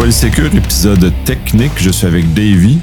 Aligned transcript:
Polysécure, 0.00 0.46
épisode 0.54 1.12
technique. 1.26 1.72
Je 1.76 1.90
suis 1.90 2.06
avec 2.06 2.32
Davy. 2.32 2.78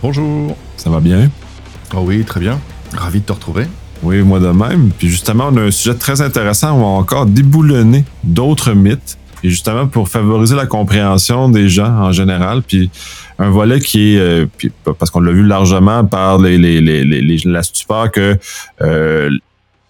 Bonjour. 0.00 0.56
Ça 0.76 0.88
va 0.88 1.00
bien? 1.00 1.28
Oh 1.92 2.02
oui, 2.04 2.22
très 2.22 2.38
bien. 2.38 2.60
Ravi 2.96 3.18
de 3.18 3.24
te 3.24 3.32
retrouver. 3.32 3.66
Oui, 4.04 4.22
moi 4.22 4.38
de 4.38 4.46
même. 4.46 4.92
Puis 4.96 5.08
justement, 5.08 5.48
on 5.50 5.56
a 5.56 5.62
un 5.62 5.72
sujet 5.72 5.96
très 5.96 6.20
intéressant. 6.20 6.76
On 6.76 6.78
va 6.78 6.86
encore 6.86 7.26
déboulonner 7.26 8.04
d'autres 8.22 8.72
mythes. 8.72 9.18
Et 9.42 9.50
justement, 9.50 9.88
pour 9.88 10.08
favoriser 10.08 10.54
la 10.54 10.66
compréhension 10.66 11.48
des 11.48 11.68
gens 11.68 11.90
en 11.90 12.12
général. 12.12 12.62
Puis 12.62 12.88
un 13.40 13.50
volet 13.50 13.80
qui 13.80 14.14
est, 14.14 14.20
euh, 14.20 14.46
puis, 14.56 14.70
parce 14.96 15.10
qu'on 15.10 15.22
l'a 15.22 15.32
vu 15.32 15.42
largement 15.42 16.04
par 16.04 16.38
les, 16.38 16.56
les, 16.56 16.80
les, 16.80 17.02
les 17.02 17.38
la 17.46 17.64
stupeur 17.64 18.12
que 18.12 18.38
euh, 18.80 19.28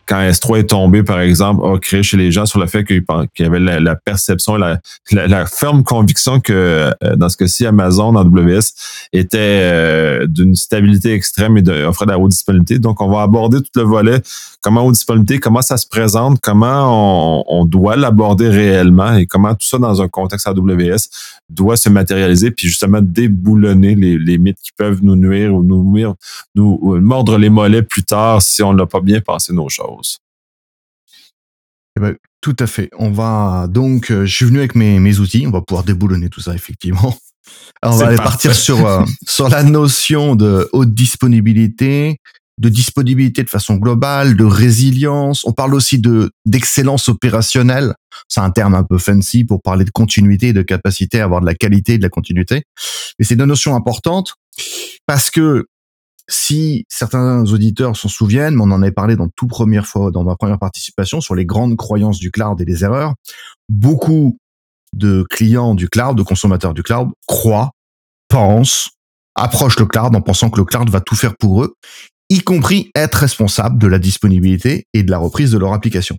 quand 0.07 0.21
S3 0.21 0.61
est 0.61 0.71
tombé, 0.71 1.03
par 1.03 1.21
exemple, 1.21 1.65
a 1.67 1.79
créé 1.79 2.03
chez 2.03 2.17
les 2.17 2.31
gens 2.31 2.47
sur 2.47 2.59
le 2.59 2.67
fait 2.67 2.85
qu'il 2.85 3.03
y 3.39 3.45
avait 3.45 3.61
la, 3.61 3.97
perception, 3.97 4.57
la, 4.57 5.47
ferme 5.47 5.83
conviction 5.83 6.41
que 6.41 6.53
euh, 6.53 7.17
dans 7.17 7.29
ce 7.29 7.37
cas-ci, 7.37 7.67
Amazon 7.67 8.15
en 8.17 8.25
WS 8.25 9.09
était 9.13 9.39
euh, 9.39 10.27
d'une 10.27 10.55
stabilité 10.55 11.13
extrême 11.13 11.57
et 11.57 11.85
offrait 11.85 12.07
de 12.07 12.11
la 12.11 12.19
haute 12.19 12.31
disponibilité. 12.31 12.79
Donc, 12.79 13.01
on 13.01 13.11
va 13.11 13.23
aborder 13.23 13.61
tout 13.61 13.71
le 13.77 13.83
volet, 13.83 14.21
comment 14.65 14.87
haute 14.87 14.95
disponibilité, 14.95 15.39
comment 15.39 15.61
ça 15.61 15.77
se 15.77 15.87
présente, 15.87 16.41
comment 16.41 17.39
on, 17.39 17.45
on 17.47 17.65
doit 17.67 17.97
l'aborder 17.97 18.49
réellement 18.49 19.13
et 19.13 19.27
comment 19.27 19.55
tout 19.55 19.67
ça 19.67 19.77
dans 19.77 20.01
un 20.01 20.09
contexte 20.09 20.47
AWS 20.47 21.11
doit 21.51 21.77
se 21.77 21.91
matérialiser, 21.91 22.51
puis 22.51 22.69
justement 22.69 23.03
déboulonner 23.03 23.95
les, 23.95 24.19
les 24.19 24.39
mythes 24.39 24.61
qui 24.63 24.73
peuvent 24.73 25.01
nous 25.03 25.17
nuire 25.17 25.55
ou 25.55 25.63
nous 25.63 25.85
nuire, 25.93 26.15
nous 26.55 26.99
mordre 26.99 27.37
les 27.37 27.51
mollets 27.51 27.83
plus 27.83 28.05
tard 28.05 28.41
si 28.41 28.63
on 28.63 28.73
n'a 28.73 28.87
pas 28.87 29.03
bien 29.03 29.21
pensé 29.21 29.53
nos 29.53 29.69
choses. 29.69 30.19
Eh 31.99 32.01
ben, 32.01 32.17
tout 32.41 32.57
à 32.59 32.67
fait. 32.67 32.89
On 32.99 33.11
va 33.11 33.67
donc, 33.69 34.11
euh, 34.11 34.25
je 34.25 34.35
suis 34.35 34.47
venu 34.47 34.61
avec 34.61 34.75
mes, 34.75 34.99
mes 34.99 35.19
outils. 35.19 35.45
On 35.47 35.51
va 35.51 35.61
pouvoir 35.61 35.85
déboulonner 35.85 36.31
tout 36.31 36.41
ça 36.41 36.55
effectivement. 36.55 37.19
Alors, 37.83 37.95
on 37.97 37.99
va 37.99 38.07
aller 38.07 38.17
partir 38.17 38.55
sur 38.55 38.87
euh, 38.87 39.05
sur 39.29 39.51
la 39.51 39.63
notion 39.63 40.37
de 40.37 40.71
haute 40.73 40.95
disponibilité, 40.95 42.19
de 42.59 42.69
disponibilité 42.69 43.43
de 43.43 43.51
façon 43.51 43.77
globale, 43.77 44.37
de 44.37 44.45
résilience. 44.45 45.45
On 45.45 45.53
parle 45.53 45.75
aussi 45.75 45.99
de 45.99 46.31
d'excellence 46.47 47.09
opérationnelle. 47.09 47.95
C'est 48.29 48.41
un 48.41 48.51
terme 48.51 48.75
un 48.75 48.85
peu 48.85 48.99
fancy 48.99 49.45
pour 49.45 49.61
parler 49.61 49.85
de 49.85 49.91
continuité 49.91 50.53
de 50.53 50.63
capacité 50.63 51.21
à 51.21 51.25
avoir 51.25 51.41
de 51.41 51.47
la 51.47 51.55
qualité 51.55 51.95
et 51.95 51.99
de 51.99 52.03
la 52.03 52.09
continuité. 52.09 52.63
Mais 53.19 53.25
c'est 53.25 53.35
une 53.35 53.45
notion 53.45 53.75
importante 53.75 54.35
parce 55.07 55.31
que 55.31 55.67
si 56.29 56.87
certains 56.89 57.45
auditeurs 57.53 57.97
s'en 57.97 58.09
souviennent, 58.09 58.55
mais 58.55 58.63
on 58.63 58.71
en 58.71 58.83
avait 58.83 58.93
parlé 58.93 59.17
dans 59.17 59.29
tout 59.29 59.47
première 59.47 59.87
fois, 59.87 60.11
dans 60.11 60.25
ma 60.25 60.37
première 60.37 60.59
participation, 60.59 61.21
sur 61.21 61.35
les 61.35 61.45
grandes 61.45 61.77
croyances 61.77 62.19
du 62.19 62.31
cloud 62.31 62.61
et 62.61 62.65
les 62.65 62.85
erreurs, 62.85 63.15
beaucoup 63.69 64.39
de 64.95 65.25
clients 65.29 65.75
du 65.75 65.89
cloud, 65.89 66.17
de 66.17 66.23
consommateurs 66.23 66.73
du 66.73 66.83
cloud, 66.83 67.11
croient, 67.27 67.73
pensent, 68.29 68.91
approchent 69.35 69.79
le 69.79 69.87
cloud 69.87 70.15
en 70.15 70.21
pensant 70.21 70.49
que 70.49 70.59
le 70.59 70.65
cloud 70.65 70.89
va 70.89 71.01
tout 71.01 71.17
faire 71.17 71.37
pour 71.37 71.63
eux, 71.63 71.75
y 72.31 72.41
compris 72.41 72.91
être 72.95 73.17
responsable 73.17 73.79
de 73.79 73.87
la 73.87 73.99
disponibilité 73.99 74.87
et 74.93 75.03
de 75.03 75.11
la 75.11 75.19
reprise 75.19 75.51
de 75.51 75.59
leur 75.59 75.73
application. 75.73 76.17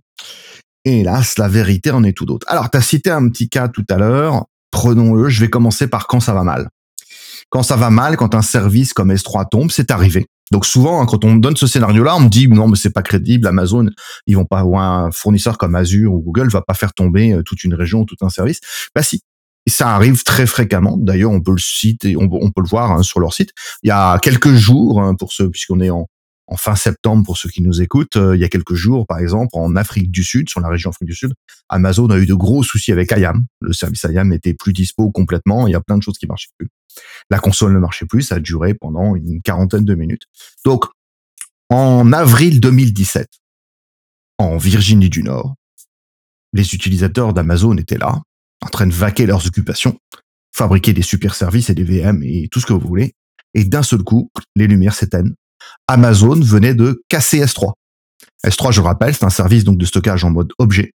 Et 0.84 1.00
hélas, 1.00 1.38
la 1.38 1.48
vérité 1.48 1.90
en 1.90 2.04
est 2.04 2.16
tout 2.16 2.26
d'autre. 2.26 2.46
Alors, 2.48 2.70
tu 2.70 2.78
as 2.78 2.82
cité 2.82 3.10
un 3.10 3.28
petit 3.28 3.48
cas 3.48 3.68
tout 3.68 3.84
à 3.90 3.96
l'heure, 3.96 4.46
prenons-le, 4.70 5.28
je 5.28 5.40
vais 5.40 5.50
commencer 5.50 5.88
par 5.88 6.06
quand 6.06 6.20
ça 6.20 6.32
va 6.32 6.44
mal 6.44 6.68
quand 7.50 7.62
ça 7.62 7.76
va 7.76 7.90
mal, 7.90 8.16
quand 8.16 8.34
un 8.34 8.42
service 8.42 8.92
comme 8.92 9.12
S3 9.12 9.48
tombe, 9.48 9.70
c'est 9.70 9.90
arrivé. 9.90 10.26
Donc 10.52 10.64
souvent, 10.64 11.00
hein, 11.00 11.06
quand 11.06 11.24
on 11.24 11.34
me 11.34 11.40
donne 11.40 11.56
ce 11.56 11.66
scénario-là, 11.66 12.16
on 12.16 12.20
me 12.20 12.28
dit 12.28 12.48
non, 12.48 12.68
mais 12.68 12.76
c'est 12.76 12.92
pas 12.92 13.02
crédible. 13.02 13.46
Amazon, 13.46 13.86
ils 14.26 14.36
vont 14.36 14.44
pas, 14.44 14.64
ou 14.64 14.78
un 14.78 15.10
fournisseur 15.10 15.58
comme 15.58 15.74
Azure 15.74 16.12
ou 16.12 16.20
Google 16.20 16.48
va 16.48 16.62
pas 16.62 16.74
faire 16.74 16.92
tomber 16.92 17.32
euh, 17.32 17.42
toute 17.42 17.64
une 17.64 17.74
région 17.74 18.00
ou 18.00 18.04
tout 18.04 18.16
un 18.20 18.28
service. 18.28 18.60
Bah 18.94 19.02
si, 19.02 19.22
et 19.66 19.70
ça 19.70 19.94
arrive 19.94 20.22
très 20.22 20.46
fréquemment. 20.46 20.96
D'ailleurs, 20.96 21.32
on 21.32 21.40
peut 21.40 21.52
le 21.52 21.58
citer, 21.58 22.16
on, 22.16 22.28
peut 22.28 22.62
le 22.62 22.68
voir 22.68 22.92
hein, 22.92 23.02
sur 23.02 23.20
leur 23.20 23.34
site. 23.34 23.50
Il 23.82 23.88
y 23.88 23.90
a 23.90 24.18
quelques 24.20 24.54
jours, 24.54 25.02
hein, 25.02 25.16
puisqu'on 25.50 25.80
est 25.80 25.90
en, 25.90 26.08
en 26.46 26.56
fin 26.56 26.76
septembre 26.76 27.24
pour 27.24 27.36
ceux 27.36 27.48
qui 27.48 27.62
nous 27.62 27.82
écoutent, 27.82 28.16
euh, 28.16 28.36
il 28.36 28.40
y 28.40 28.44
a 28.44 28.48
quelques 28.48 28.74
jours, 28.74 29.06
par 29.06 29.18
exemple, 29.18 29.50
en 29.54 29.74
Afrique 29.74 30.10
du 30.10 30.22
Sud, 30.22 30.48
sur 30.48 30.60
la 30.60 30.68
région 30.68 30.90
Afrique 30.90 31.08
du 31.08 31.14
Sud, 31.14 31.34
Amazon 31.68 32.08
a 32.10 32.18
eu 32.18 32.26
de 32.26 32.34
gros 32.34 32.62
soucis 32.62 32.92
avec 32.92 33.10
IAM. 33.10 33.44
Le 33.60 33.72
service 33.72 34.04
IAM 34.08 34.28
n'était 34.28 34.54
plus 34.54 34.72
dispo 34.72 35.10
complètement. 35.10 35.66
Il 35.66 35.72
y 35.72 35.74
a 35.74 35.80
plein 35.80 35.98
de 35.98 36.02
choses 36.02 36.18
qui 36.18 36.26
marchaient 36.26 36.50
plus. 36.56 36.68
La 37.30 37.40
console 37.40 37.72
ne 37.72 37.78
marchait 37.78 38.06
plus. 38.06 38.22
Ça 38.22 38.36
a 38.36 38.40
duré 38.40 38.74
pendant 38.74 39.16
une 39.16 39.42
quarantaine 39.42 39.84
de 39.84 39.94
minutes. 39.94 40.26
Donc, 40.64 40.84
en 41.68 42.12
avril 42.12 42.60
2017, 42.60 43.28
en 44.38 44.56
Virginie 44.56 45.10
du 45.10 45.24
Nord, 45.24 45.56
les 46.52 46.74
utilisateurs 46.74 47.34
d'Amazon 47.34 47.76
étaient 47.76 47.98
là, 47.98 48.22
en 48.66 48.70
train 48.70 48.86
de 48.86 48.94
vaquer 48.94 49.26
leurs 49.26 49.46
occupations, 49.46 49.98
fabriquer 50.52 50.92
des 50.92 51.02
super 51.02 51.34
services 51.34 51.70
et 51.70 51.74
des 51.74 51.84
VM 51.84 52.22
et 52.22 52.48
tout 52.50 52.60
ce 52.60 52.66
que 52.66 52.72
vous 52.72 52.86
voulez. 52.86 53.14
Et 53.54 53.64
d'un 53.64 53.82
seul 53.82 54.02
coup, 54.02 54.30
les 54.54 54.66
lumières 54.66 54.94
s'éteignent 54.94 55.34
Amazon 55.88 56.38
venait 56.40 56.74
de 56.74 57.02
casser 57.08 57.40
S3. 57.44 57.72
S3, 58.44 58.72
je 58.72 58.80
rappelle, 58.80 59.14
c'est 59.14 59.24
un 59.24 59.30
service 59.30 59.64
donc 59.64 59.78
de 59.78 59.84
stockage 59.84 60.24
en 60.24 60.30
mode 60.30 60.52
objet, 60.58 60.92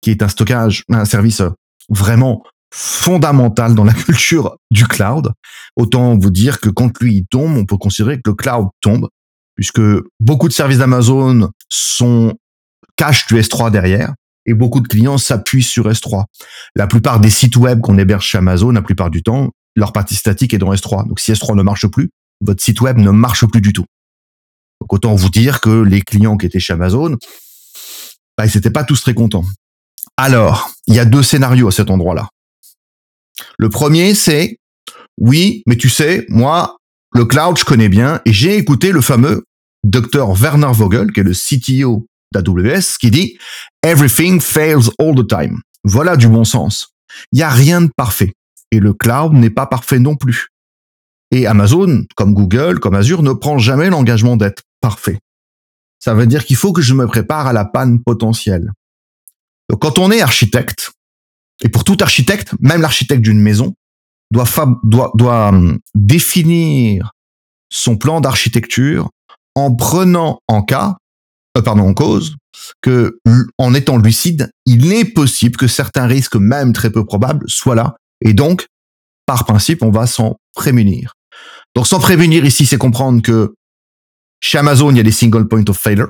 qui 0.00 0.10
est 0.10 0.22
un 0.22 0.28
stockage, 0.28 0.84
un 0.90 1.04
service 1.04 1.42
vraiment 1.88 2.42
fondamental 2.72 3.74
dans 3.74 3.84
la 3.84 3.92
culture 4.06 4.56
du 4.70 4.86
cloud. 4.86 5.32
Autant 5.76 6.16
vous 6.16 6.30
dire 6.30 6.60
que 6.60 6.68
quand 6.68 7.00
lui 7.00 7.26
tombe, 7.30 7.56
on 7.56 7.64
peut 7.64 7.78
considérer 7.78 8.16
que 8.16 8.30
le 8.30 8.34
cloud 8.34 8.68
tombe, 8.80 9.08
puisque 9.54 9.82
beaucoup 10.20 10.48
de 10.48 10.52
services 10.52 10.78
d'Amazon 10.78 11.50
sont 11.68 12.34
cachent 12.96 13.26
du 13.26 13.36
S3 13.36 13.70
derrière 13.70 14.14
et 14.48 14.54
beaucoup 14.54 14.80
de 14.80 14.88
clients 14.88 15.18
s'appuient 15.18 15.62
sur 15.62 15.88
S3. 15.88 16.24
La 16.74 16.86
plupart 16.86 17.20
des 17.20 17.30
sites 17.30 17.56
web 17.56 17.80
qu'on 17.80 17.98
héberge 17.98 18.24
chez 18.24 18.38
Amazon, 18.38 18.70
la 18.70 18.82
plupart 18.82 19.10
du 19.10 19.22
temps, 19.22 19.50
leur 19.76 19.92
partie 19.92 20.14
statique 20.14 20.54
est 20.54 20.58
dans 20.58 20.72
S3. 20.72 21.06
Donc 21.06 21.20
si 21.20 21.32
S3 21.32 21.54
ne 21.54 21.62
marche 21.62 21.86
plus, 21.86 22.08
votre 22.40 22.62
site 22.62 22.80
web 22.80 22.96
ne 22.96 23.10
marche 23.10 23.46
plus 23.46 23.60
du 23.60 23.74
tout. 23.74 23.84
Donc 24.80 24.92
autant 24.92 25.14
vous 25.14 25.28
dire 25.28 25.60
que 25.60 25.82
les 25.82 26.00
clients 26.00 26.38
qui 26.38 26.46
étaient 26.46 26.60
chez 26.60 26.72
Amazon, 26.72 27.16
bah, 28.38 28.46
ils 28.46 28.54
n'étaient 28.54 28.70
pas 28.70 28.84
tous 28.84 29.02
très 29.02 29.12
contents. 29.12 29.44
Alors, 30.16 30.70
il 30.86 30.94
y 30.94 30.98
a 30.98 31.04
deux 31.04 31.22
scénarios 31.22 31.68
à 31.68 31.72
cet 31.72 31.90
endroit-là. 31.90 32.28
Le 33.58 33.68
premier, 33.68 34.14
c'est 34.14 34.58
oui, 35.20 35.62
mais 35.66 35.76
tu 35.76 35.90
sais, 35.90 36.24
moi, 36.28 36.78
le 37.12 37.26
cloud, 37.26 37.58
je 37.58 37.64
connais 37.64 37.88
bien 37.88 38.22
et 38.24 38.32
j'ai 38.32 38.56
écouté 38.56 38.92
le 38.92 39.02
fameux 39.02 39.44
docteur 39.84 40.30
Werner 40.30 40.70
Vogel, 40.72 41.12
qui 41.12 41.20
est 41.20 41.24
le 41.24 41.32
CTO 41.32 42.06
d'AWS, 42.32 42.96
qui 43.00 43.10
dit 43.10 43.38
Everything 43.82 44.40
fails 44.40 44.90
all 44.98 45.14
the 45.14 45.26
time. 45.26 45.60
Voilà 45.84 46.16
du 46.16 46.28
bon 46.28 46.44
sens. 46.44 46.94
Il 47.32 47.36
n'y 47.36 47.42
a 47.42 47.50
rien 47.50 47.82
de 47.82 47.90
parfait. 47.96 48.34
Et 48.70 48.80
le 48.80 48.92
cloud 48.92 49.32
n'est 49.32 49.50
pas 49.50 49.66
parfait 49.66 49.98
non 49.98 50.16
plus. 50.16 50.48
Et 51.30 51.46
Amazon, 51.46 52.04
comme 52.16 52.34
Google, 52.34 52.80
comme 52.80 52.94
Azure, 52.94 53.22
ne 53.22 53.32
prend 53.32 53.58
jamais 53.58 53.90
l'engagement 53.90 54.36
d'être 54.36 54.62
parfait. 54.80 55.18
Ça 55.98 56.14
veut 56.14 56.26
dire 56.26 56.44
qu'il 56.44 56.56
faut 56.56 56.72
que 56.72 56.82
je 56.82 56.94
me 56.94 57.06
prépare 57.06 57.46
à 57.46 57.52
la 57.52 57.64
panne 57.64 58.02
potentielle. 58.02 58.72
Quand 59.80 59.98
on 59.98 60.10
est 60.10 60.20
architecte, 60.20 60.92
et 61.62 61.68
pour 61.68 61.84
tout 61.84 61.96
architecte, 62.00 62.54
même 62.60 62.80
l'architecte 62.80 63.22
d'une 63.22 63.40
maison, 63.40 63.74
doit 64.30 65.48
hum, 65.48 65.78
définir 65.94 67.12
son 67.70 67.96
plan 67.96 68.20
d'architecture 68.20 69.10
en 69.54 69.74
prenant 69.74 70.38
en 70.48 70.62
cas, 70.62 70.96
euh, 71.56 71.62
pardon, 71.62 71.88
en 71.88 71.94
cause, 71.94 72.36
que 72.80 73.18
en 73.58 73.74
étant 73.74 73.98
lucide, 73.98 74.50
il 74.66 74.92
est 74.92 75.04
possible 75.04 75.56
que 75.56 75.66
certains 75.66 76.06
risques, 76.06 76.36
même 76.36 76.72
très 76.72 76.90
peu 76.90 77.04
probables, 77.04 77.44
soient 77.48 77.74
là. 77.74 77.96
Et 78.20 78.34
donc, 78.34 78.66
par 79.26 79.44
principe, 79.44 79.82
on 79.82 79.90
va 79.90 80.06
s'en 80.06 80.36
prémunir. 80.54 81.12
Donc 81.74 81.86
sans 81.86 82.00
prévenir 82.00 82.44
ici, 82.44 82.66
c'est 82.66 82.78
comprendre 82.78 83.22
que 83.22 83.54
chez 84.40 84.58
Amazon, 84.58 84.90
il 84.90 84.96
y 84.96 85.00
a 85.00 85.02
des 85.02 85.10
single 85.10 85.48
point 85.48 85.64
of 85.68 85.76
failure. 85.76 86.08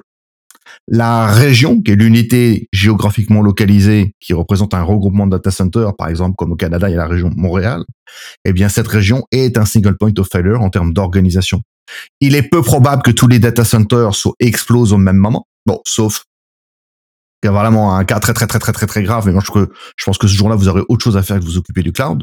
La 0.87 1.27
région, 1.27 1.83
qui 1.83 1.93
est 1.93 1.97
l'unité 1.97 2.69
géographiquement 2.73 3.43
localisée, 3.43 4.13
qui 4.21 4.33
représente 4.33 4.75
un 4.75 4.83
regroupement 4.83 5.27
de 5.27 5.33
data 5.33 5.51
centers, 5.51 5.95
par 5.97 6.09
exemple 6.09 6.37
comme 6.37 6.53
au 6.53 6.57
Canada, 6.57 6.89
il 6.89 6.93
y 6.93 6.95
a 6.95 6.99
la 6.99 7.07
région 7.07 7.31
Montréal, 7.35 7.85
eh 8.45 8.53
bien 8.53 8.69
cette 8.69 8.89
région 8.89 9.25
est 9.33 9.59
un 9.59 9.65
single 9.65 9.97
point 9.97 10.13
of 10.17 10.29
failure 10.31 10.63
en 10.63 10.71
termes 10.71 10.93
d'organisation. 10.93 11.63
Il 12.21 12.35
est 12.35 12.43
peu 12.43 12.63
probable 12.63 13.03
que 13.03 13.11
tous 13.11 13.29
les 13.29 13.39
data 13.39 13.65
centers 13.65 14.13
explosent 14.41 14.93
au 14.93 14.99
même 14.99 15.17
moment. 15.17 15.47
Bon, 15.67 15.81
sauf 15.87 16.25
qu'il 17.41 17.51
y 17.51 17.55
a 17.55 17.59
vraiment 17.59 17.97
un 17.97 18.05
cas 18.05 18.21
très 18.21 18.35
très 18.35 18.47
très 18.47 18.59
très 18.59 18.73
très 18.73 18.87
très 18.87 19.03
grave, 19.03 19.27
mais 19.27 19.33
moi 19.33 19.43
je, 19.45 19.53
je 19.97 20.05
pense 20.05 20.19
que 20.19 20.27
ce 20.27 20.35
jour-là, 20.35 20.57
vous 20.57 20.69
aurez 20.69 20.83
autre 20.89 21.05
chose 21.05 21.17
à 21.17 21.23
faire 21.23 21.39
que 21.39 21.45
vous 21.45 21.59
occuper 21.59 21.83
du 21.83 21.93
cloud 21.93 22.23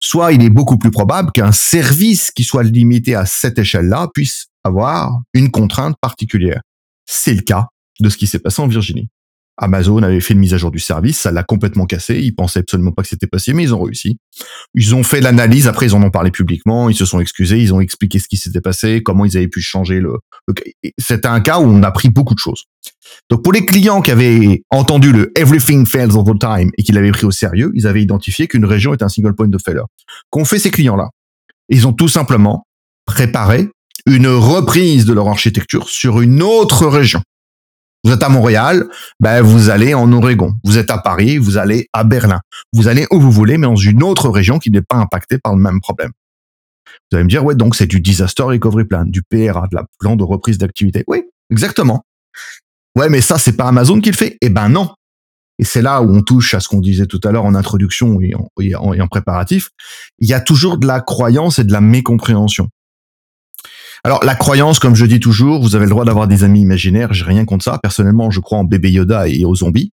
soit 0.00 0.32
il 0.32 0.42
est 0.42 0.50
beaucoup 0.50 0.78
plus 0.78 0.90
probable 0.90 1.32
qu'un 1.32 1.52
service 1.52 2.30
qui 2.30 2.44
soit 2.44 2.62
limité 2.62 3.14
à 3.14 3.26
cette 3.26 3.58
échelle-là 3.58 4.08
puisse 4.14 4.46
avoir 4.64 5.20
une 5.32 5.50
contrainte 5.50 5.96
particulière. 6.00 6.60
C'est 7.06 7.34
le 7.34 7.42
cas 7.42 7.66
de 8.00 8.08
ce 8.08 8.16
qui 8.16 8.26
s'est 8.26 8.38
passé 8.38 8.60
en 8.60 8.66
Virginie. 8.66 9.08
Amazon 9.58 10.02
avait 10.02 10.20
fait 10.20 10.34
une 10.34 10.40
mise 10.40 10.54
à 10.54 10.58
jour 10.58 10.70
du 10.70 10.78
service, 10.78 11.20
ça 11.20 11.32
l'a 11.32 11.42
complètement 11.42 11.86
cassé. 11.86 12.20
Ils 12.20 12.34
pensaient 12.34 12.60
absolument 12.60 12.92
pas 12.92 13.02
que 13.02 13.08
c'était 13.08 13.26
passé, 13.26 13.54
mais 13.54 13.62
ils 13.62 13.74
ont 13.74 13.82
réussi. 13.82 14.18
Ils 14.74 14.94
ont 14.94 15.02
fait 15.02 15.20
l'analyse. 15.20 15.66
Après, 15.66 15.86
ils 15.86 15.94
en 15.94 16.02
ont 16.02 16.10
parlé 16.10 16.30
publiquement. 16.30 16.90
Ils 16.90 16.96
se 16.96 17.06
sont 17.06 17.20
excusés. 17.20 17.58
Ils 17.58 17.72
ont 17.72 17.80
expliqué 17.80 18.18
ce 18.18 18.28
qui 18.28 18.36
s'était 18.36 18.60
passé, 18.60 19.02
comment 19.02 19.24
ils 19.24 19.36
avaient 19.36 19.48
pu 19.48 19.60
changer 19.60 20.00
le. 20.00 20.18
C'était 20.98 21.28
un 21.28 21.40
cas 21.40 21.58
où 21.58 21.64
on 21.64 21.82
a 21.82 21.88
appris 21.88 22.10
beaucoup 22.10 22.34
de 22.34 22.38
choses. 22.38 22.64
Donc, 23.30 23.42
pour 23.42 23.52
les 23.52 23.64
clients 23.64 24.02
qui 24.02 24.10
avaient 24.10 24.62
entendu 24.70 25.12
le 25.12 25.32
everything 25.38 25.86
fails 25.86 26.16
all 26.16 26.24
the 26.24 26.38
time 26.38 26.70
et 26.76 26.82
qui 26.82 26.92
l'avaient 26.92 27.12
pris 27.12 27.24
au 27.24 27.30
sérieux, 27.30 27.72
ils 27.74 27.86
avaient 27.86 28.02
identifié 28.02 28.48
qu'une 28.48 28.64
région 28.64 28.92
est 28.92 29.02
un 29.02 29.08
single 29.08 29.34
point 29.34 29.50
of 29.52 29.62
failure. 29.62 29.86
Qu'ont 30.30 30.44
fait 30.44 30.58
ces 30.58 30.70
clients-là? 30.70 31.08
Ils 31.68 31.86
ont 31.86 31.92
tout 31.92 32.08
simplement 32.08 32.66
préparé 33.06 33.68
une 34.06 34.28
reprise 34.28 35.04
de 35.04 35.12
leur 35.12 35.28
architecture 35.28 35.88
sur 35.88 36.20
une 36.20 36.42
autre 36.42 36.86
région. 36.86 37.22
Vous 38.06 38.12
êtes 38.12 38.22
à 38.22 38.28
Montréal, 38.28 38.86
ben 39.18 39.42
vous 39.42 39.68
allez 39.68 39.92
en 39.92 40.12
Oregon. 40.12 40.54
Vous 40.62 40.78
êtes 40.78 40.92
à 40.92 40.98
Paris, 40.98 41.38
vous 41.38 41.56
allez 41.56 41.88
à 41.92 42.04
Berlin. 42.04 42.38
Vous 42.72 42.86
allez 42.86 43.04
où 43.10 43.18
vous 43.18 43.32
voulez, 43.32 43.58
mais 43.58 43.66
dans 43.66 43.74
une 43.74 44.04
autre 44.04 44.28
région 44.28 44.60
qui 44.60 44.70
n'est 44.70 44.80
pas 44.80 44.94
impactée 44.94 45.38
par 45.38 45.56
le 45.56 45.60
même 45.60 45.80
problème. 45.80 46.12
Vous 47.10 47.16
allez 47.16 47.24
me 47.24 47.28
dire, 47.28 47.44
ouais, 47.44 47.56
donc 47.56 47.74
c'est 47.74 47.88
du 47.88 48.00
disaster 48.00 48.44
recovery 48.44 48.84
plan, 48.84 49.06
du 49.06 49.22
PRA, 49.22 49.66
de 49.66 49.74
la 49.74 49.86
plan 49.98 50.14
de 50.14 50.22
reprise 50.22 50.56
d'activité. 50.56 51.02
Oui, 51.08 51.24
exactement. 51.50 52.04
Ouais, 52.96 53.08
mais 53.08 53.20
ça, 53.20 53.38
c'est 53.38 53.56
pas 53.56 53.66
Amazon 53.66 54.00
qui 54.00 54.12
le 54.12 54.16
fait. 54.16 54.38
Eh 54.40 54.50
ben 54.50 54.68
non. 54.68 54.88
Et 55.58 55.64
c'est 55.64 55.82
là 55.82 56.00
où 56.00 56.14
on 56.14 56.22
touche 56.22 56.54
à 56.54 56.60
ce 56.60 56.68
qu'on 56.68 56.80
disait 56.80 57.06
tout 57.06 57.20
à 57.24 57.32
l'heure 57.32 57.44
en 57.44 57.56
introduction 57.56 58.20
et 58.20 58.36
en, 58.36 58.92
et 58.92 59.00
en 59.00 59.08
préparatif. 59.08 59.70
Il 60.20 60.28
y 60.28 60.32
a 60.32 60.40
toujours 60.40 60.78
de 60.78 60.86
la 60.86 61.00
croyance 61.00 61.58
et 61.58 61.64
de 61.64 61.72
la 61.72 61.80
mécompréhension. 61.80 62.68
Alors 64.06 64.24
la 64.24 64.36
croyance, 64.36 64.78
comme 64.78 64.94
je 64.94 65.04
dis 65.04 65.18
toujours, 65.18 65.60
vous 65.60 65.74
avez 65.74 65.84
le 65.84 65.90
droit 65.90 66.04
d'avoir 66.04 66.28
des 66.28 66.44
amis 66.44 66.60
imaginaires. 66.60 67.12
J'ai 67.12 67.24
rien 67.24 67.44
contre 67.44 67.64
ça. 67.64 67.80
Personnellement, 67.82 68.30
je 68.30 68.38
crois 68.38 68.56
en 68.56 68.62
bébé 68.62 68.92
Yoda 68.92 69.26
et 69.26 69.44
aux 69.44 69.56
zombies. 69.56 69.90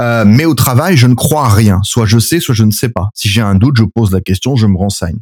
Euh, 0.00 0.24
mais 0.26 0.44
au 0.44 0.54
travail, 0.54 0.96
je 0.96 1.06
ne 1.06 1.14
crois 1.14 1.44
à 1.44 1.48
rien. 1.48 1.78
Soit 1.84 2.06
je 2.06 2.18
sais, 2.18 2.40
soit 2.40 2.56
je 2.56 2.64
ne 2.64 2.72
sais 2.72 2.88
pas. 2.88 3.10
Si 3.14 3.28
j'ai 3.28 3.40
un 3.40 3.54
doute, 3.54 3.76
je 3.76 3.84
pose 3.84 4.10
la 4.10 4.20
question, 4.20 4.56
je 4.56 4.66
me 4.66 4.76
renseigne. 4.76 5.18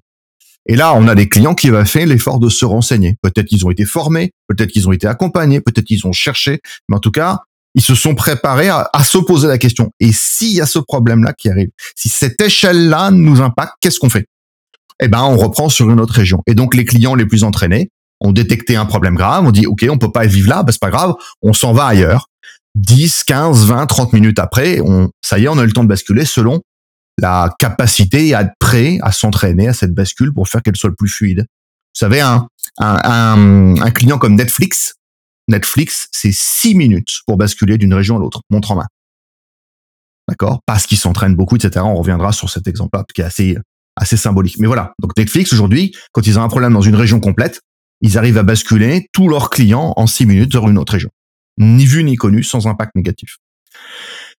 Et 0.65 0.75
là, 0.75 0.95
on 0.95 1.07
a 1.07 1.15
des 1.15 1.29
clients 1.29 1.55
qui 1.55 1.69
avaient 1.69 1.85
fait 1.85 2.07
l'effort 2.07 2.39
de 2.39 2.49
se 2.49 2.65
renseigner. 2.65 3.19
Peut-être 3.21 3.45
qu'ils 3.45 3.67
ont 3.67 3.71
été 3.71 3.85
formés, 3.85 4.33
peut-être 4.49 4.71
qu'ils 4.71 4.89
ont 4.89 4.93
été 4.93 5.07
accompagnés, 5.07 5.61
peut-être 5.61 5.85
qu'ils 5.85 6.07
ont 6.07 6.13
cherché, 6.13 6.61
mais 6.89 6.97
en 6.97 7.01
tout 7.01 7.11
cas, 7.11 7.41
ils 7.75 7.83
se 7.83 7.95
sont 7.95 8.15
préparés 8.15 8.71
à, 8.71 8.89
à 8.95 9.05
se 9.05 9.19
poser 9.19 9.49
la 9.49 9.59
question. 9.59 9.91
Et 10.01 10.13
s'il 10.13 10.55
y 10.55 10.63
a 10.63 10.67
ce 10.67 10.79
problème-là 10.79 11.35
qui 11.35 11.51
arrive, 11.51 11.69
si 11.95 12.09
cette 12.09 12.41
échelle-là 12.41 13.11
nous 13.11 13.43
impacte, 13.43 13.75
qu'est-ce 13.83 13.99
qu'on 13.99 14.09
fait? 14.09 14.25
Eh 15.03 15.09
ben, 15.09 15.25
on 15.25 15.37
reprend 15.37 15.69
sur 15.69 15.91
une 15.91 16.01
autre 16.01 16.15
région. 16.15 16.43
Et 16.47 16.55
donc, 16.55 16.75
les 16.75 16.87
clients 16.87 17.15
les 17.15 17.27
plus 17.27 17.45
entraînés, 17.45 17.91
on 18.21 18.33
détectait 18.33 18.77
un 18.77 18.87
problème 18.87 19.15
grave, 19.15 19.45
on 19.47 19.51
dit 19.51 19.67
OK, 19.67 19.87
on 19.91 19.99
peut 19.99 20.13
pas 20.13 20.27
vivre 20.27 20.49
là, 20.49 20.63
bah, 20.63 20.73
c'est 20.73 20.81
pas 20.81 20.91
grave, 20.91 21.15
on 21.43 21.53
s'en 21.53 21.73
va 21.73 21.87
ailleurs. 21.87 22.27
10, 22.77 23.25
15, 23.25 23.67
20, 23.67 23.87
30 23.87 24.13
minutes 24.13 24.39
après, 24.39 24.81
on, 24.81 25.11
ça 25.23 25.39
y 25.39 25.45
est, 25.45 25.49
on 25.49 25.59
a 25.59 25.63
eu 25.63 25.67
le 25.67 25.73
temps 25.73 25.83
de 25.83 25.89
basculer 25.89 26.25
selon 26.25 26.61
la 27.19 27.53
capacité 27.59 28.35
à 28.35 28.43
être 28.43 28.53
prêt 28.59 28.99
à 29.03 29.13
s'entraîner 29.13 29.69
à 29.69 29.73
cette 29.73 29.93
bascule 29.93 30.33
pour 30.33 30.49
faire 30.49 30.63
qu'elle 30.63 30.77
soit 30.77 30.91
le 30.91 30.97
plus 30.97 31.09
fluide. 31.09 31.41
Vous 31.41 31.99
savez, 31.99 32.21
un, 32.21 32.47
un, 32.79 33.75
un, 33.81 33.91
client 33.91 34.19
comme 34.19 34.37
Netflix, 34.37 34.95
Netflix, 35.49 36.09
c'est 36.13 36.33
6 36.33 36.77
minutes 36.77 37.21
pour 37.27 37.37
basculer 37.37 37.77
d'une 37.77 37.93
région 37.93 38.17
à 38.17 38.21
l'autre, 38.21 38.43
montre 38.51 38.71
en 38.71 38.77
main. 38.77 38.87
D'accord? 40.29 40.61
Parce 40.65 40.87
qu'il 40.87 40.97
s'entraîne 40.97 41.35
beaucoup, 41.35 41.57
etc. 41.57 41.85
On 41.85 41.97
reviendra 41.97 42.31
sur 42.33 42.49
cet 42.49 42.69
exemple-là, 42.69 43.05
qui 43.13 43.21
est 43.21 43.25
assez, 43.25 43.57
assez 43.97 44.17
symbolique. 44.17 44.59
Mais 44.61 44.69
voilà. 44.69 44.93
Donc 45.01 45.17
Netflix, 45.17 45.53
aujourd'hui, 45.53 45.93
quand 46.13 46.27
ils 46.27 46.39
ont 46.39 46.43
un 46.43 46.49
problème 46.49 46.73
dans 46.73 46.81
une 46.81 46.95
région 46.95 47.19
complète, 47.19 47.61
ils 48.01 48.19
arrivent 48.19 48.39
à 48.39 48.43
basculer 48.43 49.09
tous 49.13 49.29
leurs 49.29 49.51
clients 49.51 49.93
en 49.97 50.07
six 50.07 50.27
minutes 50.27 50.53
vers 50.53 50.69
une 50.69 50.79
autre 50.79 50.93
région. 50.93 51.11
Ni 51.59 51.85
vu 51.85 52.05
ni 52.05 52.17
connu, 52.17 52.43
sans 52.43 52.67
impact 52.67 52.95
négatif. 52.95 53.39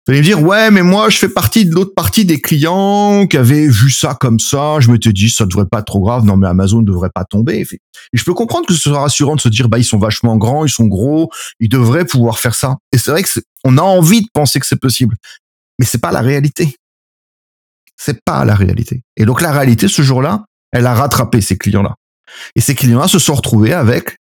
Vous 0.07 0.13
allez 0.13 0.21
me 0.21 0.25
dire, 0.25 0.41
ouais, 0.41 0.71
mais 0.71 0.81
moi, 0.81 1.09
je 1.09 1.17
fais 1.17 1.29
partie 1.29 1.63
de 1.63 1.75
l'autre 1.75 1.93
partie 1.95 2.25
des 2.25 2.41
clients 2.41 3.27
qui 3.27 3.37
avaient 3.37 3.67
vu 3.67 3.91
ça 3.91 4.17
comme 4.19 4.39
ça. 4.39 4.79
Je 4.79 4.89
m'étais 4.89 5.13
dit, 5.13 5.29
ça 5.29 5.45
devrait 5.45 5.67
pas 5.67 5.79
être 5.79 5.85
trop 5.85 5.99
grave. 5.99 6.25
Non, 6.25 6.37
mais 6.37 6.47
Amazon 6.47 6.79
ne 6.79 6.85
devrait 6.85 7.11
pas 7.13 7.23
tomber. 7.23 7.59
Et 7.59 8.17
je 8.17 8.23
peux 8.23 8.33
comprendre 8.33 8.65
que 8.65 8.73
ce 8.73 8.79
soit 8.79 8.99
rassurant 8.99 9.35
de 9.35 9.41
se 9.41 9.49
dire, 9.49 9.69
bah, 9.69 9.77
ils 9.77 9.83
sont 9.83 9.99
vachement 9.99 10.37
grands, 10.37 10.65
ils 10.65 10.71
sont 10.71 10.87
gros, 10.87 11.29
ils 11.59 11.69
devraient 11.69 12.05
pouvoir 12.05 12.39
faire 12.39 12.55
ça. 12.55 12.77
Et 12.91 12.97
c'est 12.97 13.11
vrai 13.11 13.21
que 13.21 13.29
on 13.63 13.77
a 13.77 13.83
envie 13.83 14.21
de 14.21 14.27
penser 14.33 14.59
que 14.59 14.65
c'est 14.65 14.79
possible. 14.79 15.15
Mais 15.77 15.85
c'est 15.85 16.01
pas 16.01 16.11
la 16.11 16.21
réalité. 16.21 16.75
C'est 17.95 18.23
pas 18.25 18.43
la 18.43 18.55
réalité. 18.55 19.03
Et 19.17 19.25
donc, 19.25 19.39
la 19.39 19.51
réalité, 19.51 19.87
ce 19.87 20.01
jour-là, 20.01 20.45
elle 20.71 20.87
a 20.87 20.95
rattrapé 20.95 21.41
ces 21.41 21.59
clients-là. 21.59 21.93
Et 22.55 22.61
ces 22.61 22.75
clients-là 22.75 23.07
se 23.07 23.19
sont 23.19 23.35
retrouvés 23.35 23.73
avec 23.73 24.17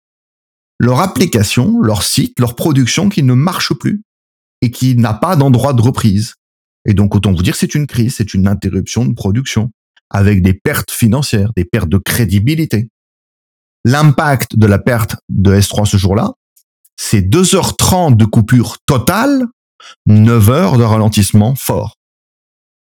leur 0.78 1.00
application, 1.00 1.80
leur 1.80 2.02
site, 2.02 2.38
leur 2.38 2.54
production 2.54 3.08
qui 3.08 3.22
ne 3.22 3.34
marche 3.34 3.74
plus 3.74 4.02
et 4.62 4.70
qui 4.70 4.96
n'a 4.96 5.14
pas 5.14 5.36
d'endroit 5.36 5.72
de 5.72 5.82
reprise. 5.82 6.34
Et 6.86 6.94
donc, 6.94 7.14
autant 7.14 7.32
vous 7.32 7.42
dire, 7.42 7.56
c'est 7.56 7.74
une 7.74 7.86
crise, 7.86 8.16
c'est 8.16 8.34
une 8.34 8.46
interruption 8.46 9.04
de 9.04 9.14
production 9.14 9.70
avec 10.10 10.42
des 10.42 10.54
pertes 10.54 10.90
financières, 10.90 11.52
des 11.56 11.64
pertes 11.64 11.88
de 11.88 11.98
crédibilité. 11.98 12.88
L'impact 13.84 14.56
de 14.56 14.66
la 14.66 14.78
perte 14.78 15.16
de 15.28 15.54
S3 15.54 15.86
ce 15.86 15.96
jour-là, 15.96 16.32
c'est 16.96 17.20
2h30 17.20 18.16
de 18.16 18.24
coupure 18.24 18.78
totale, 18.86 19.46
9 20.06 20.50
heures 20.50 20.78
de 20.78 20.82
ralentissement 20.82 21.54
fort. 21.54 21.97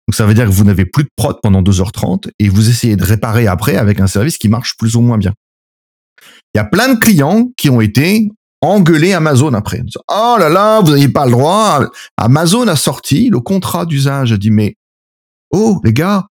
Donc 0.09 0.15
ça 0.15 0.25
veut 0.25 0.33
dire 0.33 0.47
que 0.47 0.51
vous 0.51 0.65
n'avez 0.65 0.87
plus 0.87 1.05
de 1.05 1.11
prod 1.15 1.37
pendant 1.43 1.61
2h30 1.63 2.31
et 2.39 2.49
vous 2.49 2.71
essayez 2.71 2.97
de 2.97 3.05
réparer 3.05 3.47
après 3.47 3.77
avec 3.77 4.01
un 4.01 4.07
service 4.07 4.39
qui 4.39 4.49
marche 4.49 4.75
plus 4.79 4.97
ou 4.97 5.03
moins 5.03 5.19
bien. 5.19 5.35
Il 6.55 6.57
y 6.57 6.61
a 6.61 6.65
plein 6.65 6.95
de 6.95 6.99
clients 6.99 7.51
qui 7.59 7.69
ont 7.69 7.83
été 7.83 8.31
engueulés 8.63 9.13
Amazon 9.13 9.53
après. 9.53 9.83
Oh 10.11 10.37
là 10.39 10.49
là, 10.49 10.81
vous 10.81 10.93
n'avez 10.93 11.11
pas 11.11 11.27
le 11.27 11.33
droit. 11.33 11.91
Amazon 12.17 12.67
a 12.69 12.77
sorti 12.77 13.29
le 13.29 13.41
contrat 13.41 13.85
d'usage. 13.85 14.33
A 14.33 14.39
dit 14.39 14.51
mais 14.51 14.77
oh 15.51 15.79
les 15.85 15.93
gars, 15.93 16.27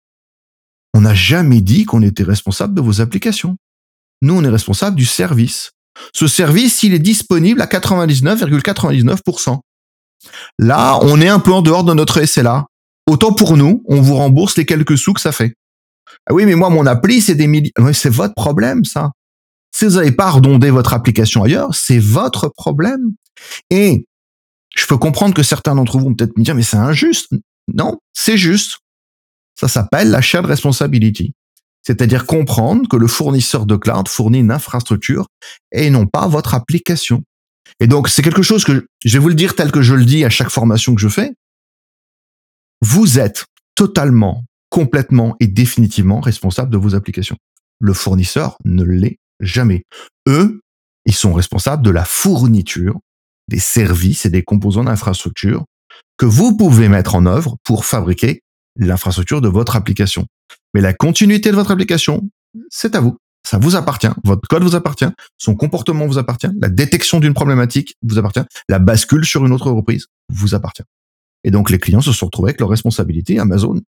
on 0.94 1.00
n'a 1.00 1.15
jamais 1.15 1.61
dit 1.61 1.85
qu'on 1.85 2.03
était 2.03 2.23
responsable 2.23 2.75
de 2.75 2.81
vos 2.81 3.00
applications. 3.00 3.56
Nous 4.23 4.35
on 4.35 4.44
est 4.44 4.49
responsable 4.49 4.94
du 4.94 5.05
service. 5.05 5.73
Ce 6.12 6.29
service, 6.29 6.85
il 6.85 6.94
est 6.94 7.00
disponible 7.00 7.61
à 7.61 7.67
99,99%. 7.67 9.59
Là, 10.61 10.97
on 11.03 11.21
est 11.21 11.29
un 11.29 11.41
peu 11.41 11.53
en 11.53 11.61
dehors 11.61 11.82
de 11.82 11.93
notre 11.93 12.25
SLA 12.25 12.67
autant 13.06 13.32
pour 13.32 13.56
nous, 13.56 13.82
on 13.86 14.00
vous 14.00 14.14
rembourse 14.14 14.56
les 14.56 14.66
quelques 14.66 14.98
sous 14.98 15.12
que 15.12 15.20
ça 15.20 15.32
fait. 15.32 15.54
Ah 16.26 16.34
oui, 16.34 16.46
mais 16.46 16.54
moi, 16.54 16.70
mon 16.70 16.86
appli, 16.86 17.20
c'est 17.20 17.34
des 17.34 17.46
milliers. 17.46 17.72
c'est 17.92 18.12
votre 18.12 18.34
problème, 18.34 18.84
ça. 18.84 19.10
Si 19.74 19.84
vous 19.84 19.96
n'avez 19.96 20.12
pas 20.12 20.30
redondé 20.30 20.70
votre 20.70 20.94
application 20.94 21.42
ailleurs, 21.42 21.74
c'est 21.74 21.98
votre 21.98 22.48
problème. 22.48 23.12
Et 23.70 24.06
je 24.76 24.86
peux 24.86 24.98
comprendre 24.98 25.34
que 25.34 25.42
certains 25.42 25.74
d'entre 25.74 25.98
vous 25.98 26.04
vont 26.04 26.14
peut-être 26.14 26.38
me 26.38 26.44
dire, 26.44 26.54
mais 26.54 26.62
c'est 26.62 26.76
injuste. 26.76 27.32
Non, 27.72 27.98
c'est 28.12 28.36
juste. 28.36 28.78
Ça 29.58 29.68
s'appelle 29.68 30.10
la 30.10 30.20
shared 30.20 30.46
responsibility. 30.46 31.34
C'est-à-dire 31.86 32.26
comprendre 32.26 32.88
que 32.88 32.96
le 32.96 33.06
fournisseur 33.06 33.66
de 33.66 33.76
cloud 33.76 34.08
fournit 34.08 34.40
une 34.40 34.50
infrastructure 34.50 35.26
et 35.70 35.90
non 35.90 36.06
pas 36.06 36.28
votre 36.28 36.54
application. 36.54 37.23
Et 37.80 37.87
donc, 37.87 38.08
c'est 38.08 38.23
quelque 38.23 38.42
chose 38.42 38.64
que 38.64 38.87
je 39.04 39.12
vais 39.12 39.18
vous 39.18 39.28
le 39.28 39.34
dire 39.34 39.54
tel 39.54 39.70
que 39.70 39.82
je 39.82 39.94
le 39.94 40.04
dis 40.04 40.25
à 40.25 40.30
chaque 40.30 40.50
formation 40.50 40.94
que 40.94 41.00
je 41.00 41.08
fais 41.08 41.34
vous 42.85 43.19
êtes 43.19 43.47
totalement, 43.75 44.45
complètement 44.69 45.37
et 45.41 45.47
définitivement 45.47 46.21
responsable 46.21 46.71
de 46.71 46.76
vos 46.76 46.95
applications. 46.95 47.37
Le 47.81 47.95
fournisseur 47.95 48.59
ne 48.64 48.85
l'est 48.85 49.17
jamais. 49.41 49.85
Eux, 50.29 50.61
ils 51.07 51.14
sont 51.14 51.33
responsables 51.33 51.83
de 51.83 51.91
la 51.91 52.05
fourniture 52.05 53.00
des 53.49 53.59
services 53.59 54.26
et 54.26 54.31
des 54.31 54.43
composants 54.43 54.85
d'infrastructure 54.85 55.64
que 56.19 56.26
vous 56.26 56.57
pouvez 56.57 56.88
mettre 56.88 57.14
en 57.14 57.25
œuvre 57.25 57.57
pour 57.64 57.87
fabriquer 57.87 58.43
l'infrastructure 58.76 59.41
de 59.41 59.49
votre 59.49 59.76
application. 59.76 60.26
Mais 60.75 60.83
la 60.83 60.93
continuité 60.93 61.50
de 61.50 61.57
votre 61.57 61.71
application, 61.71 62.29
c'est 62.69 62.95
à 62.95 63.00
vous. 63.00 63.17
Ça 63.47 63.59
vous 63.59 63.76
appartient. 63.76 64.09
Votre 64.25 64.47
code 64.49 64.62
vous 64.62 64.75
appartient. 64.75 65.11
Son 65.38 65.55
comportement 65.55 66.07
vous 66.07 66.19
appartient. 66.19 66.49
La 66.61 66.69
détection 66.69 67.19
d'une 67.19 67.35
problématique 67.35 67.95
vous 68.03 68.19
appartient. 68.19 68.45
La 68.69 68.79
bascule 68.79 69.25
sur 69.25 69.45
une 69.47 69.53
autre 69.53 69.71
reprise 69.71 70.07
vous 70.31 70.55
appartient. 70.55 70.85
Et 71.44 71.50
donc 71.50 71.70
les 71.70 71.78
clients 71.78 72.00
se 72.00 72.12
sont 72.12 72.26
retrouvés 72.26 72.50
avec 72.50 72.60
leurs 72.60 72.70
responsabilités. 72.70 73.38
Amazon 73.38 73.80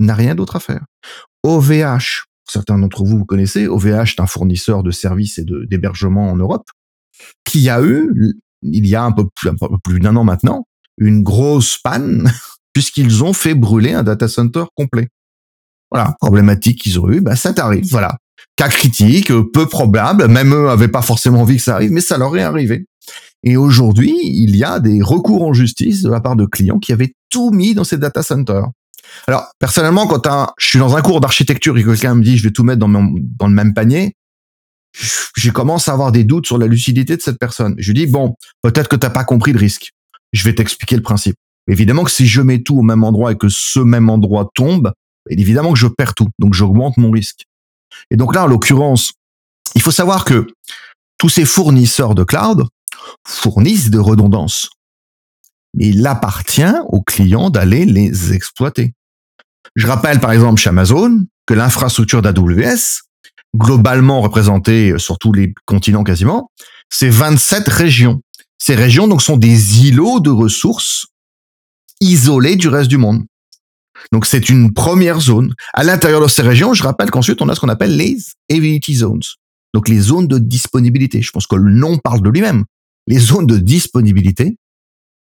n'a 0.00 0.14
rien 0.14 0.34
d'autre 0.34 0.56
à 0.56 0.60
faire. 0.60 0.84
OVH, 1.44 2.24
certains 2.48 2.78
d'entre 2.78 3.04
vous 3.04 3.18
vous 3.18 3.24
connaissez, 3.24 3.66
OVH 3.66 4.14
est 4.16 4.20
un 4.20 4.26
fournisseur 4.26 4.82
de 4.82 4.90
services 4.90 5.38
et 5.38 5.44
d'hébergement 5.44 6.30
en 6.30 6.36
Europe, 6.36 6.68
qui 7.44 7.68
a 7.68 7.82
eu, 7.82 8.34
il 8.62 8.86
y 8.86 8.94
a 8.96 9.04
un 9.04 9.12
peu 9.12 9.24
plus, 9.82 10.00
d'un 10.00 10.16
an 10.16 10.24
maintenant, 10.24 10.66
une 10.98 11.22
grosse 11.22 11.78
panne, 11.78 12.30
puisqu'ils 12.72 13.24
ont 13.24 13.32
fait 13.32 13.54
brûler 13.54 13.92
un 13.92 14.02
data 14.02 14.28
center 14.28 14.64
complet. 14.74 15.08
Voilà, 15.90 16.16
problématique 16.20 16.80
qu'ils 16.80 16.98
ont 17.00 17.10
eu, 17.10 17.20
bah 17.20 17.36
ça 17.36 17.52
t'arrive, 17.52 17.86
voilà. 17.90 18.16
Cas 18.56 18.68
critique, 18.68 19.30
peu 19.52 19.68
probable, 19.68 20.26
même 20.26 20.54
eux 20.54 20.66
n'avaient 20.66 20.88
pas 20.88 21.02
forcément 21.02 21.42
envie 21.42 21.56
que 21.56 21.62
ça 21.62 21.74
arrive, 21.74 21.92
mais 21.92 22.00
ça 22.00 22.18
leur 22.18 22.36
est 22.36 22.42
arrivé. 22.42 22.86
Et 23.44 23.56
aujourd'hui, 23.56 24.14
il 24.22 24.56
y 24.56 24.64
a 24.64 24.78
des 24.78 25.02
recours 25.02 25.42
en 25.42 25.52
justice 25.52 26.02
de 26.02 26.10
la 26.10 26.20
part 26.20 26.36
de 26.36 26.46
clients 26.46 26.78
qui 26.78 26.92
avaient 26.92 27.14
tout 27.28 27.50
mis 27.50 27.74
dans 27.74 27.84
ces 27.84 27.98
data 27.98 28.22
centers. 28.22 28.68
Alors, 29.26 29.46
personnellement, 29.58 30.06
quand 30.06 30.52
je 30.58 30.66
suis 30.66 30.78
dans 30.78 30.96
un 30.96 31.02
cours 31.02 31.20
d'architecture 31.20 31.76
et 31.76 31.82
que 31.82 31.90
quelqu'un 31.90 32.14
me 32.14 32.22
dit 32.22 32.38
je 32.38 32.44
vais 32.44 32.52
tout 32.52 32.62
mettre 32.62 32.78
dans, 32.78 32.88
le 32.88 33.54
même 33.54 33.74
panier, 33.74 34.14
je 35.36 35.50
commence 35.50 35.88
à 35.88 35.92
avoir 35.92 36.12
des 36.12 36.24
doutes 36.24 36.46
sur 36.46 36.58
la 36.58 36.66
lucidité 36.66 37.16
de 37.16 37.22
cette 37.22 37.38
personne. 37.38 37.74
Je 37.78 37.92
dis 37.92 38.06
bon, 38.06 38.36
peut-être 38.62 38.88
que 38.88 38.96
t'as 38.96 39.10
pas 39.10 39.24
compris 39.24 39.52
le 39.52 39.58
risque. 39.58 39.90
Je 40.32 40.44
vais 40.44 40.54
t'expliquer 40.54 40.96
le 40.96 41.02
principe. 41.02 41.36
Évidemment 41.68 42.04
que 42.04 42.10
si 42.10 42.26
je 42.26 42.40
mets 42.40 42.62
tout 42.62 42.78
au 42.78 42.82
même 42.82 43.04
endroit 43.04 43.32
et 43.32 43.36
que 43.36 43.48
ce 43.48 43.80
même 43.80 44.08
endroit 44.08 44.50
tombe, 44.54 44.92
évidemment 45.28 45.72
que 45.72 45.78
je 45.78 45.86
perds 45.86 46.14
tout. 46.14 46.28
Donc 46.38 46.54
j'augmente 46.54 46.96
mon 46.96 47.10
risque. 47.10 47.44
Et 48.10 48.16
donc 48.16 48.34
là, 48.34 48.44
en 48.44 48.46
l'occurrence, 48.46 49.12
il 49.74 49.82
faut 49.82 49.90
savoir 49.90 50.24
que 50.24 50.46
tous 51.18 51.28
ces 51.28 51.44
fournisseurs 51.44 52.14
de 52.14 52.24
cloud 52.24 52.66
fournissent 53.26 53.90
de 53.90 53.98
redondances. 53.98 54.70
Mais 55.74 55.88
il 55.88 56.06
appartient 56.06 56.74
aux 56.88 57.02
clients 57.02 57.50
d'aller 57.50 57.84
les 57.84 58.32
exploiter. 58.32 58.94
Je 59.74 59.86
rappelle 59.86 60.20
par 60.20 60.32
exemple 60.32 60.60
chez 60.60 60.68
Amazon 60.68 61.24
que 61.46 61.54
l'infrastructure 61.54 62.22
d'AWS, 62.22 63.02
globalement 63.56 64.20
représentée 64.20 64.94
sur 64.98 65.18
tous 65.18 65.32
les 65.32 65.54
continents 65.66 66.04
quasiment, 66.04 66.50
c'est 66.90 67.08
27 67.08 67.68
régions. 67.68 68.20
Ces 68.58 68.74
régions 68.74 69.08
donc 69.08 69.22
sont 69.22 69.36
des 69.36 69.86
îlots 69.86 70.20
de 70.20 70.30
ressources 70.30 71.06
isolés 72.00 72.56
du 72.56 72.68
reste 72.68 72.88
du 72.88 72.98
monde. 72.98 73.24
Donc 74.12 74.26
c'est 74.26 74.48
une 74.48 74.72
première 74.72 75.20
zone. 75.20 75.54
À 75.72 75.84
l'intérieur 75.84 76.20
de 76.20 76.28
ces 76.28 76.42
régions, 76.42 76.74
je 76.74 76.82
rappelle 76.82 77.10
qu'ensuite 77.10 77.40
on 77.40 77.48
a 77.48 77.54
ce 77.54 77.60
qu'on 77.60 77.68
appelle 77.68 77.96
les 77.96 78.16
availability 78.50 78.94
zones. 78.94 79.22
Donc 79.74 79.88
les 79.88 80.00
zones 80.00 80.26
de 80.26 80.38
disponibilité. 80.38 81.22
Je 81.22 81.30
pense 81.30 81.46
que 81.46 81.56
le 81.56 81.72
nom 81.72 81.98
parle 81.98 82.20
de 82.20 82.28
lui-même. 82.28 82.64
Les 83.06 83.18
zones 83.18 83.46
de 83.46 83.58
disponibilité 83.58 84.56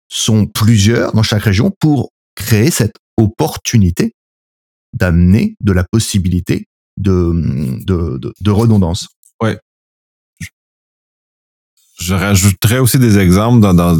sont 0.08 0.46
plusieurs 0.46 1.12
dans 1.12 1.22
chaque 1.22 1.42
région 1.42 1.72
pour 1.80 2.10
créer 2.34 2.70
cette 2.70 2.96
opportunité 3.16 4.14
d'amener 4.92 5.56
de 5.60 5.72
la 5.72 5.84
possibilité 5.84 6.66
de, 6.98 7.32
de, 7.84 8.20
de, 8.40 8.50
redondance. 8.50 9.08
Ouais. 9.42 9.58
Je 11.98 12.14
rajouterais 12.14 12.78
aussi 12.78 12.98
des 12.98 13.18
exemples 13.18 13.60
dans, 13.60 13.72
dans, 13.72 13.96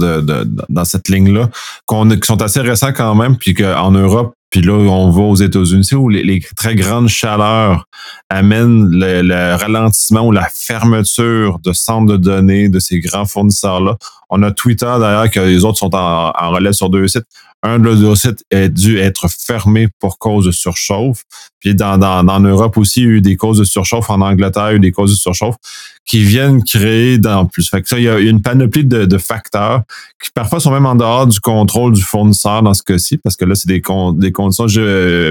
dans 0.69 0.85
cette 0.85 1.09
ligne-là 1.09 1.51
qui 1.89 2.27
sont 2.27 2.43
assez 2.43 2.61
récents 2.61 2.93
quand 2.93 3.15
même, 3.15 3.39
puis 3.39 3.55
qu'en 3.55 3.93
Europe, 3.93 4.35
puis 4.53 4.61
là, 4.61 4.75
on 4.75 5.09
va 5.09 5.23
aux 5.23 5.35
États-Unis 5.35 5.95
où 5.95 6.11
les, 6.11 6.43
très 6.57 6.75
grandes 6.75 7.09
chaleurs 7.09 7.89
amènent 8.29 8.87
le, 8.91 9.57
ralentissement 9.57 10.27
ou 10.27 10.31
la 10.31 10.47
fermeture 10.53 11.59
de 11.61 11.73
centres 11.73 12.13
de 12.13 12.19
données 12.19 12.69
de 12.69 12.79
ces 12.79 13.01
grands 13.01 13.25
fournisseurs-là. 13.25 13.97
On 14.29 14.43
a 14.43 14.51
Twitter 14.51 14.95
d'ailleurs 15.01 15.31
que 15.31 15.41
les 15.41 15.65
autres 15.65 15.79
sont 15.79 15.95
en, 15.95 16.33
en 16.39 16.51
relais 16.51 16.75
sur 16.75 16.91
deux 16.91 17.09
sites 17.09 17.25
un 17.63 17.79
de 17.79 17.89
leurs 17.89 18.17
sites 18.17 18.45
a 18.53 18.69
dû 18.69 18.99
être 18.99 19.29
fermé 19.29 19.89
pour 20.01 20.19
cause 20.19 20.47
de 20.47 20.51
surchauffe. 20.51 21.23
Puis 21.61 21.75
dans, 21.77 21.97
dans, 21.97 22.27
en 22.27 22.41
Europe 22.41 22.77
aussi, 22.77 23.03
il 23.03 23.05
y 23.05 23.07
a 23.07 23.11
eu 23.11 23.21
des 23.21 23.37
causes 23.37 23.59
de 23.59 23.65
surchauffe. 23.65 24.11
En 24.11 24.21
Angleterre, 24.21 24.71
il 24.71 24.73
y 24.73 24.75
a 24.75 24.77
eu 24.77 24.81
des 24.81 24.91
causes 24.91 25.13
de 25.13 25.17
surchauffe 25.17 25.57
qui 26.05 26.25
viennent 26.25 26.65
créer 26.65 27.19
dans 27.19 27.47
plus. 27.47 27.69
Fait 27.71 27.81
que 27.81 27.97
il 27.97 28.03
y 28.03 28.09
a 28.09 28.19
une 28.19 28.43
panoplie 28.43 28.85
de, 28.85 29.19
facteurs 29.19 29.83
qui 30.23 30.31
parfois 30.35 30.59
sont 30.59 30.73
même 30.73 30.87
en 30.87 30.97
dehors 30.97 31.27
du 31.27 31.39
contrôle 31.39 31.93
du 31.93 32.03
fournisseur 32.03 32.63
dans 32.63 32.75
ce 32.75 32.83
cas-ci, 32.83 33.19
parce 33.19 33.37
que 33.37 33.45
là, 33.45 33.55
c'est 33.55 33.69
des, 33.69 33.81
conditions 33.81 34.67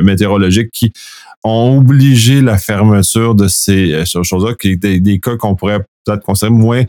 météorologiques 0.03 0.71
qui 0.71 0.93
ont 1.43 1.79
obligé 1.79 2.41
la 2.41 2.57
fermeture 2.57 3.35
de 3.35 3.47
ces 3.47 3.93
euh, 3.93 4.05
choses-là, 4.05 4.53
qui 4.53 4.77
des, 4.77 5.00
des 5.00 5.19
cas 5.19 5.38
qu'on 5.38 5.55
pourrait 5.55 5.83
peut-être 6.05 6.23
considérer 6.23 6.53
moins 6.53 6.83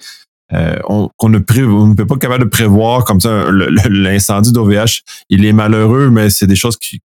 euh, 0.54 0.76
on, 0.88 1.28
ne, 1.28 1.38
peut 1.38 2.06
pas 2.06 2.16
capable 2.16 2.44
de 2.44 2.48
prévoir 2.48 3.04
comme 3.04 3.20
ça 3.20 3.44
l'incendie 3.88 4.52
d'OVH. 4.52 5.02
Il 5.30 5.44
est 5.44 5.52
malheureux, 5.52 6.10
mais 6.10 6.30
c'est 6.30 6.46
des 6.46 6.56
choses 6.56 6.76
qui, 6.76 7.00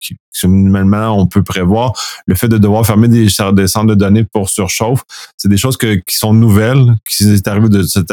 minimalement 0.43 1.17
on 1.17 1.27
peut 1.27 1.43
prévoir. 1.43 1.93
Le 2.25 2.35
fait 2.35 2.47
de 2.47 2.57
devoir 2.57 2.85
fermer 2.85 3.07
des, 3.07 3.29
centres 3.29 3.85
de 3.85 3.95
données 3.95 4.23
pour 4.23 4.49
surchauffe, 4.49 5.03
c'est 5.37 5.47
des 5.47 5.57
choses 5.57 5.77
qui 5.77 6.01
sont 6.09 6.33
nouvelles, 6.33 6.95
qui 7.07 7.23
sont 7.23 7.47
arrivées 7.47 7.69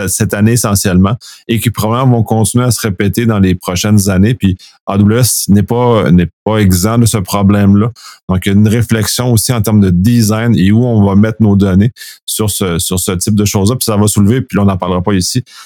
cette, 0.09 0.35
année 0.35 0.53
essentiellement 0.53 1.17
et 1.49 1.61
qui 1.61 1.71
probablement 1.71 2.19
vont 2.19 2.23
continuer 2.23 2.65
à 2.65 2.71
se 2.71 2.81
répéter 2.81 3.27
dans 3.27 3.39
les 3.39 3.55
prochaines 3.55 4.09
années. 4.09 4.35
Puis 4.35 4.57
AWS 4.87 5.49
n'est 5.49 5.63
pas 5.63 6.11
n'est 6.11 6.29
exempt 6.59 6.99
de 6.99 7.07
ce 7.07 7.19
problème-là. 7.19 7.91
Donc, 8.29 8.47
il 8.47 8.49
y 8.49 8.55
a 8.55 8.59
une 8.59 8.69
réflexion 8.69 9.33
aussi 9.33 9.53
en 9.53 9.63
termes 9.63 9.81
de 9.81 9.91
design 9.91 10.55
et 10.57 10.73
où 10.73 10.85
on 10.85 11.05
va 11.05 11.15
mettre 11.15 11.39
nos 11.41 11.57
données 11.57 11.93
sur 12.27 12.51
ce, 12.51 13.17
type 13.17 13.35
de 13.35 13.45
choses-là. 13.45 13.77
Puis 13.77 13.85
ça 13.85 13.97
va 13.97 14.07
soulever, 14.09 14.43
puis 14.43 14.59
on 14.59 14.65
n'en 14.65 14.77
parlera 14.77 15.03
pas 15.03 15.13
ici, 15.13 15.22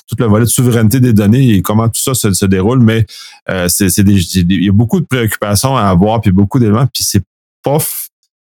tout 0.07 0.17
le 0.19 0.27
volet 0.27 0.45
de 0.45 0.51
souveraineté 0.51 1.01
des 1.01 1.13
données 1.13 1.55
et 1.55 1.63
comment 1.63 1.89
tout 1.89 2.01
ça 2.01 2.15
se, 2.15 2.47
déroule. 2.47 2.81
Mais 2.81 3.07
euh, 3.49 3.69
c'est, 3.69 3.89
il 3.99 4.65
y 4.65 4.69
a 4.69 4.73
beaucoup 4.73 5.01
de 5.01 5.07
préoccupations 5.07 5.77
à 5.77 5.83
avoir, 5.85 6.21
puis 6.21 6.33
beaucoup 6.33 6.59
d'éléments, 6.59 6.87
puis 6.87 7.03
c'est 7.03 7.23
pas 7.63 7.79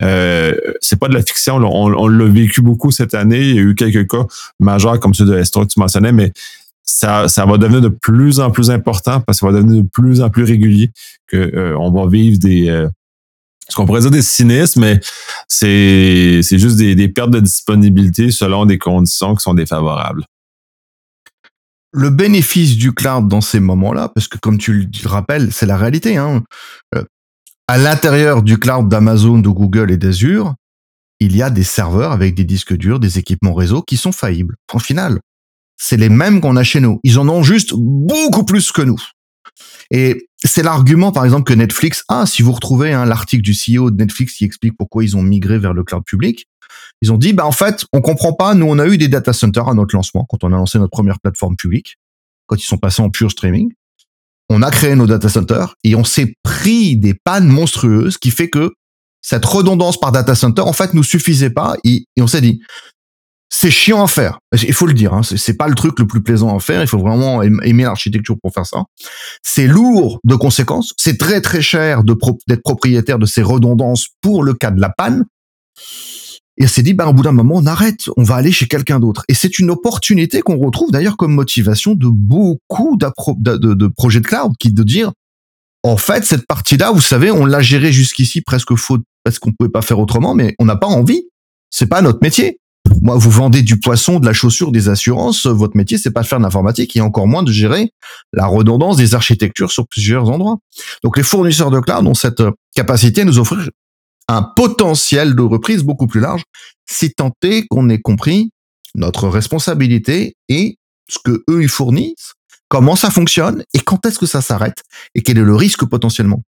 euh, 0.01 0.53
c'est 0.81 0.99
pas 0.99 1.07
de 1.07 1.13
la 1.13 1.21
fiction. 1.21 1.55
On, 1.55 2.07
l'a 2.07 2.25
vécu 2.25 2.61
beaucoup 2.61 2.91
cette 2.91 3.13
année. 3.13 3.41
Il 3.41 3.55
y 3.55 3.59
a 3.59 3.61
eu 3.61 3.75
quelques 3.75 4.09
cas 4.09 4.25
majeurs 4.59 4.99
comme 4.99 5.13
ceux 5.13 5.25
de 5.25 5.37
Estro 5.37 5.65
que 5.65 5.71
tu 5.71 5.79
mentionnais, 5.79 6.11
mais 6.11 6.31
ça, 6.83 7.27
ça 7.27 7.45
va 7.45 7.57
devenir 7.57 7.81
de 7.81 7.89
plus 7.89 8.39
en 8.39 8.51
plus 8.51 8.69
important 8.69 9.21
parce 9.21 9.39
que 9.39 9.45
ça 9.45 9.51
va 9.51 9.57
devenir 9.59 9.83
de 9.83 9.87
plus 9.87 10.21
en 10.21 10.29
plus 10.29 10.43
régulier 10.43 10.91
que 11.27 11.37
euh, 11.37 11.77
on 11.79 11.91
va 11.91 12.07
vivre 12.07 12.37
des 12.37 12.69
euh, 12.69 12.87
ce 13.67 13.75
qu'on 13.75 13.85
pourrait 13.87 14.01
dire 14.01 14.11
des 14.11 14.21
sinistres, 14.21 14.77
mais 14.77 14.99
c'est 15.47 16.41
c'est 16.43 16.59
juste 16.59 16.77
des, 16.77 16.93
des 16.93 17.07
pertes 17.07 17.31
de 17.31 17.39
disponibilité 17.39 18.29
selon 18.29 18.65
des 18.65 18.77
conditions 18.77 19.33
qui 19.33 19.41
sont 19.41 19.55
défavorables. 19.55 20.23
Le 21.97 22.09
bénéfice 22.09 22.75
du 22.75 22.93
cloud 22.93 23.27
dans 23.27 23.41
ces 23.41 23.59
moments-là, 23.59 24.09
parce 24.13 24.27
que 24.27 24.37
comme 24.37 24.57
tu 24.57 24.89
le 24.91 25.09
rappelles, 25.09 25.51
c'est 25.51 25.65
la 25.65 25.77
réalité. 25.77 26.17
Hein, 26.17 26.43
euh, 26.93 27.03
à 27.67 27.77
l'intérieur 27.77 28.43
du 28.43 28.57
cloud 28.57 28.89
d'Amazon, 28.89 29.39
de 29.39 29.49
Google 29.49 29.91
et 29.91 29.97
d'Azure, 29.97 30.55
il 31.19 31.35
y 31.35 31.41
a 31.41 31.49
des 31.49 31.63
serveurs 31.63 32.11
avec 32.11 32.35
des 32.35 32.43
disques 32.43 32.75
durs, 32.75 32.99
des 32.99 33.17
équipements 33.17 33.53
réseau 33.53 33.81
qui 33.81 33.95
sont 33.95 34.11
faillibles. 34.11 34.55
Point 34.67 34.81
final 34.81 35.19
c'est 35.77 35.97
les 35.97 36.09
mêmes 36.09 36.41
qu'on 36.41 36.55
a 36.55 36.63
chez 36.63 36.79
nous. 36.79 36.99
Ils 37.03 37.19
en 37.19 37.27
ont 37.29 37.43
juste 37.43 37.73
beaucoup 37.75 38.45
plus 38.45 38.71
que 38.71 38.81
nous. 38.81 39.01
Et 39.91 40.27
c'est 40.43 40.63
l'argument, 40.63 41.11
par 41.11 41.25
exemple, 41.25 41.43
que 41.43 41.57
Netflix 41.57 42.03
a. 42.07 42.25
Si 42.25 42.41
vous 42.41 42.51
retrouvez 42.51 42.93
hein, 42.93 43.05
l'article 43.05 43.43
du 43.43 43.53
CEO 43.53 43.91
de 43.91 43.97
Netflix 43.97 44.35
qui 44.35 44.45
explique 44.45 44.75
pourquoi 44.77 45.03
ils 45.03 45.15
ont 45.15 45.21
migré 45.21 45.59
vers 45.59 45.73
le 45.73 45.83
cloud 45.83 46.03
public, 46.05 46.47
ils 47.01 47.11
ont 47.11 47.17
dit, 47.17 47.33
bah 47.33 47.45
en 47.45 47.51
fait, 47.51 47.85
on 47.93 48.01
comprend 48.01 48.33
pas. 48.33 48.53
Nous, 48.55 48.65
on 48.65 48.79
a 48.79 48.87
eu 48.87 48.97
des 48.97 49.07
data 49.07 49.33
centers 49.33 49.67
à 49.67 49.73
notre 49.73 49.95
lancement 49.95 50.25
quand 50.29 50.43
on 50.43 50.53
a 50.53 50.57
lancé 50.57 50.79
notre 50.79 50.91
première 50.91 51.19
plateforme 51.19 51.55
publique, 51.55 51.97
quand 52.47 52.55
ils 52.55 52.65
sont 52.65 52.77
passés 52.77 53.01
en 53.01 53.09
pure 53.09 53.31
streaming. 53.31 53.71
On 54.49 54.61
a 54.61 54.71
créé 54.71 54.95
nos 54.95 55.07
data 55.07 55.27
centers 55.27 55.75
et 55.83 55.95
on 55.95 56.03
s'est 56.03 56.35
pris 56.43 56.97
des 56.97 57.13
pannes 57.13 57.47
monstrueuses 57.47 58.17
qui 58.17 58.31
fait 58.31 58.49
que 58.49 58.71
cette 59.21 59.45
redondance 59.45 59.99
par 59.99 60.11
data 60.11 60.35
center, 60.35 60.61
en 60.61 60.73
fait, 60.73 60.93
nous 60.93 61.03
suffisait 61.03 61.49
pas. 61.49 61.75
et 61.83 62.05
on 62.19 62.27
s'est 62.27 62.41
dit, 62.41 62.61
c'est 63.49 63.71
chiant 63.71 64.03
à 64.03 64.07
faire. 64.07 64.39
Il 64.51 64.73
faut 64.73 64.85
le 64.85 64.93
dire, 64.93 65.13
hein, 65.13 65.21
c'est 65.23 65.55
pas 65.55 65.67
le 65.67 65.75
truc 65.75 65.99
le 65.99 66.07
plus 66.07 66.21
plaisant 66.21 66.55
à 66.55 66.59
faire. 66.59 66.81
Il 66.81 66.87
faut 66.87 66.99
vraiment 66.99 67.41
aimer 67.41 67.83
l'architecture 67.83 68.35
pour 68.41 68.53
faire 68.53 68.65
ça. 68.65 68.83
C'est 69.43 69.67
lourd 69.67 70.19
de 70.23 70.35
conséquences. 70.35 70.93
C'est 70.97 71.17
très 71.17 71.41
très 71.41 71.61
cher 71.61 72.03
d'être 72.03 72.61
propriétaire 72.63 73.19
de 73.19 73.25
ces 73.25 73.41
redondances 73.41 74.09
pour 74.21 74.43
le 74.43 74.53
cas 74.53 74.71
de 74.71 74.81
la 74.81 74.89
panne. 74.89 75.25
Et 76.57 76.63
elle 76.63 76.69
s'est 76.69 76.83
dit, 76.83 76.93
bah, 76.93 77.07
au 77.07 77.13
bout 77.13 77.23
d'un 77.23 77.33
moment, 77.33 77.55
on 77.55 77.65
arrête, 77.65 78.09
on 78.15 78.23
va 78.23 78.35
aller 78.35 78.51
chez 78.51 78.67
quelqu'un 78.67 78.99
d'autre. 78.99 79.23
Et 79.27 79.33
c'est 79.33 79.59
une 79.59 79.69
opportunité 79.71 80.41
qu'on 80.41 80.57
retrouve 80.57 80.91
d'ailleurs 80.91 81.17
comme 81.17 81.33
motivation 81.33 81.95
de 81.95 82.07
beaucoup 82.07 82.97
de, 82.97 83.87
projets 83.87 84.21
de 84.21 84.27
cloud, 84.27 84.53
qui 84.57 84.71
de 84.71 84.83
dire, 84.83 85.11
en 85.83 85.97
fait, 85.97 86.23
cette 86.23 86.47
partie-là, 86.47 86.91
vous 86.91 87.01
savez, 87.01 87.29
on 87.29 87.45
l'a 87.45 87.61
gérée 87.61 87.91
jusqu'ici 87.91 88.41
presque 88.41 88.75
faute 88.75 89.03
parce 89.23 89.39
qu'on 89.39 89.51
pouvait 89.51 89.71
pas 89.71 89.81
faire 89.81 89.99
autrement, 89.99 90.33
mais 90.33 90.55
on 90.59 90.65
n'a 90.65 90.75
pas 90.77 90.87
envie. 90.87 91.23
C'est 91.69 91.87
pas 91.87 92.01
notre 92.01 92.19
métier. 92.21 92.59
Moi, 93.01 93.17
vous 93.17 93.31
vendez 93.31 93.61
du 93.61 93.79
poisson, 93.79 94.19
de 94.19 94.25
la 94.25 94.33
chaussure, 94.33 94.71
des 94.71 94.89
assurances. 94.89 95.47
Votre 95.47 95.75
métier, 95.75 95.97
c'est 95.97 96.11
pas 96.11 96.21
de 96.21 96.27
faire 96.27 96.37
de 96.37 96.43
l'informatique 96.43 96.95
et 96.95 97.01
encore 97.01 97.27
moins 97.27 97.43
de 97.43 97.51
gérer 97.51 97.91
la 98.31 98.45
redondance 98.45 98.97
des 98.97 99.15
architectures 99.15 99.71
sur 99.71 99.87
plusieurs 99.87 100.29
endroits. 100.29 100.57
Donc, 101.03 101.17
les 101.17 101.23
fournisseurs 101.23 101.71
de 101.71 101.79
cloud 101.79 102.05
ont 102.07 102.13
cette 102.13 102.43
capacité 102.75 103.21
à 103.21 103.25
nous 103.25 103.39
offrir 103.39 103.69
un 104.27 104.41
potentiel 104.41 105.35
de 105.35 105.41
reprise 105.41 105.83
beaucoup 105.83 106.07
plus 106.07 106.19
large, 106.19 106.43
si 106.89 107.11
tant 107.11 107.31
est 107.43 107.67
qu'on 107.67 107.89
ait 107.89 108.01
compris 108.01 108.51
notre 108.95 109.27
responsabilité 109.27 110.35
et 110.49 110.77
ce 111.09 111.19
que 111.23 111.43
eux 111.49 111.61
ils 111.61 111.69
fournissent, 111.69 112.33
comment 112.69 112.95
ça 112.95 113.09
fonctionne 113.09 113.63
et 113.73 113.79
quand 113.79 114.05
est-ce 114.05 114.19
que 114.19 114.25
ça 114.25 114.41
s'arrête 114.41 114.83
et 115.13 115.21
quel 115.21 115.37
est 115.37 115.43
le 115.43 115.55
risque 115.55 115.85
potentiellement. 115.85 116.41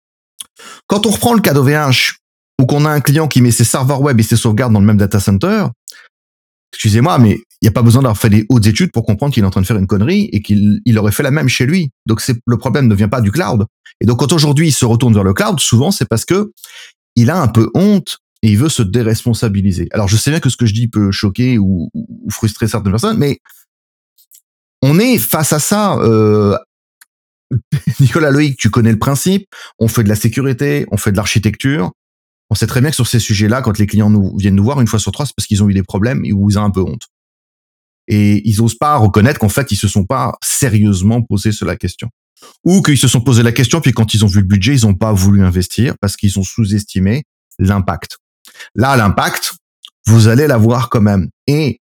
Quand 0.87 1.05
on 1.05 1.09
reprend 1.09 1.33
le 1.33 1.41
cas 1.41 1.53
d'OVH 1.53 2.17
ou 2.61 2.65
qu'on 2.65 2.85
a 2.85 2.89
un 2.89 3.01
client 3.01 3.27
qui 3.27 3.41
met 3.41 3.51
ses 3.51 3.65
serveurs 3.65 4.01
web 4.01 4.19
et 4.19 4.23
ses 4.23 4.37
sauvegardes 4.37 4.71
dans 4.71 4.79
le 4.79 4.85
même 4.85 4.97
data 4.97 5.19
center, 5.19 5.65
excusez-moi, 6.71 7.17
mais 7.17 7.39
il 7.61 7.65
n'y 7.65 7.67
a 7.67 7.71
pas 7.71 7.81
besoin 7.81 8.01
d'avoir 8.01 8.17
fait 8.17 8.29
des 8.29 8.45
hautes 8.49 8.65
études 8.67 8.91
pour 8.91 9.05
comprendre 9.05 9.33
qu'il 9.33 9.43
est 9.43 9.47
en 9.47 9.49
train 9.49 9.61
de 9.61 9.65
faire 9.65 9.77
une 9.77 9.87
connerie 9.87 10.29
et 10.31 10.41
qu'il 10.41 10.81
il 10.85 10.97
aurait 10.97 11.11
fait 11.11 11.23
la 11.23 11.31
même 11.31 11.49
chez 11.49 11.65
lui. 11.65 11.89
Donc 12.05 12.21
le 12.45 12.57
problème 12.57 12.87
ne 12.87 12.95
vient 12.95 13.09
pas 13.09 13.21
du 13.21 13.31
cloud. 13.31 13.65
Et 14.01 14.05
donc 14.05 14.19
quand 14.19 14.31
aujourd'hui 14.31 14.67
il 14.69 14.73
se 14.73 14.85
retourne 14.85 15.13
vers 15.13 15.23
le 15.23 15.33
cloud, 15.33 15.59
souvent 15.59 15.91
c'est 15.91 16.07
parce 16.07 16.25
que 16.25 16.51
il 17.15 17.29
a 17.29 17.41
un 17.41 17.47
peu 17.47 17.69
honte 17.73 18.19
et 18.41 18.51
il 18.51 18.57
veut 18.57 18.69
se 18.69 18.83
déresponsabiliser. 18.83 19.87
Alors 19.91 20.07
je 20.07 20.17
sais 20.17 20.31
bien 20.31 20.39
que 20.39 20.49
ce 20.49 20.57
que 20.57 20.65
je 20.65 20.73
dis 20.73 20.87
peut 20.87 21.11
choquer 21.11 21.57
ou, 21.57 21.89
frustrer 22.29 22.67
certaines 22.67 22.91
personnes, 22.91 23.17
mais 23.17 23.39
on 24.81 24.99
est 24.99 25.17
face 25.17 25.53
à 25.53 25.59
ça. 25.59 25.97
Euh, 25.97 26.57
Nicolas 27.99 28.31
Loïc, 28.31 28.57
tu 28.57 28.69
connais 28.69 28.91
le 28.91 28.99
principe. 28.99 29.47
On 29.79 29.87
fait 29.87 30.03
de 30.03 30.09
la 30.09 30.15
sécurité, 30.15 30.85
on 30.91 30.97
fait 30.97 31.11
de 31.11 31.17
l'architecture. 31.17 31.91
On 32.49 32.55
sait 32.55 32.67
très 32.67 32.81
bien 32.81 32.91
que 32.91 32.95
sur 32.95 33.07
ces 33.07 33.19
sujets-là, 33.19 33.61
quand 33.61 33.79
les 33.79 33.87
clients 33.87 34.09
nous 34.09 34.37
viennent 34.37 34.55
nous 34.55 34.63
voir 34.63 34.79
une 34.79 34.87
fois 34.87 34.99
sur 34.99 35.11
trois, 35.11 35.25
c'est 35.25 35.33
parce 35.35 35.47
qu'ils 35.47 35.63
ont 35.63 35.69
eu 35.69 35.73
des 35.73 35.83
problèmes 35.83 36.23
et 36.25 36.33
où 36.33 36.49
ils 36.49 36.59
ont 36.59 36.63
un 36.63 36.69
peu 36.69 36.81
honte. 36.81 37.07
Et 38.07 38.47
ils 38.47 38.61
osent 38.61 38.77
pas 38.77 38.97
reconnaître 38.97 39.39
qu'en 39.39 39.49
fait, 39.49 39.71
ils 39.71 39.77
se 39.77 39.87
sont 39.87 40.05
pas 40.05 40.35
sérieusement 40.43 41.23
posé 41.23 41.51
sur 41.51 41.65
la 41.65 41.75
question. 41.75 42.09
Ou 42.63 42.81
qu'ils 42.81 42.97
se 42.97 43.07
sont 43.07 43.21
posé 43.21 43.43
la 43.43 43.51
question, 43.51 43.81
puis 43.81 43.93
quand 43.93 44.13
ils 44.13 44.25
ont 44.25 44.27
vu 44.27 44.39
le 44.39 44.47
budget, 44.47 44.75
ils 44.75 44.85
n'ont 44.85 44.95
pas 44.95 45.13
voulu 45.13 45.43
investir 45.43 45.95
parce 45.99 46.15
qu'ils 46.15 46.37
ont 46.39 46.43
sous-estimé 46.43 47.23
l'impact. 47.59 48.17
Là, 48.75 48.95
l'impact, 48.95 49.53
vous 50.07 50.27
allez 50.27 50.47
l'avoir 50.47 50.89
quand 50.89 51.01
même. 51.01 51.29
Et 51.47 51.79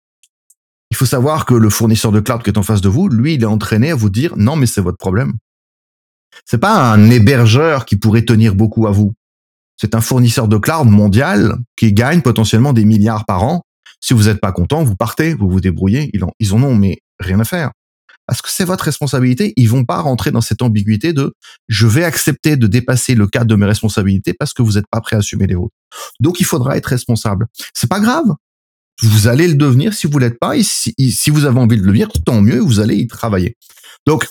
il 0.90 0.98
faut 0.98 1.06
savoir 1.06 1.46
que 1.46 1.54
le 1.54 1.70
fournisseur 1.70 2.12
de 2.12 2.20
cloud 2.20 2.44
qui 2.44 2.50
est 2.50 2.58
en 2.58 2.64
face 2.64 2.82
de 2.82 2.90
vous, 2.90 3.08
lui, 3.08 3.36
il 3.36 3.44
est 3.44 3.46
entraîné 3.46 3.92
à 3.92 3.96
vous 3.96 4.10
dire 4.10 4.36
non, 4.36 4.56
mais 4.56 4.66
c'est 4.66 4.82
votre 4.82 4.98
problème. 4.98 5.34
C'est 6.46 6.58
pas 6.58 6.92
un 6.92 7.10
hébergeur 7.10 7.86
qui 7.86 7.96
pourrait 7.96 8.26
tenir 8.26 8.56
beaucoup 8.56 8.88
à 8.88 8.92
vous. 8.92 9.14
C'est 9.78 9.96
un 9.96 10.02
fournisseur 10.02 10.48
de 10.48 10.58
cloud 10.58 10.88
mondial 10.88 11.58
qui 11.76 11.94
gagne 11.94 12.22
potentiellement 12.22 12.74
des 12.74 12.86
milliards 12.86 13.26
par 13.26 13.44
an. 13.44 13.64
Si 14.00 14.14
vous 14.14 14.24
n'êtes 14.24 14.42
pas 14.42 14.52
content, 14.52 14.84
vous 14.84 14.96
partez, 14.96 15.34
vous 15.34 15.50
vous 15.50 15.62
débrouillez. 15.62 16.10
Ils 16.14 16.24
en, 16.24 16.32
ils 16.40 16.54
en 16.54 16.62
ont 16.62 16.76
mais 16.76 17.00
rien 17.20 17.40
à 17.40 17.46
faire. 17.46 17.72
Parce 18.28 18.42
que 18.42 18.50
c'est 18.50 18.66
votre 18.66 18.86
responsabilité. 18.86 19.54
Ils 19.58 19.70
vont 19.70 19.84
pas 19.84 20.00
rentrer 20.00 20.32
dans 20.32 20.42
cette 20.42 20.62
ambiguïté 20.62 21.14
de 21.14 21.34
je 21.68 21.88
vais 21.88 22.04
accepter 22.04 22.56
de 22.56 22.68
dépasser 22.68 23.16
le 23.16 23.28
cadre 23.28 23.48
de 23.48 23.56
mes 23.56 23.66
responsabilités 23.66 24.34
parce 24.34 24.54
que 24.54 24.62
vous 24.62 24.74
n'êtes 24.74 24.88
pas 24.90 25.02
prêt 25.02 25.16
à 25.16 25.20
assumer 25.20 25.48
les 25.48 25.56
vôtres. 25.56 25.76
Donc 26.20 26.40
il 26.40 26.46
faudra 26.46 26.78
être 26.78 26.86
responsable. 26.86 27.48
C'est 27.74 27.90
pas 27.90 28.00
grave. 28.00 28.26
Vous 29.02 29.28
allez 29.28 29.48
le 29.48 29.56
devenir 29.56 29.94
si 29.94 30.08
vous 30.08 30.20
l'êtes 30.20 30.40
pas. 30.40 30.54
Si, 30.62 30.94
vous 31.30 31.46
avez 31.46 31.60
envie 31.60 31.78
de 31.78 31.82
le 31.82 31.88
devenir, 31.88 32.10
tant 32.26 32.42
mieux. 32.42 32.60
Vous 32.60 32.80
allez 32.80 32.96
y 32.96 33.08
travailler. 33.08 33.58
Donc 34.06 34.28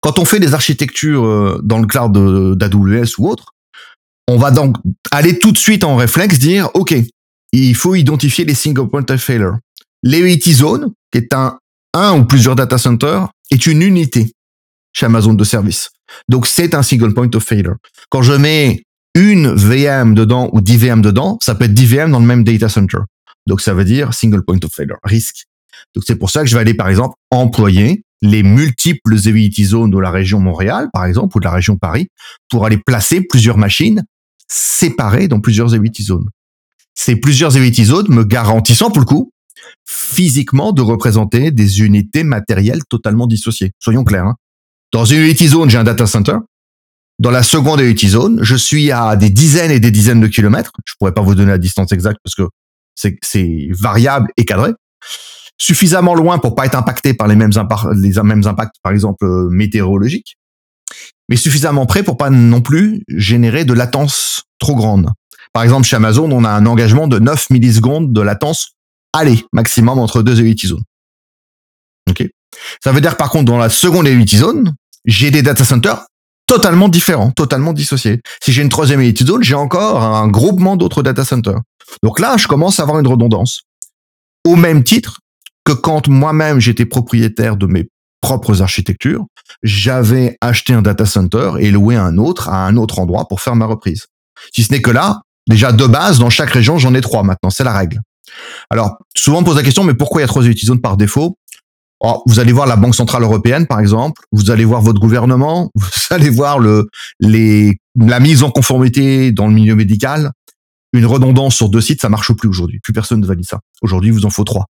quand 0.00 0.18
on 0.18 0.24
fait 0.24 0.40
des 0.40 0.54
architectures 0.54 1.24
euh, 1.24 1.60
dans 1.62 1.78
le 1.78 1.86
cloud 1.86 2.56
d'AWS 2.56 3.18
ou 3.18 3.28
autre, 3.28 3.52
on 4.28 4.38
va 4.38 4.50
donc 4.50 4.76
aller 5.10 5.38
tout 5.38 5.52
de 5.52 5.58
suite 5.58 5.84
en 5.84 5.96
réflexe 5.96 6.38
dire 6.38 6.70
OK, 6.74 6.94
il 7.52 7.74
faut 7.74 7.94
identifier 7.94 8.44
les 8.44 8.54
single 8.54 8.88
point 8.88 9.04
of 9.10 9.20
failure. 9.20 9.58
L'EIT 10.02 10.52
zone, 10.52 10.92
qui 11.12 11.18
est 11.18 11.34
un 11.34 11.58
un 11.96 12.18
ou 12.18 12.24
plusieurs 12.24 12.56
data 12.56 12.78
centers, 12.78 13.28
est 13.50 13.66
une 13.66 13.82
unité 13.82 14.32
chez 14.92 15.06
Amazon 15.06 15.34
de 15.34 15.44
service. 15.44 15.90
Donc 16.28 16.46
c'est 16.46 16.74
un 16.74 16.82
single 16.82 17.14
point 17.14 17.30
of 17.34 17.44
failure. 17.44 17.76
Quand 18.10 18.22
je 18.22 18.32
mets 18.32 18.84
une 19.14 19.52
VM 19.52 20.14
dedans 20.14 20.50
ou 20.52 20.60
10 20.60 20.76
VM 20.76 21.02
dedans, 21.02 21.38
ça 21.40 21.54
peut 21.54 21.64
être 21.64 21.74
10 21.74 21.86
VM 21.86 22.10
dans 22.10 22.20
le 22.20 22.26
même 22.26 22.44
data 22.44 22.68
center. 22.68 22.98
Donc 23.46 23.60
ça 23.60 23.74
veut 23.74 23.84
dire 23.84 24.12
single 24.14 24.44
point 24.44 24.58
of 24.62 24.72
failure, 24.72 24.98
risque. 25.04 25.44
Donc 25.94 26.04
c'est 26.06 26.16
pour 26.16 26.30
ça 26.30 26.42
que 26.42 26.46
je 26.46 26.54
vais 26.54 26.60
aller 26.60 26.74
par 26.74 26.88
exemple 26.88 27.14
employer 27.30 28.02
les 28.22 28.42
multiples 28.42 29.14
EVT 29.14 29.64
zones 29.64 29.90
de 29.90 29.98
la 29.98 30.10
région 30.10 30.40
Montréal, 30.40 30.88
par 30.92 31.04
exemple, 31.04 31.36
ou 31.36 31.40
de 31.40 31.44
la 31.44 31.52
région 31.52 31.76
Paris, 31.76 32.08
pour 32.48 32.64
aller 32.64 32.78
placer 32.78 33.20
plusieurs 33.20 33.58
machines 33.58 34.04
séparées 34.48 35.28
dans 35.28 35.40
plusieurs 35.40 35.74
EVT 35.74 36.02
zones. 36.02 36.28
Ces 36.94 37.16
plusieurs 37.16 37.56
EVT 37.56 37.84
zones 37.84 38.08
me 38.08 38.24
garantissant 38.24 38.90
pour 38.90 39.00
le 39.00 39.06
coup 39.06 39.32
physiquement 39.86 40.72
de 40.72 40.82
représenter 40.82 41.50
des 41.50 41.80
unités 41.80 42.24
matérielles 42.24 42.84
totalement 42.88 43.26
dissociées. 43.26 43.72
Soyons 43.78 44.04
clairs. 44.04 44.26
Hein. 44.26 44.36
Dans 44.92 45.04
une 45.04 45.18
EVT 45.18 45.48
zone, 45.48 45.70
j'ai 45.70 45.78
un 45.78 45.84
data 45.84 46.06
center. 46.06 46.36
Dans 47.18 47.30
la 47.30 47.42
seconde 47.42 47.80
EVT 47.80 48.08
zone, 48.08 48.38
je 48.42 48.56
suis 48.56 48.92
à 48.92 49.16
des 49.16 49.30
dizaines 49.30 49.70
et 49.70 49.80
des 49.80 49.90
dizaines 49.90 50.20
de 50.20 50.26
kilomètres. 50.26 50.72
Je 50.84 50.94
pourrais 50.98 51.14
pas 51.14 51.22
vous 51.22 51.34
donner 51.34 51.50
la 51.50 51.58
distance 51.58 51.92
exacte 51.92 52.18
parce 52.22 52.34
que 52.34 52.44
c'est 52.94 53.68
variable 53.72 54.28
et 54.36 54.44
cadré 54.44 54.72
suffisamment 55.58 56.14
loin 56.14 56.38
pour 56.38 56.54
pas 56.54 56.66
être 56.66 56.74
impacté 56.74 57.14
par 57.14 57.28
les 57.28 57.36
mêmes, 57.36 57.52
les 57.94 58.22
mêmes 58.22 58.46
impacts, 58.46 58.76
par 58.82 58.92
exemple 58.92 59.24
euh, 59.24 59.48
météorologiques, 59.50 60.36
mais 61.28 61.36
suffisamment 61.36 61.86
près 61.86 62.02
pour 62.02 62.16
pas 62.16 62.30
non 62.30 62.60
plus 62.60 63.02
générer 63.08 63.64
de 63.64 63.72
latence 63.72 64.44
trop 64.58 64.74
grande. 64.74 65.08
Par 65.52 65.62
exemple, 65.62 65.86
chez 65.86 65.96
Amazon, 65.96 66.30
on 66.30 66.44
a 66.44 66.50
un 66.50 66.66
engagement 66.66 67.08
de 67.08 67.18
9 67.18 67.50
millisecondes 67.50 68.12
de 68.12 68.20
latence, 68.20 68.75
allez, 69.12 69.44
maximum 69.52 69.98
entre 69.98 70.22
deux 70.22 70.40
EVT 70.40 70.68
zones. 70.68 70.84
Ok? 72.08 72.26
Ça 72.82 72.92
veut 72.92 73.00
dire 73.00 73.16
par 73.16 73.30
contre, 73.30 73.44
dans 73.44 73.58
la 73.58 73.68
seconde 73.68 74.06
EVT 74.06 74.36
zone, 74.36 74.74
j'ai 75.04 75.30
des 75.30 75.42
data 75.42 75.64
centers 75.64 76.06
totalement 76.46 76.88
différents, 76.88 77.30
totalement 77.32 77.72
dissociés. 77.72 78.20
Si 78.42 78.52
j'ai 78.52 78.62
une 78.62 78.68
troisième 78.68 79.00
EVT 79.00 79.24
zone, 79.24 79.42
j'ai 79.42 79.54
encore 79.54 80.02
un 80.02 80.28
groupement 80.28 80.76
d'autres 80.76 81.02
data 81.02 81.24
centers. 81.24 81.60
Donc 82.02 82.20
là, 82.20 82.36
je 82.36 82.46
commence 82.46 82.80
à 82.80 82.82
avoir 82.82 82.98
une 82.98 83.06
redondance. 83.06 83.62
Au 84.44 84.56
même 84.56 84.84
titre 84.84 85.20
que 85.64 85.72
quand 85.72 86.08
moi-même 86.08 86.60
j'étais 86.60 86.86
propriétaire 86.86 87.56
de 87.56 87.66
mes 87.66 87.88
propres 88.20 88.62
architectures, 88.62 89.24
j'avais 89.62 90.36
acheté 90.40 90.72
un 90.72 90.82
data 90.82 91.06
center 91.06 91.52
et 91.58 91.70
loué 91.70 91.96
un 91.96 92.16
autre 92.18 92.48
à 92.48 92.66
un 92.66 92.76
autre 92.76 92.98
endroit 92.98 93.26
pour 93.28 93.40
faire 93.40 93.56
ma 93.56 93.66
reprise. 93.66 94.06
Si 94.54 94.62
ce 94.62 94.72
n'est 94.72 94.82
que 94.82 94.90
là, 94.90 95.20
déjà 95.48 95.72
de 95.72 95.86
base, 95.86 96.18
dans 96.18 96.30
chaque 96.30 96.50
région, 96.50 96.78
j'en 96.78 96.94
ai 96.94 97.00
trois 97.00 97.22
maintenant, 97.22 97.50
c'est 97.50 97.64
la 97.64 97.72
règle. 97.72 98.00
Alors, 98.70 98.96
souvent 99.14 99.38
on 99.38 99.44
pose 99.44 99.56
la 99.56 99.62
question, 99.62 99.84
mais 99.84 99.94
pourquoi 99.94 100.20
il 100.20 100.24
y 100.24 100.24
a 100.24 100.28
trois 100.28 100.42
zones 100.42 100.80
par 100.80 100.96
défaut? 100.96 101.38
Oh, 102.00 102.22
Vous 102.26 102.40
allez 102.40 102.52
voir 102.52 102.66
la 102.66 102.76
Banque 102.76 102.94
Centrale 102.94 103.22
Européenne, 103.22 103.66
par 103.66 103.80
exemple, 103.80 104.22
vous 104.30 104.50
allez 104.50 104.64
voir 104.64 104.82
votre 104.82 105.00
gouvernement, 105.00 105.70
vous 105.74 105.90
allez 106.10 106.28
voir 106.28 106.58
la 106.60 108.20
mise 108.20 108.42
en 108.42 108.50
conformité 108.50 109.32
dans 109.32 109.46
le 109.46 109.54
milieu 109.54 109.74
médical. 109.74 110.32
Une 110.92 111.06
redondance 111.06 111.56
sur 111.56 111.68
deux 111.68 111.80
sites, 111.80 112.00
ça 112.00 112.08
marche 112.08 112.32
plus 112.32 112.48
aujourd'hui. 112.48 112.80
Plus 112.80 112.92
personne 112.92 113.20
ne 113.20 113.26
valide 113.26 113.46
ça. 113.46 113.60
Aujourd'hui, 113.82 114.10
vous 114.10 114.24
en 114.24 114.30
faut 114.30 114.44
trois. 114.44 114.66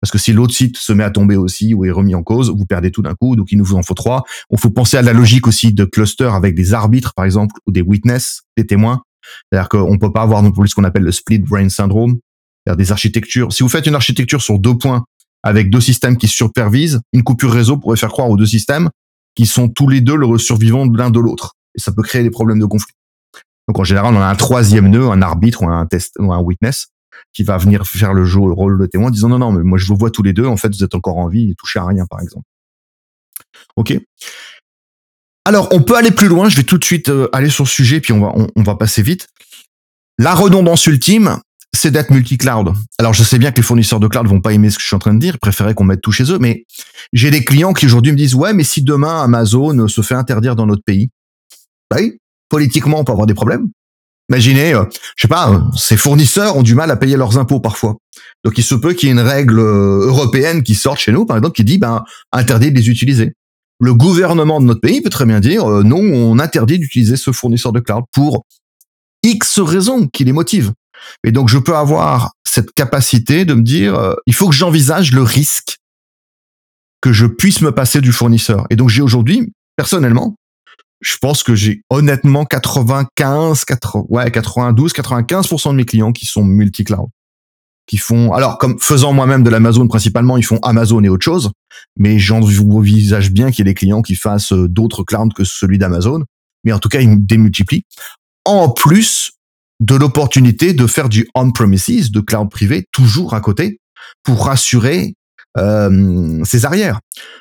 Parce 0.00 0.10
que 0.10 0.18
si 0.18 0.32
l'autre 0.32 0.54
site 0.54 0.78
se 0.78 0.92
met 0.92 1.04
à 1.04 1.10
tomber 1.10 1.36
aussi 1.36 1.74
ou 1.74 1.84
est 1.84 1.90
remis 1.90 2.14
en 2.14 2.22
cause, 2.22 2.50
vous 2.50 2.64
perdez 2.64 2.90
tout 2.90 3.02
d'un 3.02 3.14
coup. 3.14 3.36
Donc 3.36 3.52
il 3.52 3.58
nous 3.58 3.74
en 3.74 3.82
faut 3.82 3.94
trois. 3.94 4.24
On 4.48 4.56
faut 4.56 4.70
penser 4.70 4.96
à 4.96 5.02
la 5.02 5.12
logique 5.12 5.46
aussi 5.46 5.74
de 5.74 5.84
cluster 5.84 6.30
avec 6.32 6.54
des 6.54 6.72
arbitres, 6.72 7.12
par 7.14 7.26
exemple, 7.26 7.54
ou 7.66 7.72
des 7.72 7.82
witness, 7.82 8.42
des 8.56 8.66
témoins. 8.66 9.02
C'est-à-dire 9.50 9.68
qu'on 9.68 9.98
peut 9.98 10.12
pas 10.12 10.22
avoir 10.22 10.42
non 10.42 10.52
plus 10.52 10.68
ce 10.68 10.74
qu'on 10.74 10.84
appelle 10.84 11.02
le 11.02 11.12
split 11.12 11.40
brain 11.40 11.68
syndrome. 11.68 12.18
Des 12.66 12.92
architectures. 12.92 13.52
Si 13.52 13.62
vous 13.62 13.68
faites 13.68 13.86
une 13.86 13.94
architecture 13.94 14.42
sur 14.42 14.58
deux 14.58 14.76
points 14.76 15.04
avec 15.42 15.70
deux 15.70 15.80
systèmes 15.80 16.16
qui 16.16 16.28
supervisent, 16.28 17.00
une 17.12 17.22
coupure 17.22 17.50
réseau 17.50 17.76
pourrait 17.76 17.96
faire 17.96 18.10
croire 18.10 18.28
aux 18.28 18.36
deux 18.36 18.46
systèmes 18.46 18.90
qui 19.34 19.46
sont 19.46 19.68
tous 19.68 19.88
les 19.88 20.00
deux 20.00 20.16
le 20.16 20.38
survivant 20.38 20.86
de 20.86 20.96
l'un 20.96 21.10
de 21.10 21.18
l'autre. 21.18 21.54
Et 21.74 21.80
ça 21.80 21.92
peut 21.92 22.02
créer 22.02 22.22
des 22.22 22.30
problèmes 22.30 22.60
de 22.60 22.66
conflit. 22.66 22.92
Donc 23.66 23.78
en 23.78 23.84
général, 23.84 24.14
on 24.14 24.20
a 24.20 24.26
un 24.26 24.34
troisième 24.34 24.88
nœud, 24.88 25.10
un 25.10 25.22
arbitre 25.22 25.62
ou 25.62 25.68
un 25.68 25.86
test 25.86 26.16
ou 26.18 26.32
un 26.32 26.38
witness 26.38 26.88
qui 27.32 27.42
va 27.42 27.56
venir 27.56 27.86
faire 27.86 28.12
le 28.12 28.24
jeu, 28.24 28.40
le 28.40 28.52
rôle 28.52 28.78
de 28.78 28.86
témoin, 28.86 29.10
disant 29.10 29.28
non, 29.28 29.38
non, 29.38 29.52
mais 29.52 29.62
moi 29.62 29.78
je 29.78 29.86
vous 29.86 29.96
vois 29.96 30.10
tous 30.10 30.22
les 30.22 30.32
deux, 30.32 30.46
en 30.46 30.56
fait 30.56 30.68
vous 30.68 30.84
êtes 30.84 30.94
encore 30.94 31.18
en 31.18 31.28
vie 31.28 31.50
et 31.50 31.54
touchez 31.54 31.78
à 31.78 31.86
rien, 31.86 32.06
par 32.06 32.20
exemple. 32.20 32.46
Ok. 33.76 33.96
Alors 35.44 35.68
on 35.72 35.82
peut 35.82 35.96
aller 35.96 36.10
plus 36.10 36.28
loin, 36.28 36.48
je 36.48 36.56
vais 36.56 36.64
tout 36.64 36.78
de 36.78 36.84
suite 36.84 37.08
euh, 37.08 37.28
aller 37.32 37.50
sur 37.50 37.64
le 37.64 37.68
sujet, 37.68 38.00
puis 38.00 38.12
on 38.12 38.20
va, 38.20 38.32
on, 38.56 38.62
va 38.62 38.74
passer 38.74 39.02
vite. 39.02 39.28
La 40.18 40.34
redondance 40.34 40.86
ultime, 40.86 41.38
c'est 41.72 41.90
d'être 41.90 42.10
multi-cloud. 42.10 42.72
Alors 42.98 43.14
je 43.14 43.22
sais 43.22 43.38
bien 43.38 43.52
que 43.52 43.56
les 43.56 43.62
fournisseurs 43.62 44.00
de 44.00 44.08
cloud 44.08 44.26
vont 44.26 44.40
pas 44.40 44.52
aimer 44.52 44.70
ce 44.70 44.76
que 44.76 44.82
je 44.82 44.88
suis 44.88 44.96
en 44.96 45.00
train 45.00 45.14
de 45.14 45.20
dire, 45.20 45.38
préféraient 45.38 45.74
qu'on 45.74 45.84
mette 45.84 46.00
tout 46.00 46.12
chez 46.12 46.30
eux, 46.32 46.38
mais 46.38 46.64
j'ai 47.12 47.30
des 47.30 47.44
clients 47.44 47.72
qui 47.72 47.86
aujourd'hui 47.86 48.12
me 48.12 48.16
disent 48.16 48.34
ouais, 48.34 48.52
mais 48.52 48.64
si 48.64 48.82
demain 48.82 49.22
Amazon 49.22 49.88
se 49.88 50.02
fait 50.02 50.14
interdire 50.14 50.56
dans 50.56 50.66
notre 50.66 50.82
pays, 50.82 51.10
bah 51.90 51.98
oui, 52.00 52.18
politiquement 52.48 53.00
on 53.00 53.04
peut 53.04 53.12
avoir 53.12 53.26
des 53.26 53.34
problèmes. 53.34 53.68
Imaginez, 54.30 54.74
euh, 54.74 54.84
je 55.16 55.22
sais 55.22 55.28
pas, 55.28 55.50
euh, 55.50 55.58
ces 55.76 55.96
fournisseurs 55.96 56.56
ont 56.56 56.62
du 56.62 56.76
mal 56.76 56.90
à 56.92 56.96
payer 56.96 57.16
leurs 57.16 57.36
impôts 57.36 57.58
parfois. 57.58 57.96
Donc 58.44 58.58
il 58.58 58.62
se 58.62 58.76
peut 58.76 58.92
qu'il 58.92 59.08
y 59.08 59.10
ait 59.10 59.14
une 59.14 59.20
règle 59.20 59.58
euh, 59.58 60.06
européenne 60.06 60.62
qui 60.62 60.76
sorte 60.76 61.00
chez 61.00 61.10
nous, 61.10 61.26
par 61.26 61.36
exemple, 61.36 61.56
qui 61.56 61.64
dit 61.64 61.78
ben 61.78 62.04
interdit 62.30 62.70
de 62.70 62.76
les 62.76 62.88
utiliser. 62.88 63.32
Le 63.80 63.92
gouvernement 63.92 64.60
de 64.60 64.66
notre 64.66 64.80
pays 64.80 65.00
peut 65.00 65.10
très 65.10 65.26
bien 65.26 65.40
dire 65.40 65.66
non, 65.66 65.98
on 65.98 66.38
interdit 66.38 66.78
d'utiliser 66.78 67.16
ce 67.16 67.32
fournisseur 67.32 67.72
de 67.72 67.80
cloud 67.80 68.04
pour 68.12 68.44
X 69.24 69.58
raisons 69.58 70.06
qui 70.06 70.24
les 70.24 70.32
motivent. 70.32 70.72
Et 71.24 71.32
donc 71.32 71.48
je 71.48 71.58
peux 71.58 71.76
avoir 71.76 72.32
cette 72.44 72.72
capacité 72.72 73.44
de 73.44 73.54
me 73.54 73.62
dire 73.62 74.14
il 74.26 74.34
faut 74.34 74.48
que 74.48 74.54
j'envisage 74.54 75.12
le 75.12 75.22
risque 75.22 75.76
que 77.00 77.12
je 77.12 77.26
puisse 77.26 77.62
me 77.62 77.72
passer 77.72 78.00
du 78.00 78.12
fournisseur. 78.12 78.66
Et 78.70 78.76
donc 78.76 78.88
j'ai 78.88 79.02
aujourd'hui 79.02 79.52
personnellement 79.76 80.36
je 81.00 81.16
pense 81.16 81.42
que 81.42 81.54
j'ai 81.54 81.82
honnêtement 81.90 82.44
95, 82.44 83.64
80, 83.64 84.04
ouais, 84.08 84.30
92, 84.30 84.92
95% 84.92 85.70
de 85.70 85.74
mes 85.74 85.84
clients 85.84 86.12
qui 86.12 86.26
sont 86.26 86.44
multi-cloud. 86.44 87.08
Qui 87.86 87.96
font, 87.96 88.32
alors, 88.32 88.58
comme 88.58 88.78
faisant 88.78 89.12
moi-même 89.12 89.42
de 89.42 89.50
l'Amazon 89.50 89.88
principalement, 89.88 90.36
ils 90.36 90.44
font 90.44 90.58
Amazon 90.62 91.02
et 91.02 91.08
autre 91.08 91.24
chose. 91.24 91.50
Mais 91.96 92.18
j'envisage 92.18 93.32
bien 93.32 93.50
qu'il 93.50 93.66
y 93.66 93.68
ait 93.68 93.72
des 93.72 93.74
clients 93.74 94.02
qui 94.02 94.14
fassent 94.14 94.52
euh, 94.52 94.68
d'autres 94.68 95.02
clouds 95.02 95.30
que 95.34 95.44
celui 95.44 95.78
d'Amazon. 95.78 96.24
Mais 96.62 96.72
en 96.72 96.78
tout 96.78 96.88
cas, 96.88 97.00
ils 97.00 97.26
démultiplient. 97.26 97.84
En 98.44 98.68
plus 98.68 99.32
de 99.80 99.94
l'opportunité 99.94 100.72
de 100.72 100.86
faire 100.86 101.08
du 101.08 101.28
on-premises, 101.34 102.12
de 102.12 102.20
cloud 102.20 102.50
privé, 102.50 102.86
toujours 102.92 103.34
à 103.34 103.40
côté, 103.40 103.80
pour 104.22 104.46
rassurer 104.46 105.14
euh, 105.58 106.44
ses 106.44 106.64
arrières. 106.64 107.00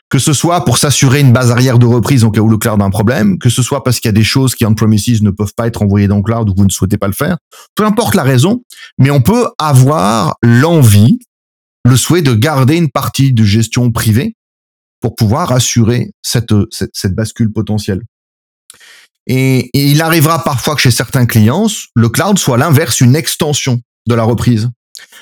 Que 0.09 0.17
ce 0.17 0.33
soit 0.33 0.65
pour 0.65 0.77
s'assurer 0.77 1.19
une 1.19 1.31
base 1.31 1.51
arrière 1.51 1.77
de 1.77 1.85
reprise 1.85 2.23
au 2.23 2.31
cas 2.31 2.41
où 2.41 2.49
le 2.49 2.57
cloud 2.57 2.81
a 2.81 2.85
un 2.85 2.89
problème, 2.89 3.37
que 3.37 3.49
ce 3.49 3.61
soit 3.61 3.83
parce 3.83 3.99
qu'il 3.99 4.07
y 4.07 4.09
a 4.09 4.13
des 4.13 4.23
choses 4.23 4.55
qui 4.55 4.65
on-premises 4.65 5.21
ne 5.21 5.29
peuvent 5.29 5.53
pas 5.55 5.67
être 5.67 5.83
envoyées 5.83 6.07
dans 6.07 6.17
le 6.17 6.23
cloud 6.23 6.49
ou 6.49 6.53
vous 6.57 6.65
ne 6.65 6.71
souhaitez 6.71 6.97
pas 6.97 7.07
le 7.07 7.13
faire. 7.13 7.37
Peu 7.75 7.85
importe 7.85 8.15
la 8.15 8.23
raison, 8.23 8.63
mais 8.97 9.11
on 9.11 9.21
peut 9.21 9.47
avoir 9.59 10.35
l'envie, 10.41 11.19
le 11.85 11.95
souhait 11.95 12.21
de 12.21 12.33
garder 12.33 12.77
une 12.77 12.89
partie 12.89 13.33
de 13.33 13.43
gestion 13.43 13.91
privée 13.91 14.35
pour 15.01 15.15
pouvoir 15.15 15.51
assurer 15.51 16.11
cette, 16.21 16.53
cette, 16.71 16.91
cette 16.93 17.13
bascule 17.13 17.51
potentielle. 17.51 18.01
Et, 19.27 19.69
il 19.73 20.01
arrivera 20.01 20.43
parfois 20.43 20.75
que 20.75 20.81
chez 20.81 20.91
certains 20.91 21.25
clients, 21.25 21.67
le 21.95 22.09
cloud 22.09 22.39
soit 22.39 22.57
l'inverse, 22.57 23.01
une 23.01 23.15
extension 23.15 23.79
de 24.07 24.15
la 24.15 24.23
reprise. 24.23 24.69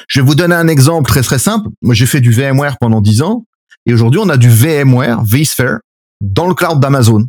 Je 0.07 0.21
vais 0.21 0.25
vous 0.25 0.35
donner 0.35 0.55
un 0.55 0.67
exemple 0.67 1.09
très 1.09 1.21
très 1.21 1.39
simple. 1.39 1.69
Moi, 1.81 1.93
j'ai 1.93 2.05
fait 2.05 2.21
du 2.21 2.31
VMware 2.31 2.77
pendant 2.79 3.01
10 3.01 3.21
ans 3.21 3.45
et 3.85 3.93
aujourd'hui, 3.93 4.19
on 4.23 4.29
a 4.29 4.37
du 4.37 4.49
VMware 4.49 5.23
vSphere 5.23 5.79
dans 6.21 6.47
le 6.47 6.53
cloud 6.53 6.79
d'Amazon. 6.79 7.27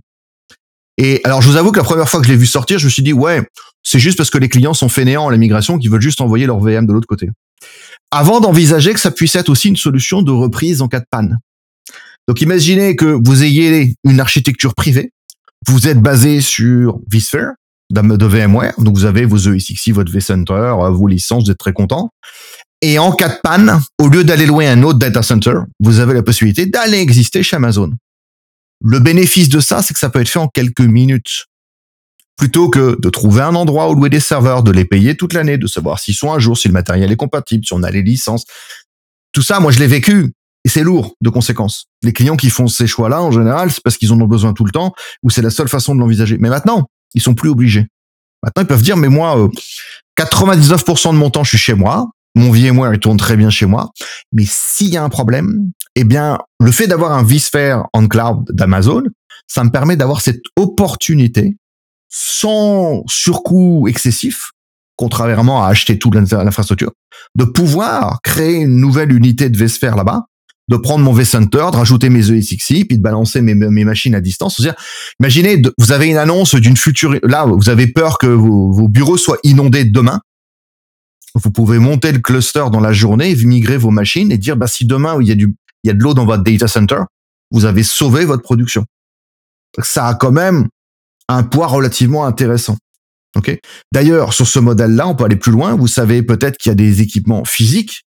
Et 0.99 1.21
alors, 1.25 1.41
je 1.41 1.49
vous 1.49 1.57
avoue 1.57 1.71
que 1.71 1.79
la 1.79 1.85
première 1.85 2.09
fois 2.09 2.21
que 2.21 2.27
je 2.27 2.33
l'ai 2.33 2.39
vu 2.39 2.47
sortir, 2.47 2.79
je 2.79 2.87
me 2.87 2.91
suis 2.91 3.03
dit, 3.03 3.13
ouais, 3.13 3.43
c'est 3.85 4.01
juste 4.01 4.17
parce 4.17 4.31
que 4.31 4.39
les 4.39 4.49
clients 4.49 4.75
sont 4.75 4.89
fainéants 4.89 5.29
à 5.29 5.31
la 5.31 5.37
migration 5.37 5.79
qui 5.79 5.89
veulent 5.89 6.01
juste 6.03 6.21
envoyer 6.21 6.47
leur 6.47 6.59
VM 6.59 6.87
de 6.87 6.93
l'autre 6.93 7.07
côté. 7.07 7.29
Avant 8.11 8.41
d'envisager 8.41 8.93
que 8.93 9.01
ça 9.01 9.13
puisse 9.13 9.37
être 9.37 9.49
aussi 9.49 9.69
une 9.69 9.77
solution 9.77 10.23
de 10.23 10.33
reprise 10.33 10.83
en 10.83 10.89
cas 10.89 10.99
de 10.99 11.07
panne. 11.09 11.39
Donc, 12.27 12.41
imaginez 12.41 12.97
que 12.97 13.19
vous 13.25 13.45
ayez 13.45 13.95
une 14.05 14.21
architecture 14.21 14.75
privée. 14.75 15.13
Vous 15.67 15.89
êtes 15.89 16.01
basé 16.01 16.41
sur 16.41 17.01
vSphere, 17.13 17.53
de 17.91 18.27
VMware. 18.27 18.75
Donc, 18.79 18.97
vous 18.97 19.05
avez 19.05 19.25
vos 19.25 19.39
ESXi, 19.39 19.93
votre 19.93 20.13
vCenter, 20.13 20.75
vos 20.91 21.07
licences, 21.07 21.45
vous 21.45 21.51
êtes 21.51 21.59
très 21.59 21.73
content. 21.73 22.11
Et 22.81 22.99
en 22.99 23.13
cas 23.13 23.29
de 23.29 23.41
panne, 23.43 23.81
au 23.99 24.09
lieu 24.09 24.23
d'aller 24.23 24.47
louer 24.47 24.69
un 24.69 24.83
autre 24.83 24.99
data 24.99 25.23
center, 25.23 25.55
vous 25.81 25.99
avez 25.99 26.15
la 26.15 26.23
possibilité 26.23 26.67
d'aller 26.67 26.99
exister 26.99 27.43
chez 27.43 27.57
Amazon. 27.57 27.93
Le 28.85 29.01
bénéfice 29.01 29.49
de 29.49 29.59
ça, 29.59 29.83
c'est 29.83 29.95
que 29.95 30.01
ça 30.01 30.11
peut 30.11 30.21
être 30.21 30.29
fait 30.29 30.39
en 30.39 30.49
quelques 30.49 30.81
minutes. 30.81 31.47
Plutôt 32.37 32.71
que 32.71 32.97
de 33.01 33.11
trouver 33.11 33.43
un 33.43 33.57
endroit 33.57 33.91
où 33.91 33.95
louer 33.95 34.11
des 34.11 34.21
serveurs, 34.21 34.63
de 34.63 34.71
les 34.71 34.85
payer 34.85 35.17
toute 35.17 35.33
l'année, 35.33 35.59
de 35.59 35.67
savoir 35.67 35.99
s'ils 35.99 36.15
sont 36.15 36.33
à 36.33 36.39
jour, 36.39 36.57
si 36.57 36.69
le 36.69 36.73
matériel 36.73 37.11
est 37.11 37.17
compatible, 37.17 37.65
si 37.67 37.73
on 37.73 37.83
a 37.83 37.91
les 37.91 38.03
licences. 38.03 38.45
Tout 39.33 39.43
ça, 39.43 39.59
moi, 39.59 39.73
je 39.73 39.81
l'ai 39.81 39.89
vécu. 39.89 40.33
Et 40.65 40.69
c'est 40.69 40.83
lourd 40.83 41.15
de 41.21 41.31
conséquences. 41.31 41.87
Les 42.03 42.13
clients 42.13 42.37
qui 42.37 42.51
font 42.51 42.67
ces 42.67 42.87
choix-là, 42.87 43.23
en 43.23 43.31
général, 43.31 43.71
c'est 43.71 43.83
parce 43.83 43.97
qu'ils 43.97 44.13
en 44.13 44.21
ont 44.21 44.27
besoin 44.27 44.53
tout 44.53 44.65
le 44.65 44.73
temps 44.73 44.93
ou 45.23 45.31
c'est 45.31 45.43
la 45.43 45.51
seule 45.51 45.69
façon 45.69 45.95
de 45.95 46.01
l'envisager. 46.01 46.37
Mais 46.39 46.49
maintenant, 46.49 46.89
ils 47.15 47.23
sont 47.23 47.35
plus 47.35 47.49
obligés. 47.49 47.87
Maintenant, 48.43 48.63
ils 48.63 48.67
peuvent 48.67 48.83
dire, 48.83 48.97
mais 48.97 49.09
moi, 49.09 49.49
99% 50.19 51.09
euh, 51.09 51.13
de 51.13 51.17
mon 51.17 51.31
temps, 51.31 51.45
je 51.45 51.51
suis 51.51 51.59
chez 51.59 51.75
moi. 51.75 52.09
Mon 52.35 52.53
VMware, 52.53 52.95
il 52.95 53.01
tourne 53.01 53.17
très 53.17 53.37
bien 53.37 53.51
chez 53.51 53.67
moi. 53.67 53.91
Mais 54.33 54.45
s'il 54.47 54.89
y 54.89 54.97
a 54.97 55.03
un 55.03 55.09
problème, 55.09 55.71
eh 55.97 56.05
bien, 56.05 56.39
le 56.61 56.71
fait 56.71 56.87
d'avoir 56.87 57.13
un 57.13 57.25
vSphere 57.25 57.85
en 57.93 58.07
cloud 58.07 58.45
d'Amazon, 58.51 59.05
ça 59.49 59.65
me 59.65 59.71
permet 59.71 59.97
d'avoir 59.97 60.21
cette 60.21 60.43
opportunité 60.57 61.57
sans 62.09 63.03
surcoût 63.07 63.89
excessif, 63.89 64.53
contrairement 64.97 65.65
à 65.65 65.69
acheter 65.69 65.99
toute 65.99 66.15
l'infrastructure, 66.15 66.93
de 67.35 67.45
pouvoir 67.45 68.21
créer 68.23 68.57
une 68.57 68.77
nouvelle 68.77 69.13
unité 69.13 69.51
de 69.51 69.59
vSphere 69.59 69.97
là-bas, 69.97 70.27
de 70.69 70.77
prendre 70.77 71.05
mon 71.05 71.13
vCenter, 71.13 71.71
de 71.73 71.77
rajouter 71.77 72.11
mes 72.11 72.31
ESXi, 72.31 72.85
puis 72.85 72.99
de 72.99 73.03
balancer 73.03 73.41
mes, 73.41 73.55
machines 73.55 74.15
à 74.15 74.21
distance. 74.21 74.63
imaginez, 75.19 75.63
vous 75.79 75.93
avez 75.93 76.07
une 76.07 76.17
annonce 76.17 76.55
d'une 76.55 76.77
future, 76.77 77.17
là, 77.23 77.47
vous 77.47 77.71
avez 77.71 77.87
peur 77.87 78.19
que 78.19 78.27
vos 78.27 78.89
bureaux 78.89 79.17
soient 79.17 79.39
inondés 79.45 79.85
demain. 79.85 80.21
Vous 81.35 81.51
pouvez 81.51 81.79
monter 81.79 82.13
le 82.13 82.19
cluster 82.19 82.65
dans 82.73 82.81
la 82.81 82.93
journée, 82.93 83.35
migrer 83.37 83.77
vos 83.77 83.91
machines 83.91 84.33
et 84.33 84.39
dire, 84.39 84.57
bah, 84.57 84.67
si 84.67 84.87
demain 84.87 85.17
il 85.21 85.29
y 85.29 85.33
a 85.33 85.35
du, 85.35 85.55
il 85.85 85.89
y 85.89 85.91
a 85.91 85.95
de 85.95 86.01
l'eau 86.01 86.15
dans 86.15 86.25
votre 86.25 86.43
data 86.43 86.69
center, 86.69 87.03
vous 87.51 87.65
avez 87.65 87.83
sauvé 87.83 88.25
votre 88.25 88.43
production. 88.43 88.85
Ça 89.83 90.09
a 90.09 90.15
quand 90.15 90.33
même 90.33 90.69
un 91.29 91.43
poids 91.43 91.67
relativement 91.67 92.25
intéressant. 92.25 92.77
D'ailleurs, 93.93 94.33
sur 94.33 94.49
ce 94.49 94.59
modèle-là, 94.59 95.07
on 95.07 95.15
peut 95.15 95.25
aller 95.25 95.37
plus 95.37 95.53
loin. 95.53 95.77
Vous 95.77 95.87
savez 95.87 96.23
peut-être 96.23 96.57
qu'il 96.57 96.71
y 96.71 96.73
a 96.73 96.77
des 96.77 97.03
équipements 97.03 97.45
physiques 97.45 98.05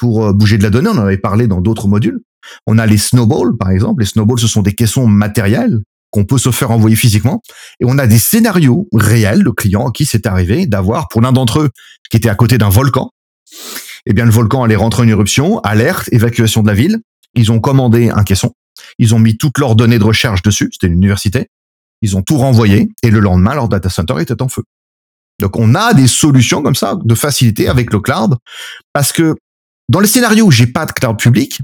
pour 0.00 0.24
euh, 0.24 0.32
bouger 0.32 0.56
de 0.56 0.62
la 0.62 0.70
donnée. 0.70 0.88
On 0.88 0.98
en 0.98 1.02
avait 1.02 1.18
parlé 1.18 1.46
dans 1.46 1.60
d'autres 1.60 1.86
modules. 1.86 2.20
On 2.66 2.78
a 2.78 2.86
les 2.86 2.96
snowballs, 2.96 3.56
par 3.58 3.70
exemple. 3.70 4.02
Les 4.02 4.06
snowballs, 4.06 4.40
ce 4.40 4.48
sont 4.48 4.62
des 4.62 4.74
caissons 4.74 5.06
matériels 5.06 5.80
qu'on 6.10 6.24
peut 6.24 6.38
se 6.38 6.50
faire 6.50 6.70
envoyer 6.70 6.96
physiquement. 6.96 7.42
Et 7.80 7.84
on 7.86 7.98
a 7.98 8.06
des 8.06 8.18
scénarios 8.18 8.88
réels 8.94 9.44
de 9.44 9.50
clients 9.50 9.88
à 9.88 9.92
qui 9.92 10.06
c'est 10.06 10.26
arrivé 10.26 10.66
d'avoir, 10.66 11.08
pour 11.08 11.20
l'un 11.20 11.32
d'entre 11.32 11.60
eux, 11.60 11.70
qui 12.10 12.16
était 12.16 12.30
à 12.30 12.34
côté 12.34 12.56
d'un 12.56 12.70
volcan, 12.70 13.10
eh 14.06 14.14
bien, 14.14 14.24
le 14.24 14.30
volcan 14.30 14.64
allait 14.64 14.76
rentrer 14.76 15.02
en 15.02 15.08
éruption, 15.08 15.60
alerte, 15.60 16.08
évacuation 16.12 16.62
de 16.62 16.68
la 16.68 16.74
ville. 16.74 16.98
Ils 17.34 17.52
ont 17.52 17.60
commandé 17.60 18.08
un 18.08 18.24
caisson. 18.24 18.52
Ils 18.98 19.14
ont 19.14 19.18
mis 19.18 19.36
toutes 19.36 19.58
leurs 19.58 19.76
données 19.76 19.98
de 19.98 20.04
recherche 20.04 20.40
dessus. 20.40 20.70
C'était 20.72 20.86
une 20.86 20.94
université. 20.94 21.48
Ils 22.00 22.16
ont 22.16 22.22
tout 22.22 22.38
renvoyé 22.38 22.88
et 23.02 23.10
le 23.10 23.20
lendemain, 23.20 23.54
leur 23.54 23.68
data 23.68 23.90
center 23.90 24.14
était 24.18 24.40
en 24.40 24.48
feu. 24.48 24.62
Donc, 25.40 25.58
on 25.58 25.74
a 25.74 25.92
des 25.92 26.06
solutions 26.06 26.62
comme 26.62 26.74
ça 26.74 26.96
de 27.02 27.14
facilité 27.14 27.68
avec 27.68 27.92
le 27.92 28.00
cloud 28.00 28.36
parce 28.94 29.12
que 29.12 29.36
dans 29.90 29.98
les 29.98 30.06
scénarios 30.06 30.46
où 30.46 30.50
j'ai 30.52 30.68
pas 30.68 30.86
de 30.86 30.92
cloud 30.92 31.18
public, 31.18 31.58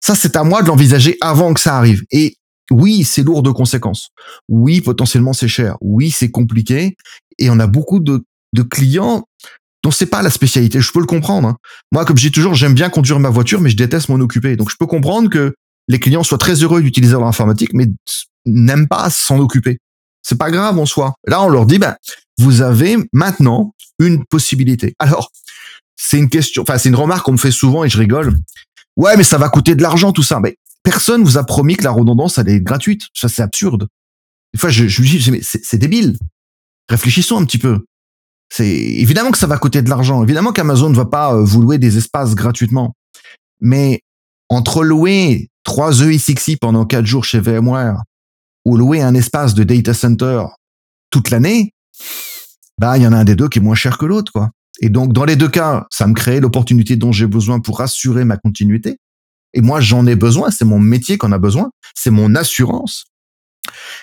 ça, 0.00 0.14
c'est 0.14 0.36
à 0.36 0.44
moi 0.44 0.62
de 0.62 0.68
l'envisager 0.68 1.16
avant 1.20 1.52
que 1.52 1.58
ça 1.58 1.76
arrive. 1.76 2.04
Et 2.12 2.36
oui, 2.70 3.02
c'est 3.02 3.24
lourd 3.24 3.42
de 3.42 3.50
conséquences. 3.50 4.10
Oui, 4.48 4.80
potentiellement 4.80 5.32
c'est 5.32 5.48
cher. 5.48 5.76
Oui, 5.80 6.12
c'est 6.12 6.30
compliqué. 6.30 6.96
Et 7.38 7.50
on 7.50 7.58
a 7.58 7.66
beaucoup 7.66 7.98
de, 7.98 8.24
clients 8.70 9.24
dont 9.82 9.90
c'est 9.90 10.06
pas 10.06 10.22
la 10.22 10.30
spécialité. 10.30 10.80
Je 10.80 10.92
peux 10.92 11.00
le 11.00 11.06
comprendre. 11.06 11.48
Hein. 11.48 11.56
Moi, 11.90 12.04
comme 12.04 12.16
je 12.16 12.22
dis 12.22 12.32
toujours, 12.32 12.54
j'aime 12.54 12.72
bien 12.72 12.88
conduire 12.88 13.18
ma 13.18 13.30
voiture, 13.30 13.60
mais 13.60 13.68
je 13.68 13.76
déteste 13.76 14.08
m'en 14.10 14.20
occuper. 14.20 14.54
Donc, 14.54 14.70
je 14.70 14.76
peux 14.78 14.86
comprendre 14.86 15.28
que 15.28 15.54
les 15.88 15.98
clients 15.98 16.22
soient 16.22 16.38
très 16.38 16.62
heureux 16.62 16.82
d'utiliser 16.82 17.14
leur 17.14 17.26
informatique, 17.26 17.70
mais 17.74 17.86
n'aiment 18.46 18.86
pas 18.86 19.10
s'en 19.10 19.40
occuper. 19.40 19.78
C'est 20.22 20.38
pas 20.38 20.52
grave 20.52 20.78
en 20.78 20.86
soi. 20.86 21.14
Là, 21.26 21.42
on 21.42 21.48
leur 21.48 21.66
dit, 21.66 21.78
ben, 21.78 21.96
vous 22.38 22.62
avez 22.62 22.96
maintenant 23.12 23.74
une 23.98 24.24
possibilité. 24.24 24.94
Alors, 25.00 25.32
c'est 25.96 26.18
une 26.18 26.28
question, 26.28 26.62
enfin, 26.62 26.78
c'est 26.78 26.88
une 26.88 26.96
remarque 26.96 27.24
qu'on 27.24 27.32
me 27.32 27.36
fait 27.38 27.50
souvent 27.50 27.84
et 27.84 27.88
je 27.88 27.98
rigole. 27.98 28.38
Ouais, 28.96 29.16
mais 29.16 29.24
ça 29.24 29.38
va 29.38 29.48
coûter 29.48 29.74
de 29.74 29.82
l'argent, 29.82 30.12
tout 30.12 30.22
ça. 30.22 30.40
Mais 30.40 30.56
personne 30.82 31.22
vous 31.22 31.38
a 31.38 31.44
promis 31.44 31.76
que 31.76 31.84
la 31.84 31.90
redondance 31.90 32.38
allait 32.38 32.56
être 32.56 32.64
gratuite. 32.64 33.02
Ça, 33.14 33.28
c'est 33.28 33.42
absurde. 33.42 33.88
Des 34.54 34.60
fois, 34.60 34.70
je, 34.70 34.86
je 34.86 35.02
me 35.02 35.06
dis, 35.06 35.42
c'est 35.42 35.78
débile. 35.78 36.16
Réfléchissons 36.88 37.38
un 37.38 37.44
petit 37.44 37.58
peu. 37.58 37.84
C'est 38.48 38.68
évidemment 38.68 39.32
que 39.32 39.38
ça 39.38 39.46
va 39.46 39.58
coûter 39.58 39.82
de 39.82 39.90
l'argent. 39.90 40.22
Évidemment 40.22 40.52
qu'Amazon 40.52 40.90
ne 40.90 40.94
va 40.94 41.06
pas 41.06 41.34
euh, 41.34 41.42
vous 41.44 41.60
louer 41.60 41.78
des 41.78 41.98
espaces 41.98 42.34
gratuitement. 42.34 42.94
Mais 43.60 44.02
entre 44.48 44.84
louer 44.84 45.50
trois 45.64 46.00
EXXI 46.00 46.56
pendant 46.56 46.84
quatre 46.86 47.06
jours 47.06 47.24
chez 47.24 47.40
VMware 47.40 48.02
ou 48.64 48.76
louer 48.76 49.02
un 49.02 49.14
espace 49.14 49.54
de 49.54 49.64
data 49.64 49.94
center 49.94 50.44
toute 51.10 51.30
l'année, 51.30 51.72
bah 52.78 52.96
il 52.96 53.02
y 53.02 53.06
en 53.06 53.12
a 53.12 53.18
un 53.18 53.24
des 53.24 53.34
deux 53.34 53.48
qui 53.48 53.58
est 53.58 53.62
moins 53.62 53.74
cher 53.74 53.98
que 53.98 54.06
l'autre, 54.06 54.32
quoi. 54.32 54.50
Et 54.80 54.88
donc 54.90 55.12
dans 55.12 55.24
les 55.24 55.36
deux 55.36 55.48
cas, 55.48 55.86
ça 55.90 56.06
me 56.06 56.14
crée 56.14 56.40
l'opportunité 56.40 56.96
dont 56.96 57.12
j'ai 57.12 57.26
besoin 57.26 57.60
pour 57.60 57.80
assurer 57.80 58.24
ma 58.24 58.36
continuité. 58.36 58.98
Et 59.54 59.62
moi, 59.62 59.80
j'en 59.80 60.06
ai 60.06 60.16
besoin. 60.16 60.50
C'est 60.50 60.66
mon 60.66 60.78
métier 60.78 61.16
qu'on 61.16 61.32
a 61.32 61.38
besoin. 61.38 61.70
C'est 61.94 62.10
mon 62.10 62.34
assurance. 62.34 63.06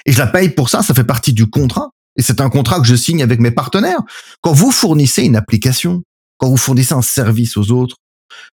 Et 0.06 0.12
je 0.12 0.18
la 0.18 0.28
paye 0.28 0.50
pour 0.50 0.70
ça. 0.70 0.82
Ça 0.82 0.94
fait 0.94 1.04
partie 1.04 1.32
du 1.32 1.48
contrat. 1.48 1.92
Et 2.18 2.22
c'est 2.22 2.42
un 2.42 2.50
contrat 2.50 2.80
que 2.80 2.88
je 2.88 2.96
signe 2.96 3.22
avec 3.22 3.40
mes 3.40 3.52
partenaires. 3.52 4.02
Quand 4.42 4.54
vous 4.54 4.72
fournissez 4.72 5.24
une 5.24 5.36
application, 5.36 6.04
quand 6.38 6.50
vous 6.50 6.58
fournissez 6.58 6.94
un 6.94 7.04
service 7.04 7.56
aux 7.56 7.72
autres, 7.72 7.98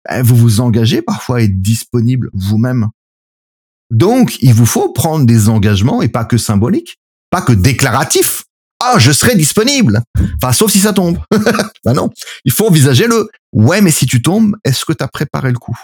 ben, 0.09 0.23
vous 0.23 0.37
vous 0.37 0.61
engagez 0.61 1.03
parfois 1.03 1.39
à 1.39 1.41
être 1.43 1.61
disponible 1.61 2.31
vous-même. 2.33 2.89
Donc, 3.91 4.37
il 4.41 4.55
vous 4.55 4.67
faut 4.67 4.93
prendre 4.93 5.27
des 5.27 5.49
engagements 5.49 6.01
et 6.01 6.09
pas 6.09 6.25
que 6.25 6.39
symboliques, 6.39 6.97
pas 7.31 7.43
que 7.43 7.53
déclaratifs. 7.53 8.44
Ah, 8.87 8.99
je 8.99 9.13
serai 9.13 9.35
disponible. 9.35 10.03
Enfin, 10.37 10.53
sauf 10.53 10.71
si 10.71 10.79
ça 10.79 10.93
tombe. 10.93 11.19
ben 11.85 11.95
non. 11.95 12.11
Il 12.45 12.53
faut 12.53 12.67
envisager 12.69 13.07
le 13.07 13.29
ouais, 13.53 13.81
mais 13.81 13.91
si 13.91 14.07
tu 14.07 14.21
tombes, 14.21 14.57
est-ce 14.65 14.85
que 14.85 14.93
tu 14.93 15.03
as 15.03 15.09
préparé 15.09 15.51
le 15.51 15.59
coup? 15.59 15.79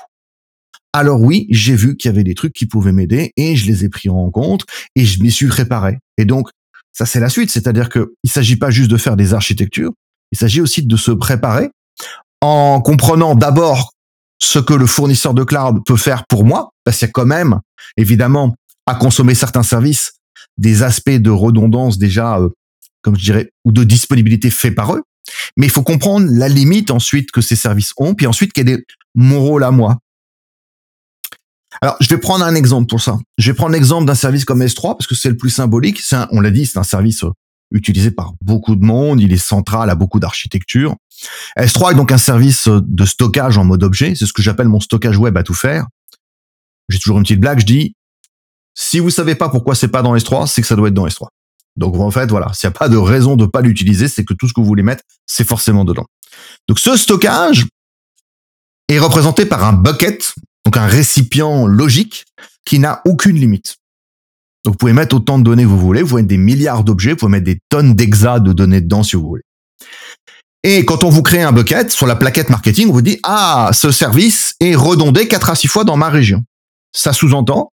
alors 0.93 1.21
oui, 1.21 1.47
j'ai 1.51 1.75
vu 1.75 1.97
qu'il 1.97 2.09
y 2.09 2.13
avait 2.13 2.25
des 2.25 2.35
trucs 2.35 2.53
qui 2.53 2.67
pouvaient 2.67 2.93
m'aider 2.93 3.33
et 3.37 3.57
je 3.57 3.67
les 3.67 3.85
ai 3.85 3.89
pris 3.89 4.09
en 4.09 4.31
compte 4.31 4.65
et 4.97 5.05
je 5.05 5.23
m'y 5.23 5.31
suis 5.31 5.47
préparé. 5.47 5.99
Et 6.19 6.25
donc, 6.25 6.49
ça 6.93 7.07
c'est 7.07 7.21
la 7.21 7.29
suite, 7.29 7.51
c'est-à-dire 7.51 7.89
que 7.89 8.15
il 8.25 8.31
s'agit 8.31 8.57
pas 8.57 8.71
juste 8.71 8.91
de 8.91 8.97
faire 8.97 9.17
des 9.17 9.33
architectures, 9.33 9.93
il 10.33 10.39
s'agit 10.39 10.61
aussi 10.61 10.85
de 10.85 10.97
se 10.97 11.13
préparer 11.13 11.71
en 12.41 12.81
comprenant 12.81 13.35
d'abord 13.35 13.93
ce 14.43 14.59
que 14.59 14.75
le 14.75 14.87
fournisseur 14.87 15.35
de 15.35 15.45
cloud 15.45 15.85
peut 15.85 15.97
faire 15.97 16.25
pour 16.27 16.45
moi, 16.45 16.71
parce 16.85 16.99
qu'il 16.99 17.07
y 17.07 17.11
a 17.11 17.13
quand 17.13 17.27
même, 17.27 17.61
évidemment, 17.97 18.55
à 18.87 18.95
consommer 18.95 19.35
certains 19.35 19.63
services, 19.63 20.13
des 20.57 20.83
aspects 20.83 21.11
de 21.11 21.31
redondance 21.31 21.99
déjà, 21.99 22.39
euh, 22.39 22.49
comme 23.03 23.17
je 23.17 23.25
dirais, 23.25 23.51
ou 23.65 23.73
de 23.73 23.85
disponibilité 23.85 24.51
fait 24.51 24.71
par 24.71 24.95
eux. 24.95 25.03
Mais 25.57 25.67
il 25.67 25.71
faut 25.71 25.83
comprendre 25.83 26.27
la 26.31 26.49
limite 26.49 26.91
ensuite 26.91 27.31
que 27.31 27.41
ces 27.41 27.57
services 27.57 27.93
ont, 27.97 28.15
puis 28.15 28.27
ensuite 28.27 28.53
quel 28.53 28.69
est 28.69 28.85
mon 29.15 29.41
rôle 29.41 29.65
à 29.65 29.71
moi. 29.71 29.99
Alors, 31.83 31.97
je 32.01 32.09
vais 32.09 32.19
prendre 32.19 32.45
un 32.45 32.55
exemple 32.55 32.89
pour 32.89 33.01
ça. 33.01 33.19
Je 33.39 33.51
vais 33.51 33.55
prendre 33.55 33.73
l'exemple 33.73 34.07
d'un 34.07 34.15
service 34.15 34.45
comme 34.45 34.63
S3 34.63 34.97
parce 34.97 35.07
que 35.07 35.15
c'est 35.15 35.29
le 35.29 35.37
plus 35.37 35.51
symbolique. 35.51 36.01
C'est 36.01 36.17
on 36.31 36.41
l'a 36.41 36.51
dit, 36.51 36.67
c'est 36.67 36.79
un 36.79 36.85
service 36.85 37.25
euh, 37.25 37.31
utilisé 37.71 38.11
par 38.11 38.35
beaucoup 38.43 38.77
de 38.77 38.85
monde. 38.85 39.21
Il 39.21 39.33
est 39.33 39.39
central 39.39 39.89
à 39.89 39.95
beaucoup 39.95 40.19
d'architecture. 40.19 40.97
S3 41.57 41.93
est 41.93 41.95
donc 41.95 42.13
un 42.13 42.19
service 42.19 42.67
euh, 42.69 42.81
de 42.83 43.05
stockage 43.05 43.57
en 43.57 43.65
mode 43.65 43.83
objet. 43.83 44.15
C'est 44.15 44.27
ce 44.27 44.33
que 44.33 44.43
j'appelle 44.43 44.69
mon 44.69 44.81
stockage 44.81 45.17
web 45.17 45.37
à 45.37 45.43
tout 45.43 45.55
faire. 45.55 45.87
J'ai 46.89 46.99
toujours 46.99 47.19
une 47.19 47.23
petite 47.23 47.41
blague. 47.41 47.61
Je 47.61 47.67
dis, 47.67 47.95
si 48.75 48.99
vous 48.99 49.11
savez 49.11 49.37
pas 49.37 49.49
pourquoi 49.49 49.75
c'est 49.75 49.89
pas 49.89 50.03
dans 50.03 50.15
S3, 50.17 50.49
c'est 50.49 50.63
que 50.63 50.69
ça 50.69 50.77
doit 50.77 50.89
être 50.89 50.95
dans 50.95 51.07
S3. 51.07 51.29
Donc 51.81 51.97
en 51.97 52.11
fait, 52.11 52.31
voilà, 52.31 52.53
s'il 52.53 52.69
n'y 52.69 52.77
a 52.77 52.79
pas 52.79 52.89
de 52.89 52.97
raison 52.97 53.35
de 53.35 53.47
pas 53.47 53.63
l'utiliser, 53.63 54.07
c'est 54.07 54.25
que 54.25 54.35
tout 54.35 54.47
ce 54.47 54.53
que 54.53 54.61
vous 54.61 54.67
voulez 54.67 54.83
mettre, 54.83 55.03
c'est 55.27 55.47
forcément 55.47 55.85
dedans. 55.85 56.07
Donc 56.69 56.79
ce 56.79 56.97
stockage 56.97 57.67
est 58.89 58.99
représenté 58.99 59.47
par 59.47 59.65
un 59.65 59.73
bucket 59.73 60.35
donc 60.65 60.77
un 60.77 60.87
récipient 60.87 61.67
logique 61.67 62.27
qui 62.65 62.79
n'a 62.79 63.03
aucune 63.05 63.37
limite. 63.37 63.77
Donc 64.65 64.75
vous 64.75 64.79
pouvez 64.79 64.93
mettre 64.93 65.17
autant 65.17 65.39
de 65.39 65.45
données 65.45 65.63
que 65.63 65.69
vous 65.69 65.79
voulez, 65.79 66.03
vous 66.03 66.11
pouvez 66.11 66.23
mettre 66.23 66.29
des 66.29 66.37
milliards 66.37 66.85
d'objets, 66.85 67.13
vous 67.13 67.17
pouvez 67.17 67.33
mettre 67.33 67.47
des 67.47 67.59
tonnes 67.71 67.95
d'exas 67.95 68.41
de 68.41 68.53
données 68.53 68.81
dedans 68.81 69.03
si 69.03 69.17
vous 69.17 69.27
voulez. 69.27 69.43
Et 70.63 70.85
quand 70.85 71.03
on 71.05 71.09
vous 71.09 71.23
crée 71.23 71.41
un 71.41 71.53
bucket 71.53 71.91
sur 71.91 72.07
la 72.07 72.15
plaquette 72.15 72.51
marketing, 72.51 72.89
on 72.91 72.93
vous 72.93 73.03
dit 73.03 73.19
ah 73.23 73.71
ce 73.73 73.91
service 73.91 74.55
est 74.61 74.75
redondé 74.75 75.27
4 75.27 75.51
à 75.51 75.55
6 75.55 75.69
fois 75.69 75.85
dans 75.85 75.97
ma 75.97 76.11
région. 76.11 76.45
Ça 76.93 77.15
sous-entend 77.15 77.73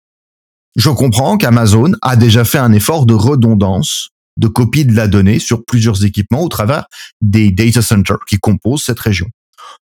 je 0.77 0.91
comprends 0.91 1.37
qu'Amazon 1.37 1.93
a 2.03 2.17
déjà 2.17 2.45
fait 2.45 2.59
un 2.59 2.73
effort 2.73 3.07
de 3.07 3.15
redondance 3.15 4.11
de 4.39 4.49
copie 4.49 4.87
de 4.87 4.95
la 4.95 5.09
donnée 5.09 5.39
sur 5.39 5.65
plusieurs 5.65 6.05
équipements 6.05 6.43
au 6.43 6.49
travers 6.49 6.87
des 7.21 7.51
data 7.51 7.83
centers 7.83 8.25
qui 8.27 8.39
composent 8.39 8.83
cette 8.83 9.01
région. 9.01 9.27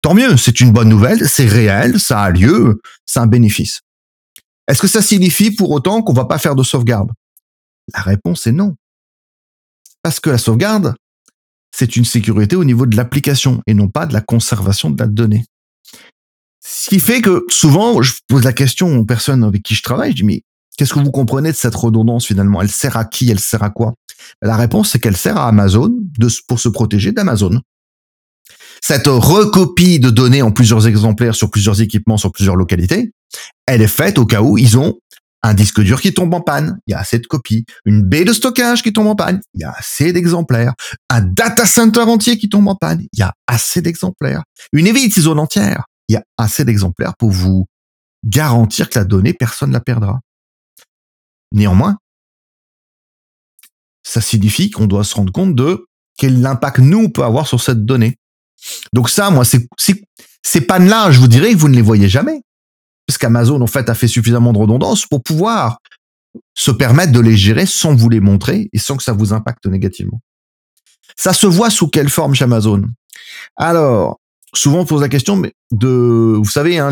Tant 0.02 0.14
mieux, 0.14 0.36
c'est 0.36 0.60
une 0.60 0.72
bonne 0.72 0.88
nouvelle, 0.88 1.28
c'est 1.28 1.46
réel, 1.46 1.98
ça 1.98 2.20
a 2.20 2.30
lieu, 2.30 2.80
c'est 3.06 3.20
un 3.20 3.26
bénéfice. 3.26 3.80
Est-ce 4.68 4.80
que 4.80 4.88
ça 4.88 5.02
signifie 5.02 5.50
pour 5.50 5.70
autant 5.70 6.02
qu'on 6.02 6.12
va 6.12 6.24
pas 6.24 6.38
faire 6.38 6.54
de 6.54 6.62
sauvegarde? 6.62 7.10
La 7.92 8.00
réponse 8.00 8.46
est 8.46 8.52
non. 8.52 8.76
Parce 10.02 10.20
que 10.20 10.30
la 10.30 10.38
sauvegarde, 10.38 10.94
c'est 11.74 11.96
une 11.96 12.04
sécurité 12.04 12.56
au 12.56 12.64
niveau 12.64 12.86
de 12.86 12.96
l'application 12.96 13.62
et 13.66 13.74
non 13.74 13.88
pas 13.88 14.06
de 14.06 14.12
la 14.12 14.20
conservation 14.20 14.90
de 14.90 15.02
la 15.02 15.08
donnée. 15.08 15.44
Ce 16.64 16.88
qui 16.88 17.00
fait 17.00 17.20
que 17.20 17.44
souvent, 17.48 18.00
je 18.00 18.12
pose 18.26 18.44
la 18.44 18.52
question 18.52 18.96
aux 18.96 19.04
personnes 19.04 19.44
avec 19.44 19.62
qui 19.62 19.74
je 19.74 19.82
travaille, 19.82 20.12
je 20.12 20.16
dis, 20.16 20.24
mais 20.24 20.42
qu'est-ce 20.76 20.94
que 20.94 21.00
vous 21.00 21.10
comprenez 21.10 21.50
de 21.50 21.56
cette 21.56 21.74
redondance 21.74 22.26
finalement? 22.26 22.62
Elle 22.62 22.70
sert 22.70 22.96
à 22.96 23.04
qui? 23.04 23.30
Elle 23.30 23.40
sert 23.40 23.62
à 23.62 23.70
quoi? 23.70 23.94
La 24.42 24.56
réponse, 24.56 24.90
c'est 24.90 24.98
qu'elle 24.98 25.16
sert 25.16 25.36
à 25.36 25.48
Amazon 25.48 25.90
de, 26.18 26.28
pour 26.48 26.58
se 26.60 26.68
protéger 26.68 27.12
d'Amazon. 27.12 27.60
Cette 28.82 29.06
recopie 29.06 29.98
de 29.98 30.10
données 30.10 30.42
en 30.42 30.52
plusieurs 30.52 30.86
exemplaires 30.86 31.34
sur 31.34 31.50
plusieurs 31.50 31.80
équipements, 31.80 32.18
sur 32.18 32.32
plusieurs 32.32 32.56
localités, 32.56 33.12
elle 33.66 33.82
est 33.82 33.88
faite 33.88 34.18
au 34.18 34.26
cas 34.26 34.42
où 34.42 34.58
ils 34.58 34.78
ont 34.78 34.98
un 35.44 35.52
disque 35.52 35.82
dur 35.82 36.00
qui 36.00 36.14
tombe 36.14 36.32
en 36.32 36.40
panne, 36.40 36.78
il 36.86 36.92
y 36.92 36.94
a 36.94 36.98
assez 37.00 37.18
de 37.18 37.26
copies. 37.26 37.66
Une 37.84 38.02
baie 38.02 38.24
de 38.24 38.32
stockage 38.32 38.82
qui 38.82 38.94
tombe 38.94 39.08
en 39.08 39.14
panne, 39.14 39.40
il 39.52 39.60
y 39.60 39.64
a 39.64 39.74
assez 39.76 40.10
d'exemplaires. 40.10 40.72
Un 41.10 41.20
data 41.20 41.66
center 41.66 42.00
entier 42.00 42.38
qui 42.38 42.48
tombe 42.48 42.66
en 42.66 42.76
panne, 42.76 43.02
il 43.12 43.18
y 43.18 43.22
a 43.22 43.34
assez 43.46 43.82
d'exemplaires. 43.82 44.42
Une 44.72 44.86
heavy 44.86 45.10
zone 45.10 45.38
entière, 45.38 45.84
il 46.08 46.14
y 46.14 46.16
a 46.16 46.22
assez 46.38 46.64
d'exemplaires 46.64 47.12
pour 47.18 47.30
vous 47.30 47.66
garantir 48.24 48.88
que 48.88 48.98
la 48.98 49.04
donnée, 49.04 49.34
personne 49.34 49.68
ne 49.68 49.74
la 49.74 49.80
perdra. 49.80 50.20
Néanmoins, 51.54 51.96
ça 54.02 54.20
signifie 54.20 54.70
qu'on 54.70 54.86
doit 54.86 55.04
se 55.04 55.14
rendre 55.14 55.32
compte 55.32 55.54
de 55.54 55.86
quel 56.18 56.44
impact 56.44 56.80
nous 56.80 57.08
peut 57.08 57.24
avoir 57.24 57.46
sur 57.46 57.60
cette 57.62 57.86
donnée. 57.86 58.18
Donc 58.92 59.08
ça, 59.08 59.30
moi, 59.30 59.44
ces 59.44 60.60
pannes-là, 60.60 61.10
je 61.10 61.20
vous 61.20 61.28
dirais 61.28 61.52
que 61.52 61.58
vous 61.58 61.68
ne 61.68 61.74
les 61.74 61.82
voyez 61.82 62.08
jamais. 62.08 62.42
Parce 63.06 63.18
qu'Amazon, 63.18 63.60
en 63.60 63.66
fait, 63.66 63.88
a 63.88 63.94
fait 63.94 64.08
suffisamment 64.08 64.52
de 64.52 64.58
redondance 64.58 65.06
pour 65.06 65.22
pouvoir 65.22 65.78
se 66.54 66.70
permettre 66.70 67.12
de 67.12 67.20
les 67.20 67.36
gérer 67.36 67.66
sans 67.66 67.94
vous 67.94 68.08
les 68.08 68.20
montrer 68.20 68.68
et 68.72 68.78
sans 68.78 68.96
que 68.96 69.02
ça 69.02 69.12
vous 69.12 69.32
impacte 69.32 69.66
négativement. 69.66 70.20
Ça 71.16 71.32
se 71.32 71.46
voit 71.46 71.70
sous 71.70 71.88
quelle 71.88 72.08
forme 72.08 72.34
chez 72.34 72.44
Amazon? 72.44 72.82
Alors, 73.56 74.18
souvent 74.54 74.80
on 74.80 74.86
pose 74.86 75.02
la 75.02 75.08
question 75.08 75.40
de, 75.70 76.34
vous 76.36 76.50
savez, 76.50 76.78
hein, 76.78 76.90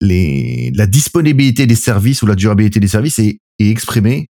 la 0.00 0.86
disponibilité 0.86 1.66
des 1.66 1.74
services 1.74 2.22
ou 2.22 2.26
la 2.26 2.36
durabilité 2.36 2.78
des 2.78 2.88
services 2.88 3.18
est, 3.18 3.40
est 3.58 3.70
exprimée 3.70 4.28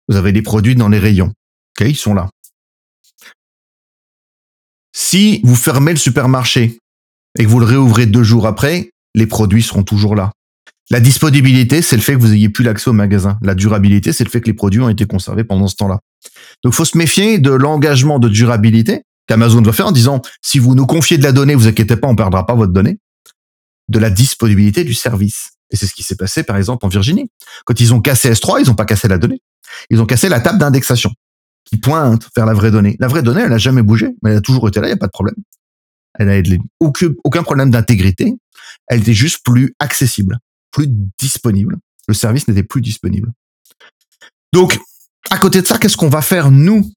Vous 0.07 0.15
avez 0.15 0.31
des 0.31 0.41
produits 0.41 0.73
dans 0.73 0.89
les 0.89 0.97
rayons. 0.97 1.27
OK, 1.27 1.87
ils 1.87 1.95
sont 1.95 2.15
là. 2.15 2.27
Si 4.95 5.41
vous 5.43 5.55
fermez 5.55 5.91
le 5.91 5.99
supermarché 5.99 6.79
et 7.37 7.43
que 7.43 7.49
vous 7.49 7.59
le 7.59 7.67
réouvrez 7.67 8.07
deux 8.07 8.23
jours 8.23 8.47
après, 8.47 8.89
les 9.13 9.27
produits 9.27 9.61
seront 9.61 9.83
toujours 9.83 10.15
là. 10.15 10.31
La 10.89 10.99
disponibilité, 10.99 11.83
c'est 11.83 11.95
le 11.95 12.01
fait 12.01 12.13
que 12.13 12.19
vous 12.19 12.33
ayez 12.33 12.49
plus 12.49 12.63
l'accès 12.63 12.89
au 12.89 12.93
magasin. 12.93 13.37
La 13.43 13.53
durabilité, 13.53 14.11
c'est 14.11 14.23
le 14.23 14.31
fait 14.31 14.41
que 14.41 14.47
les 14.47 14.55
produits 14.55 14.81
ont 14.81 14.89
été 14.89 15.05
conservés 15.05 15.43
pendant 15.43 15.67
ce 15.67 15.75
temps-là. 15.75 15.99
Donc, 16.63 16.73
faut 16.73 16.83
se 16.83 16.97
méfier 16.97 17.37
de 17.37 17.51
l'engagement 17.51 18.17
de 18.17 18.27
durabilité 18.27 19.03
qu'Amazon 19.27 19.61
doit 19.61 19.73
faire 19.73 19.85
en 19.85 19.91
disant, 19.91 20.23
si 20.41 20.57
vous 20.57 20.73
nous 20.73 20.87
confiez 20.87 21.19
de 21.19 21.23
la 21.23 21.31
donnée, 21.31 21.53
vous 21.53 21.67
inquiétez 21.67 21.95
pas, 21.95 22.07
on 22.07 22.15
perdra 22.15 22.47
pas 22.47 22.55
votre 22.55 22.73
donnée. 22.73 22.97
De 23.87 23.99
la 23.99 24.09
disponibilité 24.09 24.83
du 24.83 24.95
service. 24.95 25.51
Et 25.71 25.75
c'est 25.75 25.87
ce 25.87 25.93
qui 25.93 26.03
s'est 26.03 26.15
passé, 26.15 26.43
par 26.43 26.57
exemple, 26.57 26.85
en 26.85 26.89
Virginie. 26.89 27.29
Quand 27.65 27.79
ils 27.79 27.93
ont 27.93 28.01
cassé 28.01 28.31
S3, 28.31 28.61
ils 28.61 28.67
n'ont 28.67 28.75
pas 28.75 28.85
cassé 28.85 29.07
la 29.07 29.17
donnée. 29.17 29.41
Ils 29.89 30.01
ont 30.01 30.05
cassé 30.05 30.29
la 30.29 30.39
table 30.39 30.57
d'indexation 30.57 31.11
qui 31.65 31.77
pointe 31.77 32.27
vers 32.35 32.45
la 32.45 32.53
vraie 32.53 32.71
donnée. 32.71 32.95
La 32.99 33.07
vraie 33.07 33.21
donnée, 33.21 33.41
elle 33.41 33.51
n'a 33.51 33.57
jamais 33.57 33.83
bougé, 33.83 34.09
mais 34.23 34.31
elle 34.31 34.37
a 34.37 34.41
toujours 34.41 34.67
été 34.67 34.79
là, 34.79 34.87
il 34.87 34.91
n'y 34.91 34.95
a 34.95 34.97
pas 34.97 35.07
de 35.07 35.11
problème. 35.11 35.35
Elle 36.17 36.59
aucun, 36.79 37.09
aucun 37.23 37.43
problème 37.43 37.69
d'intégrité. 37.69 38.33
Elle 38.87 39.01
était 39.01 39.13
juste 39.13 39.43
plus 39.43 39.73
accessible, 39.79 40.39
plus 40.71 40.87
disponible. 41.19 41.77
Le 42.07 42.13
service 42.13 42.47
n'était 42.47 42.63
plus 42.63 42.81
disponible. 42.81 43.31
Donc, 44.51 44.79
à 45.29 45.37
côté 45.37 45.61
de 45.61 45.67
ça, 45.67 45.77
qu'est-ce 45.77 45.95
qu'on 45.95 46.09
va 46.09 46.21
faire, 46.21 46.49
nous, 46.49 46.91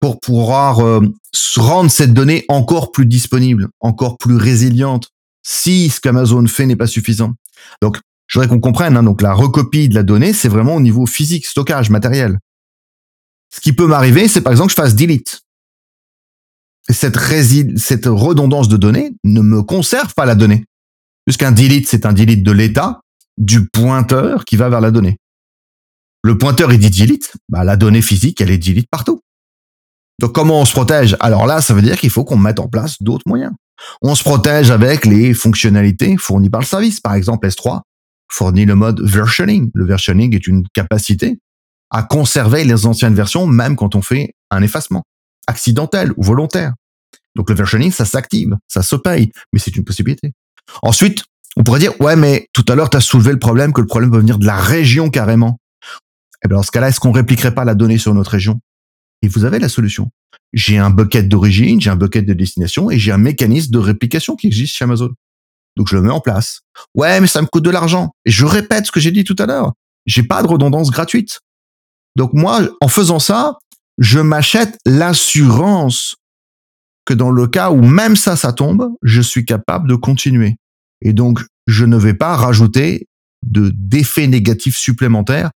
pour 0.00 0.20
pouvoir 0.20 0.80
euh, 0.80 1.00
rendre 1.56 1.90
cette 1.90 2.14
donnée 2.14 2.44
encore 2.48 2.92
plus 2.92 3.06
disponible, 3.06 3.68
encore 3.80 4.16
plus 4.16 4.36
résiliente, 4.36 5.10
si 5.42 5.90
ce 5.90 6.00
qu'Amazon 6.00 6.46
fait 6.46 6.66
n'est 6.66 6.76
pas 6.76 6.86
suffisant? 6.86 7.34
Donc, 7.82 7.98
je 8.26 8.38
voudrais 8.38 8.48
qu'on 8.48 8.60
comprenne, 8.60 8.96
hein, 8.96 9.02
donc 9.02 9.22
la 9.22 9.32
recopie 9.32 9.88
de 9.88 9.94
la 9.94 10.02
donnée, 10.02 10.32
c'est 10.32 10.48
vraiment 10.48 10.74
au 10.74 10.80
niveau 10.80 11.06
physique, 11.06 11.46
stockage, 11.46 11.90
matériel. 11.90 12.38
Ce 13.54 13.60
qui 13.60 13.72
peut 13.72 13.86
m'arriver, 13.86 14.28
c'est 14.28 14.40
par 14.40 14.52
exemple 14.52 14.72
que 14.72 14.76
je 14.76 14.82
fasse 14.82 14.96
delete. 14.96 15.42
cette, 16.88 17.16
redondance 17.16 18.68
de 18.68 18.76
données 18.76 19.12
ne 19.24 19.40
me 19.40 19.62
conserve 19.62 20.12
pas 20.14 20.26
la 20.26 20.34
donnée. 20.34 20.64
Puisqu'un 21.24 21.52
delete, 21.52 21.88
c'est 21.88 22.06
un 22.06 22.12
delete 22.12 22.42
de 22.42 22.52
l'état 22.52 23.00
du 23.36 23.68
pointeur 23.68 24.44
qui 24.44 24.56
va 24.56 24.68
vers 24.68 24.80
la 24.80 24.90
donnée. 24.90 25.18
Le 26.22 26.38
pointeur, 26.38 26.72
il 26.72 26.80
dit 26.80 26.90
delete, 26.90 27.32
bah, 27.48 27.62
la 27.62 27.76
donnée 27.76 28.02
physique, 28.02 28.40
elle 28.40 28.50
est 28.50 28.58
delete 28.58 28.88
partout. 28.90 29.20
Donc 30.20 30.32
comment 30.32 30.60
on 30.60 30.64
se 30.64 30.72
protège? 30.72 31.16
Alors 31.20 31.46
là, 31.46 31.60
ça 31.60 31.74
veut 31.74 31.82
dire 31.82 31.98
qu'il 31.98 32.10
faut 32.10 32.24
qu'on 32.24 32.38
mette 32.38 32.58
en 32.58 32.68
place 32.68 33.00
d'autres 33.02 33.24
moyens. 33.26 33.52
On 34.02 34.14
se 34.14 34.24
protège 34.24 34.70
avec 34.70 35.04
les 35.04 35.34
fonctionnalités 35.34 36.16
fournies 36.16 36.50
par 36.50 36.60
le 36.60 36.66
service. 36.66 37.00
Par 37.00 37.14
exemple, 37.14 37.46
S3 37.46 37.80
fournit 38.30 38.64
le 38.64 38.74
mode 38.74 39.00
versioning. 39.02 39.70
Le 39.74 39.84
versioning 39.84 40.34
est 40.34 40.46
une 40.46 40.66
capacité 40.74 41.38
à 41.90 42.02
conserver 42.02 42.64
les 42.64 42.86
anciennes 42.86 43.14
versions, 43.14 43.46
même 43.46 43.76
quand 43.76 43.94
on 43.94 44.02
fait 44.02 44.34
un 44.50 44.62
effacement, 44.62 45.04
accidentel 45.46 46.12
ou 46.16 46.22
volontaire. 46.22 46.72
Donc 47.36 47.50
le 47.50 47.54
versioning, 47.54 47.92
ça 47.92 48.04
s'active, 48.04 48.56
ça 48.66 48.82
se 48.82 48.96
paye, 48.96 49.30
mais 49.52 49.60
c'est 49.60 49.76
une 49.76 49.84
possibilité. 49.84 50.32
Ensuite, 50.82 51.24
on 51.56 51.62
pourrait 51.62 51.80
dire, 51.80 51.92
ouais, 52.00 52.16
mais 52.16 52.48
tout 52.52 52.64
à 52.68 52.74
l'heure, 52.74 52.90
tu 52.90 52.96
as 52.96 53.00
soulevé 53.00 53.32
le 53.32 53.38
problème 53.38 53.72
que 53.72 53.80
le 53.80 53.86
problème 53.86 54.10
peut 54.10 54.18
venir 54.18 54.38
de 54.38 54.46
la 54.46 54.56
région 54.56 55.10
carrément. 55.10 55.58
Eh 56.44 56.48
bien, 56.48 56.56
dans 56.56 56.62
ce 56.62 56.70
cas-là, 56.70 56.88
est-ce 56.88 57.00
qu'on 57.00 57.12
répliquerait 57.12 57.54
pas 57.54 57.64
la 57.64 57.74
donnée 57.74 57.98
sur 57.98 58.14
notre 58.14 58.30
région? 58.30 58.60
Et 59.22 59.28
vous 59.28 59.44
avez 59.44 59.58
la 59.58 59.68
solution. 59.68 60.10
J'ai 60.52 60.78
un 60.78 60.90
bucket 60.90 61.28
d'origine, 61.28 61.80
j'ai 61.80 61.90
un 61.90 61.96
bucket 61.96 62.24
de 62.24 62.34
destination 62.34 62.90
et 62.90 62.98
j'ai 62.98 63.12
un 63.12 63.18
mécanisme 63.18 63.70
de 63.70 63.78
réplication 63.78 64.36
qui 64.36 64.46
existe 64.46 64.74
chez 64.74 64.84
Amazon. 64.84 65.10
Donc 65.76 65.88
je 65.88 65.96
le 65.96 66.02
mets 66.02 66.10
en 66.10 66.20
place. 66.20 66.60
Ouais, 66.94 67.20
mais 67.20 67.26
ça 67.26 67.42
me 67.42 67.46
coûte 67.46 67.64
de 67.64 67.70
l'argent. 67.70 68.12
Et 68.24 68.30
je 68.30 68.44
répète 68.44 68.86
ce 68.86 68.92
que 68.92 69.00
j'ai 69.00 69.10
dit 69.10 69.24
tout 69.24 69.36
à 69.38 69.46
l'heure. 69.46 69.72
J'ai 70.06 70.22
pas 70.22 70.42
de 70.42 70.48
redondance 70.48 70.90
gratuite. 70.90 71.40
Donc 72.16 72.32
moi, 72.32 72.60
en 72.80 72.88
faisant 72.88 73.18
ça, 73.18 73.58
je 73.98 74.18
m'achète 74.20 74.78
l'assurance 74.86 76.16
que 77.04 77.14
dans 77.14 77.30
le 77.30 77.46
cas 77.46 77.70
où 77.70 77.80
même 77.80 78.16
ça, 78.16 78.36
ça 78.36 78.52
tombe, 78.52 78.88
je 79.02 79.20
suis 79.20 79.44
capable 79.44 79.88
de 79.88 79.94
continuer. 79.94 80.56
Et 81.02 81.12
donc, 81.12 81.40
je 81.66 81.84
ne 81.84 81.96
vais 81.96 82.14
pas 82.14 82.36
rajouter 82.36 83.06
de 83.42 83.70
d'effets 83.74 84.26
négatifs 84.26 84.76
supplémentaires 84.76 85.50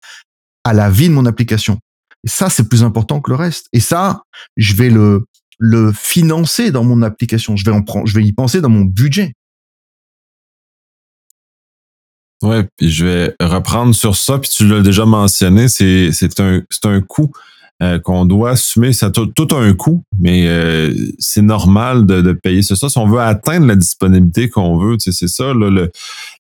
à 0.64 0.72
la 0.72 0.90
vie 0.90 1.08
de 1.08 1.14
mon 1.14 1.26
application. 1.26 1.78
Ça, 2.24 2.50
c'est 2.50 2.68
plus 2.68 2.82
important 2.82 3.20
que 3.20 3.30
le 3.30 3.36
reste. 3.36 3.68
Et 3.72 3.80
ça, 3.80 4.22
je 4.56 4.74
vais 4.74 4.90
le, 4.90 5.24
le 5.58 5.92
financer 5.92 6.70
dans 6.70 6.84
mon 6.84 7.02
application. 7.02 7.56
Je 7.56 7.64
vais 7.64 7.72
en 7.72 7.82
prendre, 7.82 8.06
je 8.06 8.14
vais 8.14 8.24
y 8.24 8.32
penser 8.32 8.60
dans 8.60 8.68
mon 8.68 8.84
budget. 8.84 9.34
Ouais, 12.42 12.66
puis 12.76 12.88
je 12.88 13.04
vais 13.04 13.34
reprendre 13.40 13.94
sur 13.94 14.14
ça, 14.16 14.38
puis 14.38 14.48
tu 14.48 14.66
l'as 14.68 14.80
déjà 14.80 15.04
mentionné, 15.04 15.66
c'est 15.68 16.12
c'est 16.12 16.38
un 16.38 16.62
c'est 16.70 16.86
un 16.86 17.00
coût 17.00 17.32
euh, 17.82 17.98
qu'on 17.98 18.26
doit 18.26 18.50
assumer. 18.50 18.92
Ça 18.92 19.10
tout, 19.10 19.48
un 19.50 19.74
coût, 19.74 20.04
mais 20.18 20.46
euh, 20.46 20.94
c'est 21.18 21.42
normal 21.42 22.06
de, 22.06 22.22
de 22.22 22.32
payer 22.32 22.62
ça. 22.62 22.76
Si 22.76 22.98
on 22.98 23.08
veut 23.08 23.20
atteindre 23.20 23.66
la 23.66 23.74
disponibilité 23.74 24.48
qu'on 24.48 24.78
veut, 24.78 24.96
tu 24.98 25.10
sais, 25.10 25.18
c'est 25.18 25.32
ça 25.32 25.52
là, 25.52 25.68
le, 25.68 25.90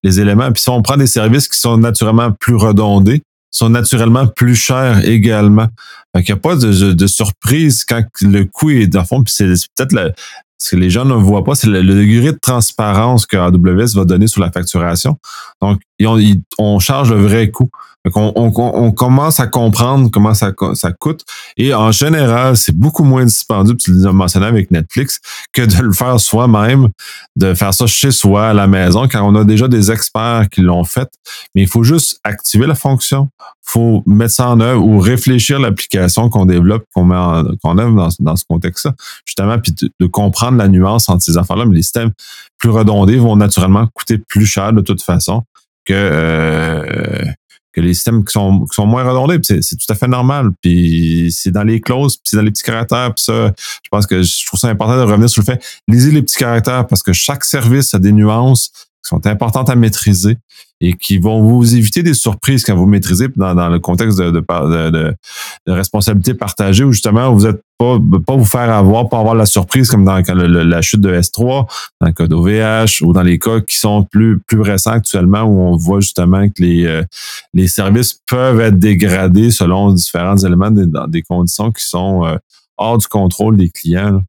les 0.04 0.20
éléments. 0.20 0.52
Puis 0.52 0.62
si 0.62 0.68
on 0.68 0.82
prend 0.82 0.96
des 0.96 1.08
services 1.08 1.48
qui 1.48 1.58
sont 1.58 1.78
naturellement 1.78 2.30
plus 2.30 2.54
redondés, 2.54 3.22
sont 3.50 3.70
naturellement 3.70 4.26
plus 4.26 4.56
chers 4.56 5.04
également. 5.06 5.68
Fait 6.14 6.22
qu'il 6.22 6.34
n'y 6.34 6.38
a 6.38 6.40
pas 6.40 6.56
de, 6.56 6.92
de, 6.92 7.06
surprise 7.06 7.84
quand 7.84 8.04
le 8.22 8.44
coût 8.44 8.70
est 8.70 8.86
dans 8.86 9.00
le 9.00 9.06
fond, 9.06 9.22
c'est 9.26 9.46
peut-être 9.46 10.14
ce 10.58 10.70
que 10.72 10.76
les 10.76 10.90
gens 10.90 11.04
ne 11.04 11.14
voient 11.14 11.44
pas, 11.44 11.54
c'est 11.54 11.68
le, 11.68 11.82
degré 11.82 12.32
de 12.32 12.38
transparence 12.40 13.26
que 13.26 13.36
AWS 13.36 13.94
va 13.94 14.04
donner 14.04 14.26
sur 14.26 14.40
la 14.40 14.50
facturation. 14.50 15.16
Donc, 15.62 15.80
on, 16.58 16.78
charge 16.78 17.12
le 17.12 17.20
vrai 17.20 17.50
coût. 17.50 17.70
On, 18.14 18.32
on, 18.56 18.92
commence 18.92 19.38
à 19.38 19.46
comprendre 19.46 20.10
comment 20.10 20.32
ça, 20.34 20.52
coûte. 20.98 21.24
Et 21.56 21.74
en 21.74 21.92
général, 21.92 22.56
c'est 22.56 22.74
beaucoup 22.74 23.04
moins 23.04 23.24
dispendieux, 23.24 23.76
tu 23.76 23.92
l'as 23.92 24.12
mentionné 24.12 24.46
avec 24.46 24.70
Netflix, 24.70 25.20
que 25.52 25.62
de 25.62 25.82
le 25.82 25.92
faire 25.92 26.18
soi-même, 26.18 26.88
de 27.36 27.54
faire 27.54 27.74
ça 27.74 27.86
chez 27.86 28.10
soi, 28.10 28.48
à 28.48 28.54
la 28.54 28.66
maison, 28.66 29.06
quand 29.08 29.22
on 29.22 29.34
a 29.34 29.44
déjà 29.44 29.68
des 29.68 29.90
experts 29.90 30.46
qui 30.50 30.62
l'ont 30.62 30.84
fait. 30.84 31.08
Mais 31.54 31.62
il 31.62 31.68
faut 31.68 31.82
juste 31.82 32.18
activer 32.24 32.66
la 32.66 32.74
fonction. 32.74 33.28
Faut 33.70 34.02
mettre 34.06 34.32
ça 34.32 34.48
en 34.48 34.60
œuvre 34.60 34.82
ou 34.82 34.98
réfléchir 34.98 35.60
l'application 35.60 36.30
qu'on 36.30 36.46
développe, 36.46 36.84
qu'on 36.94 37.04
met 37.04 37.16
qu'on 37.62 37.76
œuvre 37.76 37.94
dans, 37.94 38.08
dans 38.18 38.36
ce 38.36 38.44
contexte-là. 38.48 38.94
Justement, 39.26 39.58
puis 39.58 39.74
de, 40.00 40.06
comprendre 40.06 40.56
la 40.56 40.68
nuance 40.68 41.10
entre 41.10 41.22
ces 41.22 41.36
affaires-là. 41.36 41.66
Mais 41.66 41.74
les 41.74 41.82
systèmes 41.82 42.12
plus 42.58 42.70
redondés 42.70 43.18
vont 43.18 43.36
naturellement 43.36 43.86
coûter 43.92 44.16
plus 44.16 44.46
cher 44.46 44.72
de 44.72 44.80
toute 44.80 45.02
façon 45.02 45.42
que 45.84 45.92
euh, 45.92 47.24
que 47.72 47.80
les 47.82 47.94
systèmes 47.94 48.24
qui 48.24 48.32
sont, 48.32 48.64
qui 48.64 48.74
sont 48.74 48.86
moins 48.86 49.04
redondés, 49.04 49.38
c'est 49.42 49.76
tout 49.76 49.92
à 49.92 49.94
fait 49.94 50.08
normal. 50.08 50.50
Puis 50.62 51.30
c'est 51.36 51.50
dans 51.50 51.62
les 51.62 51.80
clauses, 51.80 52.16
puis 52.16 52.30
c'est 52.30 52.36
dans 52.36 52.42
les 52.42 52.50
petits 52.50 52.62
caractères. 52.62 53.14
Puis 53.14 53.24
ça, 53.24 53.52
je 53.56 53.88
pense 53.90 54.06
que 54.06 54.22
je 54.22 54.46
trouve 54.46 54.58
ça 54.58 54.68
important 54.68 54.96
de 54.96 55.02
revenir 55.02 55.28
sur 55.28 55.42
le 55.42 55.46
fait, 55.46 55.62
lisez 55.86 56.10
les 56.10 56.22
petits 56.22 56.38
caractères 56.38 56.86
parce 56.86 57.02
que 57.02 57.12
chaque 57.12 57.44
service 57.44 57.94
a 57.94 57.98
des 57.98 58.12
nuances 58.12 58.72
qui 59.02 59.08
sont 59.08 59.26
importantes 59.26 59.70
à 59.70 59.76
maîtriser 59.76 60.36
et 60.80 60.94
qui 60.94 61.18
vont 61.18 61.42
vous 61.42 61.74
éviter 61.74 62.02
des 62.02 62.14
surprises 62.14 62.64
quand 62.64 62.76
vous 62.76 62.86
maîtrisez 62.86 63.26
dans, 63.34 63.68
le 63.68 63.80
contexte 63.80 64.18
de, 64.18 64.30
de, 64.30 65.16
responsabilité 65.66 66.34
partagée 66.34 66.84
où 66.84 66.92
justement 66.92 67.32
vous 67.32 67.46
êtes 67.46 67.60
pas 67.78 67.98
pas 68.26 68.36
vous 68.36 68.44
faire 68.44 68.70
avoir, 68.70 69.08
pas 69.08 69.18
avoir 69.18 69.34
la 69.34 69.46
surprise 69.46 69.90
comme 69.90 70.04
dans 70.04 70.20
la 70.20 70.82
chute 70.82 71.00
de 71.00 71.12
S3, 71.12 71.66
dans 72.00 72.06
le 72.06 72.12
cas 72.12 72.26
d'OVH 72.26 73.02
ou 73.02 73.12
dans 73.12 73.22
les 73.22 73.38
cas 73.38 73.60
qui 73.60 73.76
sont 73.76 74.04
plus 74.04 74.40
récents 74.52 74.92
actuellement 74.92 75.42
où 75.42 75.60
on 75.60 75.76
voit 75.76 76.00
justement 76.00 76.48
que 76.48 76.62
les 76.62 76.86
euh, 76.86 77.02
les 77.54 77.66
services 77.66 78.20
peuvent 78.26 78.60
être 78.60 78.78
dégradés 78.78 79.50
selon 79.50 79.92
différents 79.92 80.36
éléments 80.36 80.70
dans 80.70 81.08
des 81.08 81.22
conditions 81.22 81.72
qui 81.72 81.84
sont 81.84 82.24
euh, 82.24 82.36
hors 82.76 82.98
du 82.98 83.06
contrôle 83.08 83.56
des 83.56 83.70
clients. 83.70 84.22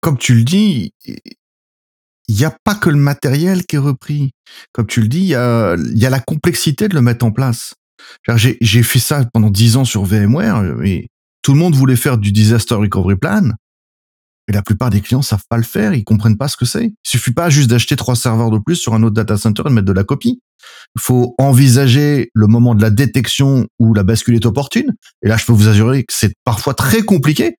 comme 0.00 0.18
tu 0.18 0.34
le 0.34 0.42
dis, 0.42 0.92
il 2.28 2.36
n'y 2.36 2.44
a 2.44 2.56
pas 2.64 2.74
que 2.74 2.90
le 2.90 2.96
matériel 2.96 3.66
qui 3.66 3.76
est 3.76 3.80
repris. 3.80 4.30
Comme 4.72 4.86
tu 4.86 5.00
le 5.00 5.08
dis, 5.08 5.20
il 5.20 5.26
y 5.26 5.34
a, 5.34 5.76
y 5.94 6.06
a 6.06 6.10
la 6.10 6.20
complexité 6.20 6.88
de 6.88 6.94
le 6.94 7.02
mettre 7.02 7.24
en 7.24 7.32
place. 7.32 7.74
J'ai 8.36 8.82
fait 8.82 8.98
ça 8.98 9.24
pendant 9.32 9.50
dix 9.50 9.76
ans 9.76 9.84
sur 9.84 10.04
VMware 10.04 10.82
et 10.82 11.08
tout 11.42 11.52
le 11.52 11.58
monde 11.58 11.74
voulait 11.74 11.96
faire 11.96 12.18
du 12.18 12.32
disaster 12.32 12.74
recovery 12.74 13.16
plan. 13.16 13.50
Et 14.46 14.52
la 14.52 14.62
plupart 14.62 14.90
des 14.90 15.00
clients 15.00 15.22
savent 15.22 15.44
pas 15.48 15.56
le 15.56 15.62
faire, 15.62 15.94
ils 15.94 16.04
comprennent 16.04 16.36
pas 16.36 16.48
ce 16.48 16.56
que 16.56 16.66
c'est. 16.66 16.86
Il 16.86 17.08
suffit 17.08 17.32
pas 17.32 17.48
juste 17.48 17.70
d'acheter 17.70 17.96
trois 17.96 18.14
serveurs 18.14 18.50
de 18.50 18.58
plus 18.58 18.76
sur 18.76 18.92
un 18.92 19.02
autre 19.02 19.14
data 19.14 19.38
center 19.38 19.62
et 19.64 19.68
de 19.70 19.74
mettre 19.74 19.86
de 19.86 19.92
la 19.92 20.04
copie. 20.04 20.42
Il 20.96 21.00
faut 21.00 21.34
envisager 21.38 22.30
le 22.34 22.46
moment 22.46 22.74
de 22.74 22.82
la 22.82 22.90
détection 22.90 23.66
où 23.78 23.94
la 23.94 24.02
bascule 24.02 24.34
est 24.34 24.44
opportune. 24.44 24.92
Et 25.22 25.28
là, 25.28 25.38
je 25.38 25.46
peux 25.46 25.52
vous 25.52 25.68
assurer 25.68 26.04
que 26.04 26.12
c'est 26.12 26.34
parfois 26.44 26.74
très 26.74 27.02
compliqué. 27.02 27.56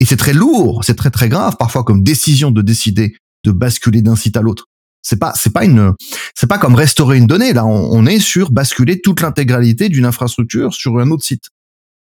Et 0.00 0.06
c'est 0.06 0.16
très 0.16 0.32
lourd, 0.32 0.82
c'est 0.84 0.96
très 0.96 1.10
très 1.10 1.28
grave 1.28 1.56
parfois 1.58 1.84
comme 1.84 2.02
décision 2.02 2.50
de 2.50 2.62
décider 2.62 3.14
de 3.44 3.52
basculer 3.52 4.02
d'un 4.02 4.16
site 4.16 4.36
à 4.36 4.42
l'autre. 4.42 4.66
C'est 5.02 5.18
pas, 5.18 5.32
c'est 5.34 5.52
pas 5.52 5.64
une, 5.64 5.94
c'est 6.34 6.46
pas 6.46 6.58
comme 6.58 6.76
restaurer 6.76 7.18
une 7.18 7.26
donnée. 7.26 7.52
Là, 7.52 7.66
on, 7.66 8.06
est 8.06 8.20
sur 8.20 8.52
basculer 8.52 9.00
toute 9.00 9.20
l'intégralité 9.20 9.88
d'une 9.88 10.04
infrastructure 10.04 10.72
sur 10.72 10.98
un 10.98 11.10
autre 11.10 11.24
site. 11.24 11.50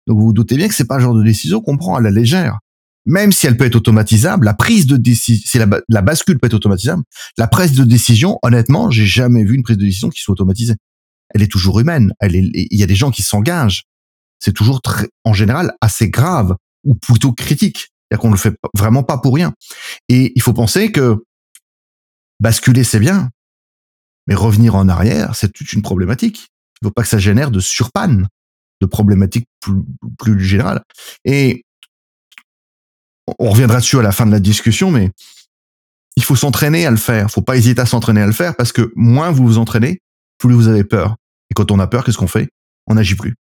Donc 0.07 0.19
vous 0.19 0.27
vous 0.27 0.33
doutez 0.35 0.57
bien 0.57 0.69
que 0.69 0.75
c'est 0.75 0.87
pas 0.87 0.97
le 0.97 1.03
genre 1.03 1.15
de 1.15 1.23
décision 1.23 1.63
qu'on 1.63 1.79
prend 1.79 1.97
à 1.97 2.01
la 2.01 2.11
légère. 2.11 2.59
Même 3.07 3.33
si 3.33 3.47
elle 3.47 3.57
peut 3.57 3.65
être 3.65 3.77
automatisable, 3.77 4.45
la 4.45 4.53
prise 4.53 4.87
de 4.87 4.99
décision, 4.99 5.43
si 5.47 5.59
la, 5.59 6.03
bascule 6.03 6.39
peut 6.39 6.47
être 6.47 6.55
automatisable, 6.55 7.03
la 7.39 7.49
prise 7.49 7.73
de 7.73 7.85
décision, 7.85 8.39
honnêtement, 8.43 8.91
j'ai 8.91 9.07
jamais 9.07 9.45
vu 9.45 9.55
une 9.55 9.63
prise 9.63 9.79
de 9.79 9.85
décision 9.85 10.11
qui 10.11 10.21
soit 10.21 10.33
automatisée. 10.33 10.75
Elle 11.31 11.41
est 11.43 11.51
toujours 11.51 11.81
humaine. 11.81 12.13
Elle 12.21 12.37
est, 12.37 12.51
il 12.55 12.79
y 12.79 12.83
a 12.83 12.87
des 12.87 12.95
gens 12.95 13.11
qui 13.11 13.23
s'engagent. 13.23 13.85
C'est 14.41 14.53
toujours 14.53 14.83
très, 14.83 15.09
en 15.25 15.33
général 15.33 15.73
assez 15.81 16.11
grave 16.11 16.55
ou 16.85 16.95
plutôt 16.95 17.33
critique. 17.33 17.89
C'est-à-dire 18.11 18.23
qu'on 18.23 18.31
le 18.31 18.37
fait 18.37 18.55
vraiment 18.77 19.05
pas 19.05 19.19
pour 19.19 19.35
rien. 19.35 19.53
Et 20.09 20.33
il 20.35 20.43
faut 20.43 20.53
penser 20.53 20.93
que 20.93 21.17
basculer, 22.41 22.85
c'est 22.85 23.01
bien, 23.01 23.31
mais 24.27 24.35
revenir 24.35 24.75
en 24.75 24.89
arrière, 24.89 25.35
c'est 25.35 25.53
toute 25.53 25.73
une 25.73 25.83
problématique. 25.83 26.49
Il 26.81 26.87
ne 26.87 26.89
faut 26.89 26.93
pas 26.93 27.03
que 27.03 27.09
ça 27.09 27.19
génère 27.19 27.51
de 27.51 27.61
surpanne, 27.61 28.29
de 28.81 28.87
problématiques 28.87 29.47
plus, 29.61 29.83
plus 30.19 30.41
générales. 30.41 30.83
Et 31.25 31.65
on 33.39 33.51
reviendra 33.51 33.79
dessus 33.79 33.99
à 33.99 34.03
la 34.03 34.13
fin 34.13 34.27
de 34.27 34.31
la 34.31 34.41
discussion, 34.41 34.91
mais 34.91 35.11
il 36.17 36.25
faut 36.25 36.37
s'entraîner 36.37 36.87
à 36.87 36.91
le 36.91 36.97
faire. 36.97 37.27
Il 37.29 37.33
faut 37.33 37.43
pas 37.43 37.57
hésiter 37.57 37.81
à 37.81 37.87
s'entraîner 37.87 38.23
à 38.23 38.27
le 38.27 38.33
faire 38.33 38.57
parce 38.57 38.73
que 38.73 38.93
moins 38.97 39.31
vous 39.31 39.47
vous 39.47 39.59
entraînez, 39.59 40.01
plus 40.39 40.55
vous 40.55 40.69
avez 40.69 40.85
peur. 40.85 41.17
Et 41.51 41.55
quand 41.55 41.71
on 41.71 41.79
a 41.79 41.87
peur, 41.87 42.05
qu'est-ce 42.05 42.19
qu'on 42.19 42.27
fait? 42.27 42.49
On 42.87 42.95
n'agit 42.95 43.15
plus. 43.15 43.35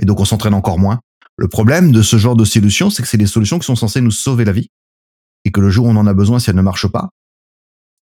Et 0.00 0.04
donc 0.04 0.20
on 0.20 0.24
s'entraîne 0.24 0.54
encore 0.54 0.78
moins. 0.78 1.00
Le 1.36 1.48
problème 1.48 1.92
de 1.92 2.02
ce 2.02 2.18
genre 2.18 2.36
de 2.36 2.44
solutions, 2.44 2.90
c'est 2.90 3.02
que 3.02 3.08
c'est 3.08 3.16
des 3.16 3.26
solutions 3.26 3.58
qui 3.58 3.66
sont 3.66 3.76
censées 3.76 4.00
nous 4.00 4.10
sauver 4.10 4.44
la 4.44 4.52
vie. 4.52 4.68
Et 5.44 5.50
que 5.50 5.60
le 5.60 5.70
jour 5.70 5.86
où 5.86 5.88
on 5.88 5.96
en 5.96 6.06
a 6.06 6.12
besoin, 6.12 6.38
si 6.38 6.50
elles 6.50 6.56
ne 6.56 6.62
marchent 6.62 6.88
pas, 6.88 7.08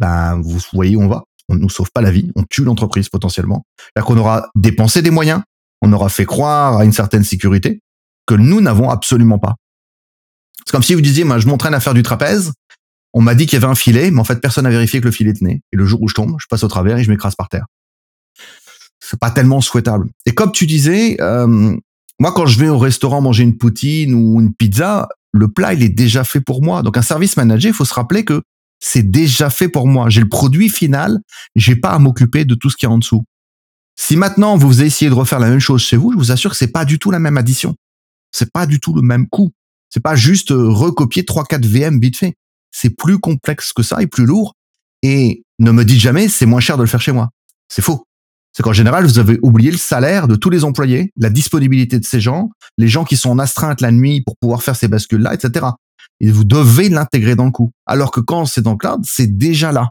ben, 0.01 0.41
vous 0.41 0.59
voyez 0.73 0.97
où 0.97 1.03
on 1.03 1.09
va. 1.09 1.23
On 1.49 1.55
ne 1.55 1.61
nous 1.61 1.69
sauve 1.69 1.91
pas 1.93 2.01
la 2.01 2.11
vie, 2.11 2.31
on 2.37 2.45
tue 2.45 2.65
l'entreprise 2.65 3.09
potentiellement. 3.09 3.65
Là 3.97 4.03
qu'on 4.03 4.17
aura 4.17 4.49
dépensé 4.55 5.03
des 5.03 5.11
moyens, 5.11 5.43
on 5.83 5.93
aura 5.93 6.09
fait 6.09 6.25
croire 6.25 6.79
à 6.79 6.85
une 6.85 6.93
certaine 6.93 7.25
sécurité 7.25 7.81
que 8.27 8.35
nous 8.35 8.61
n'avons 8.61 8.91
absolument 8.91 9.39
pas. 9.39 9.57
C'est 10.65 10.73
comme 10.73 10.83
si 10.83 10.95
vous 10.95 11.01
disiez, 11.01 11.25
moi, 11.25 11.39
je 11.39 11.49
m'entraîne 11.49 11.75
à 11.75 11.81
faire 11.81 11.95
du 11.95 12.03
trapèze. 12.03 12.53
On 13.13 13.21
m'a 13.21 13.35
dit 13.35 13.47
qu'il 13.47 13.55
y 13.55 13.63
avait 13.63 13.71
un 13.71 13.75
filet, 13.75 14.13
mais 14.13 14.21
en 14.21 14.25
fait, 14.25 14.41
personne 14.41 14.65
n'a 14.65 14.71
vérifié 14.71 15.01
que 15.01 15.07
le 15.07 15.11
filet 15.11 15.33
tenait. 15.33 15.63
Et 15.73 15.77
le 15.77 15.85
jour 15.85 16.01
où 16.03 16.09
je 16.09 16.15
tombe, 16.15 16.37
je 16.39 16.47
passe 16.49 16.63
au 16.63 16.69
travers 16.69 16.97
et 16.99 17.03
je 17.03 17.11
m'écrase 17.11 17.35
par 17.35 17.49
terre. 17.49 17.67
C'est 19.01 19.19
pas 19.19 19.33
tellement 19.33 19.61
souhaitable. 19.61 20.09
Et 20.27 20.33
comme 20.33 20.53
tu 20.53 20.67
disais, 20.67 21.17
euh, 21.21 21.77
moi, 22.21 22.33
quand 22.33 22.47
je 22.47 22.61
vais 22.61 22.69
au 22.69 22.79
restaurant 22.79 23.21
manger 23.21 23.43
une 23.43 23.57
poutine 23.57 24.15
ou 24.15 24.41
une 24.41 24.55
pizza, 24.55 25.09
le 25.33 25.49
plat, 25.49 25.75
il 25.75 25.83
est 25.83 25.89
déjà 25.89 26.23
fait 26.23 26.41
pour 26.41 26.63
moi. 26.63 26.83
Donc, 26.83 26.97
un 26.97 27.03
service 27.03 27.37
manager, 27.37 27.71
il 27.71 27.75
faut 27.75 27.85
se 27.85 27.95
rappeler 27.95 28.25
que 28.25 28.43
c'est 28.81 29.11
déjà 29.11 29.51
fait 29.51 29.69
pour 29.69 29.87
moi. 29.87 30.09
J'ai 30.09 30.21
le 30.21 30.29
produit 30.29 30.71
final, 30.71 31.21
j'ai 31.55 31.77
pas 31.77 31.91
à 31.91 31.99
m'occuper 31.99 32.45
de 32.45 32.55
tout 32.55 32.71
ce 32.71 32.77
qui 32.77 32.87
est 32.87 32.89
en 32.89 32.99
dessous. 32.99 33.25
Si 33.97 34.17
maintenant 34.17 34.57
vous 34.57 34.83
essayez 34.83 35.11
de 35.11 35.15
refaire 35.15 35.39
la 35.39 35.51
même 35.51 35.61
chose 35.61 35.83
chez 35.83 35.99
vous, 35.99 36.13
je 36.13 36.17
vous 36.17 36.33
assure 36.33 36.51
que 36.51 36.57
c'est 36.57 36.73
pas 36.73 36.87
du 36.87 36.99
tout 36.99 37.11
la 37.11 37.19
même 37.19 37.37
addition. 37.37 37.77
C'est 38.33 38.51
pas 38.51 38.67
du 38.67 38.81
tout 38.81 38.95
le 38.95 39.03
même 39.03 39.29
coût. 39.29 39.51
C'est 39.91 40.03
pas 40.03 40.17
juste 40.17 40.53
euh, 40.53 40.69
recopier 40.69 41.23
3-4 41.23 41.67
VM 41.67 42.01
vite 42.01 42.17
fait. 42.17 42.35
C'est 42.71 42.91
plus 42.91 43.19
complexe 43.19 43.73
que 43.73 43.83
ça 43.83 44.01
et 44.01 44.07
plus 44.07 44.25
lourd. 44.25 44.55
Et 45.03 45.43
ne 45.59 45.71
me 45.71 45.85
dites 45.85 46.01
jamais 46.01 46.29
c'est 46.29 46.47
moins 46.47 46.61
cher 46.61 46.77
de 46.77 46.83
le 46.83 46.89
faire 46.89 47.03
chez 47.03 47.13
moi. 47.13 47.29
C'est 47.69 47.83
faux. 47.83 48.07
C'est 48.53 48.63
qu'en 48.63 48.73
général, 48.73 49.05
vous 49.05 49.19
avez 49.19 49.39
oublié 49.43 49.71
le 49.71 49.77
salaire 49.77 50.27
de 50.27 50.35
tous 50.35 50.51
les 50.51 50.65
employés, 50.65 51.13
la 51.17 51.31
disponibilité 51.31 51.99
de 51.99 52.05
ces 52.05 52.21
gens, 52.21 52.51
les 52.79 52.89
gens 52.89 53.05
qui 53.05 53.17
sont 53.17 53.31
en 53.31 53.39
astreinte 53.39 53.81
la 53.81 53.93
nuit 53.93 54.23
pour 54.23 54.37
pouvoir 54.41 54.63
faire 54.63 54.75
ces 54.75 54.89
bascules-là, 54.89 55.35
etc 55.35 55.67
et 56.21 56.31
vous 56.31 56.45
devez 56.45 56.89
l'intégrer 56.89 57.35
dans 57.35 57.47
le 57.47 57.51
coût. 57.51 57.73
Alors 57.87 58.11
que 58.11 58.21
quand 58.21 58.45
c'est 58.45 58.63
dans 58.63 58.73
le 58.73 58.77
cloud, 58.77 59.01
c'est 59.05 59.37
déjà 59.37 59.73
là. 59.73 59.91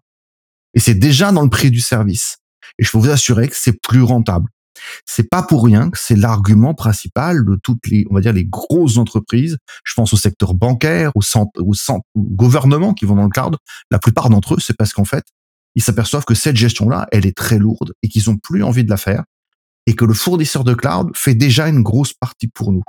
Et 0.73 0.79
c'est 0.79 0.93
déjà 0.95 1.31
dans 1.31 1.41
le 1.41 1.49
prix 1.49 1.71
du 1.71 1.79
service. 1.79 2.37
Et 2.77 2.83
je 2.83 2.91
peux 2.91 2.99
vous 2.99 3.09
assurer 3.09 3.47
que 3.47 3.55
c'est 3.57 3.81
plus 3.81 4.03
rentable. 4.03 4.49
C'est 5.05 5.29
pas 5.29 5.43
pour 5.43 5.65
rien 5.65 5.89
que 5.89 5.97
c'est 5.99 6.15
l'argument 6.15 6.73
principal 6.73 7.43
de 7.43 7.55
toutes 7.61 7.85
les, 7.87 8.05
on 8.09 8.13
va 8.13 8.21
dire, 8.21 8.33
les 8.33 8.45
grosses 8.45 8.97
entreprises. 8.97 9.57
Je 9.83 9.93
pense 9.93 10.13
au 10.13 10.17
secteur 10.17 10.53
bancaire, 10.53 11.11
au 11.15 11.21
centre, 11.21 11.51
au, 11.61 11.73
centre, 11.73 12.05
au 12.15 12.21
gouvernement 12.21 12.93
qui 12.93 13.05
vont 13.05 13.15
dans 13.15 13.23
le 13.23 13.29
cloud. 13.29 13.57
La 13.91 13.99
plupart 13.99 14.29
d'entre 14.29 14.53
eux, 14.53 14.59
c'est 14.59 14.77
parce 14.77 14.93
qu'en 14.93 15.05
fait, 15.05 15.25
ils 15.75 15.83
s'aperçoivent 15.83 16.25
que 16.25 16.35
cette 16.35 16.55
gestion-là, 16.55 17.07
elle 17.11 17.25
est 17.25 17.35
très 17.35 17.59
lourde 17.59 17.93
et 18.03 18.07
qu'ils 18.07 18.29
ont 18.29 18.37
plus 18.37 18.63
envie 18.63 18.83
de 18.83 18.89
la 18.89 18.97
faire 18.97 19.23
et 19.85 19.95
que 19.95 20.05
le 20.05 20.13
fournisseur 20.13 20.63
de 20.63 20.73
cloud 20.73 21.09
fait 21.15 21.35
déjà 21.35 21.67
une 21.67 21.81
grosse 21.81 22.13
partie 22.13 22.47
pour 22.47 22.71
nous. 22.71 22.83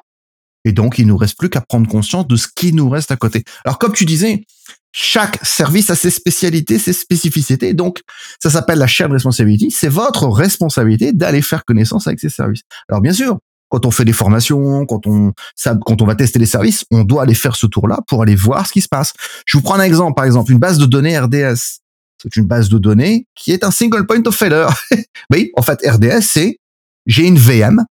Et 0.64 0.73
donc, 0.73 0.99
il 0.99 1.07
nous 1.07 1.16
reste 1.16 1.38
plus 1.38 1.49
qu'à 1.49 1.61
prendre 1.61 1.88
conscience 1.88 2.27
de 2.27 2.37
ce 2.37 2.46
qui 2.55 2.73
nous 2.73 2.88
reste 2.88 3.11
à 3.11 3.16
côté. 3.16 3.44
Alors, 3.64 3.79
comme 3.79 3.92
tu 3.92 4.05
disais, 4.05 4.44
chaque 4.92 5.38
service 5.44 5.90
a 5.90 5.94
ses 5.94 6.11
spécialités, 6.11 6.79
ses 6.79 6.92
spécificités. 6.92 7.75
Donc, 7.75 8.01
ça 8.42 8.51
s'appelle 8.51 8.79
la 8.79 8.87
shared 8.87 9.12
responsibility. 9.12 9.70
C'est 9.70 9.88
votre 9.88 10.27
responsabilité 10.29 11.12
d'aller 11.12 11.42
faire 11.42 11.64
connaissance 11.64 12.07
avec 12.07 12.20
ces 12.20 12.29
services. 12.29 12.62
Alors, 12.88 13.01
bien 13.01 13.12
sûr, 13.12 13.38
quand 13.68 13.87
on 13.87 13.91
fait 13.91 14.05
des 14.05 14.12
formations, 14.12 14.85
quand 14.85 15.07
on, 15.07 15.32
quand 15.87 16.03
on 16.03 16.05
va 16.05 16.16
tester 16.16 16.39
les 16.39 16.47
services, 16.47 16.85
on 16.91 17.05
doit 17.05 17.22
aller 17.22 17.35
faire 17.35 17.57
ce 17.57 17.66
tour-là 17.66 18.01
pour 18.07 18.22
aller 18.22 18.35
voir 18.35 18.66
ce 18.66 18.72
qui 18.72 18.80
se 18.80 18.89
passe. 18.89 19.12
Je 19.47 19.57
vous 19.57 19.62
prends 19.62 19.76
un 19.76 19.82
exemple, 19.82 20.14
par 20.14 20.24
exemple, 20.24 20.51
une 20.51 20.59
base 20.59 20.78
de 20.78 20.87
données 20.87 21.18
RDS. 21.18 21.78
C'est 22.20 22.37
une 22.37 22.45
base 22.45 22.68
de 22.68 22.78
données 22.78 23.26
qui 23.35 23.53
est 23.53 23.64
un 23.64 23.70
single 23.70 24.07
point 24.07 24.22
of 24.26 24.35
failure. 24.35 24.74
oui, 25.30 25.53
en 25.57 25.62
fait, 25.62 25.80
RDS, 25.87 26.22
c'est 26.22 26.59
j'ai 27.07 27.26
une 27.26 27.39
VM 27.39 27.85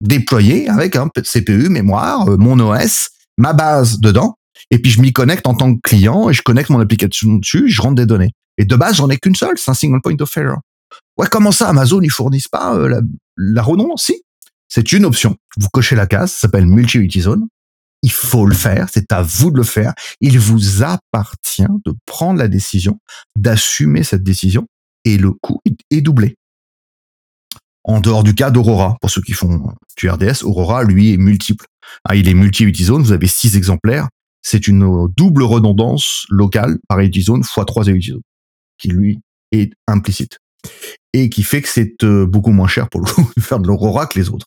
déployé 0.00 0.68
avec 0.68 0.96
un 0.96 1.08
CPU, 1.08 1.68
mémoire, 1.68 2.28
euh, 2.28 2.36
mon 2.36 2.58
OS, 2.58 3.10
ma 3.38 3.52
base 3.52 4.00
dedans, 4.00 4.36
et 4.70 4.78
puis 4.78 4.90
je 4.90 5.00
m'y 5.00 5.12
connecte 5.12 5.46
en 5.46 5.54
tant 5.54 5.74
que 5.74 5.80
client 5.82 6.30
et 6.30 6.32
je 6.32 6.42
connecte 6.42 6.70
mon 6.70 6.80
application 6.80 7.34
dessus, 7.34 7.68
je 7.68 7.82
rentre 7.82 7.96
des 7.96 8.06
données. 8.06 8.32
Et 8.58 8.64
de 8.64 8.76
base, 8.76 8.96
j'en 8.96 9.08
ai 9.08 9.16
qu'une 9.16 9.34
seule, 9.34 9.56
c'est 9.56 9.70
un 9.70 9.74
single 9.74 10.00
point 10.02 10.16
of 10.20 10.30
failure. 10.30 10.58
Ouais, 11.16 11.26
comment 11.30 11.52
ça, 11.52 11.68
Amazon, 11.68 12.00
ils 12.02 12.10
fournissent 12.10 12.48
pas 12.48 12.74
euh, 12.74 12.88
la, 12.88 13.00
la 13.36 13.62
redondance 13.62 14.04
Si, 14.04 14.22
C'est 14.68 14.92
une 14.92 15.04
option. 15.04 15.36
Vous 15.58 15.68
cochez 15.68 15.96
la 15.96 16.06
case, 16.06 16.32
ça 16.32 16.40
s'appelle 16.40 16.66
multi-utility 16.66 17.22
zone. 17.22 17.46
Il 18.02 18.12
faut 18.12 18.46
le 18.46 18.54
faire, 18.54 18.88
c'est 18.92 19.12
à 19.12 19.20
vous 19.22 19.50
de 19.50 19.58
le 19.58 19.62
faire. 19.62 19.92
Il 20.20 20.38
vous 20.38 20.82
appartient 20.82 21.66
de 21.84 21.94
prendre 22.06 22.38
la 22.38 22.48
décision, 22.48 22.98
d'assumer 23.36 24.02
cette 24.02 24.22
décision 24.22 24.66
et 25.04 25.18
le 25.18 25.32
coût 25.32 25.60
est 25.90 26.00
doublé. 26.00 26.36
En 27.84 28.00
dehors 28.00 28.22
du 28.22 28.34
cas 28.34 28.50
d'Aurora, 28.50 28.96
pour 29.00 29.10
ceux 29.10 29.22
qui 29.22 29.32
font 29.32 29.74
du 29.96 30.08
RDS, 30.08 30.44
Aurora, 30.44 30.84
lui, 30.84 31.14
est 31.14 31.16
multiple. 31.16 31.66
Ah, 32.04 32.14
il 32.14 32.28
est 32.28 32.34
multi 32.34 32.84
zone, 32.84 33.02
vous 33.02 33.12
avez 33.12 33.26
six 33.26 33.56
exemplaires. 33.56 34.08
C'est 34.42 34.68
une 34.68 35.08
double 35.16 35.42
redondance 35.42 36.24
locale 36.28 36.78
par 36.88 36.98
zone 37.20 37.44
fois 37.44 37.64
trois 37.64 37.84
zone, 37.84 38.00
qui 38.78 38.88
lui 38.88 39.20
est 39.52 39.72
implicite. 39.86 40.38
Et 41.12 41.30
qui 41.30 41.42
fait 41.42 41.62
que 41.62 41.68
c'est 41.68 42.04
euh, 42.04 42.26
beaucoup 42.26 42.52
moins 42.52 42.68
cher 42.68 42.88
pour 42.88 43.02
faire 43.40 43.58
de 43.58 43.66
l'Aurora 43.66 44.06
que 44.06 44.18
les 44.18 44.28
autres. 44.28 44.46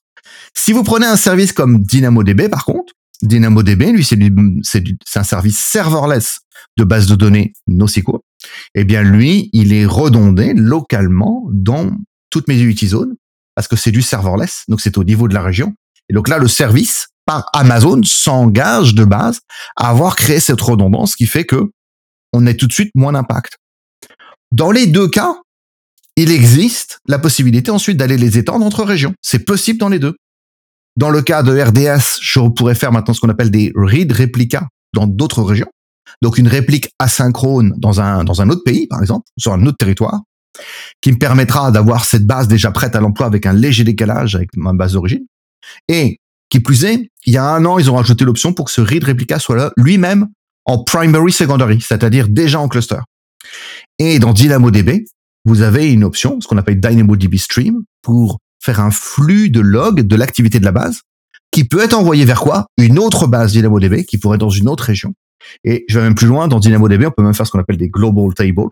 Si 0.53 0.71
vous 0.71 0.83
prenez 0.83 1.05
un 1.05 1.17
service 1.17 1.51
comme 1.51 1.81
DynamoDB, 1.81 2.49
par 2.49 2.65
contre, 2.65 2.93
DynamoDB, 3.23 3.91
lui, 3.91 4.03
c'est 4.03 5.17
un 5.17 5.23
service 5.23 5.57
serverless 5.57 6.39
de 6.77 6.83
base 6.83 7.07
de 7.07 7.15
données 7.15 7.53
NoSQL. 7.67 8.19
Eh 8.75 8.83
bien, 8.83 9.01
lui, 9.01 9.49
il 9.53 9.73
est 9.73 9.85
redondé 9.85 10.53
localement 10.53 11.47
dans 11.51 11.91
toutes 12.29 12.47
mes 12.47 12.59
UT 12.61 12.77
zones 12.85 13.15
parce 13.55 13.67
que 13.67 13.75
c'est 13.75 13.91
du 13.91 14.01
serverless, 14.01 14.63
donc 14.67 14.81
c'est 14.81 14.97
au 14.97 15.03
niveau 15.03 15.27
de 15.27 15.33
la 15.33 15.41
région. 15.41 15.73
Et 16.09 16.13
donc 16.13 16.27
là, 16.27 16.37
le 16.37 16.47
service 16.47 17.07
par 17.25 17.49
Amazon 17.53 18.01
s'engage 18.03 18.95
de 18.95 19.05
base 19.05 19.39
à 19.75 19.89
avoir 19.89 20.15
créé 20.15 20.39
cette 20.39 20.61
redondance 20.61 21.15
qui 21.15 21.25
fait 21.25 21.45
que 21.45 21.71
on 22.33 22.45
a 22.47 22.53
tout 22.53 22.67
de 22.67 22.73
suite 22.73 22.91
moins 22.95 23.13
d'impact. 23.13 23.57
Dans 24.51 24.71
les 24.71 24.87
deux 24.87 25.07
cas, 25.07 25.35
il 26.15 26.31
existe 26.31 26.99
la 27.07 27.19
possibilité 27.19 27.71
ensuite 27.71 27.97
d'aller 27.97 28.17
les 28.17 28.37
étendre 28.37 28.65
entre 28.65 28.83
régions. 28.83 29.13
C'est 29.21 29.45
possible 29.45 29.79
dans 29.79 29.89
les 29.89 29.99
deux. 29.99 30.15
Dans 30.95 31.09
le 31.09 31.21
cas 31.21 31.41
de 31.41 31.59
RDS, 31.59 32.19
je 32.21 32.39
pourrais 32.49 32.75
faire 32.75 32.91
maintenant 32.91 33.13
ce 33.13 33.19
qu'on 33.19 33.29
appelle 33.29 33.49
des 33.49 33.71
read 33.75 34.11
réplicas 34.11 34.67
dans 34.93 35.07
d'autres 35.07 35.41
régions. 35.41 35.69
Donc 36.21 36.37
une 36.37 36.47
réplique 36.47 36.89
asynchrone 36.99 37.73
dans 37.77 37.99
un, 37.99 38.23
dans 38.23 38.41
un 38.41 38.49
autre 38.49 38.63
pays, 38.63 38.87
par 38.87 39.01
exemple, 39.01 39.25
sur 39.37 39.53
un 39.53 39.65
autre 39.65 39.77
territoire, 39.77 40.21
qui 41.01 41.11
me 41.11 41.17
permettra 41.17 41.71
d'avoir 41.71 42.05
cette 42.05 42.25
base 42.25 42.47
déjà 42.47 42.71
prête 42.71 42.95
à 42.95 43.01
l'emploi 43.01 43.25
avec 43.27 43.45
un 43.45 43.53
léger 43.53 43.83
décalage 43.83 44.35
avec 44.35 44.55
ma 44.55 44.73
base 44.73 44.93
d'origine. 44.93 45.25
Et 45.87 46.19
qui 46.49 46.59
plus 46.59 46.85
est, 46.85 47.09
il 47.25 47.33
y 47.33 47.37
a 47.37 47.45
un 47.45 47.65
an, 47.65 47.79
ils 47.79 47.89
ont 47.89 47.95
rajouté 47.95 48.25
l'option 48.25 48.53
pour 48.53 48.65
que 48.65 48.71
ce 48.71 48.81
read 48.81 49.03
réplica 49.03 49.39
soit 49.39 49.55
là 49.55 49.71
lui-même 49.77 50.27
en 50.65 50.83
primary 50.83 51.31
secondary, 51.31 51.81
c'est-à-dire 51.81 52.27
déjà 52.29 52.59
en 52.59 52.67
cluster. 52.67 52.99
Et 53.99 54.19
dans 54.19 54.33
DynamoDB, 54.33 55.05
vous 55.45 55.61
avez 55.61 55.91
une 55.91 56.03
option, 56.03 56.39
ce 56.39 56.47
qu'on 56.47 56.57
appelle 56.57 56.79
DynamoDB 56.79 57.37
Stream, 57.37 57.83
pour 58.01 58.39
faire 58.61 58.79
un 58.79 58.91
flux 58.91 59.49
de 59.49 59.59
log 59.59 60.01
de 60.01 60.15
l'activité 60.15 60.59
de 60.59 60.65
la 60.65 60.71
base 60.71 61.01
qui 61.51 61.65
peut 61.65 61.83
être 61.83 61.93
envoyé 61.93 62.25
vers 62.25 62.39
quoi? 62.39 62.65
Une 62.77 62.97
autre 62.97 63.27
base 63.27 63.51
DynamoDB 63.51 64.05
qui 64.05 64.17
pourrait 64.17 64.35
être 64.35 64.41
dans 64.41 64.49
une 64.49 64.69
autre 64.69 64.85
région. 64.85 65.13
Et 65.63 65.85
je 65.89 65.99
vais 65.99 66.05
même 66.05 66.15
plus 66.15 66.27
loin, 66.27 66.47
dans 66.47 66.59
DynamoDB, 66.59 67.05
on 67.07 67.11
peut 67.11 67.23
même 67.23 67.33
faire 67.33 67.45
ce 67.45 67.51
qu'on 67.51 67.59
appelle 67.59 67.77
des 67.77 67.89
global 67.89 68.33
tables. 68.33 68.69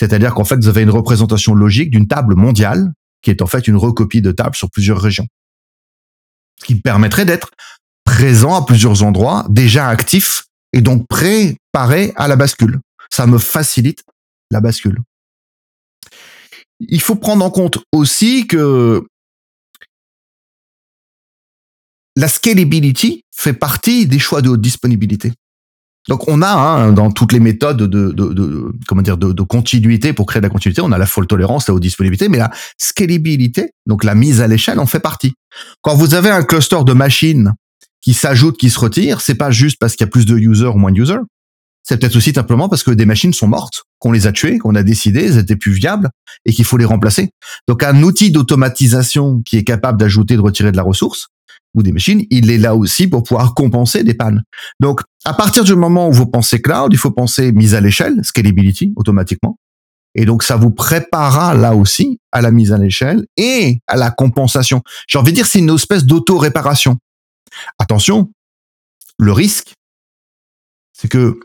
C'est-à-dire 0.00 0.32
qu'en 0.32 0.44
fait, 0.44 0.56
vous 0.56 0.68
avez 0.68 0.80
une 0.80 0.88
représentation 0.88 1.54
logique 1.54 1.90
d'une 1.90 2.08
table 2.08 2.34
mondiale 2.34 2.94
qui 3.20 3.28
est 3.28 3.42
en 3.42 3.46
fait 3.46 3.68
une 3.68 3.76
recopie 3.76 4.22
de 4.22 4.32
table 4.32 4.56
sur 4.56 4.70
plusieurs 4.70 4.98
régions. 4.98 5.26
Ce 6.58 6.64
qui 6.64 6.74
permettrait 6.74 7.26
d'être 7.26 7.50
présent 8.02 8.54
à 8.54 8.64
plusieurs 8.64 9.02
endroits, 9.02 9.44
déjà 9.50 9.88
actif 9.88 10.44
et 10.72 10.80
donc 10.80 11.06
préparé 11.06 12.14
à 12.16 12.28
la 12.28 12.36
bascule. 12.36 12.80
Ça 13.10 13.26
me 13.26 13.36
facilite 13.36 14.02
la 14.50 14.62
bascule. 14.62 15.00
Il 16.78 17.02
faut 17.02 17.16
prendre 17.16 17.44
en 17.44 17.50
compte 17.50 17.76
aussi 17.92 18.46
que 18.46 19.06
la 22.16 22.28
scalability 22.28 23.22
fait 23.36 23.52
partie 23.52 24.06
des 24.06 24.18
choix 24.18 24.40
de 24.40 24.48
haute 24.48 24.62
disponibilité. 24.62 25.34
Donc 26.08 26.28
on 26.28 26.42
a 26.42 26.50
hein, 26.50 26.92
dans 26.92 27.10
toutes 27.10 27.32
les 27.32 27.40
méthodes 27.40 27.76
de, 27.76 28.12
de, 28.12 28.72
comment 28.88 29.02
dire 29.02 29.18
de, 29.18 29.42
continuité 29.42 30.12
pour 30.12 30.26
créer 30.26 30.40
de 30.40 30.46
la 30.46 30.50
continuité, 30.50 30.80
on 30.80 30.92
a 30.92 30.98
la 30.98 31.06
faute 31.06 31.28
tolérance, 31.28 31.68
la 31.68 31.74
haute 31.74 31.82
disponibilité, 31.82 32.28
mais 32.28 32.38
la 32.38 32.50
scalabilité, 32.78 33.72
donc 33.86 34.04
la 34.04 34.14
mise 34.14 34.40
à 34.40 34.46
l'échelle, 34.46 34.78
en 34.78 34.86
fait 34.86 35.00
partie. 35.00 35.34
Quand 35.82 35.94
vous 35.94 36.14
avez 36.14 36.30
un 36.30 36.42
cluster 36.42 36.84
de 36.86 36.92
machines 36.92 37.52
qui 38.00 38.14
s'ajoute, 38.14 38.56
qui 38.56 38.70
se 38.70 38.78
retire, 38.78 39.20
c'est 39.20 39.34
pas 39.34 39.50
juste 39.50 39.76
parce 39.78 39.94
qu'il 39.94 40.06
y 40.06 40.08
a 40.08 40.10
plus 40.10 40.26
de 40.26 40.36
users 40.36 40.66
ou 40.66 40.78
moins 40.78 40.90
de 40.90 41.00
users. 41.00 41.20
C'est 41.82 41.98
peut-être 41.98 42.16
aussi 42.16 42.32
simplement 42.32 42.68
parce 42.68 42.82
que 42.82 42.90
des 42.90 43.06
machines 43.06 43.32
sont 43.32 43.48
mortes, 43.48 43.84
qu'on 43.98 44.12
les 44.12 44.26
a 44.26 44.32
tuées, 44.32 44.58
qu'on 44.58 44.74
a 44.74 44.82
décidé, 44.82 45.24
elles 45.24 45.38
étaient 45.38 45.56
plus 45.56 45.72
viables 45.72 46.10
et 46.44 46.52
qu'il 46.52 46.64
faut 46.64 46.76
les 46.76 46.84
remplacer. 46.84 47.30
Donc 47.68 47.82
un 47.82 48.02
outil 48.02 48.30
d'automatisation 48.30 49.42
qui 49.44 49.56
est 49.56 49.64
capable 49.64 49.98
d'ajouter, 49.98 50.36
de 50.36 50.40
retirer 50.40 50.72
de 50.72 50.76
la 50.76 50.82
ressource, 50.82 51.28
ou 51.74 51.82
des 51.82 51.92
machines, 51.92 52.24
il 52.30 52.50
est 52.50 52.58
là 52.58 52.74
aussi 52.74 53.06
pour 53.06 53.22
pouvoir 53.22 53.54
compenser 53.54 54.02
des 54.02 54.14
pannes. 54.14 54.42
Donc, 54.80 55.02
à 55.24 55.34
partir 55.34 55.64
du 55.64 55.74
moment 55.74 56.08
où 56.08 56.12
vous 56.12 56.26
pensez 56.26 56.60
cloud, 56.60 56.92
il 56.92 56.98
faut 56.98 57.10
penser 57.10 57.52
mise 57.52 57.74
à 57.74 57.80
l'échelle, 57.80 58.20
scalability, 58.22 58.92
automatiquement. 58.96 59.56
Et 60.14 60.24
donc, 60.24 60.42
ça 60.42 60.56
vous 60.56 60.70
préparera 60.70 61.54
là 61.54 61.76
aussi 61.76 62.18
à 62.32 62.40
la 62.40 62.50
mise 62.50 62.72
à 62.72 62.78
l'échelle 62.78 63.24
et 63.36 63.78
à 63.86 63.96
la 63.96 64.10
compensation. 64.10 64.82
J'ai 65.08 65.18
envie 65.18 65.30
de 65.30 65.36
dire, 65.36 65.46
c'est 65.46 65.60
une 65.60 65.70
espèce 65.70 66.04
d'auto-réparation. 66.04 66.98
Attention, 67.78 68.32
le 69.18 69.32
risque, 69.32 69.74
c'est 70.92 71.08
que 71.08 71.38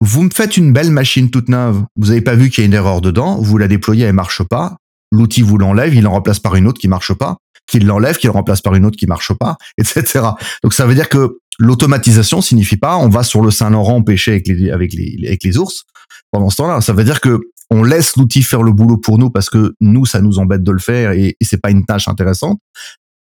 vous 0.00 0.22
me 0.22 0.30
faites 0.30 0.56
une 0.56 0.72
belle 0.72 0.90
machine 0.90 1.30
toute 1.30 1.48
neuve, 1.48 1.84
vous 1.96 2.08
n'avez 2.08 2.22
pas 2.22 2.34
vu 2.34 2.50
qu'il 2.50 2.62
y 2.62 2.64
a 2.64 2.66
une 2.66 2.74
erreur 2.74 3.00
dedans, 3.00 3.36
vous 3.40 3.58
la 3.58 3.68
déployez, 3.68 4.06
elle 4.06 4.14
marche 4.14 4.42
pas, 4.42 4.78
l'outil 5.12 5.42
vous 5.42 5.58
l'enlève, 5.58 5.94
il 5.94 6.06
en 6.06 6.12
remplace 6.12 6.40
par 6.40 6.56
une 6.56 6.66
autre 6.66 6.80
qui 6.80 6.88
marche 6.88 7.12
pas 7.12 7.36
qu'il 7.66 7.86
l'enlève, 7.86 8.16
qu'il 8.16 8.28
le 8.28 8.32
remplace 8.32 8.60
par 8.60 8.74
une 8.74 8.84
autre 8.84 8.96
qui 8.96 9.06
marche 9.06 9.32
pas, 9.32 9.56
etc. 9.78 10.20
Donc 10.62 10.74
ça 10.74 10.86
veut 10.86 10.94
dire 10.94 11.08
que 11.08 11.38
l'automatisation 11.58 12.40
signifie 12.40 12.76
pas 12.76 12.96
on 12.96 13.08
va 13.08 13.22
sur 13.22 13.42
le 13.42 13.50
Saint-Laurent 13.50 14.02
pêcher 14.02 14.32
avec 14.32 14.48
les, 14.48 14.70
avec 14.70 14.94
les, 14.94 15.18
avec 15.26 15.44
les 15.44 15.58
ours 15.58 15.84
pendant 16.30 16.50
ce 16.50 16.56
temps-là. 16.56 16.80
Ça 16.80 16.92
veut 16.92 17.04
dire 17.04 17.20
que 17.20 17.40
on 17.70 17.84
laisse 17.84 18.16
l'outil 18.16 18.42
faire 18.42 18.62
le 18.62 18.72
boulot 18.72 18.96
pour 18.96 19.18
nous 19.18 19.30
parce 19.30 19.48
que 19.48 19.74
nous, 19.80 20.04
ça 20.04 20.20
nous 20.20 20.38
embête 20.38 20.62
de 20.62 20.72
le 20.72 20.78
faire 20.78 21.12
et, 21.12 21.36
c'est 21.40 21.60
pas 21.60 21.70
une 21.70 21.84
tâche 21.86 22.08
intéressante. 22.08 22.58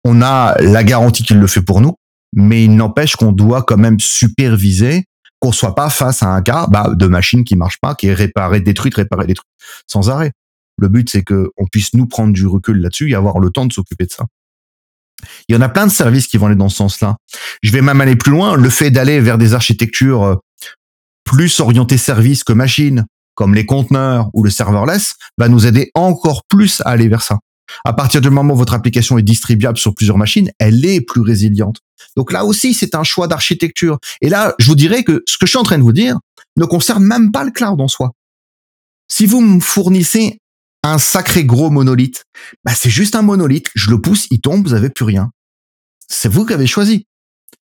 On 0.04 0.22
a 0.22 0.56
la 0.60 0.84
garantie 0.84 1.24
qu'il 1.24 1.38
le 1.38 1.46
fait 1.48 1.62
pour 1.62 1.80
nous, 1.80 1.96
mais 2.32 2.64
il 2.64 2.76
n'empêche 2.76 3.16
qu'on 3.16 3.32
doit 3.32 3.64
quand 3.64 3.76
même 3.76 3.98
superviser 3.98 5.04
qu'on 5.40 5.52
soit 5.52 5.74
pas 5.74 5.90
face 5.90 6.22
à 6.22 6.28
un 6.28 6.42
cas 6.42 6.66
bah, 6.68 6.92
de 6.94 7.06
machine 7.06 7.44
qui 7.44 7.56
marche 7.56 7.78
pas, 7.80 7.94
qui 7.94 8.06
est 8.06 8.14
réparée, 8.14 8.60
détruite, 8.60 8.94
réparée, 8.94 9.26
détruite, 9.26 9.50
sans 9.86 10.08
arrêt. 10.08 10.32
Le 10.78 10.88
but, 10.88 11.08
c'est 11.10 11.22
que 11.22 11.50
on 11.56 11.66
puisse 11.66 11.94
nous 11.94 12.06
prendre 12.06 12.32
du 12.32 12.46
recul 12.46 12.80
là-dessus 12.80 13.10
et 13.10 13.14
avoir 13.14 13.38
le 13.38 13.50
temps 13.50 13.66
de 13.66 13.72
s'occuper 13.72 14.06
de 14.06 14.12
ça. 14.12 14.26
Il 15.48 15.54
y 15.54 15.56
en 15.56 15.62
a 15.62 15.68
plein 15.68 15.86
de 15.86 15.92
services 15.92 16.26
qui 16.26 16.36
vont 16.36 16.46
aller 16.46 16.56
dans 16.56 16.68
ce 16.68 16.76
sens-là. 16.76 17.16
Je 17.62 17.72
vais 17.72 17.80
même 17.80 18.00
aller 18.00 18.16
plus 18.16 18.30
loin. 18.30 18.56
Le 18.56 18.68
fait 18.68 18.90
d'aller 18.90 19.20
vers 19.20 19.38
des 19.38 19.54
architectures 19.54 20.22
euh, 20.22 20.34
plus 21.24 21.60
orientées 21.60 21.98
services 21.98 22.44
que 22.44 22.52
machines, 22.52 23.06
comme 23.34 23.54
les 23.54 23.66
conteneurs 23.66 24.28
ou 24.34 24.42
le 24.44 24.50
serverless, 24.50 25.14
va 25.38 25.48
nous 25.48 25.66
aider 25.66 25.90
encore 25.94 26.42
plus 26.48 26.80
à 26.82 26.90
aller 26.90 27.08
vers 27.08 27.22
ça. 27.22 27.38
À 27.84 27.92
partir 27.92 28.20
du 28.20 28.30
moment 28.30 28.54
où 28.54 28.56
votre 28.56 28.74
application 28.74 29.18
est 29.18 29.22
distribuable 29.22 29.78
sur 29.78 29.94
plusieurs 29.94 30.18
machines, 30.18 30.50
elle 30.58 30.84
est 30.84 31.00
plus 31.00 31.20
résiliente. 31.20 31.80
Donc 32.16 32.32
là 32.32 32.44
aussi, 32.44 32.74
c'est 32.74 32.94
un 32.94 33.02
choix 33.02 33.26
d'architecture. 33.26 33.98
Et 34.20 34.28
là, 34.28 34.54
je 34.58 34.66
vous 34.66 34.76
dirais 34.76 35.02
que 35.02 35.22
ce 35.26 35.36
que 35.38 35.46
je 35.46 35.50
suis 35.50 35.58
en 35.58 35.64
train 35.64 35.78
de 35.78 35.82
vous 35.82 35.92
dire 35.92 36.18
ne 36.56 36.64
concerne 36.64 37.04
même 37.04 37.32
pas 37.32 37.44
le 37.44 37.50
cloud 37.50 37.80
en 37.80 37.88
soi. 37.88 38.12
Si 39.08 39.26
vous 39.26 39.40
me 39.40 39.60
fournissez 39.60 40.38
un 40.86 40.98
sacré 40.98 41.44
gros 41.44 41.70
monolithe. 41.70 42.24
Bah, 42.64 42.72
c'est 42.74 42.90
juste 42.90 43.14
un 43.14 43.22
monolithe. 43.22 43.68
Je 43.74 43.90
le 43.90 44.00
pousse, 44.00 44.26
il 44.30 44.40
tombe, 44.40 44.66
vous 44.66 44.74
avez 44.74 44.90
plus 44.90 45.04
rien. 45.04 45.30
C'est 46.08 46.28
vous 46.28 46.46
qui 46.46 46.52
avez 46.52 46.66
choisi. 46.66 47.06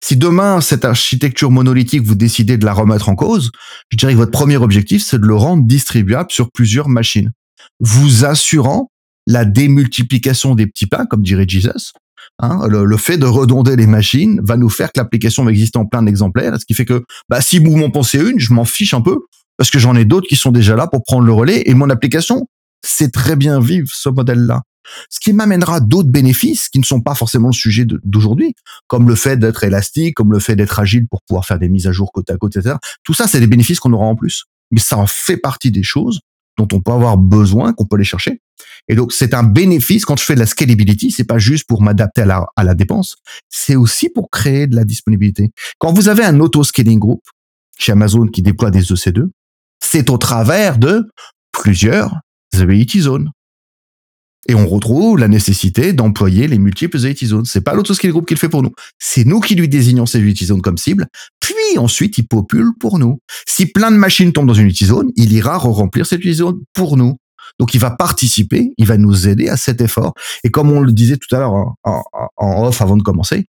Si 0.04 0.16
demain, 0.16 0.62
cette 0.62 0.86
architecture 0.86 1.52
monolithique, 1.52 2.04
vous 2.04 2.16
décidez 2.16 2.58
de 2.58 2.66
la 2.66 2.74
remettre 2.74 3.10
en 3.10 3.16
cause, 3.16 3.52
je 3.92 3.98
dirais 3.98 4.14
que 4.14 4.18
votre 4.18 4.32
premier 4.32 4.58
objectif, 4.58 5.04
c'est 5.04 5.20
de 5.20 5.26
le 5.26 5.36
rendre 5.36 5.66
distribuable 5.66 6.32
sur 6.32 6.52
plusieurs 6.52 6.88
machines. 6.88 7.32
Vous 7.80 8.24
assurant 8.24 8.92
la 9.28 9.46
démultiplication 9.46 10.56
des 10.56 10.68
petits 10.68 10.88
pains, 10.88 11.06
comme 11.06 11.22
dirait 11.22 11.46
Jesus. 11.48 11.92
Hein, 12.40 12.68
le, 12.68 12.98
fait 12.98 13.18
de 13.18 13.26
redonder 13.26 13.76
les 13.76 13.88
machines 13.88 14.40
va 14.44 14.56
nous 14.56 14.70
faire 14.70 14.92
que 14.94 15.00
l'application 15.00 15.44
va 15.44 15.52
exister 15.52 15.78
en 15.78 15.86
plein 15.86 16.04
d'exemplaires, 16.04 16.58
ce 16.60 16.66
qui 16.66 16.74
fait 16.74 16.86
que 16.86 17.04
bah, 17.28 17.42
si 17.42 17.60
vous 17.60 17.76
m'en 17.76 17.90
pensez 17.90 18.20
une, 18.20 18.40
je 18.40 18.54
m'en 18.54 18.66
fiche 18.66 18.94
un 18.94 19.02
peu, 19.02 19.18
parce 19.58 19.70
que 19.70 19.80
j'en 19.80 19.96
ai 19.96 20.06
d'autres 20.06 20.28
qui 20.28 20.38
sont 20.38 20.52
déjà 20.52 20.76
là 20.76 20.88
pour 20.88 21.04
prendre 21.04 21.26
le 21.26 21.34
relais, 21.34 21.64
et 21.66 21.74
mon 21.74 21.90
application 21.90 22.48
c'est 22.84 23.12
très 23.12 23.36
bien 23.36 23.60
vivre 23.60 23.88
ce 23.92 24.10
modèle-là. 24.10 24.62
Ce 25.10 25.20
qui 25.20 25.34
m'amènera 25.34 25.80
d'autres 25.80 26.10
bénéfices 26.10 26.70
qui 26.70 26.80
ne 26.80 26.84
sont 26.84 27.02
pas 27.02 27.16
forcément 27.16 27.50
le 27.50 27.54
sujet 27.54 27.86
d'aujourd'hui, 27.86 28.56
comme 28.88 29.08
le 29.08 29.16
fait 29.16 29.38
d'être 29.38 29.64
élastique, 29.64 30.16
comme 30.16 30.32
le 30.32 30.40
fait 30.40 30.56
d'être 30.56 30.80
agile 30.80 31.08
pour 31.08 31.22
pouvoir 31.24 31.46
faire 31.46 31.60
des 31.60 31.70
mises 31.70 31.88
à 31.88 31.92
jour 31.92 32.12
côte 32.12 32.30
à 32.30 32.38
côte, 32.38 32.58
etc. 32.58 32.76
Tout 33.04 33.14
ça, 33.14 33.28
c'est 33.28 33.40
des 33.40 33.48
bénéfices 33.48 33.80
qu'on 33.80 33.94
aura 33.94 34.06
en 34.06 34.16
plus. 34.16 34.46
Mais 34.72 34.80
ça 34.80 34.98
en 34.98 35.08
fait 35.08 35.38
partie 35.38 35.72
des 35.72 35.84
choses 35.84 36.22
dont 36.58 36.68
on 36.74 36.82
peut 36.82 36.92
avoir 36.92 37.18
besoin, 37.18 37.74
qu'on 37.74 37.86
peut 37.86 37.96
aller 37.96 38.04
chercher. 38.04 38.42
Et 38.90 38.96
donc, 38.96 39.14
c'est 39.14 39.34
un 39.34 39.44
bénéfice 39.44 40.04
quand 40.04 40.18
je 40.18 40.24
fais 40.24 40.36
de 40.36 40.40
la 40.40 40.46
scalability. 40.46 41.12
C'est 41.12 41.24
pas 41.24 41.40
juste 41.40 41.66
pour 41.68 41.82
m'adapter 41.82 42.22
à 42.22 42.26
la, 42.26 42.46
à 42.56 42.64
la 42.64 42.76
dépense. 42.76 43.16
C'est 43.50 43.76
aussi 43.76 44.10
pour 44.10 44.30
créer 44.30 44.68
de 44.68 44.76
la 44.76 44.84
disponibilité. 44.84 45.52
Quand 45.78 45.94
vous 45.94 46.10
avez 46.10 46.26
un 46.26 46.40
auto-scaling 46.40 47.00
group 47.00 47.22
chez 47.78 47.94
Amazon 47.94 48.28
qui 48.28 48.42
déploie 48.42 48.72
des 48.72 48.82
EC2, 48.82 49.30
c'est 49.80 50.10
au 50.10 50.18
travers 50.18 50.78
de 50.78 51.10
plusieurs 51.54 52.20
Ability 52.58 53.02
Zone. 53.02 53.32
Et 54.48 54.56
on 54.56 54.68
retrouve 54.68 55.20
la 55.20 55.28
nécessité 55.28 55.94
d'employer 55.94 56.48
les 56.48 56.58
multiples 56.58 56.98
utility 56.98 57.28
zones. 57.28 57.46
C'est 57.46 57.62
pas 57.62 57.74
l'autre 57.74 57.94
skill 57.94 58.12
group 58.12 58.26
qui 58.26 58.34
le 58.34 58.40
fait 58.40 58.50
pour 58.50 58.64
nous. 58.64 58.72
C'est 58.98 59.26
nous 59.26 59.42
qui 59.42 59.54
lui 59.54 59.68
désignons 59.68 60.06
ces 60.06 60.20
utility 60.20 60.46
zones 60.46 60.62
comme 60.62 60.78
cible. 60.78 61.08
Puis 61.40 61.78
ensuite, 61.78 62.18
il 62.18 62.28
popule 62.28 62.72
pour 62.80 63.00
nous. 63.00 63.20
Si 63.48 63.66
plein 63.66 63.92
de 63.92 63.98
machines 63.98 64.32
tombent 64.32 64.48
dans 64.48 64.54
une 64.54 64.68
utility 64.68 64.86
zone, 64.86 65.12
il 65.16 65.34
ira 65.34 65.58
re-remplir 65.58 66.06
cette 66.06 66.20
utility 66.20 66.40
zone 66.40 66.60
pour 66.74 66.98
nous. 66.98 67.18
Donc, 67.60 67.74
il 67.74 67.80
va 67.80 67.92
participer, 67.92 68.72
il 68.78 68.88
va 68.88 68.98
nous 68.98 69.28
aider 69.28 69.50
à 69.50 69.58
cet 69.58 69.82
effort. 69.82 70.14
Et 70.44 70.50
comme 70.50 70.72
on 70.72 70.80
le 70.80 70.94
disait 70.94 71.18
tout 71.18 71.36
à 71.36 71.40
l'heure 71.40 71.52
en, 71.52 71.76
en, 71.84 72.64
off 72.66 72.82
avant 72.82 72.96
de 72.96 73.04
commencer, 73.04 73.46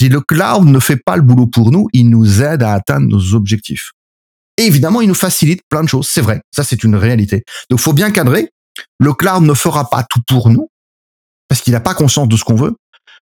le 0.00 0.20
cloud 0.20 0.66
ne 0.66 0.80
fait 0.80 0.96
pas 0.96 1.16
le 1.16 1.22
boulot 1.22 1.46
pour 1.46 1.70
nous, 1.70 1.88
il 1.92 2.10
nous 2.10 2.42
aide 2.42 2.62
à 2.62 2.72
atteindre 2.72 3.06
nos 3.06 3.34
objectifs. 3.34 3.92
Et 4.58 4.62
évidemment, 4.62 5.00
il 5.00 5.08
nous 5.08 5.14
facilite 5.14 5.62
plein 5.68 5.82
de 5.82 5.88
choses. 5.88 6.08
C'est 6.08 6.20
vrai. 6.20 6.42
Ça, 6.54 6.62
c'est 6.64 6.84
une 6.84 6.96
réalité. 6.96 7.44
Donc, 7.70 7.80
faut 7.80 7.92
bien 7.92 8.10
cadrer. 8.10 8.50
Le 8.98 9.12
cloud 9.12 9.42
ne 9.42 9.54
fera 9.54 9.88
pas 9.90 10.04
tout 10.04 10.20
pour 10.26 10.50
nous 10.50 10.68
parce 11.48 11.60
qu'il 11.60 11.72
n'a 11.72 11.80
pas 11.80 11.94
conscience 11.94 12.28
de 12.28 12.36
ce 12.36 12.44
qu'on 12.44 12.54
veut, 12.54 12.74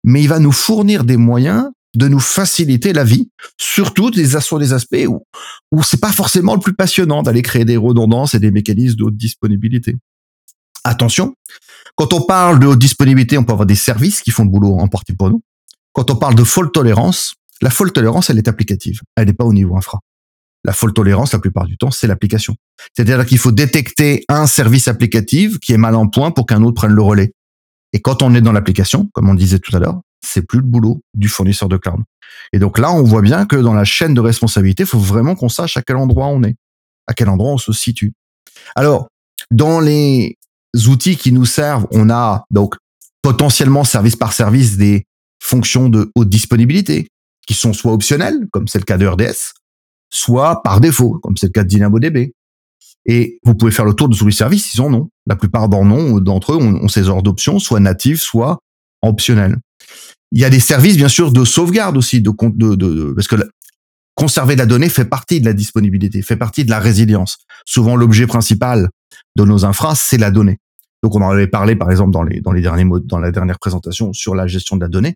mais 0.02 0.22
il 0.22 0.28
va 0.28 0.38
nous 0.38 0.52
fournir 0.52 1.04
des 1.04 1.18
moyens 1.18 1.70
de 1.94 2.08
nous 2.08 2.20
faciliter 2.20 2.92
la 2.92 3.04
vie, 3.04 3.30
surtout 3.60 4.10
des, 4.10 4.40
sur 4.40 4.58
des 4.58 4.72
aspects 4.72 5.06
où, 5.06 5.82
c'est 5.82 6.00
pas 6.00 6.12
forcément 6.12 6.54
le 6.54 6.60
plus 6.60 6.74
passionnant 6.74 7.22
d'aller 7.22 7.42
créer 7.42 7.64
des 7.64 7.76
redondances 7.76 8.34
et 8.34 8.40
des 8.40 8.50
mécanismes 8.50 8.96
de 8.96 9.04
haute 9.04 9.16
disponibilité. 9.16 9.94
Attention, 10.82 11.34
quand 11.96 12.12
on 12.12 12.22
parle 12.22 12.58
de 12.58 12.66
haute 12.66 12.78
disponibilité, 12.78 13.38
on 13.38 13.44
peut 13.44 13.52
avoir 13.52 13.66
des 13.66 13.74
services 13.74 14.22
qui 14.22 14.30
font 14.30 14.44
le 14.44 14.50
boulot 14.50 14.76
en 14.78 14.88
partie 14.88 15.14
pour 15.14 15.30
nous. 15.30 15.42
Quand 15.92 16.10
on 16.10 16.16
parle 16.16 16.34
de 16.34 16.44
faute 16.44 16.72
tolérance, 16.74 17.34
la 17.62 17.70
faute 17.70 17.92
tolérance, 17.92 18.28
elle 18.28 18.38
est 18.38 18.48
applicative. 18.48 19.00
Elle 19.16 19.26
n'est 19.26 19.32
pas 19.32 19.44
au 19.44 19.52
niveau 19.52 19.76
infra. 19.76 20.00
La 20.64 20.72
faute 20.72 20.94
tolérance, 20.94 21.32
la 21.32 21.38
plupart 21.38 21.66
du 21.66 21.76
temps, 21.76 21.90
c'est 21.90 22.06
l'application. 22.06 22.56
C'est-à-dire 22.94 23.24
qu'il 23.26 23.38
faut 23.38 23.52
détecter 23.52 24.24
un 24.28 24.46
service 24.46 24.88
applicatif 24.88 25.58
qui 25.58 25.72
est 25.72 25.78
mal 25.78 25.94
en 25.94 26.08
point 26.08 26.30
pour 26.30 26.46
qu'un 26.46 26.62
autre 26.62 26.74
prenne 26.74 26.92
le 26.92 27.02
relais. 27.02 27.32
Et 27.92 28.00
quand 28.00 28.22
on 28.22 28.34
est 28.34 28.40
dans 28.40 28.52
l'application, 28.52 29.08
comme 29.12 29.28
on 29.28 29.34
disait 29.34 29.58
tout 29.58 29.76
à 29.76 29.78
l'heure, 29.78 30.00
c'est 30.24 30.42
plus 30.42 30.58
le 30.58 30.64
boulot 30.64 31.02
du 31.12 31.28
fournisseur 31.28 31.68
de 31.68 31.76
cloud. 31.76 32.00
Et 32.52 32.58
donc 32.58 32.78
là, 32.78 32.92
on 32.92 33.02
voit 33.02 33.22
bien 33.22 33.46
que 33.46 33.56
dans 33.56 33.74
la 33.74 33.84
chaîne 33.84 34.14
de 34.14 34.20
responsabilité, 34.20 34.82
il 34.84 34.86
faut 34.86 34.98
vraiment 34.98 35.34
qu'on 35.34 35.48
sache 35.48 35.76
à 35.76 35.82
quel 35.82 35.96
endroit 35.96 36.26
on 36.26 36.42
est, 36.42 36.56
à 37.06 37.14
quel 37.14 37.28
endroit 37.28 37.52
on 37.52 37.58
se 37.58 37.72
situe. 37.72 38.12
Alors, 38.74 39.08
dans 39.50 39.80
les 39.80 40.36
outils 40.88 41.16
qui 41.16 41.30
nous 41.30 41.44
servent, 41.44 41.86
on 41.90 42.10
a 42.10 42.44
donc 42.50 42.76
potentiellement 43.22 43.84
service 43.84 44.16
par 44.16 44.32
service 44.32 44.76
des 44.76 45.04
fonctions 45.42 45.88
de 45.88 46.10
haute 46.14 46.28
disponibilité 46.28 47.08
qui 47.46 47.54
sont 47.54 47.72
soit 47.72 47.92
optionnelles, 47.92 48.46
comme 48.50 48.66
c'est 48.66 48.78
le 48.78 48.84
cas 48.84 48.96
de 48.96 49.06
RDS, 49.06 49.52
soit 50.14 50.62
par 50.62 50.80
défaut, 50.80 51.18
comme 51.22 51.36
c'est 51.36 51.46
le 51.46 51.52
cas 51.52 51.64
de 51.64 51.68
DynamoDB. 51.68 52.32
Et 53.06 53.38
vous 53.44 53.54
pouvez 53.54 53.72
faire 53.72 53.84
le 53.84 53.92
tour 53.92 54.08
de 54.08 54.16
tous 54.16 54.26
les 54.26 54.32
services, 54.32 54.74
ils 54.74 54.80
en 54.80 54.92
ont. 54.94 55.10
La 55.26 55.36
plupart 55.36 55.68
d'entre 55.68 56.52
eux 56.52 56.56
ont, 56.56 56.88
ces 56.88 57.08
ordres 57.08 57.22
d'options, 57.22 57.58
soit 57.58 57.80
natifs, 57.80 58.20
soit 58.20 58.58
optionnels. 59.02 59.56
Il 60.32 60.40
y 60.40 60.44
a 60.44 60.50
des 60.50 60.60
services, 60.60 60.96
bien 60.96 61.08
sûr, 61.08 61.32
de 61.32 61.44
sauvegarde 61.44 61.96
aussi, 61.96 62.22
de, 62.22 62.32
de, 62.54 62.74
de 62.74 63.12
parce 63.14 63.28
que 63.28 63.36
conserver 64.14 64.56
la 64.56 64.66
donnée 64.66 64.88
fait 64.88 65.04
partie 65.04 65.40
de 65.40 65.46
la 65.46 65.52
disponibilité, 65.52 66.22
fait 66.22 66.36
partie 66.36 66.64
de 66.64 66.70
la 66.70 66.78
résilience. 66.78 67.38
Souvent, 67.66 67.96
l'objet 67.96 68.26
principal 68.26 68.88
de 69.36 69.44
nos 69.44 69.64
infras, 69.64 69.94
c'est 69.94 70.18
la 70.18 70.30
donnée. 70.30 70.58
Donc, 71.02 71.14
on 71.14 71.20
en 71.20 71.30
avait 71.30 71.48
parlé, 71.48 71.76
par 71.76 71.90
exemple, 71.90 72.12
dans 72.12 72.22
les, 72.22 72.40
dans 72.40 72.52
les 72.52 72.62
derniers 72.62 72.86
dans 73.04 73.18
la 73.18 73.30
dernière 73.30 73.58
présentation 73.58 74.14
sur 74.14 74.34
la 74.34 74.46
gestion 74.46 74.76
de 74.76 74.80
la 74.80 74.88
donnée. 74.88 75.14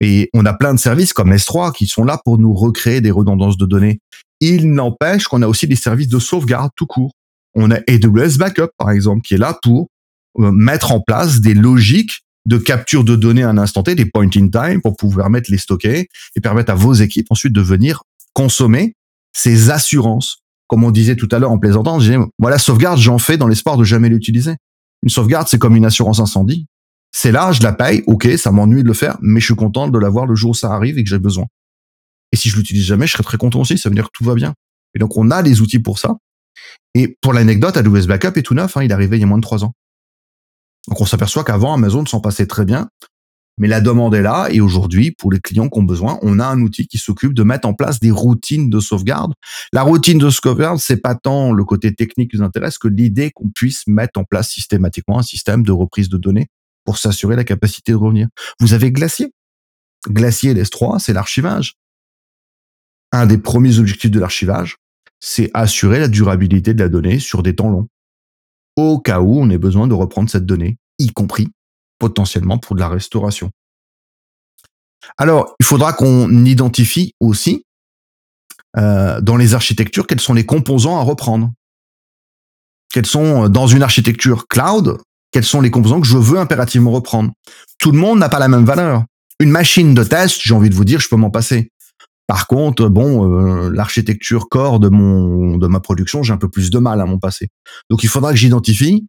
Et 0.00 0.30
on 0.32 0.46
a 0.46 0.54
plein 0.54 0.72
de 0.72 0.78
services 0.78 1.12
comme 1.12 1.34
S3 1.34 1.72
qui 1.72 1.86
sont 1.86 2.04
là 2.04 2.18
pour 2.24 2.38
nous 2.38 2.54
recréer 2.54 3.02
des 3.02 3.10
redondances 3.10 3.58
de 3.58 3.66
données 3.66 4.00
il 4.40 4.72
n'empêche 4.72 5.26
qu'on 5.28 5.42
a 5.42 5.48
aussi 5.48 5.66
des 5.66 5.76
services 5.76 6.08
de 6.08 6.18
sauvegarde 6.18 6.70
tout 6.76 6.86
court. 6.86 7.12
On 7.54 7.70
a 7.70 7.76
AWS 7.88 8.38
Backup, 8.38 8.70
par 8.76 8.90
exemple, 8.90 9.22
qui 9.22 9.34
est 9.34 9.38
là 9.38 9.58
pour 9.62 9.88
euh, 10.38 10.52
mettre 10.52 10.92
en 10.92 11.00
place 11.00 11.40
des 11.40 11.54
logiques 11.54 12.22
de 12.46 12.56
capture 12.56 13.04
de 13.04 13.16
données 13.16 13.42
à 13.42 13.50
un 13.50 13.58
instant 13.58 13.82
T, 13.82 13.94
des 13.94 14.06
point 14.06 14.28
in 14.36 14.48
time, 14.48 14.80
pour 14.80 14.96
pouvoir 14.96 15.28
mettre 15.28 15.50
les 15.50 15.58
stocker 15.58 16.08
et 16.34 16.40
permettre 16.40 16.72
à 16.72 16.74
vos 16.74 16.94
équipes 16.94 17.26
ensuite 17.30 17.52
de 17.52 17.60
venir 17.60 18.02
consommer 18.32 18.94
ces 19.34 19.70
assurances. 19.70 20.38
Comme 20.66 20.84
on 20.84 20.90
disait 20.90 21.16
tout 21.16 21.28
à 21.32 21.38
l'heure 21.38 21.50
en 21.50 21.58
plaisantant, 21.58 21.98
moi 22.38 22.50
la 22.50 22.58
sauvegarde, 22.58 22.98
j'en 22.98 23.18
fais 23.18 23.36
dans 23.36 23.48
l'espoir 23.48 23.76
de 23.76 23.84
jamais 23.84 24.08
l'utiliser. 24.08 24.54
Une 25.02 25.08
sauvegarde, 25.08 25.48
c'est 25.48 25.58
comme 25.58 25.76
une 25.76 25.84
assurance 25.84 26.20
incendie. 26.20 26.66
C'est 27.10 27.32
là, 27.32 27.52
je 27.52 27.62
la 27.62 27.72
paye, 27.72 28.02
ok, 28.06 28.28
ça 28.36 28.50
m'ennuie 28.52 28.82
de 28.82 28.88
le 28.88 28.94
faire, 28.94 29.16
mais 29.20 29.40
je 29.40 29.46
suis 29.46 29.54
content 29.54 29.88
de 29.88 29.98
l'avoir 29.98 30.26
le 30.26 30.34
jour 30.34 30.50
où 30.50 30.54
ça 30.54 30.72
arrive 30.72 30.98
et 30.98 31.04
que 31.04 31.08
j'ai 31.08 31.18
besoin. 31.18 31.46
Et 32.32 32.36
si 32.36 32.48
je 32.48 32.56
l'utilise 32.56 32.84
jamais, 32.84 33.06
je 33.06 33.12
serais 33.12 33.22
très 33.22 33.38
content 33.38 33.60
aussi. 33.60 33.78
Ça 33.78 33.88
veut 33.88 33.94
dire 33.94 34.06
que 34.06 34.12
tout 34.12 34.24
va 34.24 34.34
bien. 34.34 34.54
Et 34.94 34.98
donc, 34.98 35.16
on 35.16 35.30
a 35.30 35.42
les 35.42 35.60
outils 35.60 35.78
pour 35.78 35.98
ça. 35.98 36.16
Et 36.94 37.16
pour 37.20 37.32
l'anecdote, 37.32 37.76
AWS 37.76 38.06
Backup 38.06 38.38
est 38.38 38.42
tout 38.42 38.54
neuf. 38.54 38.76
Hein, 38.76 38.82
il 38.82 38.90
est 38.90 38.94
arrivé 38.94 39.16
il 39.16 39.20
y 39.20 39.24
a 39.24 39.26
moins 39.26 39.38
de 39.38 39.42
trois 39.42 39.64
ans. 39.64 39.72
Donc, 40.88 41.00
on 41.00 41.06
s'aperçoit 41.06 41.44
qu'avant, 41.44 41.74
Amazon 41.74 42.04
s'en 42.06 42.20
passait 42.20 42.46
très 42.46 42.64
bien. 42.64 42.88
Mais 43.58 43.66
la 43.66 43.80
demande 43.80 44.14
est 44.14 44.22
là. 44.22 44.48
Et 44.50 44.60
aujourd'hui, 44.60 45.10
pour 45.10 45.32
les 45.32 45.40
clients 45.40 45.68
qui 45.68 45.78
ont 45.78 45.82
besoin, 45.82 46.18
on 46.22 46.38
a 46.38 46.46
un 46.46 46.60
outil 46.60 46.86
qui 46.86 46.96
s'occupe 46.96 47.34
de 47.34 47.42
mettre 47.42 47.66
en 47.66 47.74
place 47.74 47.98
des 47.98 48.10
routines 48.10 48.70
de 48.70 48.80
sauvegarde. 48.80 49.34
La 49.72 49.82
routine 49.82 50.18
de 50.18 50.30
sauvegarde, 50.30 50.78
c'est 50.78 50.98
pas 50.98 51.14
tant 51.14 51.52
le 51.52 51.64
côté 51.64 51.94
technique 51.94 52.30
qui 52.30 52.36
nous 52.38 52.44
intéresse 52.44 52.78
que 52.78 52.88
l'idée 52.88 53.30
qu'on 53.32 53.50
puisse 53.50 53.86
mettre 53.86 54.20
en 54.20 54.24
place 54.24 54.48
systématiquement 54.48 55.18
un 55.18 55.22
système 55.22 55.64
de 55.64 55.72
reprise 55.72 56.08
de 56.08 56.16
données 56.16 56.46
pour 56.84 56.98
s'assurer 56.98 57.36
la 57.36 57.44
capacité 57.44 57.92
de 57.92 57.96
revenir. 57.96 58.28
Vous 58.60 58.72
avez 58.74 58.92
Glacier. 58.92 59.32
Glacier 60.08 60.54
LS3, 60.54 61.00
c'est 61.00 61.12
l'archivage 61.12 61.74
un 63.12 63.26
des 63.26 63.38
premiers 63.38 63.78
objectifs 63.78 64.10
de 64.10 64.20
l'archivage, 64.20 64.76
c'est 65.20 65.50
assurer 65.54 65.98
la 65.98 66.08
durabilité 66.08 66.74
de 66.74 66.82
la 66.82 66.88
donnée 66.88 67.18
sur 67.18 67.42
des 67.42 67.54
temps 67.54 67.70
longs. 67.70 67.88
Au 68.76 68.98
cas 68.98 69.20
où 69.20 69.40
on 69.40 69.50
ait 69.50 69.58
besoin 69.58 69.88
de 69.88 69.94
reprendre 69.94 70.30
cette 70.30 70.46
donnée, 70.46 70.76
y 70.98 71.08
compris 71.08 71.48
potentiellement 71.98 72.58
pour 72.58 72.76
de 72.76 72.80
la 72.80 72.88
restauration. 72.88 73.50
Alors, 75.16 75.54
il 75.58 75.66
faudra 75.66 75.92
qu'on 75.92 76.44
identifie 76.44 77.14
aussi 77.20 77.64
euh, 78.76 79.20
dans 79.20 79.36
les 79.36 79.54
architectures 79.54 80.06
quels 80.06 80.20
sont 80.20 80.34
les 80.34 80.46
composants 80.46 80.98
à 80.98 81.02
reprendre. 81.02 81.50
Quels 82.92 83.06
sont 83.06 83.44
euh, 83.44 83.48
dans 83.48 83.66
une 83.66 83.82
architecture 83.82 84.46
cloud, 84.46 84.98
quels 85.30 85.44
sont 85.44 85.60
les 85.60 85.70
composants 85.70 86.00
que 86.00 86.06
je 86.06 86.16
veux 86.16 86.38
impérativement 86.38 86.90
reprendre. 86.90 87.32
Tout 87.78 87.92
le 87.92 87.98
monde 87.98 88.18
n'a 88.18 88.28
pas 88.28 88.38
la 88.38 88.48
même 88.48 88.64
valeur. 88.64 89.04
Une 89.40 89.50
machine 89.50 89.94
de 89.94 90.04
test, 90.04 90.40
j'ai 90.42 90.54
envie 90.54 90.70
de 90.70 90.74
vous 90.74 90.84
dire, 90.84 91.00
je 91.00 91.08
peux 91.08 91.16
m'en 91.16 91.30
passer. 91.30 91.70
Par 92.28 92.46
contre, 92.46 92.88
bon, 92.88 93.24
euh, 93.24 93.70
l'architecture 93.70 94.48
core 94.48 94.78
de 94.78 94.90
mon 94.90 95.56
de 95.56 95.66
ma 95.66 95.80
production, 95.80 96.22
j'ai 96.22 96.32
un 96.32 96.36
peu 96.36 96.50
plus 96.50 96.70
de 96.70 96.78
mal 96.78 97.00
à 97.00 97.06
mon 97.06 97.18
passer. 97.18 97.48
Donc 97.90 98.04
il 98.04 98.08
faudra 98.08 98.32
que 98.32 98.38
j'identifie 98.38 99.08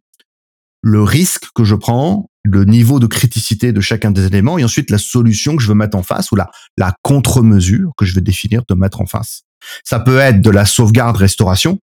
le 0.82 1.02
risque 1.02 1.44
que 1.54 1.62
je 1.62 1.74
prends, 1.74 2.30
le 2.42 2.64
niveau 2.64 2.98
de 2.98 3.06
criticité 3.06 3.72
de 3.74 3.82
chacun 3.82 4.10
des 4.10 4.24
éléments 4.24 4.56
et 4.56 4.64
ensuite 4.64 4.90
la 4.90 4.96
solution 4.96 5.54
que 5.54 5.62
je 5.62 5.68
veux 5.68 5.74
mettre 5.74 5.98
en 5.98 6.02
face 6.02 6.32
ou 6.32 6.36
la 6.36 6.50
la 6.78 6.94
contre-mesure 7.02 7.92
que 7.98 8.06
je 8.06 8.14
vais 8.14 8.22
définir 8.22 8.62
de 8.66 8.74
mettre 8.74 9.02
en 9.02 9.06
face. 9.06 9.42
Ça 9.84 10.00
peut 10.00 10.16
être 10.16 10.40
de 10.40 10.48
la 10.48 10.64
sauvegarde 10.64 11.18
restauration, 11.18 11.78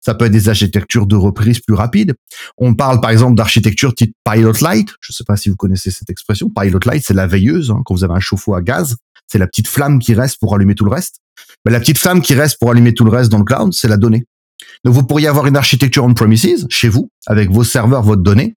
ça 0.00 0.14
peut 0.14 0.26
être 0.26 0.32
des 0.32 0.48
architectures 0.48 1.06
de 1.06 1.16
reprise 1.16 1.60
plus 1.60 1.74
rapides. 1.74 2.14
On 2.56 2.74
parle 2.74 3.00
par 3.00 3.10
exemple 3.10 3.34
d'architecture 3.34 3.94
type 3.94 4.14
Pilot 4.24 4.54
Light. 4.62 4.88
Je 5.00 5.12
ne 5.12 5.14
sais 5.14 5.24
pas 5.24 5.36
si 5.36 5.48
vous 5.48 5.56
connaissez 5.56 5.90
cette 5.90 6.10
expression. 6.10 6.50
Pilot 6.50 6.80
Light, 6.84 7.04
c'est 7.04 7.14
la 7.14 7.26
veilleuse. 7.26 7.70
Hein, 7.70 7.82
quand 7.84 7.94
vous 7.94 8.04
avez 8.04 8.14
un 8.14 8.20
chauffe-eau 8.20 8.54
à 8.54 8.62
gaz, 8.62 8.96
c'est 9.28 9.38
la 9.38 9.46
petite 9.46 9.68
flamme 9.68 9.98
qui 9.98 10.14
reste 10.14 10.38
pour 10.40 10.54
allumer 10.54 10.74
tout 10.74 10.84
le 10.84 10.90
reste. 10.90 11.20
Mais 11.64 11.72
la 11.72 11.80
petite 11.80 11.98
flamme 11.98 12.20
qui 12.20 12.34
reste 12.34 12.58
pour 12.58 12.70
allumer 12.70 12.94
tout 12.94 13.04
le 13.04 13.10
reste 13.10 13.30
dans 13.30 13.38
le 13.38 13.44
cloud, 13.44 13.72
c'est 13.72 13.88
la 13.88 13.96
donnée. 13.96 14.24
Donc 14.84 14.94
vous 14.94 15.04
pourriez 15.04 15.28
avoir 15.28 15.46
une 15.46 15.56
architecture 15.56 16.04
on-premises 16.04 16.66
chez 16.70 16.88
vous, 16.88 17.10
avec 17.26 17.50
vos 17.50 17.64
serveurs, 17.64 18.02
votre 18.02 18.22
donnée, 18.22 18.54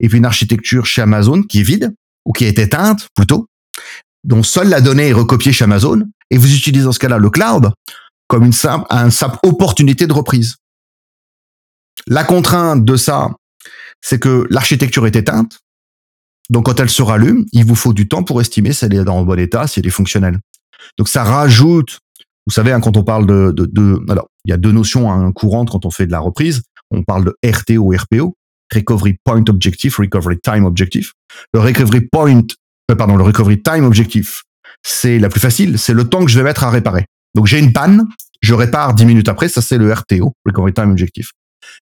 et 0.00 0.08
puis 0.08 0.18
une 0.18 0.24
architecture 0.24 0.86
chez 0.86 1.02
Amazon 1.02 1.42
qui 1.42 1.60
est 1.60 1.64
vide, 1.64 1.94
ou 2.24 2.32
qui 2.32 2.44
est 2.44 2.58
éteinte 2.58 3.08
plutôt, 3.14 3.46
dont 4.24 4.42
seule 4.42 4.68
la 4.68 4.80
donnée 4.80 5.08
est 5.08 5.12
recopiée 5.12 5.52
chez 5.52 5.64
Amazon, 5.64 6.02
et 6.30 6.38
vous 6.38 6.52
utilisez 6.52 6.84
dans 6.84 6.92
ce 6.92 6.98
cas-là 6.98 7.18
le 7.18 7.30
cloud 7.30 7.70
comme 8.28 8.44
une 8.44 8.54
une 8.90 9.10
simple 9.10 9.38
opportunité 9.44 10.06
de 10.06 10.12
reprise. 10.12 10.56
La 12.08 12.24
contrainte 12.24 12.84
de 12.84 12.96
ça, 12.96 13.30
c'est 14.00 14.18
que 14.18 14.46
l'architecture 14.50 15.06
est 15.06 15.16
éteinte, 15.16 15.58
donc 16.50 16.66
quand 16.66 16.78
elle 16.80 16.90
se 16.90 17.02
rallume, 17.02 17.44
il 17.52 17.64
vous 17.64 17.74
faut 17.74 17.92
du 17.92 18.08
temps 18.08 18.22
pour 18.22 18.40
estimer 18.40 18.72
si 18.72 18.84
elle 18.84 18.94
est 18.94 19.04
dans 19.04 19.18
le 19.18 19.24
bon 19.24 19.38
état, 19.38 19.66
si 19.66 19.80
elle 19.80 19.86
est 19.86 19.90
fonctionnelle. 19.90 20.38
Donc 20.98 21.08
ça 21.08 21.24
rajoute, 21.24 22.00
vous 22.46 22.52
savez, 22.52 22.72
hein, 22.72 22.80
quand 22.80 22.96
on 22.96 23.02
parle 23.02 23.26
de, 23.26 24.10
alors 24.10 24.28
il 24.44 24.50
y 24.50 24.54
a 24.54 24.56
deux 24.56 24.72
notions 24.72 25.10
hein, 25.10 25.32
courantes 25.32 25.70
quand 25.70 25.84
on 25.84 25.90
fait 25.90 26.06
de 26.06 26.12
la 26.12 26.20
reprise. 26.20 26.62
On 26.92 27.02
parle 27.02 27.24
de 27.24 27.36
RTO, 27.44 27.92
RPO, 27.92 28.36
Recovery 28.72 29.16
Point 29.24 29.44
Objective, 29.48 29.96
Recovery 29.98 30.38
Time 30.38 30.64
Objective. 30.64 31.10
Le 31.52 31.60
Recovery 31.60 32.02
Point, 32.12 32.44
euh, 32.90 32.94
pardon, 32.94 33.16
le 33.16 33.24
Recovery 33.24 33.60
Time 33.60 33.84
Objective, 33.84 34.42
c'est 34.84 35.18
la 35.18 35.28
plus 35.28 35.40
facile, 35.40 35.78
c'est 35.78 35.94
le 35.94 36.08
temps 36.08 36.24
que 36.24 36.30
je 36.30 36.38
vais 36.38 36.44
mettre 36.44 36.62
à 36.62 36.70
réparer. 36.70 37.06
Donc 37.34 37.46
j'ai 37.46 37.58
une 37.58 37.72
panne, 37.72 38.04
je 38.40 38.54
répare 38.54 38.94
dix 38.94 39.04
minutes 39.04 39.28
après, 39.28 39.48
ça 39.48 39.60
c'est 39.60 39.78
le 39.78 39.92
RTO, 39.92 40.32
Recovery 40.46 40.72
Time 40.72 40.92
Objective. 40.92 41.30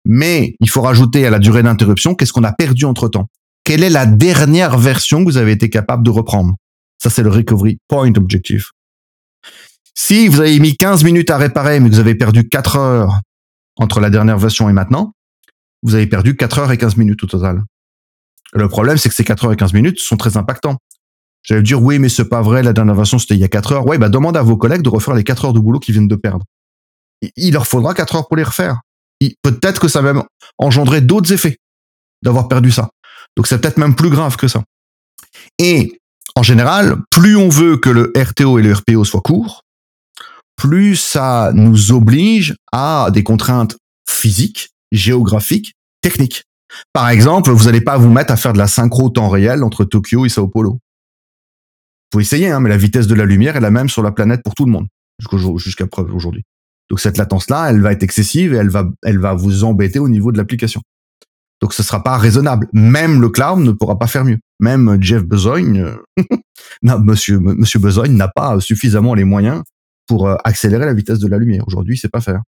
Mais 0.05 0.55
il 0.61 0.70
faut 0.70 0.82
rajouter 0.82 1.26
à 1.26 1.30
la 1.30 1.39
durée 1.39 1.64
d'interruption 1.64 2.16
qu'est-ce 2.16 2.32
qu'on 2.32 2.45
a 2.45 2.53
perdu 2.53 2.86
entre 2.86 3.09
temps 3.09 3.28
quelle 3.64 3.84
est 3.84 3.89
la 3.89 4.05
dernière 4.05 4.78
version 4.78 5.20
que 5.20 5.26
vous 5.26 5.38
avez 5.38 5.51
été 5.51 5.70
capable 5.70 6.03
de 6.03 6.09
reprendre? 6.09 6.55
Ça, 7.01 7.09
c'est 7.09 7.24
le 7.24 7.30
Recovery 7.30 7.80
Point 7.88 8.14
Objective. 8.16 8.68
Si 9.95 10.28
vous 10.28 10.41
avez 10.41 10.59
mis 10.59 10.76
15 10.76 11.03
minutes 11.03 11.30
à 11.30 11.38
réparer, 11.38 11.80
mais 11.80 11.89
que 11.89 11.95
vous 11.95 11.99
avez 11.99 12.16
perdu 12.16 12.47
4 12.47 12.78
heures 12.78 13.20
entre 13.76 13.99
la 13.99 14.09
dernière 14.09 14.38
version 14.38 14.70
et 14.70 14.74
maintenant, 14.74 15.14
vous 15.82 15.95
avez 15.95 16.07
perdu 16.07 16.36
4 16.36 16.59
heures 16.59 16.72
et 16.72 16.78
15 16.78 16.97
minutes 16.97 17.24
au 17.24 17.28
total. 17.28 17.64
Le 18.53 18.68
problème, 18.68 18.97
c'est 18.97 19.09
que 19.09 19.16
ces 19.16 19.24
4 19.24 19.45
heures 19.45 19.53
et 19.53 19.57
15 19.57 19.74
minutes 19.74 19.99
sont 19.99 20.18
très 20.18 20.38
impactants. 20.38 20.78
J'allais 21.43 21.61
dire, 21.61 21.82
oui, 21.82 21.99
mais 21.99 22.09
c'est 22.09 22.30
pas 22.30 22.41
vrai, 22.41 22.64
la 22.64 22.72
dernière 22.72 22.95
version, 22.95 23.20
c'était 23.20 23.34
il 23.34 23.39
y 23.39 23.43
a 23.43 23.49
4 23.49 23.72
heures. 23.74 23.86
Ouais, 23.86 23.97
bah, 23.97 24.09
demande 24.09 24.38
à 24.38 24.41
vos 24.41 24.55
collègues 24.55 24.82
de 24.82 24.89
refaire 24.89 25.14
les 25.14 25.24
4 25.24 25.45
heures 25.45 25.53
de 25.53 25.59
boulot 25.59 25.80
qu'ils 25.80 25.93
viennent 25.93 26.07
de 26.07 26.16
perdre. 26.16 26.45
Il 27.36 27.53
leur 27.53 27.68
faudra 27.68 27.93
4 27.93 28.16
heures 28.16 28.28
pour 28.28 28.38
les 28.38 28.43
refaire. 28.43 28.82
Peut-être 29.41 29.80
que 29.80 29.88
ça 29.88 30.01
va 30.01 30.14
même 30.14 30.24
engendrer 30.57 31.01
d'autres 31.01 31.32
effets 31.34 31.57
d'avoir 32.22 32.47
perdu 32.47 32.72
ça. 32.72 32.89
Donc 33.36 33.47
c'est 33.47 33.59
peut-être 33.59 33.77
même 33.77 33.95
plus 33.95 34.09
grave 34.09 34.36
que 34.36 34.47
ça. 34.47 34.63
Et 35.59 35.99
en 36.36 36.43
général, 36.43 36.97
plus 37.09 37.36
on 37.36 37.49
veut 37.49 37.77
que 37.77 37.89
le 37.89 38.11
RTO 38.15 38.59
et 38.59 38.63
le 38.63 38.73
RPO 38.73 39.05
soient 39.05 39.21
courts, 39.21 39.63
plus 40.55 40.95
ça 40.95 41.51
nous 41.53 41.91
oblige 41.91 42.55
à 42.71 43.09
des 43.11 43.23
contraintes 43.23 43.77
physiques, 44.07 44.69
géographiques, 44.91 45.73
techniques. 46.01 46.43
Par 46.91 47.09
exemple, 47.09 47.51
vous 47.51 47.65
n'allez 47.65 47.81
pas 47.81 47.97
vous 47.97 48.09
mettre 48.09 48.34
à 48.34 48.38
faire 48.38 48.53
de 48.53 48.57
la 48.57 48.67
synchro 48.67 49.09
temps 49.09 49.29
réel 49.29 49.63
entre 49.63 49.86
Tokyo 49.86 50.25
et 50.25 50.29
Sao 50.29 50.47
Paulo. 50.47 50.79
Faut 52.11 52.19
essayer, 52.19 52.49
hein, 52.49 52.59
mais 52.59 52.69
la 52.69 52.77
vitesse 52.77 53.07
de 53.07 53.15
la 53.15 53.25
lumière 53.25 53.55
est 53.55 53.61
la 53.61 53.71
même 53.71 53.89
sur 53.89 54.03
la 54.03 54.11
planète 54.11 54.41
pour 54.43 54.53
tout 54.55 54.65
le 54.65 54.71
monde 54.71 54.88
jusqu'à 55.57 55.88
preuve 55.88 56.13
aujourd'hui. 56.13 56.43
Donc 56.89 56.99
cette 56.99 57.17
latence-là, 57.17 57.69
elle 57.69 57.81
va 57.81 57.91
être 57.91 58.03
excessive 58.03 58.53
et 58.53 58.57
elle 58.57 58.69
va, 58.69 58.86
elle 59.03 59.19
va 59.19 59.34
vous 59.34 59.63
embêter 59.63 59.99
au 59.99 60.09
niveau 60.09 60.31
de 60.31 60.38
l'application. 60.38 60.81
Donc 61.64 61.74
ce 61.74 61.82
sera 61.82 62.03
pas 62.03 62.18
raisonnable. 62.18 62.68
Même 62.74 63.22
le 63.22 63.30
cloud 63.30 63.59
ne 63.59 63.72
pourra 63.72 63.97
pas 63.97 64.07
faire 64.07 64.26
mieux. 64.26 64.38
Même 64.59 64.97
Jeff 65.01 65.24
Bezogne, 65.24 65.80
euh, 65.80 66.26
non, 66.84 66.99
monsieur, 66.99 67.39
monsieur 67.39 67.80
Bezogne 67.80 68.18
n'a 68.18 68.28
pas 68.28 68.59
suffisamment 68.59 69.14
les 69.14 69.24
moyens 69.24 69.64
pour 70.05 70.28
euh, 70.28 70.36
accélérer 70.43 70.86
la 70.86 70.93
vitesse 70.93 71.20
de 71.20 71.28
la 71.30 71.38
lumière. 71.38 71.64
Aujourd'hui, 71.66 71.97
c'est 71.97 72.11
pas 72.11 72.20
faire. 72.20 72.41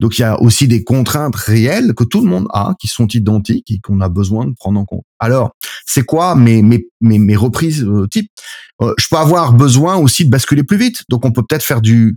Donc 0.00 0.18
il 0.18 0.22
y 0.22 0.24
a 0.24 0.42
aussi 0.42 0.66
des 0.66 0.82
contraintes 0.82 1.36
réelles 1.36 1.94
que 1.94 2.02
tout 2.02 2.24
le 2.24 2.28
monde 2.28 2.48
a, 2.52 2.74
qui 2.80 2.88
sont 2.88 3.06
identiques 3.06 3.70
et 3.70 3.78
qu'on 3.78 4.00
a 4.00 4.08
besoin 4.08 4.46
de 4.46 4.54
prendre 4.58 4.80
en 4.80 4.84
compte. 4.84 5.04
Alors, 5.20 5.52
c'est 5.86 6.02
quoi 6.02 6.34
mes, 6.34 6.60
mes, 6.60 6.88
mes, 7.00 7.20
mes 7.20 7.36
reprises 7.36 7.84
euh, 7.84 8.08
type 8.08 8.32
Je 8.80 9.06
peux 9.08 9.16
avoir 9.16 9.52
besoin 9.52 9.94
aussi 9.94 10.24
de 10.24 10.30
basculer 10.30 10.64
plus 10.64 10.76
vite. 10.76 11.04
Donc 11.08 11.24
on 11.24 11.30
peut 11.30 11.44
peut-être 11.48 11.64
faire 11.64 11.80
du, 11.80 12.16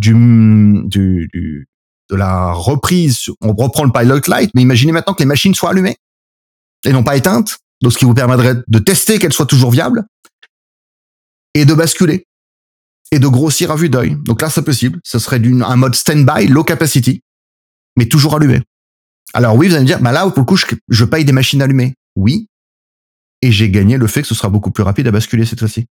du, 0.00 0.14
du, 0.86 1.28
du, 1.30 1.68
de 2.10 2.16
la 2.16 2.52
reprise, 2.52 3.26
on 3.40 3.54
reprend 3.54 3.84
le 3.84 3.92
pilot 3.92 4.20
light, 4.28 4.50
mais 4.54 4.62
imaginez 4.62 4.92
maintenant 4.92 5.14
que 5.14 5.22
les 5.22 5.28
machines 5.28 5.54
soient 5.54 5.70
allumées 5.70 5.96
et 6.84 6.92
non 6.92 7.02
pas 7.02 7.16
éteintes, 7.16 7.58
donc 7.82 7.92
ce 7.92 7.98
qui 7.98 8.04
vous 8.04 8.14
permettrait 8.14 8.56
de 8.66 8.78
tester 8.78 9.18
qu'elles 9.18 9.32
soient 9.32 9.46
toujours 9.46 9.70
viables 9.70 10.04
et 11.54 11.64
de 11.64 11.74
basculer 11.74 12.26
et 13.10 13.18
de 13.18 13.28
grossir 13.28 13.70
à 13.70 13.76
vue 13.76 13.88
d'œil. 13.88 14.16
Donc 14.24 14.42
là, 14.42 14.50
c'est 14.50 14.64
possible. 14.64 15.00
Ce 15.04 15.18
serait 15.18 15.40
un 15.40 15.76
mode 15.76 15.94
stand-by, 15.94 16.48
low 16.48 16.64
capacity, 16.64 17.22
mais 17.96 18.06
toujours 18.06 18.34
allumé. 18.34 18.62
Alors 19.32 19.56
oui, 19.56 19.68
vous 19.68 19.74
allez 19.74 19.82
me 19.82 19.86
dire, 19.86 20.00
bah 20.00 20.12
là, 20.12 20.28
pour 20.28 20.40
le 20.40 20.44
coup, 20.44 20.56
je, 20.56 20.66
je 20.88 21.04
paye 21.04 21.24
des 21.24 21.32
machines 21.32 21.62
allumées. 21.62 21.94
Oui. 22.16 22.48
Et 23.40 23.52
j'ai 23.52 23.70
gagné 23.70 23.98
le 23.98 24.06
fait 24.06 24.22
que 24.22 24.28
ce 24.28 24.34
sera 24.34 24.48
beaucoup 24.48 24.70
plus 24.70 24.82
rapide 24.82 25.06
à 25.08 25.10
basculer 25.10 25.44
cette 25.44 25.58
fois-ci. 25.58 25.86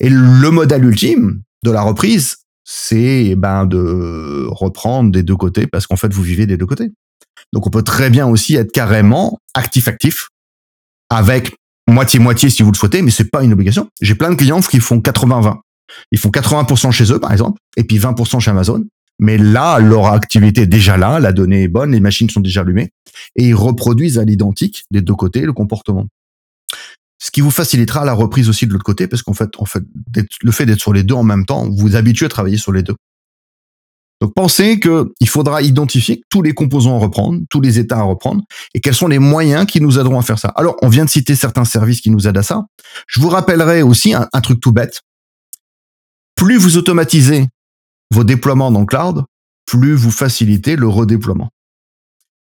Et 0.00 0.08
le 0.08 0.50
modèle 0.50 0.84
ultime 0.84 1.42
de 1.64 1.70
la 1.70 1.82
reprise, 1.82 2.36
c'est 2.64 3.26
eh 3.26 3.36
ben 3.36 3.66
de 3.66 4.46
reprendre 4.48 5.10
des 5.10 5.22
deux 5.22 5.36
côtés 5.36 5.66
parce 5.66 5.86
qu'en 5.86 5.96
fait 5.96 6.12
vous 6.12 6.22
vivez 6.22 6.46
des 6.46 6.56
deux 6.56 6.66
côtés. 6.66 6.90
Donc 7.52 7.66
on 7.66 7.70
peut 7.70 7.82
très 7.82 8.10
bien 8.10 8.26
aussi 8.26 8.54
être 8.56 8.72
carrément 8.72 9.38
actif 9.54 9.88
actif 9.88 10.28
avec 11.10 11.54
moitié 11.88 12.18
moitié 12.18 12.50
si 12.50 12.62
vous 12.62 12.72
le 12.72 12.76
souhaitez, 12.76 13.02
mais 13.02 13.10
c'est 13.10 13.30
pas 13.30 13.42
une 13.42 13.52
obligation. 13.52 13.88
J'ai 14.00 14.14
plein 14.14 14.30
de 14.30 14.36
clients 14.36 14.60
qui 14.60 14.80
font 14.80 14.98
80-20. 14.98 15.58
Ils 16.10 16.18
font 16.18 16.30
80% 16.30 16.90
chez 16.90 17.12
eux 17.12 17.18
par 17.18 17.32
exemple 17.32 17.60
et 17.76 17.84
puis 17.84 17.98
20% 17.98 18.40
chez 18.40 18.50
Amazon. 18.50 18.84
Mais 19.18 19.38
là, 19.38 19.78
leur 19.78 20.06
activité 20.06 20.62
est 20.62 20.66
déjà 20.66 20.96
là, 20.96 21.20
la 21.20 21.32
donnée 21.32 21.64
est 21.64 21.68
bonne, 21.68 21.92
les 21.92 22.00
machines 22.00 22.30
sont 22.30 22.40
déjà 22.40 22.62
allumées 22.62 22.90
et 23.36 23.48
ils 23.48 23.54
reproduisent 23.54 24.18
à 24.18 24.24
l'identique 24.24 24.84
des 24.90 25.02
deux 25.02 25.14
côtés 25.14 25.42
le 25.42 25.52
comportement 25.52 26.06
ce 27.22 27.30
qui 27.30 27.40
vous 27.40 27.52
facilitera 27.52 28.04
la 28.04 28.14
reprise 28.14 28.48
aussi 28.48 28.66
de 28.66 28.72
l'autre 28.72 28.84
côté, 28.84 29.06
parce 29.06 29.22
qu'en 29.22 29.32
fait, 29.32 29.50
en 29.58 29.64
fait, 29.64 29.84
le 30.42 30.50
fait 30.50 30.66
d'être 30.66 30.80
sur 30.80 30.92
les 30.92 31.04
deux 31.04 31.14
en 31.14 31.22
même 31.22 31.46
temps, 31.46 31.68
vous 31.68 31.76
vous 31.76 31.94
habituez 31.94 32.26
à 32.26 32.28
travailler 32.28 32.56
sur 32.56 32.72
les 32.72 32.82
deux. 32.82 32.96
Donc 34.20 34.34
pensez 34.34 34.80
qu'il 34.80 35.28
faudra 35.28 35.62
identifier 35.62 36.24
tous 36.30 36.42
les 36.42 36.52
composants 36.52 36.96
à 36.96 36.98
reprendre, 36.98 37.38
tous 37.48 37.60
les 37.60 37.78
états 37.78 37.98
à 37.98 38.02
reprendre, 38.02 38.42
et 38.74 38.80
quels 38.80 38.96
sont 38.96 39.06
les 39.06 39.20
moyens 39.20 39.66
qui 39.66 39.80
nous 39.80 40.00
aideront 40.00 40.18
à 40.18 40.22
faire 40.22 40.40
ça. 40.40 40.48
Alors, 40.56 40.74
on 40.82 40.88
vient 40.88 41.04
de 41.04 41.10
citer 41.10 41.36
certains 41.36 41.64
services 41.64 42.00
qui 42.00 42.10
nous 42.10 42.26
aident 42.26 42.38
à 42.38 42.42
ça. 42.42 42.64
Je 43.06 43.20
vous 43.20 43.28
rappellerai 43.28 43.82
aussi 43.82 44.14
un, 44.14 44.28
un 44.32 44.40
truc 44.40 44.60
tout 44.60 44.72
bête. 44.72 45.02
Plus 46.34 46.56
vous 46.56 46.76
automatisez 46.76 47.46
vos 48.10 48.24
déploiements 48.24 48.72
dans 48.72 48.80
le 48.80 48.86
cloud, 48.86 49.22
plus 49.66 49.94
vous 49.94 50.10
facilitez 50.10 50.74
le 50.74 50.88
redéploiement. 50.88 51.50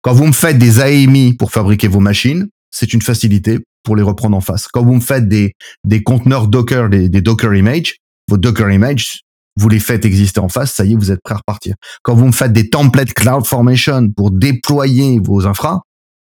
Quand 0.02 0.12
vous 0.12 0.26
me 0.26 0.32
faites 0.32 0.56
des 0.56 0.78
AMI 0.78 1.32
pour 1.32 1.50
fabriquer 1.50 1.88
vos 1.88 1.98
machines, 1.98 2.48
c'est 2.70 2.92
une 2.92 3.02
facilité 3.02 3.58
pour 3.82 3.96
les 3.96 4.02
reprendre 4.02 4.36
en 4.36 4.40
face. 4.40 4.68
Quand 4.68 4.84
vous 4.84 4.94
me 4.94 5.00
faites 5.00 5.28
des, 5.28 5.54
des 5.84 6.02
conteneurs 6.02 6.48
Docker, 6.48 6.88
des, 6.88 7.08
des 7.08 7.20
Docker 7.20 7.54
images, 7.54 7.96
vos 8.28 8.36
Docker 8.36 8.70
images, 8.70 9.22
vous 9.56 9.68
les 9.68 9.80
faites 9.80 10.04
exister 10.04 10.40
en 10.40 10.48
face, 10.48 10.72
ça 10.72 10.84
y 10.84 10.92
est, 10.92 10.96
vous 10.96 11.10
êtes 11.10 11.20
prêt 11.22 11.34
à 11.34 11.38
repartir. 11.38 11.74
Quand 12.02 12.14
vous 12.14 12.26
me 12.26 12.32
faites 12.32 12.52
des 12.52 12.70
templates 12.70 13.12
CloudFormation 13.12 14.10
pour 14.12 14.30
déployer 14.30 15.18
vos 15.18 15.46
infras, 15.46 15.80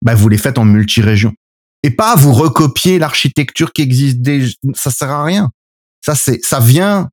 bah, 0.03 0.15
vous 0.15 0.29
les 0.29 0.39
faites 0.39 0.59
en 0.59 0.65
multi-région. 0.65 1.33
Et 1.85 1.91
pas 1.91 2.17
vous 2.17 2.33
recopier 2.33 2.99
l'architecture 2.99 3.73
qui 3.73 3.83
existe 3.83 4.21
déjà. 4.21 4.53
Ça 4.75 4.91
sert 4.91 5.11
à 5.11 5.25
rien. 5.25 5.51
Ça, 6.05 6.15
c'est, 6.15 6.45
ça 6.45 6.59
vient 6.59 7.11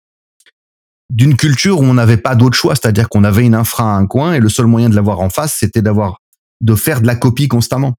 d'une 1.11 1.35
culture 1.35 1.79
où 1.79 1.83
on 1.83 1.93
n'avait 1.93 2.17
pas 2.17 2.35
d'autre 2.35 2.57
choix, 2.57 2.75
c'est-à-dire 2.75 3.09
qu'on 3.09 3.23
avait 3.23 3.45
une 3.45 3.55
infra 3.55 3.95
à 3.95 3.97
un 3.97 4.05
coin 4.05 4.33
et 4.33 4.39
le 4.39 4.49
seul 4.49 4.67
moyen 4.67 4.89
de 4.89 4.95
l'avoir 4.95 5.19
en 5.19 5.29
face, 5.29 5.55
c'était 5.59 5.81
d'avoir, 5.81 6.19
de 6.61 6.75
faire 6.75 7.01
de 7.01 7.07
la 7.07 7.15
copie 7.15 7.47
constamment. 7.47 7.95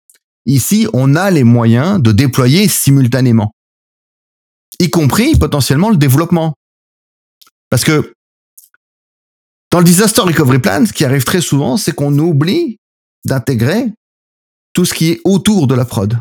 Ici, 0.46 0.86
on 0.92 1.14
a 1.14 1.30
les 1.30 1.44
moyens 1.44 2.00
de 2.00 2.12
déployer 2.12 2.68
simultanément, 2.68 3.52
y 4.78 4.90
compris 4.90 5.36
potentiellement 5.36 5.90
le 5.90 5.96
développement. 5.96 6.54
Parce 7.68 7.84
que 7.84 8.12
dans 9.70 9.78
le 9.78 9.84
disaster 9.84 10.22
recovery 10.22 10.58
plan, 10.58 10.84
ce 10.86 10.92
qui 10.92 11.04
arrive 11.04 11.24
très 11.24 11.40
souvent, 11.40 11.76
c'est 11.76 11.92
qu'on 11.92 12.16
oublie 12.18 12.78
d'intégrer 13.24 13.92
tout 14.72 14.84
ce 14.84 14.94
qui 14.94 15.10
est 15.10 15.20
autour 15.24 15.66
de 15.66 15.74
la 15.74 15.84
prod. 15.84 16.18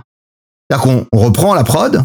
C'est-à-dire 0.69 0.83
qu'on 0.83 1.07
reprend 1.17 1.55
la 1.55 1.63
prod, 1.63 2.03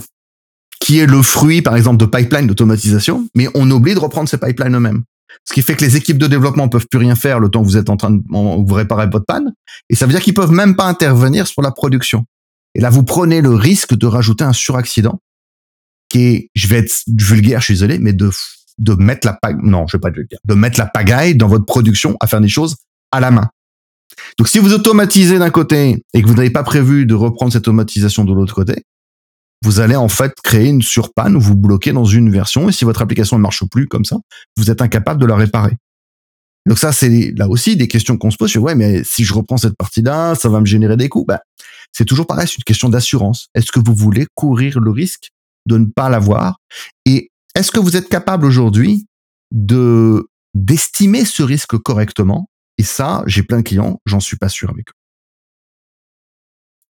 qui 0.80 0.98
est 0.98 1.06
le 1.06 1.22
fruit, 1.22 1.62
par 1.62 1.76
exemple, 1.76 1.98
de 1.98 2.06
pipelines 2.06 2.46
d'automatisation, 2.46 3.28
mais 3.34 3.48
on 3.54 3.70
oublie 3.70 3.94
de 3.94 3.98
reprendre 3.98 4.28
ces 4.28 4.38
pipelines 4.38 4.76
eux-mêmes. 4.76 5.04
Ce 5.45 5.53
qui 5.53 5.62
fait 5.62 5.74
que 5.74 5.85
les 5.85 5.97
équipes 5.97 6.18
de 6.18 6.26
développement 6.26 6.68
peuvent 6.68 6.87
plus 6.89 6.99
rien 6.99 7.14
faire 7.14 7.41
le 7.41 7.49
temps 7.49 7.62
que 7.62 7.66
vous 7.66 7.76
êtes 7.76 7.91
en 7.91 7.97
train 7.97 8.11
de 8.11 8.22
vous 8.28 8.74
réparer 8.74 9.07
votre 9.07 9.26
panne. 9.26 9.53
Et 9.91 9.95
ça 9.95 10.07
veut 10.07 10.12
dire 10.12 10.20
qu'ils 10.20 10.35
peuvent 10.35 10.53
même 10.53 10.76
pas 10.76 10.87
intervenir 10.87 11.47
sur 11.47 11.62
la 11.62 11.72
production. 11.72 12.24
Et 12.74 12.80
là, 12.80 12.91
vous 12.91 13.05
prenez 13.05 13.41
le 13.41 13.55
risque 13.55 13.95
de 13.95 14.07
rajouter 14.07 14.45
un 14.45 14.53
suraccident 14.53 15.20
qui 16.09 16.22
est, 16.22 16.51
je 16.55 16.66
vais 16.68 16.78
être 16.78 17.03
vulgaire, 17.09 17.61
je 17.61 17.66
suis 17.66 17.74
désolé, 17.74 17.99
mais 17.99 18.12
de, 18.12 18.30
de 18.78 18.95
mettre 18.95 19.26
la 19.26 19.35
pagaille, 19.35 19.61
non, 19.62 19.87
je 19.87 19.97
vais 19.97 20.01
pas 20.01 20.09
être 20.09 20.16
vulgaire, 20.16 20.39
de 20.45 20.55
mettre 20.55 20.78
la 20.78 20.87
pagaille 20.87 21.37
dans 21.37 21.49
votre 21.49 21.64
production 21.64 22.16
à 22.20 22.26
faire 22.26 22.41
des 22.41 22.49
choses 22.49 22.76
à 23.12 23.20
la 23.20 23.30
main. 23.30 23.49
Donc, 24.39 24.49
si 24.49 24.59
vous 24.59 24.72
automatisez 24.72 25.39
d'un 25.39 25.51
côté 25.51 26.05
et 26.12 26.22
que 26.22 26.26
vous 26.26 26.35
n'avez 26.35 26.51
pas 26.51 26.62
prévu 26.62 27.07
de 27.07 27.14
reprendre 27.14 27.53
cette 27.53 27.62
automatisation 27.62 28.24
de 28.24 28.32
l'autre 28.32 28.55
côté, 28.55 28.85
vous 29.64 29.80
allez 29.80 29.96
en 29.96 30.08
fait 30.08 30.34
créer 30.42 30.68
une 30.68 30.82
surpanne 30.82 31.36
ou 31.36 31.40
vous 31.40 31.56
bloquez 31.56 31.92
dans 31.92 32.04
une 32.04 32.30
version 32.30 32.68
et 32.68 32.72
si 32.72 32.84
votre 32.84 33.00
application 33.00 33.38
ne 33.38 33.42
marche 33.42 33.64
plus 33.70 33.88
comme 33.88 34.04
ça, 34.04 34.16
vous 34.58 34.70
êtes 34.70 34.82
incapable 34.82 35.20
de 35.20 35.26
la 35.26 35.36
réparer. 35.36 35.76
Donc 36.66 36.78
ça, 36.78 36.92
c'est 36.92 37.32
là 37.36 37.48
aussi 37.48 37.74
des 37.76 37.88
questions 37.88 38.16
qu'on 38.18 38.30
se 38.30 38.36
pose. 38.36 38.54
Ouais, 38.56 38.74
mais 38.74 39.02
si 39.04 39.24
je 39.24 39.32
reprends 39.32 39.56
cette 39.56 39.76
partie-là, 39.76 40.34
ça 40.34 40.48
va 40.50 40.60
me 40.60 40.66
générer 40.66 40.96
des 40.96 41.08
coûts. 41.08 41.24
Ben, 41.26 41.38
c'est 41.92 42.04
toujours 42.04 42.26
pareil, 42.26 42.46
c'est 42.46 42.56
une 42.56 42.64
question 42.64 42.90
d'assurance. 42.90 43.48
Est-ce 43.54 43.72
que 43.72 43.80
vous 43.80 43.94
voulez 43.94 44.26
courir 44.34 44.80
le 44.80 44.90
risque 44.90 45.30
de 45.66 45.78
ne 45.78 45.86
pas 45.86 46.10
l'avoir? 46.10 46.58
Et 47.06 47.30
est-ce 47.54 47.70
que 47.70 47.80
vous 47.80 47.96
êtes 47.96 48.08
capable 48.08 48.44
aujourd'hui 48.44 49.06
de 49.50 50.26
d'estimer 50.54 51.24
ce 51.24 51.42
risque 51.42 51.76
correctement? 51.78 52.48
Et 52.76 52.82
ça, 52.82 53.22
j'ai 53.26 53.42
plein 53.42 53.58
de 53.58 53.62
clients, 53.62 54.00
j'en 54.04 54.20
suis 54.20 54.36
pas 54.36 54.48
sûr 54.48 54.70
avec 54.70 54.88
eux. 54.88 55.03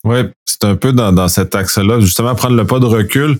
Oui, 0.04 0.18
c'est 0.44 0.64
un 0.64 0.76
peu 0.76 0.92
dans, 0.92 1.12
dans 1.12 1.28
cet 1.28 1.54
axe-là, 1.54 2.00
justement, 2.00 2.34
prendre 2.34 2.56
le 2.56 2.66
pas 2.66 2.78
de 2.78 2.86
recul. 2.86 3.38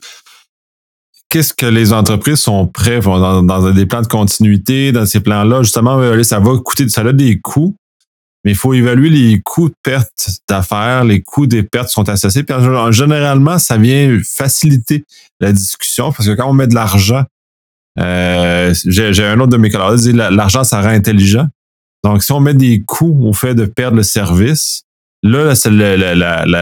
Qu'est-ce 1.29 1.53
que 1.53 1.67
les 1.67 1.93
entreprises 1.93 2.39
sont 2.39 2.67
prêtes 2.67 3.05
dans, 3.05 3.43
dans 3.43 3.71
des 3.71 3.87
plans 3.87 4.03
de 4.03 4.07
continuité, 4.07 4.93
dans 4.93 5.05
ces 5.05 5.21
plans-là? 5.21 5.63
Justement, 5.63 6.01
ça 6.23 6.39
va 6.39 6.57
coûter, 6.59 6.89
ça 6.89 7.03
a 7.03 7.13
des 7.13 7.39
coûts, 7.39 7.77
mais 8.45 8.53
il 8.53 8.57
faut 8.57 8.73
évaluer 8.73 9.11
les 9.11 9.41
coûts 9.43 9.69
de 9.69 9.75
perte 9.83 10.31
d'affaires, 10.49 11.05
les 11.05 11.23
coûts 11.23 11.47
des 11.47 11.63
pertes 11.63 11.89
sont 11.89 12.09
associés. 12.09 12.45
Puis, 12.45 12.55
généralement, 12.91 13.59
ça 13.59 13.77
vient 13.77 14.19
faciliter 14.25 15.05
la 15.41 15.53
discussion 15.53 16.13
parce 16.13 16.29
que 16.29 16.35
quand 16.35 16.49
on 16.49 16.55
met 16.55 16.67
de 16.67 16.75
l'argent, 16.75 17.25
euh, 17.99 18.75
j'ai 18.87 19.25
un 19.25 19.39
autre 19.41 19.51
de 19.51 19.57
mes 19.57 19.71
collègues 19.71 19.99
qui 19.99 20.05
dit 20.05 20.13
l'argent, 20.13 20.65
ça 20.65 20.81
rend 20.81 20.89
intelligent. 20.89 21.49
Donc, 22.05 22.23
si 22.23 22.33
on 22.33 22.41
met 22.41 22.55
des 22.55 22.83
coûts 22.83 23.27
au 23.27 23.33
fait 23.33 23.55
de 23.55 23.65
perdre 23.65 23.97
le 23.97 24.03
service, 24.03 24.83
Là, 25.27 25.55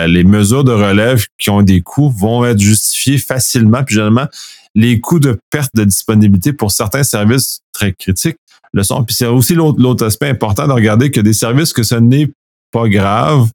les 0.06 0.24
mesures 0.24 0.62
de 0.62 0.70
relève 0.72 1.26
qui 1.36 1.50
ont 1.50 1.62
des 1.62 1.80
coûts 1.80 2.10
vont 2.10 2.44
être 2.44 2.60
justifiées 2.60 3.18
facilement. 3.18 3.82
Puis 3.82 3.96
généralement, 3.96 4.28
les 4.76 5.00
coûts 5.00 5.18
de 5.18 5.36
perte 5.50 5.72
de 5.74 5.82
disponibilité 5.82 6.52
pour 6.52 6.70
certains 6.70 7.02
services 7.02 7.60
très 7.72 7.92
critiques 7.92 8.36
le 8.72 8.84
sont. 8.84 9.02
Puis 9.04 9.16
c'est 9.16 9.26
aussi 9.26 9.54
l'autre 9.54 10.06
aspect 10.06 10.28
important 10.28 10.68
de 10.68 10.72
regarder 10.72 11.10
que 11.10 11.20
des 11.20 11.32
services 11.32 11.72
que 11.72 11.82
ce 11.82 11.96
n'est 11.96 12.30
pas 12.70 12.88
grave, 12.88 13.48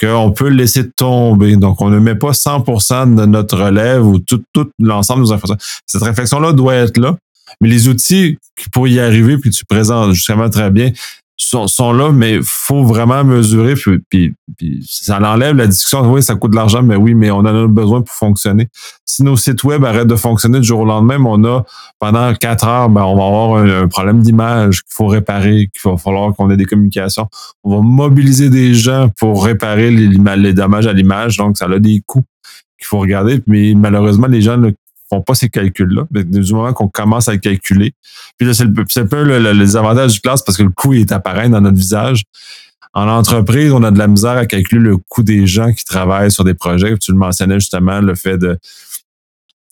qu'on 0.00 0.30
peut 0.30 0.48
laisser 0.48 0.90
tomber. 0.90 1.56
Donc, 1.56 1.80
on 1.80 1.90
ne 1.90 1.98
met 1.98 2.14
pas 2.14 2.30
100% 2.30 3.16
de 3.16 3.26
notre 3.26 3.58
relève 3.58 4.06
ou 4.06 4.20
tout, 4.20 4.42
tout 4.52 4.70
l'ensemble 4.78 5.24
de 5.24 5.28
nos 5.28 5.32
informations. 5.32 5.66
Cette 5.86 6.02
réflexion-là 6.02 6.52
doit 6.52 6.74
être 6.74 6.98
là. 6.98 7.16
Mais 7.60 7.68
les 7.68 7.88
outils 7.88 8.38
pour 8.72 8.86
y 8.86 9.00
arriver, 9.00 9.38
puis 9.38 9.50
tu 9.50 9.64
présentes 9.64 10.12
justement 10.12 10.50
très 10.50 10.70
bien, 10.70 10.92
sont, 11.36 11.66
sont 11.66 11.92
là, 11.92 12.12
mais 12.12 12.38
faut 12.42 12.84
vraiment 12.84 13.22
mesurer, 13.22 13.74
puis, 14.08 14.34
ça 14.82 15.18
enlève 15.20 15.56
la 15.56 15.66
discussion. 15.66 16.00
Oui, 16.10 16.22
ça 16.22 16.34
coûte 16.34 16.52
de 16.52 16.56
l'argent, 16.56 16.82
mais 16.82 16.96
oui, 16.96 17.14
mais 17.14 17.30
on 17.30 17.38
en 17.38 17.46
a 17.46 17.66
besoin 17.66 18.00
pour 18.00 18.14
fonctionner. 18.14 18.68
Si 19.04 19.22
nos 19.22 19.36
sites 19.36 19.62
web 19.64 19.84
arrêtent 19.84 20.08
de 20.08 20.16
fonctionner 20.16 20.60
du 20.60 20.66
jour 20.66 20.80
au 20.80 20.84
lendemain, 20.84 21.18
on 21.24 21.44
a 21.44 21.64
pendant 21.98 22.32
quatre 22.34 22.66
heures, 22.66 22.88
ben, 22.88 23.02
on 23.02 23.16
va 23.16 23.24
avoir 23.26 23.56
un, 23.62 23.88
problème 23.88 24.20
d'image 24.20 24.82
qu'il 24.82 24.94
faut 24.94 25.06
réparer, 25.06 25.68
qu'il 25.72 25.90
va 25.90 25.96
falloir 25.98 26.34
qu'on 26.34 26.50
ait 26.50 26.56
des 26.56 26.64
communications. 26.64 27.28
On 27.64 27.76
va 27.76 27.82
mobiliser 27.82 28.48
des 28.48 28.74
gens 28.74 29.08
pour 29.18 29.44
réparer 29.44 29.90
les, 29.90 30.08
les 30.08 30.54
dommages 30.54 30.86
à 30.86 30.92
l'image, 30.92 31.36
donc 31.36 31.58
ça 31.58 31.66
a 31.66 31.78
des 31.78 32.02
coûts 32.06 32.24
qu'il 32.78 32.86
faut 32.86 32.98
regarder. 32.98 33.42
Mais 33.46 33.74
malheureusement, 33.74 34.26
les 34.26 34.40
gens 34.40 34.58
font 35.08 35.22
pas 35.22 35.34
ces 35.34 35.48
calculs-là. 35.48 36.04
Du 36.10 36.52
moment 36.52 36.72
qu'on 36.72 36.88
commence 36.88 37.28
à 37.28 37.36
calculer. 37.38 37.94
Puis 38.38 38.46
là, 38.46 38.54
c'est 38.54 39.00
un 39.00 39.06
peu 39.06 39.24
le, 39.24 39.52
les 39.52 39.76
avantages 39.76 40.14
du 40.14 40.20
classe 40.20 40.42
parce 40.42 40.58
que 40.58 40.62
le 40.62 40.70
coût 40.70 40.94
est 40.94 41.12
apparent 41.12 41.48
dans 41.48 41.60
notre 41.60 41.76
visage. 41.76 42.24
En 42.92 43.08
entreprise, 43.08 43.72
on 43.72 43.82
a 43.82 43.90
de 43.90 43.98
la 43.98 44.08
misère 44.08 44.38
à 44.38 44.46
calculer 44.46 44.80
le 44.80 44.96
coût 44.96 45.22
des 45.22 45.46
gens 45.46 45.72
qui 45.72 45.84
travaillent 45.84 46.30
sur 46.30 46.44
des 46.44 46.54
projets. 46.54 46.96
Tu 46.96 47.12
le 47.12 47.18
mentionnais 47.18 47.60
justement, 47.60 48.00
le 48.00 48.14
fait 48.14 48.38
de 48.38 48.58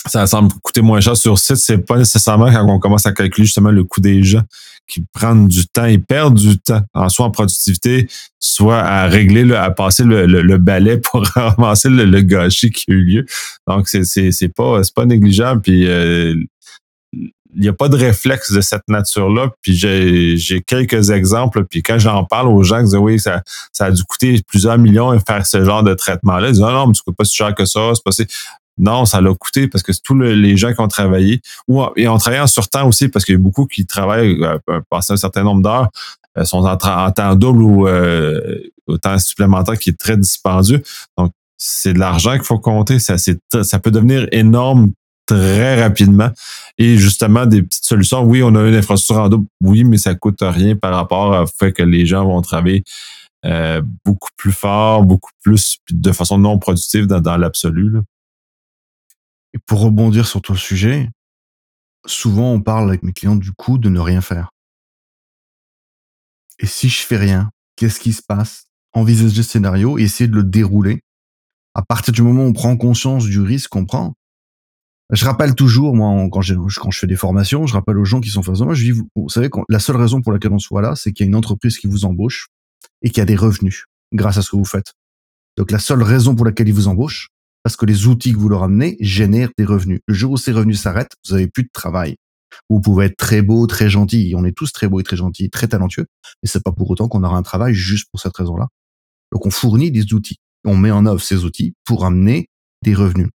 ça 0.07 0.27
semble 0.27 0.53
coûter 0.63 0.83
moins 0.83 1.01
cher 1.01 1.17
sur 1.17 1.39
site, 1.39 1.57
c'est 1.57 1.79
pas 1.79 1.97
nécessairement 1.97 2.51
quand 2.51 2.69
on 2.69 2.79
commence 2.79 3.07
à 3.07 3.13
calculer 3.13 3.47
justement 3.47 3.71
le 3.71 3.85
coût 3.85 4.01
des 4.01 4.23
gens 4.23 4.43
qui 4.87 5.03
prennent 5.13 5.49
du 5.49 5.67
temps 5.67 5.87
et 5.87 5.99
perdent 5.99 6.37
du 6.39 6.59
temps, 6.59 6.83
soit 7.09 7.27
en 7.27 7.31
productivité, 7.31 8.07
soit 8.39 8.81
à 8.81 9.07
régler, 9.07 9.51
à 9.55 9.71
passer 9.71 10.05
le, 10.05 10.27
le, 10.27 10.59
balai 10.59 10.99
pour 10.99 11.25
ramasser 11.35 11.89
le, 11.89 12.21
gâchis 12.21 12.71
qui 12.71 12.91
a 12.91 12.95
eu 12.95 13.05
lieu. 13.05 13.27
Donc, 13.67 13.89
c'est, 13.89 14.05
c'est, 14.05 14.31
c'est 14.31 14.51
pas, 14.51 14.85
c'est 14.85 14.95
pas 14.95 15.07
négligeable. 15.07 15.63
Puis, 15.63 15.87
euh, 15.87 16.35
il 17.57 17.61
n'y 17.61 17.69
a 17.69 17.73
pas 17.73 17.89
de 17.89 17.97
réflexe 17.97 18.53
de 18.53 18.61
cette 18.61 18.89
nature-là. 18.89 19.51
Puis 19.63 19.75
j'ai, 19.77 20.37
j'ai 20.37 20.61
quelques 20.61 21.11
exemples. 21.11 21.65
Puis 21.65 21.83
quand 21.83 21.99
j'en 21.99 22.25
parle 22.25 22.49
aux 22.49 22.63
gens, 22.63 22.79
ils 22.79 22.85
disent 22.85 22.97
oui, 22.97 23.21
ça, 23.21 23.43
ça 23.73 23.87
a 23.87 23.91
dû 23.91 24.03
coûter 24.03 24.43
plusieurs 24.47 24.77
millions 24.77 25.15
de 25.15 25.21
faire 25.25 25.47
ce 25.47 25.65
genre 25.65 25.83
de 25.83 25.95
traitement-là. 25.95 26.49
Ils 26.49 26.55
disent 26.55 26.65
ah 26.67 26.73
non, 26.73 26.89
mais 26.89 26.95
ça 26.95 27.03
coûte 27.07 27.17
pas 27.17 27.25
si 27.25 27.37
cher 27.37 27.55
que 27.55 27.65
ça. 27.65 27.93
C'est 27.95 28.03
pas 28.05 28.11
non, 28.79 29.05
ça 29.05 29.21
l'a 29.21 29.33
coûté 29.35 29.69
parce 29.69 29.83
que 29.83 29.93
tous 30.03 30.19
les 30.19 30.57
gens 30.57 30.73
qui 30.73 30.81
ont 30.81 30.89
travaillé, 30.89 31.41
ou 31.69 31.83
et 31.97 32.09
ont 32.09 32.19
travaillé 32.19 32.43
en 32.43 32.47
surtemps 32.47 32.87
aussi 32.89 33.09
parce 33.09 33.25
qu'il 33.25 33.35
y 33.35 33.37
a 33.37 33.41
beaucoup 33.41 33.67
qui 33.67 33.87
travaillent 33.87 34.43
euh, 34.43 34.81
passer 34.91 35.13
un 35.13 35.17
certain 35.17 35.45
nombre 35.45 35.63
d'heures, 35.63 35.91
euh, 36.37 36.45
sont 36.45 36.65
en, 36.65 36.77
temps 36.77 37.37
double 37.37 37.63
ou 37.63 37.87
euh, 37.87 38.59
au 38.87 38.99
temps 38.99 39.19
supplémentaire 39.19 39.79
qui 39.79 39.91
est 39.91 39.99
très 39.99 40.17
dispendieux. 40.17 40.83
Donc, 41.17 41.33
c'est 41.57 41.93
de 41.93 41.99
l'argent 41.99 42.33
qu'il 42.33 42.45
faut 42.45 42.59
compter. 42.59 42.99
Ça, 42.99 43.17
ça 43.19 43.79
peut 43.79 43.93
devenir 43.93 44.27
énorme 44.33 44.93
très 45.27 45.83
rapidement. 45.83 46.31
Et 46.77 46.97
justement, 46.97 47.47
des 47.47 47.63
petites 47.63 47.85
solutions. 47.85 48.23
Oui, 48.25 48.43
on 48.43 48.55
a 48.57 48.67
une 48.67 48.75
infrastructure 48.75 49.23
en 49.23 49.29
double. 49.29 49.47
Oui, 49.63 49.85
mais 49.85 49.97
ça 49.97 50.15
coûte 50.15 50.41
rien 50.41 50.75
par 50.75 50.95
rapport 50.95 51.43
au 51.43 51.47
fait 51.47 51.73
que 51.73 51.83
les 51.83 52.05
gens 52.05 52.25
vont 52.25 52.43
travailler 52.43 52.83
euh, 53.45 53.83
beaucoup 54.05 54.31
plus 54.37 54.53
fort, 54.53 55.05
beaucoup 55.05 55.31
plus 55.43 55.79
de 55.91 56.13
façon 56.13 56.39
non 56.39 56.59
productive 56.59 57.07
dans, 57.07 57.21
dans 57.21 57.37
l'absolu. 57.37 58.01
Et 59.55 59.59
pour 59.59 59.81
rebondir 59.81 60.27
sur 60.27 60.43
ton 60.43 60.55
sujet, 60.55 61.09
souvent 62.07 62.53
on 62.53 62.61
parle 62.61 62.89
avec 62.89 63.03
mes 63.03 63.13
clients 63.13 63.37
du 63.37 63.53
coup 63.53 63.79
de 63.79 63.89
ne 63.89 64.01
rien 64.01 64.21
faire. 64.21 64.51
Et 66.59 66.67
si 66.67 66.89
je 66.89 67.01
fais 67.01 67.17
rien, 67.17 67.51
qu'est-ce 67.77 68.01
qui 68.01 68.13
se 68.13 68.23
passe? 68.23 68.67
Envisager 68.93 69.39
le 69.39 69.43
scénario 69.43 69.99
et 69.99 70.03
essayer 70.03 70.29
de 70.29 70.35
le 70.35 70.45
dérouler. 70.45 71.01
À 71.75 71.83
partir 71.83 72.13
du 72.13 72.23
moment 72.23 72.45
où 72.45 72.49
on 72.49 72.53
prend 72.53 72.77
conscience 72.77 73.25
du 73.25 73.41
risque 73.41 73.71
qu'on 73.71 73.85
prend, 73.87 74.15
je 75.11 75.25
rappelle 75.25 75.55
toujours, 75.55 75.95
moi, 75.95 76.29
quand, 76.31 76.41
je, 76.41 76.55
fais 76.93 77.07
des 77.07 77.17
formations, 77.17 77.67
je 77.67 77.75
rappelle 77.75 77.99
aux 77.99 78.05
gens 78.05 78.21
qui 78.21 78.31
sont 78.31 78.43
face 78.43 78.61
à 78.61 78.65
moi, 78.65 78.75
je 78.75 78.85
dis, 78.85 78.91
vous, 78.93 79.09
vous 79.17 79.29
savez, 79.29 79.51
la 79.69 79.79
seule 79.79 79.97
raison 79.97 80.23
pour 80.23 80.33
laquelle 80.33 80.53
on 80.53 80.59
soit 80.59 80.81
là, 80.81 80.95
c'est 80.97 81.13
qu'il 81.13 81.25
y 81.25 81.27
a 81.27 81.29
une 81.29 81.35
entreprise 81.35 81.79
qui 81.79 81.89
vous 81.89 82.05
embauche 82.05 82.49
et 83.03 83.11
qui 83.11 83.21
a 83.21 83.25
des 83.25 83.37
revenus 83.37 83.85
grâce 84.13 84.39
à 84.39 84.43
ce 84.43 84.51
que 84.51 84.57
vous 84.57 84.65
faites. 84.65 84.95
Donc 85.57 85.71
la 85.71 85.79
seule 85.79 86.03
raison 86.03 86.35
pour 86.35 86.47
laquelle 86.47 86.69
ils 86.69 86.75
vous 86.75 86.89
embauchent, 86.89 87.29
parce 87.65 87.77
que 87.77 87.87
les 87.87 88.07
outils 88.07 88.33
que 88.33 88.39
vous 88.39 88.51
leur 88.51 88.63
amenez 88.63 88.97
génèrent 89.01 89.49
des 89.57 89.65
revenus. 89.65 90.01
Le 90.07 90.15
jour 90.15 90.33
où 90.33 90.37
ces 90.37 90.53
revenus 90.53 90.81
s'arrêtent, 90.81 91.15
vous 91.27 91.35
avez 91.35 91.49
plus 91.49 91.65
de 91.65 91.71
travail. 91.73 92.17
Vous 92.69 92.81
pouvez 92.81 93.07
être 93.07 93.17
très 93.17 93.41
beau, 93.41 93.67
très 93.67 93.89
gentil. 93.89 94.35
On 94.37 94.45
est 94.45 94.53
tous 94.53 94.71
très 94.71 94.87
beaux 94.87 95.01
et 95.01 95.03
très 95.03 95.17
gentils, 95.17 95.49
très 95.49 95.67
talentueux. 95.67 96.07
Mais 96.43 96.49
c'est 96.49 96.63
pas 96.63 96.73
pour 96.73 96.91
autant 96.91 97.09
qu'on 97.09 97.25
aura 97.25 97.39
un 97.39 97.43
travail 97.43 97.75
juste 97.75 98.09
pour 98.13 98.21
cette 98.21 98.37
raison-là. 98.37 98.69
Donc, 99.33 99.47
on 99.47 99.51
fournit 99.51 99.91
des 99.91 100.13
outils. 100.13 100.37
On 100.65 100.77
met 100.77 100.91
en 100.91 101.07
œuvre 101.07 101.23
ces 101.23 101.45
outils 101.45 101.75
pour 101.85 102.05
amener 102.05 102.49
des 102.83 102.95
revenus. 102.95 103.29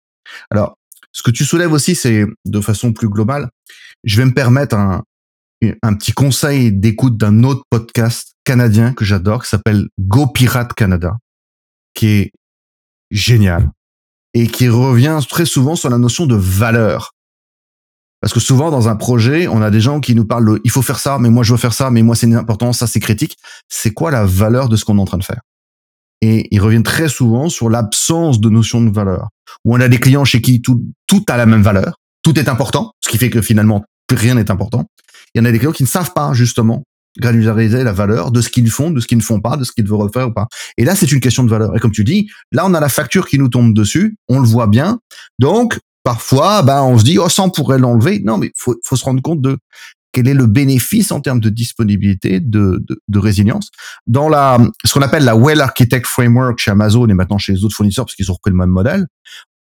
Alors, 0.51 0.77
ce 1.13 1.23
que 1.23 1.31
tu 1.31 1.45
soulèves 1.45 1.71
aussi, 1.71 1.95
c'est 1.95 2.25
de 2.45 2.61
façon 2.61 2.91
plus 2.91 3.07
globale. 3.07 3.49
Je 4.03 4.17
vais 4.17 4.25
me 4.25 4.33
permettre 4.33 4.75
un 4.75 5.93
petit 5.95 6.11
conseil 6.11 6.73
d'écoute 6.73 7.17
d'un 7.17 7.45
autre 7.45 7.63
podcast 7.69 8.33
canadien 8.43 8.93
que 8.93 9.05
j'adore, 9.05 9.43
qui 9.43 9.49
s'appelle 9.49 9.87
Go 9.99 10.27
Pirate 10.27 10.73
Canada, 10.73 11.17
qui 11.93 12.07
est 12.07 12.31
génial 13.09 13.71
et 14.39 14.47
qui 14.47 14.69
revient 14.69 15.19
très 15.27 15.45
souvent 15.45 15.75
sur 15.75 15.89
la 15.89 15.97
notion 15.97 16.27
de 16.27 16.35
valeur. 16.35 17.13
Parce 18.21 18.33
que 18.33 18.39
souvent 18.39 18.69
dans 18.69 18.87
un 18.87 18.95
projet, 18.95 19.47
on 19.47 19.61
a 19.61 19.71
des 19.71 19.81
gens 19.81 19.99
qui 19.99 20.13
nous 20.13 20.25
parlent 20.25 20.45
de, 20.45 20.61
il 20.63 20.71
faut 20.71 20.81
faire 20.81 20.99
ça, 20.99 21.17
mais 21.19 21.29
moi 21.29 21.43
je 21.43 21.53
veux 21.53 21.57
faire 21.57 21.73
ça, 21.73 21.89
mais 21.89 22.03
moi 22.03 22.15
c'est 22.15 22.31
important, 22.33 22.71
ça 22.73 22.85
c'est 22.87 22.99
critique. 22.99 23.37
C'est 23.67 23.93
quoi 23.93 24.11
la 24.11 24.25
valeur 24.25 24.69
de 24.69 24.75
ce 24.75 24.85
qu'on 24.85 24.97
est 24.97 25.01
en 25.01 25.05
train 25.05 25.17
de 25.17 25.23
faire? 25.23 25.41
Et 26.21 26.47
ils 26.51 26.59
reviennent 26.59 26.83
très 26.83 27.09
souvent 27.09 27.49
sur 27.49 27.69
l'absence 27.69 28.39
de 28.39 28.49
notion 28.49 28.81
de 28.81 28.91
valeur. 28.91 29.29
Où 29.65 29.75
on 29.75 29.81
a 29.81 29.87
des 29.87 29.99
clients 29.99 30.25
chez 30.25 30.41
qui 30.41 30.61
tout, 30.61 30.83
tout 31.07 31.23
a 31.29 31.37
la 31.37 31.45
même 31.45 31.61
valeur, 31.61 31.97
tout 32.23 32.37
est 32.39 32.49
important, 32.49 32.91
ce 33.03 33.09
qui 33.09 33.17
fait 33.17 33.29
que 33.29 33.41
finalement 33.41 33.83
rien 34.11 34.35
n'est 34.35 34.51
important. 34.51 34.85
Il 35.33 35.39
y 35.39 35.41
en 35.41 35.45
a 35.45 35.51
des 35.51 35.57
clients 35.57 35.71
qui 35.71 35.83
ne 35.83 35.87
savent 35.87 36.13
pas 36.13 36.33
justement 36.33 36.83
granulariser 37.19 37.83
la 37.83 37.93
valeur 37.93 38.31
de 38.31 38.41
ce 38.41 38.49
qu'ils 38.49 38.69
font, 38.69 38.91
de 38.91 38.99
ce 38.99 39.07
qu'ils 39.07 39.17
ne 39.17 39.23
font 39.23 39.39
pas, 39.39 39.57
de 39.57 39.63
ce 39.63 39.71
qu'ils 39.71 39.87
veulent 39.87 40.01
refaire 40.01 40.27
ou 40.27 40.33
pas. 40.33 40.47
Et 40.77 40.85
là, 40.85 40.95
c'est 40.95 41.11
une 41.11 41.19
question 41.19 41.43
de 41.43 41.49
valeur. 41.49 41.75
Et 41.75 41.79
comme 41.79 41.91
tu 41.91 42.03
dis, 42.03 42.29
là, 42.51 42.65
on 42.65 42.73
a 42.73 42.79
la 42.79 42.89
facture 42.89 43.27
qui 43.27 43.39
nous 43.39 43.49
tombe 43.49 43.73
dessus, 43.73 44.17
on 44.27 44.39
le 44.39 44.47
voit 44.47 44.67
bien. 44.67 44.99
Donc, 45.39 45.79
parfois, 46.03 46.61
ben, 46.61 46.83
on 46.83 46.97
se 46.97 47.03
dit, 47.03 47.17
oh, 47.19 47.29
ça, 47.29 47.43
on 47.43 47.49
pourrait 47.49 47.79
l'enlever. 47.79 48.21
Non, 48.23 48.37
mais 48.37 48.51
faut, 48.55 48.75
faut 48.85 48.95
se 48.95 49.03
rendre 49.03 49.21
compte 49.21 49.41
de 49.41 49.57
quel 50.17 50.27
est 50.27 50.33
le 50.33 50.47
bénéfice 50.47 51.11
en 51.11 51.21
termes 51.21 51.39
de 51.39 51.49
disponibilité, 51.49 52.39
de, 52.39 52.83
résilience. 53.13 53.69
Dans 54.07 54.29
la, 54.29 54.57
ce 54.83 54.91
qu'on 54.91 55.03
appelle 55.03 55.23
la 55.23 55.35
Well 55.35 55.61
Architect 55.61 56.07
Framework 56.07 56.57
chez 56.57 56.71
Amazon 56.71 57.07
et 57.07 57.13
maintenant 57.13 57.37
chez 57.37 57.53
les 57.53 57.63
autres 57.63 57.75
fournisseurs, 57.75 58.05
parce 58.05 58.15
qu'ils 58.15 58.31
ont 58.31 58.33
repris 58.33 58.49
le 58.49 58.57
même 58.57 58.71
modèle, 58.71 59.05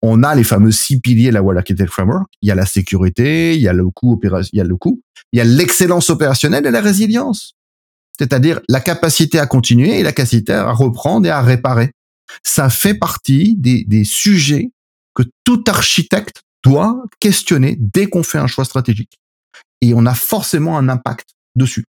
on 0.01 0.23
a 0.23 0.33
les 0.33 0.43
fameux 0.43 0.71
six 0.71 0.99
piliers 0.99 1.29
de 1.29 1.35
la 1.35 1.43
Well 1.43 1.59
Architect 1.59 1.91
Framework. 1.91 2.27
Il 2.41 2.49
y 2.49 2.51
a 2.51 2.55
la 2.55 2.65
sécurité, 2.65 3.55
il 3.55 3.61
y 3.61 3.67
a 3.67 3.73
le 3.73 3.87
coût 3.91 4.19
il 4.23 4.57
y 4.57 4.59
a 4.59 4.63
le 4.63 4.75
coût, 4.77 4.99
il 5.31 5.37
y 5.37 5.41
a 5.41 5.43
l'excellence 5.43 6.09
opérationnelle 6.09 6.65
et 6.65 6.71
la 6.71 6.81
résilience. 6.81 7.53
C'est-à-dire 8.17 8.59
la 8.67 8.79
capacité 8.79 9.37
à 9.37 9.45
continuer 9.45 9.99
et 9.99 10.01
la 10.01 10.11
capacité 10.11 10.53
à 10.53 10.71
reprendre 10.71 11.27
et 11.27 11.29
à 11.29 11.43
réparer. 11.43 11.91
Ça 12.41 12.71
fait 12.71 12.95
partie 12.95 13.55
des 13.59 14.03
sujets 14.05 14.71
que 15.13 15.21
tout 15.43 15.63
architecte 15.67 16.41
doit 16.63 17.03
questionner 17.19 17.77
dès 17.79 18.07
qu'on 18.07 18.23
fait 18.23 18.39
un 18.39 18.47
choix 18.47 18.65
stratégique 18.65 19.19
et 19.81 19.93
on 19.93 20.05
a 20.05 20.13
forcément 20.13 20.77
un 20.77 20.89
impact 20.89 21.29
dessus. 21.55 21.85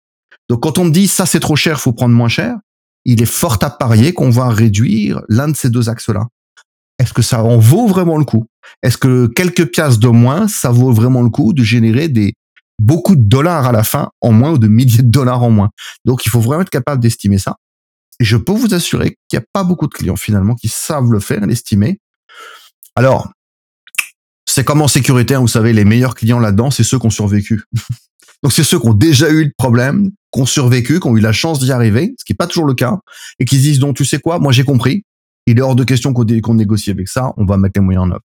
Donc 0.49 0.62
quand 0.62 0.78
on 0.78 0.84
me 0.84 0.91
dit 0.91 1.09
ça 1.09 1.26
c'est 1.26 1.41
trop 1.41 1.57
cher, 1.57 1.80
faut 1.80 1.93
prendre 1.93 2.14
moins 2.14 2.28
cher, 2.28 2.57
il 3.05 3.22
est 3.22 3.26
fort 3.26 3.59
à 3.62 3.70
parier 3.70 4.12
qu'on 4.12 4.30
va 4.30 4.49
réduire 4.49 5.22
l'un 5.28 5.49
de 5.49 5.57
ces 5.57 5.70
deux 5.70 5.89
axes-là. 5.89 6.26
Est-ce 6.99 7.12
que 7.12 7.22
ça 7.22 7.43
en 7.43 7.59
vaut 7.59 7.87
vraiment 7.87 8.18
le 8.18 8.24
coup? 8.24 8.47
Est-ce 8.82 8.97
que 8.99 9.26
quelques 9.26 9.70
pièces 9.70 9.99
de 9.99 10.09
moins, 10.09 10.49
ça 10.49 10.70
vaut 10.70 10.93
vraiment 10.93 11.22
le 11.22 11.30
coup 11.30 11.53
de 11.53 11.62
générer 11.62 12.09
des 12.09 12.34
beaucoup 12.78 13.16
de 13.16 13.22
dollars 13.22 13.66
à 13.66 13.72
la 13.72 13.84
fin 13.84 14.11
en 14.20 14.32
moins 14.32 14.53
ou 14.53 14.59
de 14.59 14.68
milliers 14.68 15.03
de 15.03 15.11
dollars 15.11 15.43
en 15.43 15.51
moins? 15.51 15.70
Donc 16.05 16.26
il 16.26 16.30
faut 16.30 16.41
vraiment 16.41 16.62
être 16.62 16.70
capable 16.70 17.03
d'estimer 17.03 17.39
ça. 17.39 17.57
Et 18.18 18.24
je 18.24 18.37
peux 18.37 18.53
vous 18.53 18.74
assurer 18.74 19.16
qu'il 19.28 19.39
n'y 19.39 19.43
a 19.43 19.47
pas 19.53 19.62
beaucoup 19.62 19.87
de 19.87 19.93
clients 19.93 20.16
finalement 20.16 20.55
qui 20.55 20.68
savent 20.68 21.12
le 21.12 21.20
faire, 21.20 21.45
l'estimer. 21.47 21.99
Alors, 22.95 23.30
c'est 24.57 24.64
comme 24.64 24.80
en 24.80 24.88
sécurité, 24.88 25.34
hein, 25.34 25.40
vous 25.40 25.48
savez, 25.48 25.74
les 25.74 25.84
meilleurs 25.84 26.14
clients 26.14 26.38
là-dedans, 26.38 26.70
c'est 26.70 26.82
ceux 26.82 26.98
qui 26.98 27.04
ont 27.04 27.11
survécu. 27.11 27.64
Donc 28.42 28.54
c'est 28.54 28.64
ceux 28.64 28.78
qui 28.80 28.86
ont 28.86 28.94
déjà 28.94 29.28
eu 29.28 29.44
le 29.44 29.52
problème, 29.54 30.12
qui 30.32 30.40
ont 30.40 30.46
survécu, 30.46 30.98
qui 30.98 31.07
ont 31.07 31.14
eu 31.14 31.20
la 31.20 31.32
chance 31.32 31.59
d'y 31.59 31.72
arriver, 31.72 32.14
ce 32.18 32.24
qui 32.24 32.32
n'est 32.32 32.38
pas 32.38 32.46
toujours 32.46 32.64
le 32.64 32.72
cas, 32.72 32.96
et 33.38 33.44
qui 33.44 33.57
se 33.57 33.61
disent 33.61 33.78
donc 33.80 33.96
tu 33.96 34.07
sais 34.07 34.18
quoi, 34.18 34.38
moi 34.38 34.52
j'ai 34.52 34.64
compris, 34.64 35.04
il 35.44 35.59
est 35.59 35.61
hors 35.61 35.76
de 35.76 35.84
question 35.84 36.14
qu'on 36.14 36.54
négocie 36.54 36.90
avec 36.90 37.07
ça, 37.07 37.34
on 37.36 37.44
va 37.44 37.59
mettre 37.59 37.78
les 37.78 37.84
moyens 37.84 38.07
en 38.07 38.11
œuvre. 38.12 38.22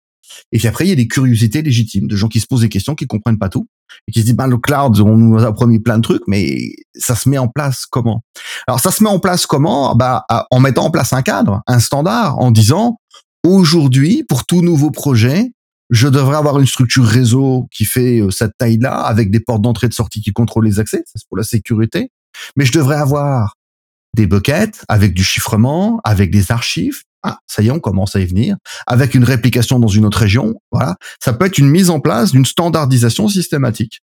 Et 0.50 0.58
puis 0.58 0.66
après, 0.66 0.84
il 0.84 0.88
y 0.88 0.92
a 0.92 0.96
des 0.96 1.06
curiosités 1.06 1.62
légitimes 1.62 2.08
de 2.08 2.16
gens 2.16 2.26
qui 2.26 2.40
se 2.40 2.48
posent 2.48 2.62
des 2.62 2.68
questions, 2.68 2.96
qui 2.96 3.06
comprennent 3.06 3.38
pas 3.38 3.48
tout, 3.48 3.68
et 4.08 4.10
qui 4.10 4.18
se 4.18 4.24
disent, 4.24 4.34
ben, 4.34 4.48
le 4.48 4.58
cloud, 4.58 4.98
on 4.98 5.16
nous 5.16 5.38
a 5.38 5.52
promis 5.52 5.78
plein 5.78 5.98
de 5.98 6.02
trucs, 6.02 6.22
mais 6.26 6.72
ça 6.96 7.14
se 7.14 7.28
met 7.28 7.38
en 7.38 7.46
place 7.46 7.86
comment? 7.86 8.24
Alors, 8.66 8.80
ça 8.80 8.90
se 8.90 9.04
met 9.04 9.08
en 9.08 9.20
place 9.20 9.46
comment? 9.46 9.94
Bah, 9.94 10.26
en 10.50 10.58
mettant 10.58 10.86
en 10.86 10.90
place 10.90 11.12
un 11.12 11.22
cadre, 11.22 11.62
un 11.68 11.78
standard, 11.78 12.36
en 12.40 12.50
disant, 12.50 12.98
aujourd'hui, 13.44 14.24
pour 14.28 14.44
tout 14.44 14.60
nouveau 14.60 14.90
projet, 14.90 15.52
je 15.90 16.08
devrais 16.08 16.36
avoir 16.36 16.58
une 16.58 16.66
structure 16.66 17.04
réseau 17.04 17.68
qui 17.70 17.84
fait 17.84 18.20
euh, 18.20 18.30
cette 18.30 18.52
taille-là, 18.58 18.94
avec 19.00 19.30
des 19.30 19.40
portes 19.40 19.62
d'entrée 19.62 19.86
et 19.86 19.88
de 19.88 19.94
sortie 19.94 20.20
qui 20.20 20.32
contrôlent 20.32 20.64
les 20.64 20.80
accès, 20.80 21.04
c'est 21.06 21.26
pour 21.28 21.36
la 21.36 21.44
sécurité. 21.44 22.10
Mais 22.56 22.64
je 22.64 22.72
devrais 22.72 22.96
avoir 22.96 23.54
des 24.14 24.26
buckets, 24.26 24.84
avec 24.88 25.14
du 25.14 25.22
chiffrement, 25.22 26.00
avec 26.04 26.30
des 26.30 26.50
archives. 26.50 27.02
Ah, 27.22 27.38
ça 27.46 27.62
y 27.62 27.68
est, 27.68 27.70
on 27.70 27.80
commence 27.80 28.16
à 28.16 28.20
y 28.20 28.26
venir. 28.26 28.56
Avec 28.86 29.14
une 29.14 29.24
réplication 29.24 29.78
dans 29.78 29.88
une 29.88 30.06
autre 30.06 30.18
région. 30.18 30.54
Voilà. 30.72 30.96
Ça 31.22 31.32
peut 31.32 31.44
être 31.44 31.58
une 31.58 31.68
mise 31.68 31.90
en 31.90 32.00
place 32.00 32.32
d'une 32.32 32.46
standardisation 32.46 33.28
systématique 33.28 34.00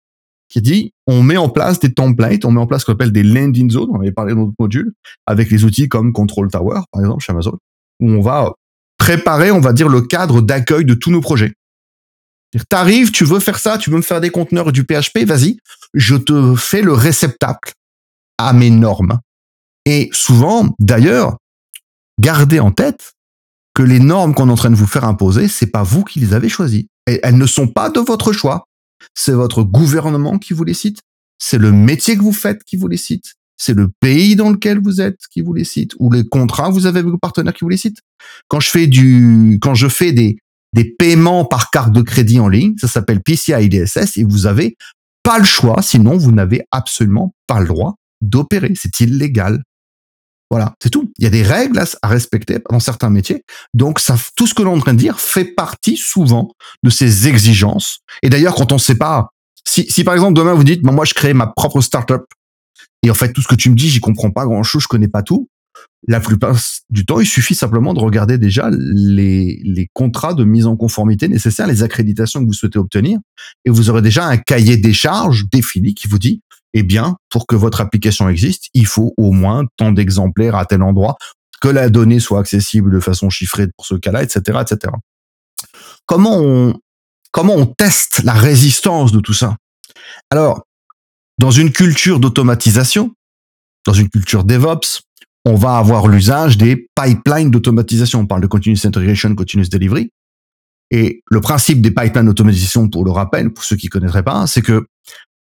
qui 0.48 0.60
dit 0.60 0.92
on 1.06 1.22
met 1.22 1.38
en 1.38 1.48
place 1.48 1.80
des 1.80 1.94
templates, 1.94 2.44
on 2.44 2.50
met 2.50 2.60
en 2.60 2.66
place 2.66 2.82
ce 2.82 2.86
qu'on 2.86 2.92
appelle 2.92 3.12
des 3.12 3.22
landing 3.22 3.70
zones, 3.70 3.88
on 3.90 4.00
avait 4.00 4.12
parlé 4.12 4.34
dans 4.34 4.42
notre 4.42 4.54
module, 4.58 4.92
avec 5.26 5.50
les 5.50 5.64
outils 5.64 5.88
comme 5.88 6.12
Control 6.12 6.50
Tower, 6.50 6.80
par 6.92 7.00
exemple, 7.00 7.24
chez 7.24 7.32
Amazon, 7.32 7.56
où 8.00 8.10
on 8.10 8.20
va 8.20 8.52
préparer, 8.98 9.50
on 9.50 9.60
va 9.60 9.72
dire, 9.72 9.88
le 9.88 10.02
cadre 10.02 10.42
d'accueil 10.42 10.84
de 10.84 10.94
tous 10.94 11.10
nos 11.10 11.22
projets. 11.22 11.54
T'arrives, 12.68 13.12
tu 13.12 13.24
veux 13.24 13.40
faire 13.40 13.58
ça, 13.58 13.78
tu 13.78 13.90
veux 13.90 13.96
me 13.96 14.02
faire 14.02 14.20
des 14.20 14.30
conteneurs 14.30 14.72
du 14.72 14.84
PHP, 14.84 15.24
vas-y, 15.24 15.58
je 15.94 16.16
te 16.16 16.54
fais 16.54 16.82
le 16.82 16.92
réceptacle 16.92 17.72
à 18.38 18.52
mes 18.52 18.70
normes. 18.70 19.20
Et 19.86 20.10
souvent, 20.12 20.74
d'ailleurs, 20.78 21.38
gardez 22.20 22.60
en 22.60 22.70
tête 22.70 23.12
que 23.74 23.82
les 23.82 24.00
normes 24.00 24.34
qu'on 24.34 24.48
est 24.48 24.52
en 24.52 24.56
train 24.56 24.70
de 24.70 24.76
vous 24.76 24.86
faire 24.86 25.04
imposer, 25.04 25.48
c'est 25.48 25.66
pas 25.66 25.82
vous 25.82 26.04
qui 26.04 26.20
les 26.20 26.34
avez 26.34 26.48
choisies. 26.48 26.88
Et 27.08 27.20
elles 27.22 27.38
ne 27.38 27.46
sont 27.46 27.68
pas 27.68 27.88
de 27.88 28.00
votre 28.00 28.32
choix. 28.32 28.64
C'est 29.14 29.32
votre 29.32 29.62
gouvernement 29.62 30.38
qui 30.38 30.52
vous 30.52 30.64
les 30.64 30.74
cite. 30.74 31.00
C'est 31.38 31.58
le 31.58 31.72
métier 31.72 32.16
que 32.16 32.22
vous 32.22 32.32
faites 32.32 32.62
qui 32.64 32.76
vous 32.76 32.86
les 32.86 32.96
cite. 32.96 33.34
C'est 33.56 33.74
le 33.74 33.88
pays 34.00 34.36
dans 34.36 34.50
lequel 34.50 34.80
vous 34.80 35.00
êtes 35.00 35.20
qui 35.30 35.40
vous 35.40 35.54
les 35.54 35.64
cite. 35.64 35.94
Ou 35.98 36.10
les 36.12 36.24
contrats 36.24 36.68
que 36.68 36.74
vous 36.74 36.86
avez 36.86 37.00
avec 37.00 37.10
vos 37.10 37.18
partenaires 37.18 37.54
qui 37.54 37.64
vous 37.64 37.70
les 37.70 37.76
citent. 37.76 38.00
Quand 38.48 38.60
je 38.60 38.70
fais 38.70 38.86
du, 38.86 39.58
quand 39.60 39.74
je 39.74 39.88
fais 39.88 40.12
des, 40.12 40.36
des 40.72 40.84
paiements 40.84 41.44
par 41.44 41.70
carte 41.70 41.92
de 41.92 42.02
crédit 42.02 42.40
en 42.40 42.48
ligne, 42.48 42.74
ça 42.78 42.88
s'appelle 42.88 43.20
PCI 43.22 43.68
DSS 43.68 44.16
et 44.16 44.24
vous 44.24 44.46
avez 44.46 44.76
pas 45.22 45.38
le 45.38 45.44
choix, 45.44 45.82
sinon 45.82 46.16
vous 46.16 46.32
n'avez 46.32 46.62
absolument 46.70 47.34
pas 47.46 47.60
le 47.60 47.66
droit 47.66 47.96
d'opérer. 48.20 48.72
C'est 48.74 49.00
illégal. 49.00 49.62
Voilà, 50.50 50.74
c'est 50.82 50.90
tout. 50.90 51.10
Il 51.18 51.24
y 51.24 51.26
a 51.26 51.30
des 51.30 51.42
règles 51.42 51.82
à 52.02 52.08
respecter 52.08 52.58
dans 52.70 52.80
certains 52.80 53.08
métiers. 53.08 53.42
Donc, 53.72 53.98
ça, 53.98 54.16
tout 54.36 54.46
ce 54.46 54.52
que 54.52 54.62
l'on 54.62 54.74
est 54.74 54.76
en 54.76 54.80
train 54.80 54.92
de 54.92 54.98
dire 54.98 55.18
fait 55.18 55.46
partie 55.46 55.96
souvent 55.96 56.52
de 56.82 56.90
ces 56.90 57.26
exigences. 57.26 58.00
Et 58.22 58.28
d'ailleurs, 58.28 58.54
quand 58.54 58.70
on 58.70 58.74
ne 58.74 58.80
sait 58.80 58.96
pas, 58.96 59.30
si, 59.66 59.90
si 59.90 60.04
par 60.04 60.14
exemple 60.14 60.34
demain 60.34 60.54
vous 60.54 60.64
dites, 60.64 60.84
moi 60.84 61.04
je 61.04 61.14
crée 61.14 61.34
ma 61.34 61.46
propre 61.46 61.80
startup, 61.80 62.24
et 63.02 63.10
en 63.10 63.14
fait 63.14 63.32
tout 63.32 63.40
ce 63.40 63.48
que 63.48 63.54
tu 63.54 63.70
me 63.70 63.74
dis, 63.74 63.88
j'y 63.88 64.00
comprends 64.00 64.30
pas 64.30 64.44
grand 64.44 64.62
chose, 64.62 64.82
je 64.82 64.88
connais 64.88 65.08
pas 65.08 65.22
tout. 65.22 65.48
La 66.08 66.18
plupart 66.18 66.58
du 66.90 67.06
temps, 67.06 67.20
il 67.20 67.26
suffit 67.26 67.54
simplement 67.54 67.94
de 67.94 68.00
regarder 68.00 68.36
déjà 68.36 68.68
les, 68.72 69.60
les 69.64 69.88
contrats 69.92 70.34
de 70.34 70.42
mise 70.44 70.66
en 70.66 70.76
conformité 70.76 71.28
nécessaires, 71.28 71.68
les 71.68 71.84
accréditations 71.84 72.40
que 72.40 72.46
vous 72.46 72.52
souhaitez 72.52 72.78
obtenir, 72.78 73.20
et 73.64 73.70
vous 73.70 73.88
aurez 73.88 74.02
déjà 74.02 74.26
un 74.26 74.36
cahier 74.36 74.76
des 74.76 74.92
charges 74.92 75.44
défini 75.50 75.94
qui 75.94 76.08
vous 76.08 76.18
dit 76.18 76.42
eh 76.74 76.82
bien, 76.82 77.16
pour 77.28 77.46
que 77.46 77.54
votre 77.54 77.80
application 77.80 78.28
existe, 78.28 78.66
il 78.74 78.86
faut 78.86 79.12
au 79.16 79.32
moins 79.32 79.64
tant 79.76 79.92
d'exemplaires 79.92 80.56
à 80.56 80.64
tel 80.64 80.82
endroit, 80.82 81.16
que 81.60 81.68
la 81.68 81.90
donnée 81.90 82.18
soit 82.18 82.40
accessible 82.40 82.92
de 82.92 83.00
façon 83.00 83.30
chiffrée 83.30 83.68
pour 83.76 83.86
ce 83.86 83.94
cas-là, 83.94 84.22
etc., 84.22 84.60
etc. 84.62 84.92
Comment 86.06 86.38
on, 86.38 86.74
comment 87.30 87.54
on 87.54 87.66
teste 87.66 88.22
la 88.24 88.32
résistance 88.32 89.12
de 89.12 89.20
tout 89.20 89.34
ça? 89.34 89.56
Alors, 90.30 90.64
dans 91.38 91.50
une 91.50 91.72
culture 91.72 92.20
d'automatisation, 92.20 93.14
dans 93.86 93.92
une 93.92 94.08
culture 94.08 94.44
DevOps, 94.44 95.02
on 95.44 95.54
va 95.54 95.76
avoir 95.76 96.08
l'usage 96.08 96.56
des 96.56 96.88
pipelines 96.94 97.50
d'automatisation. 97.50 98.20
On 98.20 98.26
parle 98.26 98.42
de 98.42 98.46
continuous 98.46 98.84
integration, 98.84 99.34
continuous 99.34 99.68
delivery. 99.68 100.10
Et 100.90 101.22
le 101.30 101.40
principe 101.40 101.80
des 101.80 101.90
pipelines 101.90 102.26
d'automatisation, 102.26 102.88
pour 102.88 103.04
le 103.04 103.10
rappel, 103.10 103.52
pour 103.52 103.64
ceux 103.64 103.76
qui 103.76 103.88
connaîtraient 103.88 104.22
pas, 104.22 104.46
c'est 104.46 104.62
que 104.62 104.86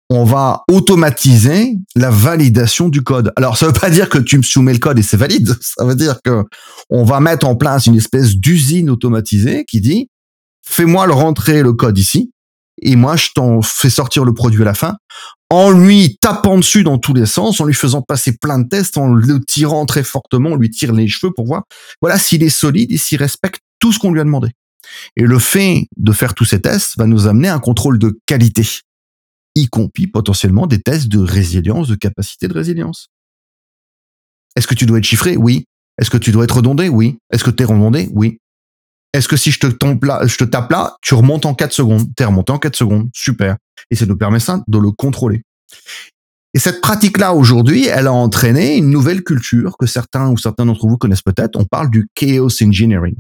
on 0.09 0.23
va 0.23 0.63
automatiser 0.71 1.75
la 1.95 2.09
validation 2.09 2.87
du 2.87 3.01
code. 3.01 3.33
Alors, 3.35 3.57
ça 3.57 3.67
veut 3.67 3.73
pas 3.73 3.89
dire 3.89 4.07
que 4.07 4.17
tu 4.17 4.37
me 4.37 4.43
soumets 4.43 4.71
le 4.73 4.79
code 4.79 4.97
et 4.99 5.01
c'est 5.01 5.17
valide. 5.17 5.53
Ça 5.61 5.83
veut 5.83 5.95
dire 5.95 6.21
que 6.23 6.43
on 6.89 7.03
va 7.03 7.19
mettre 7.19 7.45
en 7.45 7.57
place 7.57 7.87
une 7.87 7.95
espèce 7.95 8.37
d'usine 8.37 8.89
automatisée 8.89 9.65
qui 9.65 9.81
dit, 9.81 10.09
fais-moi 10.65 11.07
le 11.07 11.13
rentrer 11.13 11.61
le 11.61 11.73
code 11.73 11.97
ici 11.97 12.31
et 12.81 12.95
moi, 12.95 13.15
je 13.15 13.29
t'en 13.33 13.61
fais 13.61 13.89
sortir 13.89 14.23
le 14.23 14.33
produit 14.33 14.61
à 14.61 14.65
la 14.65 14.73
fin 14.73 14.97
en 15.49 15.71
lui 15.71 16.17
tapant 16.17 16.57
dessus 16.57 16.83
dans 16.83 16.97
tous 16.97 17.13
les 17.13 17.25
sens, 17.25 17.61
en 17.61 17.65
lui 17.65 17.73
faisant 17.73 18.01
passer 18.01 18.37
plein 18.37 18.59
de 18.59 18.67
tests, 18.67 18.97
en 18.97 19.07
le 19.07 19.39
tirant 19.45 19.85
très 19.85 20.03
fortement, 20.03 20.49
on 20.51 20.55
lui 20.55 20.69
tire 20.69 20.91
les 20.91 21.07
cheveux 21.07 21.31
pour 21.33 21.45
voir, 21.45 21.63
voilà, 22.01 22.17
s'il 22.19 22.43
est 22.43 22.49
solide 22.49 22.91
et 22.91 22.97
s'il 22.97 23.19
respecte 23.19 23.61
tout 23.79 23.93
ce 23.93 23.99
qu'on 23.99 24.11
lui 24.11 24.19
a 24.19 24.23
demandé. 24.23 24.49
Et 25.15 25.23
le 25.23 25.39
fait 25.39 25.87
de 25.97 26.11
faire 26.11 26.33
tous 26.33 26.45
ces 26.45 26.61
tests 26.61 26.97
va 26.97 27.05
nous 27.05 27.27
amener 27.27 27.47
à 27.47 27.55
un 27.55 27.59
contrôle 27.59 27.99
de 27.99 28.19
qualité 28.25 28.63
y 29.55 29.67
compris 29.67 30.07
potentiellement 30.07 30.67
des 30.67 30.79
tests 30.79 31.07
de 31.07 31.19
résilience, 31.19 31.87
de 31.87 31.95
capacité 31.95 32.47
de 32.47 32.53
résilience. 32.53 33.09
Est-ce 34.55 34.67
que 34.67 34.75
tu 34.75 34.85
dois 34.85 34.99
être 34.99 35.03
chiffré? 35.03 35.35
Oui. 35.35 35.65
Est-ce 35.99 36.09
que 36.09 36.17
tu 36.17 36.31
dois 36.31 36.43
être 36.43 36.57
redondé? 36.57 36.89
Oui. 36.89 37.17
Est-ce 37.31 37.43
que 37.43 37.49
tu 37.49 37.63
es 37.63 37.65
redondé? 37.65 38.07
Oui. 38.11 38.39
Est-ce 39.17 39.27
que 39.27 39.35
si 39.35 39.51
je 39.51 39.59
te, 39.59 40.43
tape 40.45 40.71
là, 40.71 40.95
tu 41.01 41.15
remontes 41.15 41.45
en 41.45 41.55
4 41.55 41.73
secondes 41.73 42.07
Tu 42.15 42.23
es 42.23 42.25
remonté 42.25 42.51
en 42.51 42.59
4 42.59 42.75
secondes. 42.75 43.09
Super. 43.13 43.57
Et 43.89 43.95
ça 43.95 44.05
nous 44.05 44.17
permet 44.17 44.39
ça 44.39 44.61
de 44.67 44.77
le 44.77 44.91
contrôler. 44.91 45.41
Et 46.53 46.59
cette 46.59 46.81
pratique-là, 46.81 47.33
aujourd'hui, 47.33 47.87
elle 47.87 48.07
a 48.07 48.13
entraîné 48.13 48.77
une 48.77 48.89
nouvelle 48.89 49.23
culture 49.23 49.75
que 49.77 49.85
certains 49.85 50.29
ou 50.29 50.37
certains 50.37 50.65
d'entre 50.65 50.87
vous 50.87 50.97
connaissent 50.97 51.23
peut-être. 51.23 51.55
On 51.55 51.65
parle 51.65 51.89
du 51.89 52.07
chaos 52.13 52.63
engineering. 52.63 53.15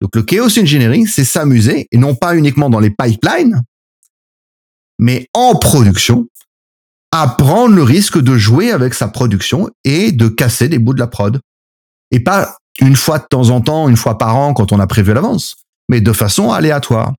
Donc 0.00 0.14
le 0.14 0.22
chaos 0.22 0.58
engineering, 0.58 1.06
c'est 1.06 1.24
s'amuser, 1.24 1.88
et 1.90 1.98
non 1.98 2.14
pas 2.14 2.36
uniquement 2.36 2.70
dans 2.70 2.78
les 2.78 2.90
pipelines, 2.90 3.62
mais 4.98 5.28
en 5.32 5.54
production, 5.54 6.28
à 7.10 7.26
prendre 7.26 7.74
le 7.74 7.82
risque 7.82 8.18
de 8.18 8.36
jouer 8.36 8.70
avec 8.70 8.94
sa 8.94 9.08
production 9.08 9.70
et 9.84 10.12
de 10.12 10.28
casser 10.28 10.68
des 10.68 10.78
bouts 10.78 10.94
de 10.94 11.00
la 11.00 11.06
prod. 11.06 11.40
Et 12.10 12.20
pas 12.20 12.56
une 12.80 12.96
fois 12.96 13.18
de 13.18 13.24
temps 13.28 13.50
en 13.50 13.60
temps, 13.60 13.88
une 13.88 13.96
fois 13.96 14.18
par 14.18 14.36
an 14.36 14.54
quand 14.54 14.72
on 14.72 14.80
a 14.80 14.86
prévu 14.86 15.12
l'avance, 15.12 15.56
mais 15.88 16.00
de 16.00 16.12
façon 16.12 16.50
aléatoire. 16.50 17.14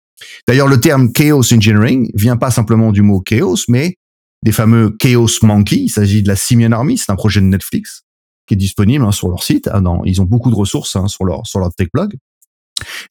D'ailleurs, 0.48 0.68
le 0.68 0.80
terme 0.80 1.12
chaos 1.12 1.54
engineering 1.54 2.12
vient 2.14 2.38
pas 2.38 2.52
simplement 2.52 2.92
du 2.92 3.02
mot 3.02 3.22
chaos, 3.22 3.58
mais 3.68 3.96
des 4.44 4.52
fameux 4.52 4.92
chaos 4.92 5.28
monkey. 5.44 5.78
Il 5.78 5.90
s'agit 5.90 6.24
de 6.24 6.28
la 6.28 6.36
Simian 6.36 6.72
Army, 6.72 6.98
c'est 6.98 7.12
un 7.12 7.16
projet 7.16 7.42
de 7.42 7.46
Netflix 7.46 8.04
qui 8.48 8.56
est 8.56 8.58
disponible 8.58 9.06
hein, 9.06 9.12
sur 9.12 9.30
leur 9.30 9.44
site. 9.44 9.70
Ah 9.72 9.80
non, 9.82 10.02
ils 10.06 10.22
ont 10.22 10.26
beaucoup 10.26 10.50
de 10.50 10.56
ressources 10.56 10.96
hein, 10.96 11.08
sur 11.08 11.24
leur 11.24 11.46
sur 11.46 11.60
leur 11.60 11.74
tech 11.74 11.90
blog. 11.94 12.16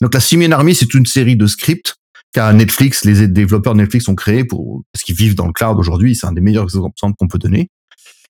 Donc 0.01 0.15
la 0.15 0.21
Simian 0.21 0.53
Army, 0.53 0.75
c'est 0.75 0.93
une 0.95 1.07
série 1.07 1.37
de 1.37 1.47
scripts 1.47 1.97
car 2.33 2.53
Netflix, 2.53 3.05
les 3.05 3.27
développeurs 3.27 3.75
de 3.75 3.79
Netflix 3.79 4.09
ont 4.09 4.15
créé 4.15 4.45
pour, 4.45 4.83
parce 4.93 5.03
qu'ils 5.03 5.15
vivent 5.15 5.35
dans 5.35 5.47
le 5.47 5.53
cloud 5.53 5.79
aujourd'hui, 5.79 6.15
c'est 6.15 6.27
un 6.27 6.33
des 6.33 6.41
meilleurs 6.41 6.65
exemples 6.65 7.17
qu'on 7.19 7.29
peut 7.29 7.39
donner. 7.39 7.71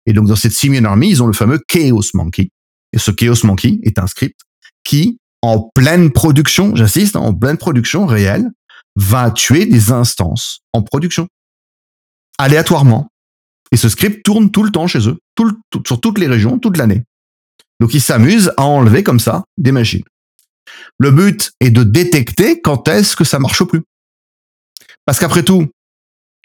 Et 0.06 0.12
donc, 0.12 0.26
dans 0.26 0.36
cette 0.36 0.52
Simian 0.52 0.84
Army, 0.84 1.10
ils 1.10 1.22
ont 1.22 1.26
le 1.26 1.32
fameux 1.32 1.58
Chaos 1.66 2.02
Monkey. 2.14 2.50
Et 2.92 2.98
ce 2.98 3.10
Chaos 3.10 3.44
Monkey 3.44 3.78
est 3.82 3.98
un 3.98 4.06
script 4.06 4.40
qui, 4.84 5.18
en 5.42 5.60
pleine 5.74 6.10
production, 6.10 6.74
j'insiste, 6.74 7.16
en 7.16 7.34
pleine 7.34 7.58
production 7.58 8.06
réelle, 8.06 8.50
va 8.96 9.30
tuer 9.30 9.66
des 9.66 9.92
instances 9.92 10.60
en 10.72 10.82
production. 10.82 11.28
Aléatoirement. 12.38 13.08
Et 13.70 13.76
ce 13.76 13.88
script 13.88 14.24
tourne 14.24 14.50
tout 14.50 14.62
le 14.62 14.70
temps 14.70 14.86
chez 14.86 15.08
eux, 15.08 15.18
sur 15.86 16.00
toutes 16.00 16.18
les 16.18 16.26
régions, 16.26 16.58
toute 16.58 16.76
l'année. 16.76 17.04
Donc, 17.80 17.94
ils 17.94 18.00
s'amusent 18.00 18.52
à 18.56 18.64
enlever 18.64 19.02
comme 19.02 19.20
ça 19.20 19.44
des 19.56 19.72
machines. 19.72 20.04
Le 20.98 21.10
but 21.10 21.52
est 21.60 21.70
de 21.70 21.84
détecter 21.84 22.60
quand 22.60 22.88
est-ce 22.88 23.14
que 23.14 23.24
ça 23.24 23.38
marche 23.38 23.62
plus. 23.64 23.82
Parce 25.04 25.18
qu'après 25.18 25.42
tout, 25.42 25.66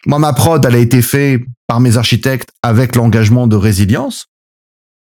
moi, 0.06 0.20
ma 0.20 0.34
prod, 0.34 0.64
elle 0.66 0.76
a 0.76 0.80
été 0.80 1.02
faite 1.02 1.42
par 1.68 1.80
mes 1.80 1.98
architectes 1.98 2.50
avec 2.62 2.96
l'engagement 2.96 3.48
de 3.48 3.56
résilience. 3.56 4.28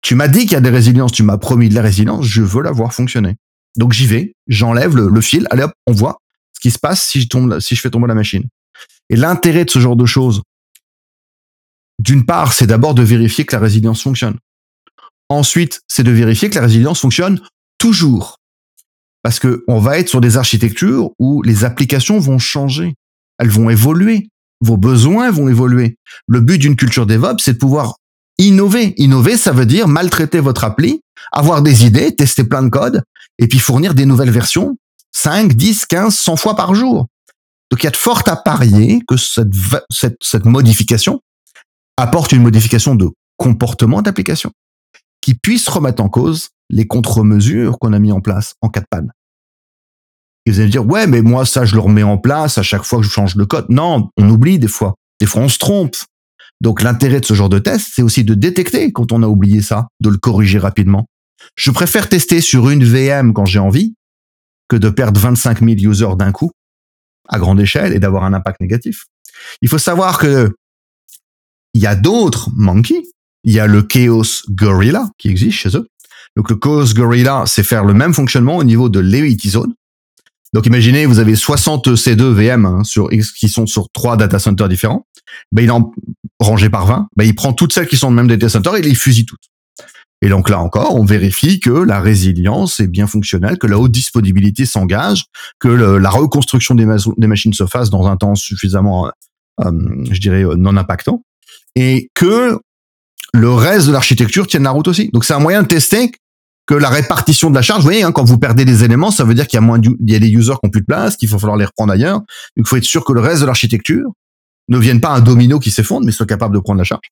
Tu 0.02 0.16
m'as 0.16 0.28
dit 0.28 0.42
qu'il 0.42 0.54
y 0.54 0.56
a 0.56 0.62
des 0.62 0.70
résiliences, 0.70 1.12
tu 1.12 1.24
m'as 1.24 1.38
promis 1.38 1.70
de 1.70 1.76
la 1.76 1.82
résilience, 1.82 2.26
je 2.26 2.42
veux 2.42 2.62
la 2.62 2.72
voir 2.72 2.94
fonctionner. 2.94 3.36
Donc 3.76 3.94
j'y 3.94 4.08
vais, 4.08 4.34
j'enlève 4.48 4.96
le, 4.96 5.22
fil, 5.22 5.48
allez 5.52 5.64
hop, 5.64 5.74
on 5.88 5.92
voit 5.92 6.18
ce 6.54 6.60
qui 6.60 6.72
se 6.72 6.80
passe 6.80 7.04
si 7.04 7.22
je, 7.22 7.28
tombe, 7.28 7.60
si 7.60 7.76
je 7.76 7.82
fais 7.82 7.90
tomber 7.90 8.08
la 8.08 8.16
machine. 8.16 8.44
Et 9.10 9.16
l'intérêt 9.16 9.66
de 9.66 9.70
ce 9.70 9.80
genre 9.80 9.96
de 9.96 10.06
choses, 10.06 10.42
d'une 12.00 12.26
part, 12.26 12.54
c'est 12.54 12.68
d'abord 12.68 12.96
de 12.96 13.04
vérifier 13.04 13.46
que 13.46 13.56
la 13.56 13.62
résilience 13.62 14.02
fonctionne. 14.02 14.38
Ensuite, 15.28 15.82
c'est 15.88 16.04
de 16.04 16.12
vérifier 16.12 16.50
que 16.50 16.56
la 16.56 16.62
résilience 16.62 17.02
fonctionne 17.02 17.42
toujours 17.78 18.40
parce 19.22 19.40
que 19.40 19.64
on 19.68 19.80
va 19.80 20.00
être 20.00 20.10
sur 20.10 20.22
des 20.22 20.38
architectures 20.38 21.12
où 21.20 21.42
les 21.42 21.66
applications 21.66 22.20
vont 22.20 22.40
changer, 22.40 22.96
elles 23.38 23.50
vont 23.50 23.70
évoluer, 23.70 24.30
vos 24.62 24.78
besoins 24.78 25.32
vont 25.32 25.50
évoluer. 25.50 25.98
Le 26.28 26.42
but 26.42 26.58
d'une 26.58 26.76
culture 26.76 27.06
DevOps, 27.06 27.44
c'est 27.44 27.54
de 27.54 27.58
pouvoir 27.58 27.96
innover. 28.48 28.94
Innover, 28.98 29.38
ça 29.38 29.52
veut 29.52 29.66
dire 29.66 29.88
maltraiter 29.88 30.40
votre 30.40 30.64
appli, 30.64 31.02
avoir 31.32 31.62
des 31.62 31.86
idées, 31.86 32.16
tester 32.16 32.44
plein 32.44 32.64
de 32.64 32.70
code, 32.70 33.04
et 33.38 33.48
puis 33.48 33.60
fournir 33.60 33.94
des 33.94 34.06
nouvelles 34.06 34.32
versions 34.32 34.78
5, 35.12 35.54
10, 35.54 35.86
15, 35.86 36.16
100 36.16 36.36
fois 36.36 36.56
par 36.56 36.74
jour. 36.76 37.08
Donc 37.70 37.84
il 37.84 37.86
y 37.86 37.88
a 37.88 37.92
de 37.92 37.98
fortes 37.98 38.28
à 38.28 38.36
parier 38.36 39.02
que 39.08 39.16
cette, 39.18 40.46
modification 40.46 41.22
apporte 41.98 42.32
une 42.32 42.42
modification 42.42 42.96
de 42.96 43.10
comportement 43.38 44.02
d'application 44.02 44.52
qui 45.22 45.36
puisse 45.36 45.68
remettre 45.68 46.02
en 46.02 46.10
cause 46.10 46.50
les 46.70 46.88
contre-mesures 46.88 47.78
qu'on 47.80 47.94
a 47.94 48.00
mis 48.00 48.12
en 48.12 48.22
place 48.22 48.56
en 48.62 48.70
cas 48.70 48.82
de 48.82 48.88
panne. 48.90 49.12
Et 50.46 50.52
vous 50.52 50.60
allez 50.60 50.70
dire, 50.70 50.86
ouais, 50.86 51.06
mais 51.06 51.22
moi, 51.22 51.46
ça, 51.46 51.66
je 51.66 51.76
le 51.76 51.82
remets 51.82 52.04
en 52.04 52.18
place 52.18 52.58
à 52.58 52.64
chaque 52.64 52.84
fois 52.84 53.00
que 53.00 53.06
je 53.06 53.12
change 53.12 53.36
le 53.36 53.46
code. 53.46 53.66
Non, 53.70 54.10
on 54.18 54.30
oublie 54.30 54.58
des 54.58 54.68
fois. 54.68 54.96
Des 55.20 55.28
fois, 55.28 55.42
on 55.42 55.50
se 55.50 55.58
trompe. 55.60 55.96
Donc 56.62 56.82
l'intérêt 56.82 57.22
de 57.22 57.26
ce 57.26 57.34
genre 57.34 57.50
de 57.50 57.60
test, 57.60 57.92
c'est 57.94 58.02
aussi 58.02 58.24
de 58.24 58.34
détecter 58.34 58.92
quand 58.92 59.12
on 59.12 59.24
a 59.24 59.28
oublié 59.28 59.62
ça, 59.62 59.88
de 60.00 60.10
le 60.10 60.18
corriger 60.18 60.60
rapidement. 60.60 61.08
Je 61.56 61.72
préfère 61.72 62.10
tester 62.10 62.42
sur 62.42 62.70
une 62.70 62.84
VM 62.84 63.34
quand 63.34 63.46
j'ai 63.46 63.60
envie 63.60 63.94
que 64.68 64.76
de 64.76 64.90
perdre 64.90 65.20
25 65.20 65.60
000 65.60 65.72
users 65.92 66.16
d'un 66.18 66.32
coup 66.32 66.52
à 67.30 67.40
grande 67.40 67.60
échelle 67.60 67.94
et 67.94 68.00
d'avoir 68.00 68.24
un 68.24 68.34
impact 68.34 68.60
négatif. 68.60 69.06
Il 69.62 69.70
faut 69.70 69.78
savoir 69.78 70.18
que 70.18 70.54
il 71.74 71.82
y 71.82 71.88
a 71.88 71.96
d'autres 71.96 72.50
monkeys. 72.56 73.04
Il 73.44 73.54
y 73.54 73.60
a 73.60 73.68
le 73.68 73.84
Chaos 73.84 74.44
Gorilla 74.50 75.10
qui 75.18 75.30
existe 75.30 75.58
chez 75.58 75.78
eux. 75.78 75.88
Donc 76.36 76.50
le 76.50 76.56
Chaos 76.56 76.94
Gorilla, 76.94 77.44
c'est 77.46 77.64
faire 77.64 77.86
le 77.86 77.94
même 77.94 78.14
fonctionnement 78.14 78.58
au 78.58 78.64
niveau 78.64 78.90
de 78.90 79.00
l'Equity 79.00 79.50
Zone. 79.50 79.74
Donc 80.54 80.66
imaginez, 80.66 81.06
vous 81.06 81.20
avez 81.20 81.36
60 81.36 81.90
C2 81.90 82.24
VM 82.32 82.66
hein, 82.66 82.84
sur 82.84 83.10
qui 83.10 83.50
sont 83.50 83.68
sur 83.68 83.90
trois 83.92 84.18
data 84.18 84.40
centers 84.40 84.68
différents. 84.68 85.06
Ben, 85.52 85.64
il 85.64 85.72
en 85.72 85.92
rangé 86.40 86.70
par 86.70 86.86
20. 86.86 87.08
Ben, 87.16 87.24
il 87.24 87.36
prend 87.36 87.54
toutes 87.54 87.74
celles 87.74 87.88
qui 87.88 87.98
sont 87.98 88.10
le 88.10 88.16
même 88.16 88.28
data 88.28 88.50
center 88.50 88.72
et 88.76 88.80
il 88.80 88.86
les 88.86 88.96
fusille 88.96 89.26
toutes. 89.26 89.50
Et 90.22 90.28
donc 90.28 90.50
là 90.50 90.60
encore, 90.60 90.96
on 90.96 91.06
vérifie 91.06 91.60
que 91.60 91.70
la 91.70 92.02
résilience 92.02 92.80
est 92.80 92.88
bien 92.88 93.08
fonctionnelle, 93.08 93.58
que 93.58 93.68
la 93.68 93.80
haute 93.80 93.92
disponibilité 93.92 94.66
s'engage, 94.66 95.26
que 95.60 95.70
la 95.70 96.10
reconstruction 96.10 96.76
des, 96.76 96.86
machines 97.28 97.54
se 97.54 97.66
fasse 97.66 97.90
dans 97.90 98.08
un 98.08 98.18
temps 98.18 98.36
suffisamment, 98.36 99.10
euh, 99.62 99.72
je 100.12 100.20
dirais, 100.20 100.44
euh, 100.44 100.56
non 100.58 100.76
impactant, 100.76 101.24
et 101.76 102.10
que 102.16 102.60
le 103.34 103.54
reste 103.54 103.88
de 103.88 103.94
l'architecture 103.94 104.46
tienne 104.48 104.64
la 104.64 104.72
route 104.72 104.90
aussi. 104.90 105.10
Donc 105.14 105.24
c'est 105.24 105.34
un 105.34 105.40
moyen 105.40 105.62
de 105.62 105.68
tester 105.68 106.12
que 106.70 106.76
la 106.76 106.90
répartition 106.90 107.50
de 107.50 107.56
la 107.56 107.64
charge, 107.64 107.80
vous 107.80 107.88
voyez, 107.88 108.04
hein, 108.04 108.12
quand 108.12 108.24
vous 108.24 108.38
perdez 108.38 108.64
des 108.64 108.84
éléments, 108.84 109.10
ça 109.10 109.24
veut 109.24 109.34
dire 109.34 109.48
qu'il 109.48 109.58
y 109.58 109.58
a 109.58 109.62
moins, 109.62 109.82
il 109.82 110.12
y 110.12 110.16
a 110.16 110.20
des 110.20 110.30
users 110.30 110.54
qui 110.54 110.68
ont 110.68 110.70
plus 110.70 110.82
de 110.82 110.86
place, 110.86 111.18
qu'il 111.18 111.28
va 111.28 111.40
falloir 111.40 111.58
les 111.58 111.66
reprendre 111.66 111.92
ailleurs. 111.92 112.22
Il 112.58 112.68
faut 112.68 112.76
être 112.76 112.84
sûr 112.84 113.04
que 113.04 113.12
le 113.12 113.22
reste 113.22 113.42
de 113.42 113.48
l'architecture 113.48 114.12
ne 114.68 114.78
vienne 114.78 115.02
pas 115.02 115.10
un 115.10 115.20
domino 115.20 115.58
qui 115.58 115.72
s'effondre, 115.72 116.06
mais 116.06 116.12
soit 116.12 116.28
capable 116.28 116.54
de 116.54 116.60
prendre 116.60 116.78
la 116.78 116.84
charge. 116.84 117.10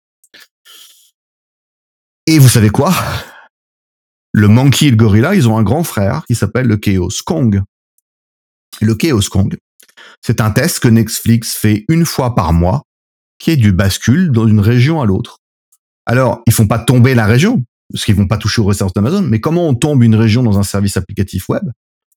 Et 2.28 2.38
vous 2.38 2.48
savez 2.48 2.70
quoi? 2.70 2.94
Le 4.32 4.48
Monkey 4.48 4.86
et 4.86 4.92
le 4.92 4.96
Gorilla, 4.96 5.34
ils 5.34 5.50
ont 5.50 5.58
un 5.58 5.64
grand 5.64 5.84
frère 5.84 6.24
qui 6.28 6.36
s'appelle 6.36 6.68
le 6.68 6.78
Chaos 6.78 7.10
Kong. 7.26 7.64
Le 8.80 8.94
Chaos 8.94 9.28
Kong, 9.32 9.58
c'est 10.22 10.40
un 10.40 10.52
test 10.52 10.82
que 10.82 10.88
Netflix 10.88 11.56
fait 11.56 11.84
une 11.90 12.06
fois 12.06 12.36
par 12.36 12.54
mois, 12.54 12.84
qui 13.40 13.50
est 13.50 13.58
du 13.58 13.72
bascule 13.72 14.32
d'une 14.32 14.60
région 14.60 15.02
à 15.02 15.08
l'autre. 15.08 15.40
Alors, 16.06 16.44
ils 16.46 16.54
font 16.54 16.68
pas 16.68 16.78
tomber 16.78 17.16
la 17.16 17.26
région, 17.26 17.64
parce 17.92 18.06
qu'ils 18.06 18.16
vont 18.16 18.28
pas 18.28 18.38
toucher 18.38 18.62
aux 18.62 18.66
ressources 18.66 18.94
d'Amazon. 18.94 19.22
Mais 19.22 19.40
comment 19.40 19.68
on 19.68 19.76
tombe 19.76 20.04
une 20.04 20.16
région 20.16 20.44
dans 20.44 20.60
un 20.60 20.64
service 20.64 20.98
applicatif 20.98 21.50
web? 21.50 21.64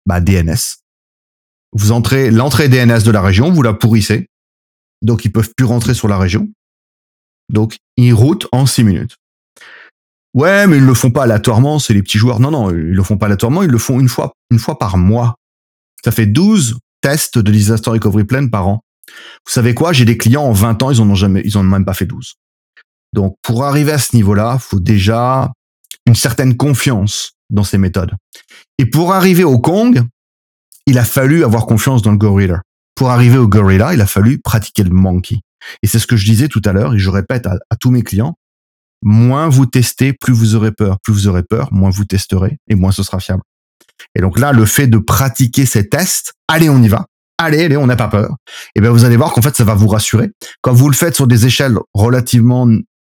Bah 0.07 0.21
DNS. 0.21 0.79
Vous 1.73 1.93
entrez 1.93 2.31
l'entrée 2.31 2.69
DNS 2.69 3.03
de 3.05 3.11
la 3.11 3.23
région, 3.23 3.53
vous 3.53 3.63
la 3.63 3.75
pourrissez, 3.75 4.29
donc 5.03 5.25
ils 5.25 5.33
peuvent 5.33 5.53
plus 5.57 5.67
rentrer 5.67 5.95
sur 5.95 6.09
la 6.09 6.19
région. 6.19 6.49
Donc 7.49 7.77
ils 7.97 8.13
routent 8.13 8.49
en 8.53 8.67
6 8.67 8.85
minutes. 8.85 9.17
Ouais, 10.35 10.67
mais 10.67 10.79
ils 10.79 10.85
le 10.85 10.95
font 10.95 11.11
pas 11.11 11.25
aléatoirement, 11.25 11.79
c'est 11.79 11.95
les 11.95 12.03
petits 12.03 12.19
joueurs. 12.19 12.41
Non, 12.41 12.51
non, 12.51 12.71
ils 12.71 12.77
le 12.77 13.03
font 13.03 13.19
pas 13.19 13.27
aléatoirement, 13.27 13.63
ils 13.63 13.71
le 13.71 13.79
font 13.79 13.99
une 13.99 14.09
fois, 14.09 14.33
une 14.51 14.59
fois 14.59 14.79
par 14.79 14.97
mois. 14.97 15.35
Ça 16.05 16.13
fait 16.13 16.27
12 16.27 16.79
tests 17.01 17.39
de 17.39 17.51
disaster 17.51 17.91
recovery 17.91 18.25
plan 18.25 18.49
par 18.49 18.69
an. 18.69 18.81
Vous 19.09 19.53
savez 19.53 19.75
quoi? 19.75 19.93
J'ai 19.93 20.05
des 20.05 20.17
clients 20.17 20.45
en 20.45 20.53
20 20.53 20.83
ans, 20.83 20.91
ils 20.91 21.01
en 21.01 21.11
ont 21.11 21.17
jamais, 21.17 21.43
ils 21.45 21.57
en 21.59 21.61
ont 21.61 21.65
même 21.65 21.85
pas 21.85 21.95
fait 21.95 22.07
12. 22.07 22.35
Donc 23.13 23.37
pour 23.43 23.65
arriver 23.65 23.93
à 23.93 23.99
ce 23.99 24.15
niveau-là, 24.15 24.59
faut 24.59 24.79
déjà 24.79 25.51
une 26.07 26.15
certaine 26.15 26.57
confiance 26.57 27.33
dans 27.51 27.65
ces 27.65 27.79
méthodes. 27.79 28.15
Et 28.79 28.87
pour 28.87 29.13
arriver 29.13 29.45
au 29.45 29.59
Kong, 29.59 30.03
il 30.87 30.99
a 30.99 31.05
fallu 31.05 31.45
avoir 31.45 31.67
confiance 31.67 32.03
dans 32.03 32.13
le 32.13 32.17
gorilla. 32.17 32.63
Pour 32.95 33.11
arriver 33.11 33.39
au 33.39 33.49
gorilla, 33.49 33.95
il 33.95 34.01
a 34.01 34.07
fallu 34.07 34.41
pratiquer 34.41 34.83
le 34.83 34.91
monkey. 34.91 35.41
Et 35.83 35.87
c'est 35.87 35.99
ce 35.99 36.07
que 36.07 36.17
je 36.17 36.25
disais 36.25 36.49
tout 36.49 36.63
à 36.65 36.73
l'heure, 36.73 36.95
et 36.95 36.99
je 36.99 37.11
répète 37.11 37.47
à, 37.47 37.77
tous 37.79 37.91
mes 37.91 38.03
clients, 38.03 38.35
moins 39.03 39.49
vous 39.49 39.67
testez, 39.67 40.13
plus 40.13 40.33
vous 40.33 40.55
aurez 40.55 40.73
peur. 40.73 40.99
Plus 41.03 41.13
vous 41.13 41.29
aurez 41.29 41.43
peur, 41.43 41.69
moins 41.73 41.91
vous 41.91 42.05
testerez, 42.05 42.59
et 42.69 42.75
moins 42.75 42.93
ce 42.93 43.03
sera 43.03 43.21
fiable. 43.21 43.43
Et 44.15 44.21
donc 44.21 44.39
là, 44.39 44.53
le 44.53 44.65
fait 44.65 44.87
de 44.87 44.99
pratiquer 44.99 45.67
ces 45.67 45.89
tests, 45.89 46.33
allez, 46.49 46.71
on 46.71 46.83
y 46.83 46.89
va. 46.89 47.07
Allez, 47.39 47.65
allez, 47.65 47.77
on 47.77 47.87
n'a 47.87 47.97
pas 47.97 48.09
peur. 48.09 48.37
Et 48.75 48.81
bien, 48.81 48.91
vous 48.91 49.05
allez 49.05 49.17
voir 49.17 49.33
qu'en 49.33 49.41
fait, 49.43 49.57
ça 49.57 49.65
va 49.65 49.75
vous 49.75 49.89
rassurer. 49.89 50.31
Quand 50.61 50.73
vous 50.73 50.89
le 50.89 50.95
faites 50.95 51.15
sur 51.15 51.27
des 51.27 51.47
échelles 51.47 51.79
relativement 51.95 52.69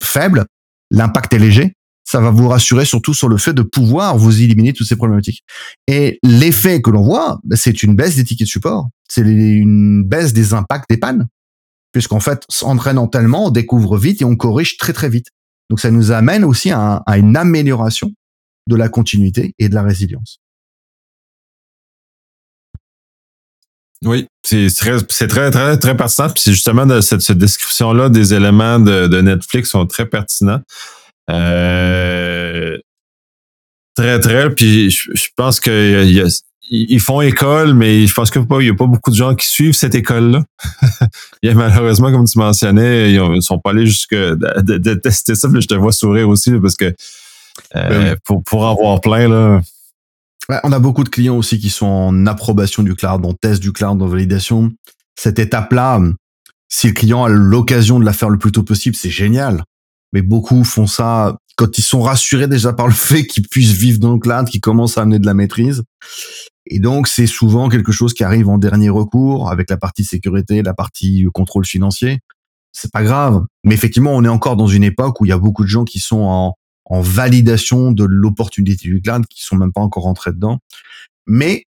faibles, 0.04 0.46
l'impact 0.92 1.34
est 1.34 1.40
léger 1.40 1.74
ça 2.12 2.20
va 2.20 2.30
vous 2.30 2.50
rassurer 2.50 2.84
surtout 2.84 3.14
sur 3.14 3.30
le 3.30 3.38
fait 3.38 3.54
de 3.54 3.62
pouvoir 3.62 4.18
vous 4.18 4.42
éliminer 4.42 4.74
toutes 4.74 4.88
ces 4.88 4.98
problématiques. 4.98 5.46
Et 5.88 6.20
l'effet 6.24 6.82
que 6.82 6.90
l'on 6.90 7.04
voit, 7.04 7.40
bah, 7.46 7.56
c'est 7.56 7.84
une 7.84 7.96
baisse 7.96 8.18
des 8.18 8.26
tickets 8.26 8.48
de 8.48 8.52
support, 8.52 8.90
c'est 9.08 9.22
une 9.22 10.04
baisse 10.04 10.34
des 10.34 10.54
impacts 10.54 10.90
des 10.90 10.98
pannes, 10.98 11.30
puisqu'en 11.94 12.20
fait, 12.20 12.44
s'entraînant 12.50 13.08
tellement, 13.08 13.46
on 13.46 13.50
découvre 13.50 13.98
vite 13.98 14.22
et 14.22 14.26
on 14.26 14.36
corrige 14.36 14.76
très 14.76 14.92
très 14.92 15.08
vite. 15.08 15.28
Donc 15.70 15.80
ça 15.80 15.90
nous 15.90 16.12
amène 16.12 16.44
aussi 16.44 16.72
à, 16.72 17.02
une 17.16 17.38
amélioration 17.38 18.12
de 18.68 18.76
la 18.76 18.90
continuité 18.90 19.56
et 19.58 19.70
de 19.70 19.74
la 19.74 19.82
résilience. 19.82 20.42
Oui, 24.04 24.28
c'est 24.44 24.68
très, 24.76 25.00
très, 25.00 25.28
très, 25.50 25.78
très 25.78 25.96
pertinent. 25.96 26.34
c'est 26.36 26.52
justement 26.52 26.86
de 26.86 27.00
cette, 27.00 27.32
description-là 27.32 28.10
des 28.10 28.34
éléments 28.34 28.80
de 28.80 29.22
Netflix 29.22 29.70
sont 29.70 29.86
très 29.86 30.08
pertinents. 30.08 30.60
Euh, 31.30 32.78
très, 33.96 34.20
très. 34.20 34.54
Puis 34.54 34.90
je, 34.90 35.28
pense 35.36 35.60
qu'ils 35.60 36.26
ils 36.70 37.00
font 37.00 37.22
école, 37.22 37.74
mais 37.74 38.08
je 38.08 38.14
pense 38.14 38.32
qu'il 38.32 38.42
n'y 38.42 38.70
a 38.70 38.76
pas 38.76 38.86
beaucoup 38.86 39.12
de 39.12 39.16
gens 39.16 39.36
qui 39.36 39.48
suivent 39.48 39.74
cette 39.74 39.96
école-là. 39.96 40.44
malheureusement, 41.44 42.12
comme 42.12 42.26
tu 42.26 42.40
mentionnais, 42.40 43.12
ils 43.12 43.22
ne 43.22 43.42
sont 43.42 43.60
pas 43.60 43.72
allés 43.72 43.86
jusque 43.86 44.16
de, 44.16 44.94
tester 44.96 45.36
ça. 45.36 45.50
je 45.54 45.68
te 45.68 45.76
vois 45.76 45.92
sourire 45.92 46.30
aussi 46.30 46.52
parce 46.62 46.76
que 46.76 46.94
euh, 47.76 47.90
ben 47.90 48.16
pour, 48.24 48.44
pour 48.44 48.64
en 48.64 48.76
voir 48.76 49.02
plein, 49.02 49.28
là. 49.28 49.62
on 50.64 50.72
a 50.72 50.80
beaucoup 50.80 51.04
de 51.04 51.10
clients 51.10 51.36
aussi 51.36 51.60
qui 51.60 51.70
sont 51.70 51.86
en 51.86 52.26
approbation 52.26 52.84
du 52.84 52.96
cloud, 52.96 53.26
en 53.26 53.34
test 53.34 53.62
du 53.62 53.74
cloud, 53.74 54.02
en 54.02 54.08
validation. 54.08 54.72
Cette 55.16 55.40
étape-là, 55.40 56.00
si 56.70 56.88
le 56.88 56.94
client 56.94 57.26
a 57.26 57.30
l'occasion 57.30 58.00
de 58.00 58.06
la 58.06 58.14
faire 58.14 58.30
le 58.30 58.38
plus 58.38 58.54
tôt 58.54 58.64
possible, 58.64 58.96
c'est 58.96 59.10
génial 59.10 59.66
mais 60.14 60.22
beaucoup 60.22 60.64
font 60.64 60.88
ça 60.88 61.38
quand 61.56 61.78
ils 61.78 61.84
sont 61.84 62.02
rassurés 62.02 62.48
déjà 62.48 62.74
par 62.74 62.88
le 62.88 62.94
fait 63.12 63.26
qu'ils 63.26 63.48
puissent 63.48 63.72
vivre 63.72 64.00
dans 64.00 64.14
le 64.14 64.20
cloud, 64.20 64.48
qu'ils 64.48 64.62
commencent 64.62 64.98
à 64.98 65.02
amener 65.02 65.20
de 65.20 65.26
la 65.26 65.34
maîtrise. 65.34 65.84
Et 66.68 66.80
donc, 66.80 67.08
c'est 67.08 67.28
souvent 67.28 67.70
quelque 67.70 67.92
chose 67.92 68.14
qui 68.14 68.24
arrive 68.24 68.48
en 68.48 68.58
dernier 68.58 68.90
recours 68.90 69.50
avec 69.50 69.70
la 69.70 69.78
partie 69.78 70.04
sécurité, 70.04 70.62
la 70.62 70.74
partie 70.74 71.26
contrôle 71.34 71.66
financier. 71.66 72.20
C'est 72.72 72.92
pas 72.92 73.04
grave. 73.04 73.44
Mais 73.64 73.74
effectivement, 73.74 74.12
on 74.12 74.24
est 74.24 74.30
encore 74.30 74.56
dans 74.56 74.68
une 74.68 74.84
époque 74.84 75.20
où 75.20 75.26
il 75.26 75.30
y 75.30 75.34
a 75.34 75.38
beaucoup 75.38 75.64
de 75.64 75.70
gens 75.70 75.84
qui 75.84 76.00
sont 76.00 76.22
en, 76.22 76.56
validation 76.94 77.94
de 77.94 78.04
l'opportunité 78.04 78.90
du 78.90 79.02
cloud, 79.02 79.26
qui 79.28 79.42
sont 79.44 79.56
même 79.56 79.72
pas 79.72 79.80
encore 79.80 80.04
rentrés 80.04 80.34
dedans. 80.34 80.60
Mais 81.26 81.64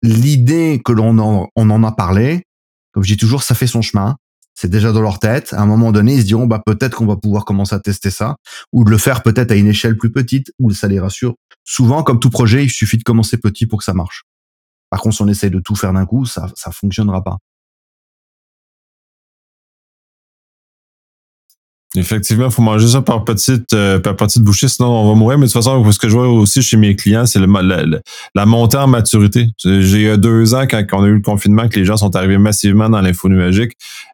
l'idée 0.00 0.80
que 0.84 0.92
l'on 0.92 1.18
en, 1.18 1.48
on 1.56 1.70
en 1.70 1.82
a 1.82 1.90
parlé, 1.90 2.44
comme 2.92 3.02
je 3.02 3.12
dis 3.14 3.16
toujours, 3.16 3.42
ça 3.42 3.56
fait 3.56 3.66
son 3.66 3.82
chemin 3.82 4.16
c'est 4.54 4.70
déjà 4.70 4.92
dans 4.92 5.02
leur 5.02 5.18
tête. 5.18 5.52
À 5.52 5.60
un 5.60 5.66
moment 5.66 5.92
donné, 5.92 6.14
ils 6.14 6.20
se 6.22 6.26
diront 6.26 6.46
bah 6.46 6.62
peut-être 6.64 6.96
qu'on 6.96 7.06
va 7.06 7.16
pouvoir 7.16 7.44
commencer 7.44 7.74
à 7.74 7.80
tester 7.80 8.10
ça 8.10 8.36
ou 8.72 8.84
de 8.84 8.90
le 8.90 8.98
faire 8.98 9.22
peut-être 9.22 9.50
à 9.50 9.54
une 9.56 9.66
échelle 9.66 9.96
plus 9.96 10.12
petite 10.12 10.52
où 10.58 10.70
ça 10.70 10.88
les 10.88 11.00
rassure. 11.00 11.34
Souvent, 11.64 12.02
comme 12.02 12.20
tout 12.20 12.30
projet, 12.30 12.64
il 12.64 12.70
suffit 12.70 12.98
de 12.98 13.02
commencer 13.02 13.36
petit 13.38 13.66
pour 13.66 13.78
que 13.80 13.84
ça 13.84 13.94
marche. 13.94 14.24
Par 14.90 15.00
contre, 15.00 15.16
si 15.16 15.22
on 15.22 15.28
essaye 15.28 15.50
de 15.50 15.60
tout 15.60 15.74
faire 15.74 15.92
d'un 15.92 16.06
coup, 16.06 16.24
ça 16.24 16.48
ça 16.54 16.70
fonctionnera 16.70 17.22
pas. 17.22 17.38
Effectivement, 21.96 22.46
il 22.46 22.50
faut 22.50 22.62
manger 22.62 22.88
ça 22.88 23.02
par 23.02 23.22
petite, 23.22 23.72
euh, 23.72 24.00
par 24.00 24.16
petite 24.16 24.42
bouchée, 24.42 24.66
sinon 24.66 24.88
on 24.88 25.08
va 25.08 25.14
mourir. 25.14 25.38
Mais 25.38 25.46
de 25.46 25.52
toute 25.52 25.62
façon, 25.62 25.92
ce 25.92 25.98
que 25.98 26.08
je 26.08 26.14
vois 26.14 26.28
aussi 26.28 26.60
chez 26.60 26.76
mes 26.76 26.96
clients, 26.96 27.24
c'est 27.24 27.38
la, 27.38 27.84
la, 28.34 28.46
montée 28.46 28.78
en 28.78 28.88
maturité. 28.88 29.46
J'ai 29.64 30.12
eu 30.12 30.18
deux 30.18 30.54
ans, 30.54 30.66
quand, 30.68 30.84
on 30.92 31.04
a 31.04 31.06
eu 31.06 31.14
le 31.14 31.20
confinement, 31.20 31.68
que 31.68 31.78
les 31.78 31.84
gens 31.84 31.96
sont 31.96 32.16
arrivés 32.16 32.38
massivement 32.38 32.88
dans 32.88 33.00
l'info 33.00 33.28
nuagique 33.28 33.72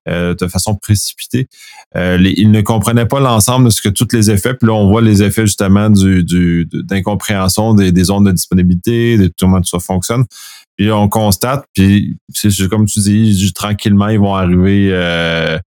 euh, 0.08 0.34
de 0.34 0.46
façon 0.46 0.74
précipitée. 0.74 1.48
Euh, 1.96 2.18
ils 2.36 2.50
ne 2.50 2.60
comprenaient 2.60 3.06
pas 3.06 3.18
l'ensemble 3.18 3.66
de 3.66 3.70
ce 3.70 3.80
que 3.80 3.88
tous 3.88 4.08
les 4.12 4.30
effets. 4.30 4.52
Puis 4.52 4.66
là, 4.66 4.74
on 4.74 4.88
voit 4.88 5.00
les 5.00 5.22
effets 5.22 5.46
justement 5.46 5.88
du, 5.88 6.22
du 6.22 6.68
d'incompréhension 6.70 7.72
des, 7.72 7.92
des 7.92 8.04
zones 8.04 8.24
de 8.24 8.32
disponibilité, 8.32 9.16
de 9.16 9.32
comment 9.38 9.58
tout 9.60 9.68
ça 9.68 9.78
fonctionne. 9.78 10.24
Puis 10.76 10.92
on 10.92 11.08
constate, 11.08 11.64
puis 11.74 12.16
c'est 12.32 12.50
comme 12.68 12.86
tu 12.86 13.00
dis, 13.00 13.52
tranquillement, 13.54 14.08
ils 14.08 14.18
vont 14.18 14.34
arriver 14.34 14.90
ils 14.90 15.60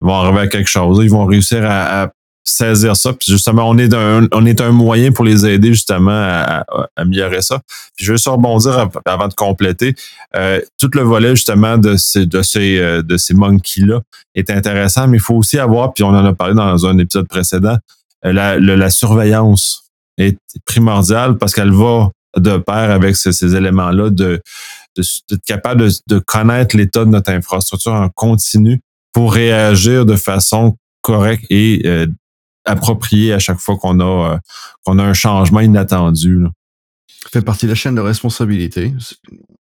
vont 0.00 0.14
arriver 0.14 0.40
à 0.40 0.46
quelque 0.48 0.68
chose. 0.68 1.00
Ils 1.02 1.10
vont 1.10 1.24
réussir 1.24 1.64
à, 1.64 2.10
saisir 2.46 2.94
ça. 2.94 3.14
Puis 3.14 3.32
justement, 3.32 3.68
on 3.68 3.78
est 3.78 3.94
un, 3.94 4.28
on 4.32 4.44
est 4.44 4.60
un 4.60 4.70
moyen 4.70 5.12
pour 5.12 5.24
les 5.24 5.46
aider 5.46 5.68
justement 5.68 6.10
à, 6.12 6.66
améliorer 6.94 7.40
ça. 7.40 7.60
Puis 7.96 8.04
je 8.04 8.12
veux 8.12 8.18
rebondir 8.26 8.90
avant 9.06 9.28
de 9.28 9.34
compléter. 9.34 9.94
Euh, 10.36 10.60
tout 10.78 10.90
le 10.92 11.00
volet 11.00 11.30
justement 11.30 11.78
de 11.78 11.96
ces 11.96 12.26
de 12.26 12.42
ces 12.42 12.78
euh, 12.78 13.02
de 13.02 13.16
ces 13.16 13.32
monkeys-là 13.32 14.02
est 14.34 14.50
intéressant, 14.50 15.08
mais 15.08 15.16
il 15.16 15.22
faut 15.22 15.36
aussi 15.36 15.58
avoir, 15.58 15.94
puis 15.94 16.04
on 16.04 16.08
en 16.08 16.24
a 16.24 16.34
parlé 16.34 16.54
dans 16.54 16.86
un 16.86 16.98
épisode 16.98 17.28
précédent, 17.28 17.78
euh, 18.26 18.32
la, 18.32 18.58
la 18.58 18.90
surveillance 18.90 19.84
est 20.18 20.38
primordiale 20.66 21.38
parce 21.38 21.54
qu'elle 21.54 21.72
va 21.72 22.10
de 22.36 22.56
pair 22.58 22.90
avec 22.90 23.16
ces, 23.16 23.54
éléments-là 23.54 24.10
de, 24.10 24.42
d'être 24.96 25.44
capable 25.46 25.88
de 26.06 26.18
connaître 26.18 26.76
l'état 26.76 27.04
de 27.04 27.10
notre 27.10 27.30
infrastructure 27.30 27.92
en 27.92 28.08
continu 28.08 28.80
pour 29.14 29.32
réagir 29.32 30.04
de 30.04 30.16
façon 30.16 30.76
correct 31.00 31.46
et 31.48 31.82
approprié 32.64 33.32
à 33.32 33.38
chaque 33.38 33.58
fois 33.58 33.78
qu'on 33.78 34.00
a 34.00 34.40
qu'on 34.84 34.98
a 34.98 35.04
un 35.04 35.14
changement 35.14 35.60
inattendu. 35.60 36.40
Là. 36.40 36.50
fait 37.30 37.42
partie 37.42 37.66
de 37.66 37.70
la 37.70 37.76
chaîne 37.76 37.94
de 37.94 38.00
responsabilité. 38.00 38.92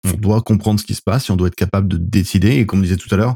On 0.06 0.18
doit 0.18 0.42
comprendre 0.42 0.80
ce 0.80 0.86
qui 0.86 0.94
se 0.94 1.02
passe 1.02 1.30
et 1.30 1.32
on 1.32 1.36
doit 1.36 1.48
être 1.48 1.56
capable 1.56 1.88
de 1.88 1.98
décider. 1.98 2.58
Et 2.58 2.66
comme 2.66 2.80
je 2.80 2.84
disais 2.86 2.98
tout 2.98 3.14
à 3.14 3.18
l'heure, 3.18 3.36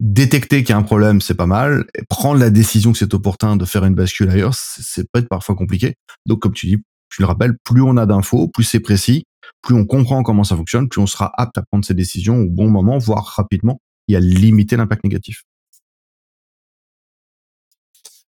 détecter 0.00 0.62
qu'il 0.62 0.70
y 0.70 0.72
a 0.72 0.78
un 0.78 0.82
problème, 0.82 1.20
c'est 1.20 1.34
pas 1.34 1.46
mal. 1.46 1.84
Et 1.94 2.02
prendre 2.08 2.38
la 2.38 2.50
décision 2.50 2.92
que 2.92 2.98
c'est 2.98 3.14
opportun 3.14 3.56
de 3.56 3.64
faire 3.64 3.84
une 3.84 3.94
bascule 3.94 4.30
ailleurs, 4.30 4.54
c'est 4.54 5.10
peut 5.10 5.20
être 5.20 5.28
parfois 5.28 5.54
compliqué. 5.54 5.94
Donc, 6.26 6.40
comme 6.40 6.52
tu 6.52 6.66
dis, 6.66 6.76
tu 7.10 7.22
le 7.22 7.26
rappelles, 7.26 7.56
plus 7.64 7.82
on 7.82 7.96
a 7.96 8.06
d'infos, 8.06 8.48
plus 8.48 8.64
c'est 8.64 8.80
précis, 8.80 9.24
plus 9.62 9.74
on 9.74 9.84
comprend 9.84 10.22
comment 10.22 10.44
ça 10.44 10.56
fonctionne, 10.56 10.88
plus 10.88 11.00
on 11.00 11.06
sera 11.06 11.30
apte 11.36 11.58
à 11.58 11.62
prendre 11.62 11.84
ses 11.84 11.94
décisions 11.94 12.38
au 12.38 12.48
bon 12.48 12.70
moment, 12.70 12.98
voire 12.98 13.24
rapidement, 13.24 13.80
et 14.08 14.16
à 14.16 14.20
limiter 14.20 14.76
l'impact 14.76 15.04
négatif. 15.04 15.44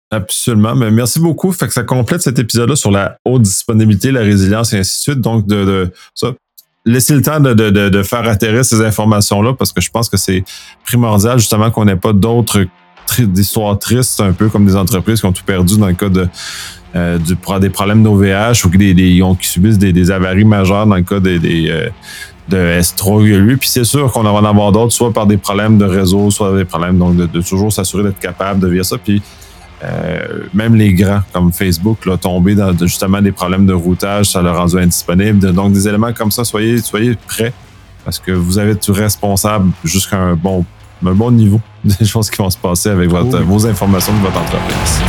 Absolument. 0.09 0.73
Mais 0.75 0.89
merci 0.89 1.19
beaucoup. 1.19 1.51
Fait 1.51 1.67
que 1.67 1.73
ça 1.73 1.83
complète 1.83 2.21
cet 2.21 2.39
épisode-là 2.39 2.75
sur 2.75 2.91
la 2.91 3.17
haute 3.25 3.41
disponibilité, 3.41 4.11
la 4.11 4.21
résilience 4.21 4.73
et 4.73 4.79
ainsi 4.79 4.99
de 4.99 5.13
suite. 5.13 5.21
Donc, 5.21 5.47
de, 5.47 5.91
ça, 6.13 6.33
laisser 6.85 7.13
le 7.13 7.21
temps 7.21 7.39
de, 7.41 8.03
faire 8.03 8.27
atterrir 8.27 8.63
ces 8.63 8.81
informations-là 8.81 9.53
parce 9.53 9.73
que 9.73 9.81
je 9.81 9.91
pense 9.91 10.09
que 10.09 10.17
c'est 10.17 10.43
primordial 10.85 11.39
justement 11.39 11.71
qu'on 11.71 11.85
n'ait 11.85 11.97
pas 11.97 12.13
d'autres 12.13 12.65
d'histoires 13.19 13.77
tristes, 13.79 14.19
un 14.21 14.33
peu 14.33 14.49
comme 14.49 14.65
des 14.65 14.75
entreprises 14.75 15.19
qui 15.19 15.25
ont 15.25 15.33
tout 15.33 15.43
perdu 15.45 15.77
dans 15.77 15.87
le 15.87 15.93
cas 15.93 16.09
de 16.09 16.27
euh, 16.95 17.17
des 17.59 17.69
problèmes 17.69 18.03
d'OVH 18.03 18.65
ou 18.65 18.69
qui, 19.35 19.47
subissent 19.47 19.77
des, 19.77 20.11
avaries 20.11 20.45
majeures 20.45 20.87
dans 20.87 20.95
le 20.95 21.03
cas 21.03 21.19
des, 21.19 21.37
des 21.37 21.69
euh, 21.69 21.89
de 22.49 22.79
S3 22.79 23.57
Puis 23.57 23.69
c'est 23.69 23.83
sûr 23.83 24.11
qu'on 24.11 24.23
va 24.23 24.31
en 24.31 24.45
avoir 24.45 24.71
d'autres, 24.71 24.93
soit 24.93 25.11
par 25.11 25.25
des 25.25 25.37
problèmes 25.37 25.77
de 25.77 25.85
réseau, 25.85 26.31
soit 26.31 26.55
des 26.55 26.65
problèmes 26.65 26.97
donc 26.97 27.15
de, 27.15 27.25
de 27.25 27.41
toujours 27.41 27.71
s'assurer 27.71 28.03
d'être 28.03 28.19
capable 28.19 28.59
de 28.59 28.67
vivre 28.67 28.85
ça. 28.85 28.97
Puis 28.97 29.21
euh, 29.83 30.45
même 30.53 30.75
les 30.75 30.93
grands 30.93 31.21
comme 31.31 31.51
Facebook, 31.51 32.05
là, 32.05 32.17
tomber 32.17 32.55
dans 32.55 32.75
justement 32.77 33.21
des 33.21 33.31
problèmes 33.31 33.65
de 33.65 33.73
routage, 33.73 34.31
ça 34.31 34.41
l'a 34.41 34.53
rendu 34.53 34.77
indisponible. 34.77 35.53
Donc, 35.53 35.73
des 35.73 35.87
éléments 35.87 36.13
comme 36.13 36.31
ça, 36.31 36.43
soyez, 36.43 36.79
soyez 36.79 37.15
prêts 37.27 37.53
parce 38.03 38.19
que 38.19 38.31
vous 38.31 38.57
avez 38.57 38.75
tout 38.75 38.93
responsable 38.93 39.69
jusqu'à 39.83 40.17
un 40.17 40.35
bon, 40.35 40.65
un 41.05 41.11
bon 41.11 41.31
niveau 41.31 41.61
des 41.83 42.05
choses 42.05 42.29
qui 42.29 42.37
vont 42.37 42.49
se 42.49 42.57
passer 42.57 42.89
avec 42.89 43.09
votre, 43.09 43.39
vos 43.43 43.67
informations 43.67 44.13
de 44.13 44.19
votre 44.19 44.39
entreprise. 44.39 45.01